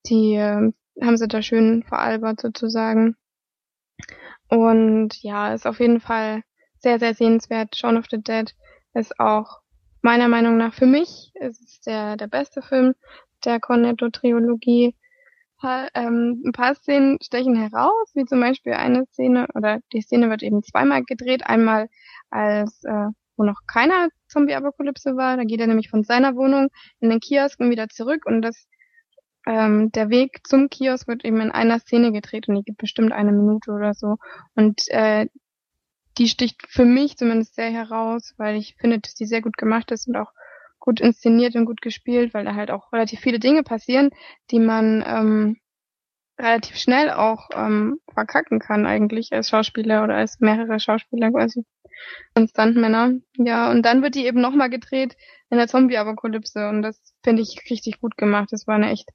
Die 0.07 0.35
äh, 0.35 0.71
haben 1.01 1.17
sie 1.17 1.27
da 1.27 1.41
schön 1.41 1.83
veralbert 1.83 2.41
sozusagen. 2.41 3.15
Und 4.47 5.21
ja, 5.21 5.53
ist 5.53 5.65
auf 5.65 5.79
jeden 5.79 5.99
Fall 5.99 6.41
sehr, 6.77 6.99
sehr 6.99 7.13
sehenswert. 7.13 7.75
Shaun 7.75 7.97
of 7.97 8.05
the 8.09 8.21
Dead 8.21 8.53
ist 8.93 9.19
auch 9.19 9.61
meiner 10.01 10.27
Meinung 10.27 10.57
nach 10.57 10.73
für 10.73 10.85
mich 10.85 11.31
ist 11.33 11.61
es 11.61 11.81
der, 11.81 12.15
der 12.15 12.27
beste 12.27 12.61
Film 12.61 12.93
der 13.43 13.59
Cornetto-Trilogie. 13.59 14.95
Ähm, 15.95 16.43
ein 16.45 16.51
paar 16.51 16.75
Szenen 16.75 17.17
stechen 17.23 17.55
heraus, 17.55 18.11
wie 18.13 18.25
zum 18.25 18.39
Beispiel 18.39 18.73
eine 18.73 19.07
Szene, 19.07 19.47
oder 19.55 19.79
die 19.93 20.01
Szene 20.01 20.29
wird 20.29 20.43
eben 20.43 20.61
zweimal 20.61 21.03
gedreht. 21.03 21.47
Einmal 21.47 21.87
als, 22.29 22.83
äh, 22.83 23.07
wo 23.35 23.43
noch 23.43 23.61
keiner 23.65 24.09
Zombie-Apokalypse 24.27 25.15
war. 25.15 25.37
Da 25.37 25.43
geht 25.43 25.59
er 25.59 25.65
nämlich 25.65 25.89
von 25.89 26.03
seiner 26.03 26.35
Wohnung 26.35 26.67
in 26.99 27.09
den 27.09 27.19
Kiosk 27.19 27.59
und 27.59 27.71
wieder 27.71 27.89
zurück 27.89 28.27
und 28.27 28.43
das 28.43 28.67
ähm, 29.45 29.91
der 29.91 30.09
Weg 30.09 30.45
zum 30.47 30.69
Kiosk 30.69 31.07
wird 31.07 31.23
eben 31.23 31.41
in 31.41 31.51
einer 31.51 31.79
Szene 31.79 32.11
gedreht 32.11 32.47
und 32.47 32.55
die 32.55 32.63
gibt 32.63 32.79
bestimmt 32.79 33.11
eine 33.11 33.31
Minute 33.31 33.71
oder 33.71 33.93
so. 33.93 34.17
Und 34.55 34.87
äh, 34.89 35.27
die 36.17 36.27
sticht 36.27 36.61
für 36.67 36.85
mich 36.85 37.17
zumindest 37.17 37.55
sehr 37.55 37.69
heraus, 37.69 38.33
weil 38.37 38.55
ich 38.55 38.75
finde, 38.79 38.99
dass 38.99 39.15
die 39.15 39.25
sehr 39.25 39.41
gut 39.41 39.57
gemacht 39.57 39.91
ist 39.91 40.07
und 40.07 40.15
auch 40.15 40.31
gut 40.79 41.01
inszeniert 41.01 41.55
und 41.55 41.65
gut 41.65 41.81
gespielt, 41.81 42.33
weil 42.33 42.45
da 42.45 42.55
halt 42.55 42.71
auch 42.71 42.93
relativ 42.93 43.19
viele 43.19 43.39
Dinge 43.39 43.63
passieren, 43.63 44.11
die 44.51 44.59
man 44.59 45.03
ähm, 45.05 45.57
relativ 46.39 46.77
schnell 46.77 47.11
auch 47.11 47.49
ähm, 47.53 47.99
verkacken 48.13 48.59
kann 48.59 48.85
eigentlich 48.85 49.31
als 49.31 49.49
Schauspieler 49.49 50.03
oder 50.03 50.15
als 50.15 50.39
mehrere 50.39 50.79
Schauspieler 50.79 51.31
quasi. 51.31 51.65
Und 52.35 52.49
Stuntmänner. 52.49 53.13
Ja, 53.37 53.71
und 53.71 53.83
dann 53.83 54.03
wird 54.03 54.15
die 54.15 54.25
eben 54.25 54.41
nochmal 54.41 54.69
gedreht 54.69 55.15
in 55.49 55.57
der 55.57 55.67
Zombie-Apokalypse 55.67 56.67
und 56.69 56.81
das 56.81 57.01
finde 57.23 57.41
ich 57.41 57.69
richtig 57.69 58.01
gut 58.01 58.17
gemacht. 58.17 58.49
Das 58.51 58.67
war 58.67 58.75
eine 58.75 58.91
echt 58.91 59.09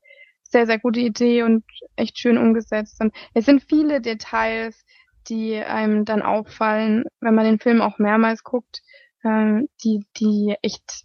sehr, 0.50 0.66
sehr 0.66 0.78
gute 0.78 1.00
Idee 1.00 1.42
und 1.42 1.64
echt 1.96 2.18
schön 2.18 2.38
umgesetzt. 2.38 3.00
Und 3.00 3.14
es 3.34 3.46
sind 3.46 3.62
viele 3.62 4.00
Details, 4.00 4.84
die 5.28 5.56
einem 5.56 6.04
dann 6.04 6.22
auffallen, 6.22 7.04
wenn 7.20 7.34
man 7.34 7.44
den 7.44 7.58
Film 7.58 7.80
auch 7.80 7.98
mehrmals 7.98 8.42
guckt, 8.42 8.82
ähm, 9.24 9.68
die, 9.84 10.04
die 10.16 10.56
echt, 10.62 11.04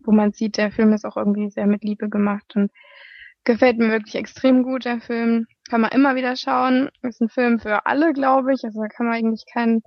wo 0.00 0.12
man 0.12 0.32
sieht, 0.32 0.56
der 0.56 0.70
Film 0.70 0.92
ist 0.92 1.04
auch 1.04 1.16
irgendwie 1.16 1.50
sehr 1.50 1.66
mit 1.66 1.82
Liebe 1.82 2.08
gemacht 2.08 2.54
und 2.54 2.70
gefällt 3.44 3.78
mir 3.78 3.90
wirklich 3.90 4.16
extrem 4.16 4.62
gut, 4.62 4.84
der 4.84 5.00
Film. 5.00 5.46
Kann 5.68 5.80
man 5.80 5.90
immer 5.90 6.14
wieder 6.14 6.36
schauen. 6.36 6.90
Ist 7.02 7.20
ein 7.20 7.28
Film 7.28 7.58
für 7.58 7.86
alle, 7.86 8.12
glaube 8.12 8.52
ich. 8.52 8.64
Also 8.64 8.80
da 8.80 8.88
kann 8.88 9.06
man 9.06 9.16
eigentlich 9.16 9.44
keinen, 9.52 9.82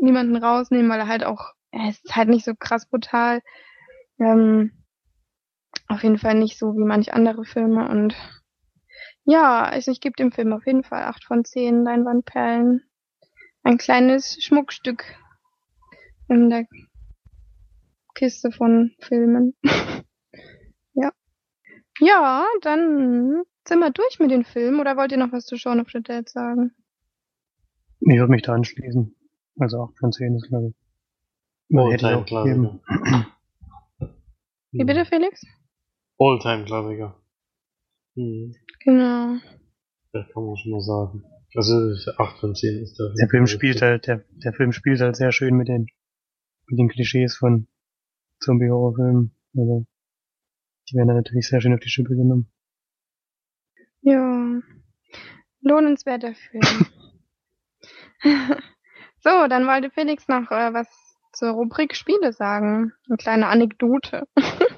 niemanden 0.00 0.36
rausnehmen, 0.36 0.90
weil 0.90 1.00
er 1.00 1.08
halt 1.08 1.24
auch, 1.24 1.52
er 1.70 1.90
ist 1.90 2.16
halt 2.16 2.28
nicht 2.28 2.44
so 2.44 2.54
krass 2.58 2.86
brutal. 2.86 3.40
Ähm, 4.18 4.72
auf 5.88 6.02
jeden 6.02 6.18
Fall 6.18 6.34
nicht 6.34 6.58
so 6.58 6.74
wie 6.74 6.84
manch 6.84 7.12
andere 7.12 7.44
Filme 7.44 7.88
und 7.88 8.14
ja, 9.24 9.62
also 9.62 9.90
ich 9.90 10.00
gebe 10.00 10.16
dem 10.16 10.32
Film 10.32 10.52
auf 10.52 10.66
jeden 10.66 10.82
Fall 10.82 11.02
acht 11.04 11.24
von 11.24 11.44
zehn 11.44 11.84
Leinwandperlen. 11.84 12.82
Ein 13.62 13.78
kleines 13.78 14.42
Schmuckstück 14.42 15.04
in 16.28 16.48
der 16.50 16.66
Kiste 18.14 18.50
von 18.50 18.92
Filmen. 19.00 19.54
ja. 20.94 21.12
Ja, 22.00 22.46
dann 22.62 23.42
sind 23.66 23.78
wir 23.78 23.90
durch 23.90 24.18
mit 24.18 24.30
den 24.30 24.44
Filmen 24.44 24.80
oder 24.80 24.96
wollt 24.96 25.12
ihr 25.12 25.18
noch 25.18 25.32
was 25.32 25.44
zu 25.44 25.56
Shaun 25.56 25.80
of 25.80 25.90
the 25.92 26.02
Dead 26.02 26.28
sagen? 26.28 26.72
Ich 28.00 28.18
würde 28.18 28.32
mich 28.32 28.42
da 28.42 28.54
anschließen. 28.54 29.14
Also 29.58 29.82
8 29.82 29.98
von 29.98 30.12
10 30.12 30.36
ist, 30.36 30.48
glaube 30.48 30.68
ich. 30.68 30.74
Man 31.68 31.90
hätte 31.90 32.08
ich 32.08 32.14
auch 32.14 32.24
gegeben. 32.24 32.80
Wie 34.72 34.84
bitte, 34.84 35.04
Felix? 35.04 35.44
Alltime-Klassiker. 36.20 37.16
Hm, 38.14 38.54
Genau. 38.84 39.38
das 40.12 40.26
kann 40.32 40.44
man 40.44 40.56
schon 40.56 40.72
mal 40.72 40.80
sagen. 40.80 41.24
Also 41.54 42.12
8 42.18 42.38
von 42.38 42.54
10 42.54 42.82
ist 42.82 42.98
der. 42.98 43.12
Der 43.18 43.28
Film 43.28 43.46
spielt 43.46 43.82
halt, 43.82 44.06
der, 44.06 44.24
der 44.44 44.52
Film 44.52 44.72
spielt 44.72 45.00
halt 45.00 45.16
sehr 45.16 45.32
schön 45.32 45.56
mit 45.56 45.68
den, 45.68 45.86
mit 46.66 46.78
den 46.78 46.88
Klischees 46.88 47.36
von 47.36 47.66
Zombie-Horrorfilmen. 48.40 49.34
Also, 49.56 49.86
die 50.88 50.96
werden 50.96 51.08
dann 51.08 51.16
natürlich 51.16 51.48
sehr 51.48 51.60
schön 51.60 51.74
auf 51.74 51.80
die 51.80 51.88
Schippe 51.88 52.14
genommen. 52.14 52.50
Ja. 54.02 54.60
Lohnenswerter 55.62 56.34
Film. 56.34 56.62
so, 59.20 59.46
dann 59.48 59.66
wollte 59.66 59.90
Felix 59.90 60.28
noch 60.28 60.50
äh, 60.50 60.72
was 60.72 60.88
zur 61.32 61.50
Rubrik 61.50 61.94
Spiele 61.96 62.32
sagen. 62.32 62.92
Eine 63.08 63.16
kleine 63.16 63.46
Anekdote. 63.48 64.26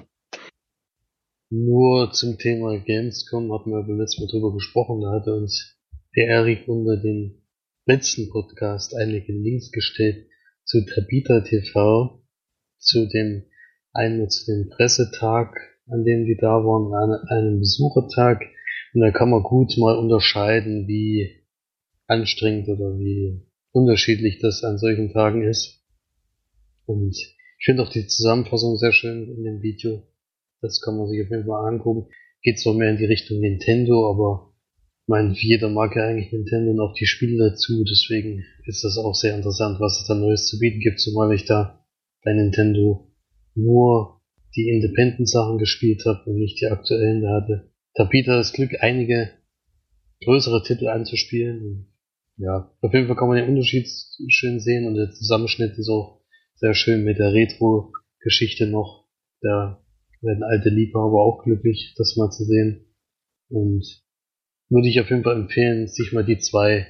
Nur 1.55 2.11
zum 2.13 2.39
Thema 2.39 2.79
Gamescom 2.79 3.53
hatten 3.53 3.69
wir 3.69 3.83
beim 3.83 3.99
letzten 3.99 4.23
Mal 4.23 4.31
drüber 4.31 4.51
gesprochen. 4.53 5.01
Da 5.01 5.11
hatte 5.11 5.35
uns 5.35 5.77
der 6.15 6.25
Erik 6.25 6.67
unter 6.67 6.97
den 6.97 7.43
letzten 7.85 8.27
Podcast 8.31 8.95
einige 8.95 9.33
Links 9.33 9.71
gestellt 9.71 10.25
zu 10.65 10.83
Tabita 10.83 11.41
TV, 11.41 12.23
zu 12.79 13.07
dem 13.07 13.43
einmal 13.93 14.29
zu 14.29 14.51
dem 14.51 14.69
Pressetag, 14.69 15.55
an 15.85 16.03
dem 16.03 16.25
die 16.25 16.37
da 16.41 16.47
waren, 16.47 16.91
an 16.91 17.27
einem 17.27 17.59
Besuchertag. 17.59 18.41
Und 18.95 19.01
da 19.01 19.11
kann 19.11 19.29
man 19.29 19.43
gut 19.43 19.77
mal 19.77 19.95
unterscheiden, 19.95 20.87
wie 20.87 21.43
anstrengend 22.07 22.67
oder 22.67 22.97
wie 22.97 23.45
unterschiedlich 23.73 24.39
das 24.39 24.63
an 24.63 24.79
solchen 24.79 25.13
Tagen 25.13 25.47
ist. 25.47 25.83
Und 26.87 27.11
ich 27.11 27.37
finde 27.63 27.83
auch 27.83 27.89
die 27.89 28.07
Zusammenfassung 28.07 28.75
sehr 28.77 28.91
schön 28.91 29.29
in 29.29 29.43
dem 29.43 29.61
Video. 29.61 30.01
Das 30.63 30.79
kann 30.79 30.97
man 30.97 31.07
sich 31.09 31.21
auf 31.21 31.29
jeden 31.29 31.45
Fall 31.45 31.67
angucken. 31.67 32.09
Geht 32.41 32.59
zwar 32.59 32.73
mehr 32.73 32.89
in 32.89 32.97
die 32.97 33.05
Richtung 33.05 33.39
Nintendo, 33.39 34.09
aber 34.09 34.53
ich 35.03 35.09
meine, 35.09 35.33
jeder 35.35 35.69
mag 35.69 35.95
ja 35.95 36.07
eigentlich 36.07 36.31
Nintendo 36.31 36.71
und 36.71 36.79
auch 36.79 36.93
die 36.93 37.05
Spiele 37.05 37.49
dazu. 37.49 37.83
Deswegen 37.83 38.43
ist 38.65 38.83
das 38.83 38.97
auch 38.97 39.13
sehr 39.13 39.35
interessant, 39.35 39.81
was 39.81 39.99
es 39.99 40.07
da 40.07 40.15
Neues 40.15 40.47
zu 40.47 40.59
bieten 40.59 40.79
gibt, 40.79 41.01
zumal 41.01 41.33
ich 41.33 41.43
da 41.43 41.85
bei 42.23 42.33
Nintendo 42.33 43.11
nur 43.55 44.21
die 44.55 44.69
Independent-Sachen 44.69 45.57
gespielt 45.57 46.03
habe 46.05 46.29
und 46.29 46.39
nicht 46.39 46.61
die 46.61 46.67
aktuellen. 46.67 47.21
Da 47.21 47.41
hatte 47.41 47.71
Tabita 47.95 48.37
das 48.37 48.53
Glück, 48.53 48.71
einige 48.79 49.31
größere 50.23 50.63
Titel 50.63 50.87
anzuspielen. 50.87 51.93
Ja, 52.37 52.71
auf 52.81 52.93
jeden 52.93 53.07
Fall 53.07 53.17
kann 53.17 53.27
man 53.27 53.37
den 53.37 53.49
Unterschied 53.49 53.87
schön 54.29 54.61
sehen 54.61 54.87
und 54.87 54.95
der 54.95 55.11
Zusammenschnitt 55.11 55.77
ist 55.77 55.89
auch 55.89 56.21
sehr 56.55 56.73
schön 56.73 57.03
mit 57.03 57.19
der 57.19 57.33
Retro-Geschichte 57.33 58.67
noch. 58.67 59.09
Da 59.41 59.82
werden 60.23 60.43
alte 60.43 60.69
Liebhaber 60.69 61.21
auch 61.21 61.43
glücklich, 61.43 61.93
das 61.97 62.15
mal 62.17 62.29
zu 62.31 62.43
sehen. 62.45 62.85
Und 63.49 63.85
würde 64.69 64.87
ich 64.87 64.99
auf 64.99 65.09
jeden 65.09 65.23
Fall 65.23 65.35
empfehlen, 65.35 65.87
sich 65.87 66.11
mal 66.13 66.25
die 66.25 66.39
zwei 66.39 66.87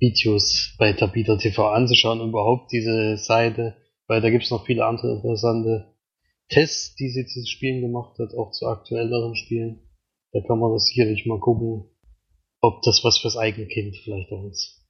Videos 0.00 0.74
bei 0.78 0.92
Tabita 0.92 1.36
TV 1.36 1.68
anzuschauen 1.68 2.20
und 2.20 2.30
überhaupt 2.30 2.72
diese 2.72 3.16
Seite, 3.16 3.76
weil 4.06 4.20
da 4.20 4.30
gibt's 4.30 4.50
noch 4.50 4.64
viele 4.64 4.86
andere 4.86 5.16
interessante 5.16 5.92
Tests, 6.48 6.94
die 6.94 7.10
sie 7.10 7.26
zu 7.26 7.44
Spielen 7.46 7.82
gemacht 7.82 8.18
hat, 8.18 8.32
auch 8.34 8.52
zu 8.52 8.66
aktuelleren 8.66 9.34
Spielen. 9.34 9.80
Da 10.32 10.40
kann 10.46 10.58
man 10.58 10.72
das 10.72 10.86
sicherlich 10.86 11.26
mal 11.26 11.40
gucken, 11.40 11.90
ob 12.60 12.80
das 12.82 13.00
was 13.04 13.18
fürs 13.18 13.36
eigene 13.36 13.66
Kind 13.66 13.96
vielleicht 13.96 14.30
auch 14.32 14.48
ist. 14.48 14.86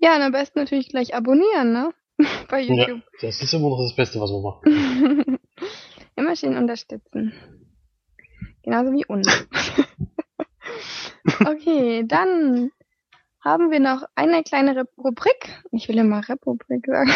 Ja, 0.00 0.16
und 0.16 0.22
am 0.22 0.32
besten 0.32 0.58
natürlich 0.60 0.88
gleich 0.88 1.14
abonnieren, 1.14 1.72
ne? 1.72 1.92
Bei 2.48 2.60
Ja, 2.60 2.74
YouTube. 2.74 3.02
das 3.20 3.40
ist 3.42 3.52
immer 3.52 3.68
noch 3.68 3.78
das 3.80 3.94
Beste, 3.94 4.18
was 4.20 4.30
man 4.30 4.42
macht. 4.42 4.64
Immer 6.18 6.34
schön 6.34 6.56
unterstützen. 6.56 7.32
Genauso 8.64 8.90
wie 8.90 9.06
uns. 9.06 9.28
okay, 11.46 12.02
dann 12.04 12.72
haben 13.40 13.70
wir 13.70 13.78
noch 13.78 14.02
eine 14.16 14.42
kleine 14.42 14.82
Rubrik. 14.96 15.62
Ich 15.70 15.88
will 15.88 15.96
immer 15.98 16.28
Republik 16.28 16.86
sagen. 16.86 17.12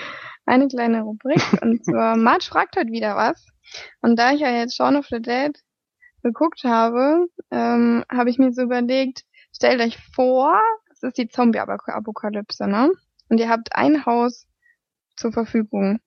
Eine 0.46 0.68
kleine 0.68 1.02
Rubrik. 1.02 1.42
Und 1.60 1.84
zwar, 1.84 2.16
Marge 2.16 2.46
fragt 2.46 2.76
heute 2.76 2.92
wieder 2.92 3.14
was. 3.14 3.46
Und 4.00 4.18
da 4.18 4.32
ich 4.32 4.40
ja 4.40 4.48
jetzt 4.48 4.74
Shaun 4.74 4.96
of 4.96 5.06
the 5.10 5.20
Dead 5.20 5.52
geguckt 6.22 6.64
habe, 6.64 7.26
ähm, 7.50 8.06
habe 8.10 8.30
ich 8.30 8.38
mir 8.38 8.52
so 8.52 8.62
überlegt, 8.62 9.24
stellt 9.54 9.82
euch 9.82 9.98
vor, 10.14 10.58
es 10.92 11.02
ist 11.02 11.18
die 11.18 11.28
Zombie-Apokalypse, 11.28 12.66
ne? 12.66 12.90
Und 13.28 13.38
ihr 13.38 13.50
habt 13.50 13.76
ein 13.76 14.06
Haus 14.06 14.46
zur 15.14 15.32
Verfügung. 15.32 16.00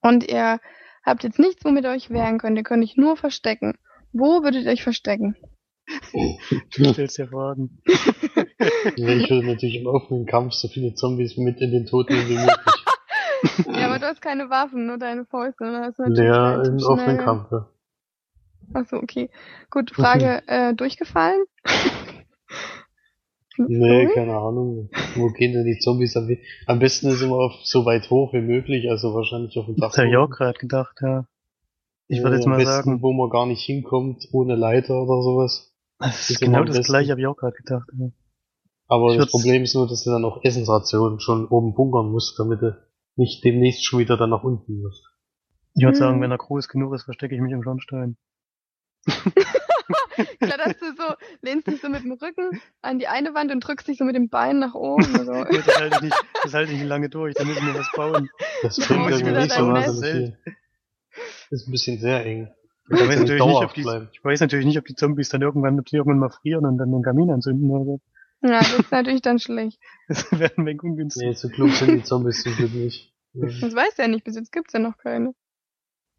Und 0.00 0.26
ihr 0.26 0.60
habt 1.04 1.24
jetzt 1.24 1.38
nichts, 1.38 1.64
womit 1.64 1.84
ihr 1.84 1.90
euch 1.90 2.10
wehren 2.10 2.38
könnt. 2.38 2.56
Ihr 2.56 2.64
könnt 2.64 2.84
euch 2.84 2.96
nur 2.96 3.16
verstecken. 3.16 3.78
Wo 4.12 4.42
würdet 4.42 4.64
ihr 4.64 4.70
euch 4.72 4.82
verstecken? 4.82 5.36
Du 6.76 6.84
stellst 6.92 7.18
ja 7.18 7.26
Fragen. 7.26 7.80
Ja, 8.96 9.08
ich 9.08 9.28
würde 9.28 9.44
natürlich 9.46 9.80
im 9.80 9.86
offenen 9.88 10.24
Kampf 10.26 10.52
so 10.52 10.68
viele 10.68 10.94
Zombies 10.94 11.36
mit 11.36 11.60
in 11.60 11.72
den 11.72 11.86
Tod 11.86 12.08
nehmen 12.10 12.28
wie 12.28 12.34
möglich. 12.36 12.56
Ja, 13.74 13.86
aber 13.88 13.98
du 13.98 14.06
hast 14.06 14.20
keine 14.20 14.50
Waffen, 14.50 14.86
nur 14.86 14.98
deine 14.98 15.24
Fäuste. 15.24 15.64
Ne? 15.64 15.80
Das 15.80 15.88
ist 15.90 15.98
natürlich 15.98 16.18
Ja, 16.30 16.62
im 16.62 16.76
offenen 16.76 17.18
Kampf. 17.18 17.50
ja. 17.50 17.68
Achso, 18.74 18.96
okay. 18.98 19.30
Gut, 19.70 19.90
Frage 19.92 20.42
äh, 20.46 20.74
durchgefallen? 20.74 21.42
Nee, 23.68 24.04
Sorry? 24.04 24.14
keine 24.14 24.36
Ahnung. 24.36 24.90
Wo 25.16 25.28
gehen 25.28 25.52
denn 25.52 25.64
die 25.64 25.78
Zombies 25.78 26.16
am, 26.16 26.28
am 26.66 26.78
besten 26.78 27.08
ist 27.08 27.22
immer 27.22 27.36
auf 27.36 27.52
so 27.64 27.84
weit 27.84 28.08
hoch 28.10 28.32
wie 28.32 28.40
möglich, 28.40 28.88
also 28.90 29.14
wahrscheinlich 29.14 29.56
auf 29.58 29.66
dem 29.66 29.76
Dach. 29.76 29.88
Das 29.90 29.98
habe 29.98 30.08
ich 30.08 30.16
auch 30.16 30.30
gerade 30.30 30.58
gedacht, 30.58 30.98
ja. 31.02 31.26
Ich 32.08 32.22
würde 32.22 32.36
jetzt 32.36 32.46
am 32.46 32.52
mal 32.52 32.56
besten, 32.58 32.72
sagen, 32.90 33.02
wo 33.02 33.12
man 33.12 33.30
gar 33.30 33.46
nicht 33.46 33.62
hinkommt, 33.62 34.26
ohne 34.32 34.56
Leiter 34.56 34.94
oder 35.02 35.22
sowas. 35.22 35.72
das 35.98 36.20
ist 36.22 36.30
ist 36.30 36.40
genau 36.40 36.60
am 36.60 36.66
das 36.66 36.86
gleiche, 36.86 37.12
habe 37.12 37.20
ich 37.20 37.26
auch 37.26 37.36
gerade 37.36 37.56
gedacht. 37.56 37.88
Ja. 37.98 38.10
Aber 38.88 39.12
Ich 39.12 39.18
das 39.18 39.30
Problem 39.30 39.62
ist 39.62 39.74
nur, 39.74 39.86
dass 39.86 40.02
du 40.02 40.10
dann 40.10 40.24
auch 40.24 40.42
Essensrationen 40.42 41.20
schon 41.20 41.46
oben 41.46 41.74
bunkern 41.74 42.10
musst, 42.10 42.36
damit 42.38 42.60
du 42.62 42.76
nicht 43.16 43.44
demnächst 43.44 43.84
schon 43.84 44.00
wieder 44.00 44.16
dann 44.16 44.30
nach 44.30 44.42
unten 44.42 44.80
musst. 44.80 45.04
Ich 45.74 45.84
würde 45.84 45.92
Hm. 45.96 45.98
sagen, 46.00 46.20
wenn 46.20 46.32
er 46.32 46.38
groß 46.38 46.66
genug 46.68 46.94
ist, 46.94 47.04
verstecke 47.04 47.34
ich 47.36 47.40
mich 47.40 47.52
im 47.52 47.62
Schornstein. 47.62 48.16
Klar, 50.40 50.58
dass 50.58 50.78
du 50.78 50.86
so, 50.96 51.14
lehnst 51.42 51.66
dich 51.66 51.80
so 51.80 51.88
mit 51.88 52.02
dem 52.04 52.12
Rücken 52.12 52.60
an 52.82 52.98
die 52.98 53.06
eine 53.08 53.34
Wand 53.34 53.50
und 53.52 53.60
drückst 53.60 53.88
dich 53.88 53.98
so 53.98 54.04
mit 54.04 54.14
dem 54.16 54.28
Bein 54.28 54.58
nach 54.58 54.74
oben. 54.74 55.04
Gut, 55.04 55.66
das 55.66 55.78
halte 55.80 55.96
ich 55.96 56.02
nicht, 56.02 56.24
das 56.42 56.54
halte 56.54 56.72
ich 56.72 56.78
nicht 56.78 56.88
lange 56.88 57.08
durch, 57.08 57.34
da 57.34 57.44
müssen 57.44 57.66
wir 57.66 57.74
was 57.74 57.90
bauen. 57.94 58.28
Das 58.62 58.76
bringt 58.78 59.10
irgendwie 59.10 59.32
nicht 59.32 59.52
so 59.52 60.02
viel. 60.02 60.38
Das 61.50 61.60
ist 61.62 61.68
ein 61.68 61.72
bisschen 61.72 61.98
sehr 61.98 62.24
eng. 62.24 62.48
Ich 62.92 63.00
weiß, 63.00 63.20
natürlich 63.20 63.44
nicht, 63.44 63.62
ob 63.62 63.74
die, 63.74 63.80
ich 64.12 64.24
weiß 64.24 64.40
natürlich 64.40 64.66
nicht, 64.66 64.78
ob 64.78 64.84
die 64.84 64.94
Zombies 64.94 65.28
dann 65.28 65.42
irgendwann, 65.42 65.78
ob 65.78 65.86
die 65.86 65.96
irgendwann 65.96 66.18
mal 66.18 66.30
frieren 66.30 66.66
und 66.66 66.78
dann 66.78 66.90
den 66.90 67.02
Kamin 67.02 67.30
anzünden 67.30 67.70
oder 67.70 67.84
so. 67.84 68.00
ja, 68.42 68.58
das 68.58 68.72
ist 68.78 68.90
natürlich 68.92 69.22
dann 69.22 69.38
schlecht. 69.38 69.78
Das 70.08 70.30
wäre 70.32 70.52
ein 70.56 70.66
wenig 70.66 70.82
ungünstig. 70.82 71.22
Nee, 71.24 71.34
so 71.34 71.48
klug 71.48 71.70
sind 71.70 71.94
die 71.94 72.02
Zombies 72.02 72.42
zum 72.42 72.54
Glück 72.56 72.74
nicht. 72.74 73.12
Ja. 73.34 73.46
Das 73.60 73.74
weiß 73.76 73.96
ja 73.98 74.08
nicht, 74.08 74.24
bis 74.24 74.34
jetzt 74.34 74.50
gibt's 74.50 74.72
ja 74.72 74.80
noch 74.80 74.98
keine. 74.98 75.34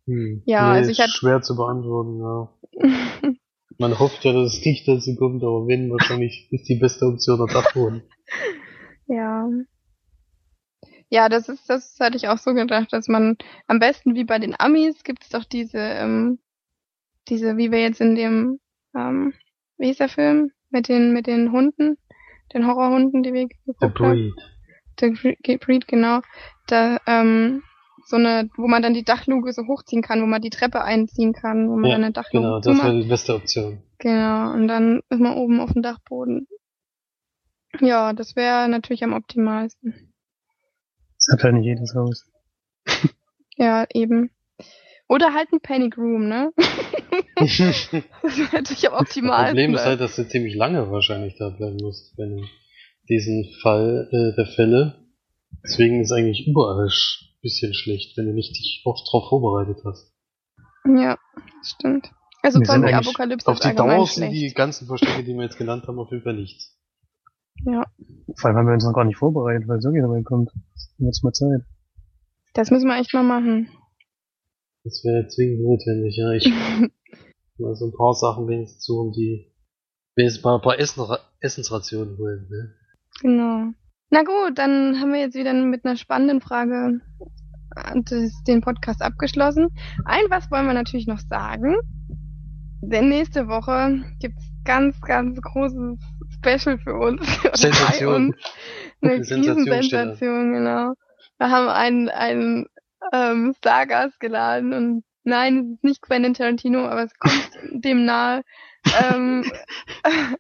Hm. 0.08 0.42
Ja, 0.46 0.72
nee, 0.72 0.78
also 0.80 0.92
ich 0.92 0.98
ist 1.00 1.04
hatte- 1.04 1.12
schwer 1.18 1.42
zu 1.42 1.56
beantworten, 1.58 2.20
ja. 2.22 2.50
Man 3.78 3.98
hofft 4.00 4.24
ja, 4.24 4.34
dass 4.34 4.54
es 4.58 4.66
nicht 4.66 4.88
dazu 4.88 5.16
kommt, 5.16 5.44
aber 5.44 5.68
wenn, 5.68 5.92
wahrscheinlich 5.92 6.48
ist 6.52 6.68
die 6.70 6.76
beste 6.76 7.06
Option 7.06 7.38
der 7.46 7.54
Dachboden. 7.62 8.04
Ja. 9.08 9.48
Ja, 11.10 11.28
das 11.28 11.50
ist, 11.50 11.70
das 11.70 11.98
hatte 12.00 12.16
ich 12.18 12.30
auch 12.30 12.38
so 12.38 12.54
gedacht, 12.54 12.94
dass 12.94 13.08
man 13.08 13.38
am 13.68 13.80
besten 13.80 14.16
wie 14.16 14.24
bei 14.24 14.40
den 14.40 14.58
Amis 14.58 15.04
gibt's 15.04 15.30
doch 15.30 15.44
diese, 15.44 15.78
ähm, 15.78 16.40
diese, 17.28 17.58
wie 17.58 17.72
wir 17.72 17.82
jetzt 17.82 18.00
in 18.00 18.16
dem, 18.16 18.60
ähm, 18.96 19.34
wie 19.78 19.88
hieß 19.88 19.98
der 19.98 20.10
Film? 20.10 20.52
Mit 20.70 20.88
den, 20.88 21.12
mit 21.12 21.28
den 21.28 21.52
Hunden, 21.52 21.98
den 22.54 22.66
Horrorhunden, 22.66 23.24
die 23.24 23.34
wir 23.34 23.48
geguckt 23.50 23.82
haben. 24.00 24.34
Breed. 24.98 25.20
Bre- 25.20 25.58
Breed, 25.60 25.88
genau. 25.88 26.22
Da, 26.68 26.98
ähm, 27.08 27.62
so 28.06 28.18
eine, 28.18 28.50
wo 28.58 28.68
man 28.68 28.82
dann 28.82 28.94
die 28.94 29.04
Dachluke 29.04 29.54
so 29.54 29.64
hochziehen 29.68 30.02
kann, 30.02 30.22
wo 30.22 30.26
man 30.26 30.42
die 30.42 30.50
Treppe 30.50 30.82
einziehen 30.84 31.34
kann, 31.34 31.70
wo 31.70 31.76
man 31.76 31.90
Ja, 31.90 31.96
dann 31.96 32.04
eine 32.06 32.14
Dachluke 32.14 32.46
Genau, 32.46 32.60
das 32.60 32.78
wäre 32.78 33.02
die 33.02 33.08
beste 33.08 33.36
Option. 33.36 33.82
Genau, 34.00 34.54
und 34.54 34.68
dann 34.68 35.02
ist 35.10 35.20
man 35.20 35.38
oben 35.38 35.60
auf 35.60 35.74
dem 35.74 35.82
Dachboden. 35.82 36.48
Ja, 37.80 38.14
das 38.14 38.36
wäre 38.36 38.68
natürlich 38.68 39.04
am 39.04 39.14
optimalsten. 39.14 40.14
Das 41.16 41.34
hat 41.34 41.44
halt 41.44 41.56
nicht 41.56 41.66
jedes 41.66 41.94
Haus. 41.96 42.30
Ja, 43.56 43.86
eben. 43.94 44.32
Oder 45.08 45.34
halt 45.34 45.52
ein 45.54 45.62
Panic 45.62 45.98
Room, 45.98 46.28
ne? 46.28 46.52
das 47.36 47.60
wäre 47.60 48.04
natürlich 48.54 48.88
am 48.88 48.94
Das 48.94 49.02
optimalsten. 49.02 49.48
Problem 49.48 49.76
ist 49.76 49.86
halt, 49.86 50.02
dass 50.02 50.16
du 50.16 50.28
ziemlich 50.28 50.56
lange 50.56 50.90
wahrscheinlich 50.90 51.36
da 51.38 51.50
bleiben 51.50 51.78
musst, 51.82 52.18
wenn 52.18 52.38
in 52.38 52.48
diesem 53.10 53.46
Fall 53.62 54.10
äh, 54.12 54.36
der 54.36 54.46
Fälle. 54.48 54.96
Deswegen 55.64 56.02
ist 56.02 56.12
eigentlich 56.12 56.48
überall 56.48 56.90
bisschen 57.42 57.74
schlecht, 57.74 58.18
wenn 58.18 58.28
du 58.28 58.34
nicht 58.34 58.58
dich 58.58 58.82
oft 58.86 59.08
drauf 59.12 59.30
vorbereitet 59.30 59.84
hast. 59.86 60.14
Ja, 60.86 61.18
das 61.36 61.70
stimmt. 61.70 62.12
Also 62.44 62.60
Wir 62.60 62.66
sind 62.66 62.84
eigentlich 62.84 63.06
Zombie-Apokalypse 63.06 63.48
Auf 63.48 63.60
ist 63.60 63.66
die 63.66 63.76
Dauer 63.76 64.08
sind 64.08 64.32
die 64.32 64.54
ganzen 64.54 64.88
Verstecke, 64.88 65.24
die 65.24 65.34
wir 65.34 65.44
jetzt 65.44 65.58
genannt 65.58 65.88
haben, 65.88 66.00
auf 66.00 66.12
jeden 66.12 66.24
Fall 66.24 66.34
nichts. 66.34 66.78
Ja, 67.66 67.86
Vor 68.38 68.50
allem 68.50 68.58
haben 68.58 68.68
wir 68.68 68.74
uns 68.74 68.86
noch 68.86 68.94
gar 68.94 69.06
nicht 69.06 69.18
vorbereitet, 69.18 69.68
weil 69.68 69.82
so 69.82 69.92
jeder 69.92 70.08
kommt. 70.24 70.50
Jetzt 70.98 71.24
mal 71.24 71.32
Zeit. 71.32 71.62
das 72.54 72.72
müssen 72.72 72.88
wir 72.88 73.00
echt 73.00 73.14
mal 73.14 73.24
machen. 73.24 73.70
Das 74.84 75.04
wäre 75.04 75.28
zwingend 75.28 75.62
notwendig, 75.62 76.16
ja. 76.18 76.32
Ich 76.32 76.48
mal 77.58 77.76
so 77.76 77.86
ein 77.86 77.94
paar 77.94 78.14
Sachen 78.14 78.48
wenigstens 78.48 78.82
zu, 78.82 79.00
um 79.00 79.12
die 79.12 79.54
wenigstens 80.16 80.44
mal 80.44 80.56
ein 80.56 80.62
paar 80.62 80.80
Essen, 80.80 81.04
Essensrationen 81.40 82.18
holen, 82.18 82.48
ne? 82.50 82.76
Genau. 83.22 83.74
Na 84.14 84.24
gut, 84.24 84.58
dann 84.58 85.00
haben 85.00 85.14
wir 85.14 85.22
jetzt 85.22 85.36
wieder 85.36 85.54
mit 85.54 85.86
einer 85.86 85.96
spannenden 85.96 86.42
Frage 86.42 87.00
äh, 87.78 88.30
den 88.46 88.60
Podcast 88.60 89.02
abgeschlossen. 89.02 89.70
Ein 90.04 90.26
was 90.28 90.52
wollen 90.52 90.68
wir 90.68 90.74
natürlich 90.74 91.08
noch 91.08 91.20
sagen. 91.20 91.78
Denn 92.82 93.08
nächste 93.08 93.48
Woche 93.48 94.04
gibt's 94.20 94.44
ganz, 94.66 95.00
ganz 95.00 95.40
großes 95.42 95.98
Special 96.36 96.78
für 96.78 96.96
uns. 96.96 97.22
Sensation. 97.54 98.28
Uns. 98.28 98.36
Eine. 99.02 99.14
Riesensensation, 99.14 100.54
genau. 100.54 100.94
Wir 101.38 101.50
haben 101.50 101.70
einen, 101.70 102.10
einen 102.10 102.66
ähm, 103.14 103.54
Stargast 103.58 104.20
geladen 104.20 104.74
und 104.74 105.04
nein, 105.24 105.60
es 105.60 105.72
ist 105.76 105.84
nicht 105.86 106.02
Quentin 106.02 106.34
Tarantino, 106.34 106.86
aber 106.86 107.04
es 107.04 107.14
kommt 107.18 107.50
dem 107.72 108.04
nahe. 108.04 108.42
Ähm, 109.10 109.50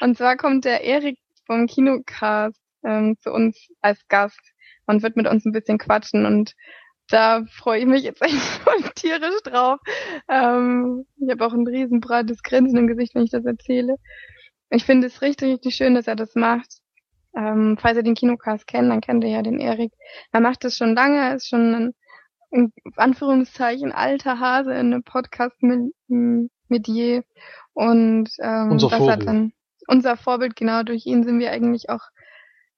und 0.00 0.16
zwar 0.16 0.36
kommt 0.36 0.64
der 0.64 0.84
Erik 0.84 1.18
vom 1.44 1.66
Kinocast 1.66 2.60
ähm, 2.86 3.16
zu 3.20 3.32
uns 3.32 3.68
als 3.80 4.06
Gast 4.08 4.40
und 4.86 5.02
wird 5.02 5.16
mit 5.16 5.26
uns 5.26 5.44
ein 5.44 5.52
bisschen 5.52 5.78
quatschen 5.78 6.26
und 6.26 6.54
da 7.08 7.44
freue 7.50 7.80
ich 7.80 7.86
mich 7.86 8.02
jetzt 8.02 8.22
echt 8.22 8.34
voll 8.36 8.82
tierisch 8.94 9.42
drauf. 9.44 9.78
Ähm, 10.28 11.04
ich 11.16 11.30
habe 11.30 11.46
auch 11.46 11.52
ein 11.52 11.66
riesen 11.66 12.00
breites 12.00 12.42
Grinsen 12.42 12.78
im 12.78 12.86
Gesicht, 12.86 13.14
wenn 13.14 13.24
ich 13.24 13.30
das 13.30 13.44
erzähle. 13.44 13.96
Ich 14.70 14.84
finde 14.84 15.06
es 15.06 15.22
richtig, 15.22 15.52
richtig 15.52 15.76
schön, 15.76 15.94
dass 15.94 16.08
er 16.08 16.16
das 16.16 16.34
macht. 16.34 16.78
Ähm, 17.36 17.76
falls 17.78 17.96
ihr 17.98 18.02
den 18.02 18.14
Kinocast 18.14 18.66
kennt, 18.66 18.90
dann 18.90 19.00
kennt 19.00 19.22
ihr 19.22 19.30
ja 19.30 19.42
den 19.42 19.60
Erik. 19.60 19.92
Er 20.32 20.40
macht 20.40 20.64
das 20.64 20.76
schon 20.76 20.94
lange, 20.94 21.18
er 21.18 21.36
ist 21.36 21.48
schon 21.48 21.74
ein, 21.74 21.94
in 22.50 22.72
Anführungszeichen 22.96 23.92
alter 23.92 24.40
Hase 24.40 24.72
in 24.72 24.92
einem 24.92 25.02
Podcast 25.02 25.62
mit, 25.62 25.92
mit 26.08 26.88
je. 26.88 27.22
Und 27.74 28.30
ähm, 28.40 28.70
Unser 28.72 28.88
das 28.88 28.98
Vorbild. 28.98 29.20
hat 29.20 29.26
dann 29.26 29.52
unser 29.86 30.16
Vorbild, 30.16 30.56
genau, 30.56 30.82
durch 30.82 31.06
ihn 31.06 31.22
sind 31.22 31.38
wir 31.38 31.52
eigentlich 31.52 31.90
auch 31.90 32.02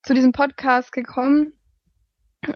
zu 0.02 0.14
diesem 0.14 0.32
Podcast 0.32 0.92
gekommen. 0.92 1.52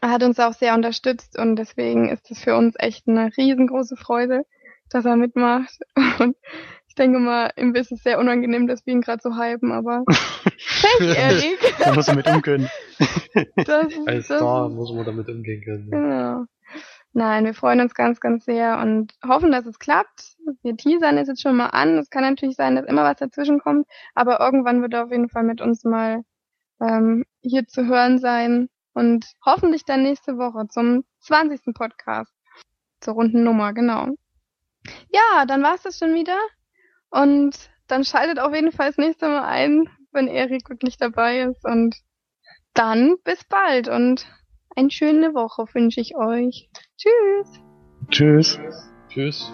Er 0.00 0.10
hat 0.10 0.22
uns 0.22 0.38
auch 0.38 0.52
sehr 0.52 0.74
unterstützt 0.74 1.36
und 1.38 1.56
deswegen 1.56 2.08
ist 2.08 2.30
es 2.30 2.38
für 2.40 2.56
uns 2.56 2.74
echt 2.78 3.08
eine 3.08 3.30
riesengroße 3.36 3.96
Freude, 3.96 4.44
dass 4.90 5.04
er 5.04 5.16
mitmacht. 5.16 5.76
Und 6.20 6.36
ich 6.86 6.94
denke 6.94 7.18
mal, 7.18 7.50
ihm 7.56 7.74
ist 7.74 7.90
es 7.90 8.02
sehr 8.02 8.18
unangenehm, 8.20 8.66
dass 8.68 8.86
wir 8.86 8.92
ihn 8.92 9.00
gerade 9.00 9.20
so 9.22 9.34
hypen, 9.36 9.72
aber 9.72 10.04
thank 10.06 11.00
you, 11.00 11.06
Erik. 11.06 11.58
Da 11.80 11.94
muss 11.94 12.06
man 12.06 12.16
mit 12.16 12.28
umgehen. 12.28 12.68
Das, 13.56 13.86
ist- 13.86 14.06
Als 14.08 14.28
das 14.28 14.36
Star 14.38 14.68
muss 14.68 14.92
man 14.92 15.04
damit 15.06 15.28
umgehen 15.28 15.62
können. 15.64 15.86
Ne? 15.88 15.90
Genau. 15.90 16.44
Nein, 17.14 17.44
wir 17.44 17.54
freuen 17.54 17.80
uns 17.80 17.94
ganz, 17.94 18.20
ganz 18.20 18.44
sehr 18.44 18.78
und 18.78 19.12
hoffen, 19.26 19.50
dass 19.52 19.66
es 19.66 19.78
klappt. 19.78 20.36
Wir 20.62 20.76
teasern 20.76 21.18
es 21.18 21.28
jetzt 21.28 21.42
schon 21.42 21.56
mal 21.56 21.66
an. 21.68 21.98
Es 21.98 22.08
kann 22.10 22.22
natürlich 22.22 22.56
sein, 22.56 22.76
dass 22.76 22.86
immer 22.86 23.04
was 23.04 23.16
dazwischen 23.18 23.58
kommt, 23.58 23.86
aber 24.14 24.40
irgendwann 24.40 24.80
wird 24.82 24.92
er 24.94 25.04
auf 25.04 25.10
jeden 25.10 25.28
Fall 25.28 25.42
mit 25.42 25.60
uns 25.60 25.84
mal 25.84 26.22
ähm, 26.82 27.24
hier 27.40 27.66
zu 27.66 27.86
hören 27.86 28.18
sein 28.18 28.68
und 28.94 29.26
hoffentlich 29.44 29.84
dann 29.84 30.02
nächste 30.02 30.36
Woche 30.36 30.66
zum 30.68 31.04
20. 31.20 31.74
Podcast. 31.74 32.32
Zur 33.00 33.14
runden 33.14 33.42
Nummer, 33.42 33.72
genau. 33.72 34.08
Ja, 35.10 35.46
dann 35.46 35.62
war's 35.62 35.82
das 35.82 35.98
schon 35.98 36.14
wieder 36.14 36.38
und 37.10 37.70
dann 37.86 38.04
schaltet 38.04 38.38
auf 38.38 38.54
jeden 38.54 38.72
Fall 38.72 38.88
das 38.88 38.98
nächste 38.98 39.28
Mal 39.28 39.44
ein, 39.44 39.88
wenn 40.12 40.28
Erik 40.28 40.68
wirklich 40.68 40.96
dabei 40.96 41.42
ist 41.42 41.64
und 41.64 41.96
dann 42.74 43.16
bis 43.24 43.44
bald 43.44 43.88
und 43.88 44.26
eine 44.74 44.90
schöne 44.90 45.34
Woche 45.34 45.66
wünsche 45.74 46.00
ich 46.00 46.16
euch. 46.16 46.70
Tschüss. 46.96 47.60
Tschüss. 48.10 48.58
Tschüss. 49.08 49.52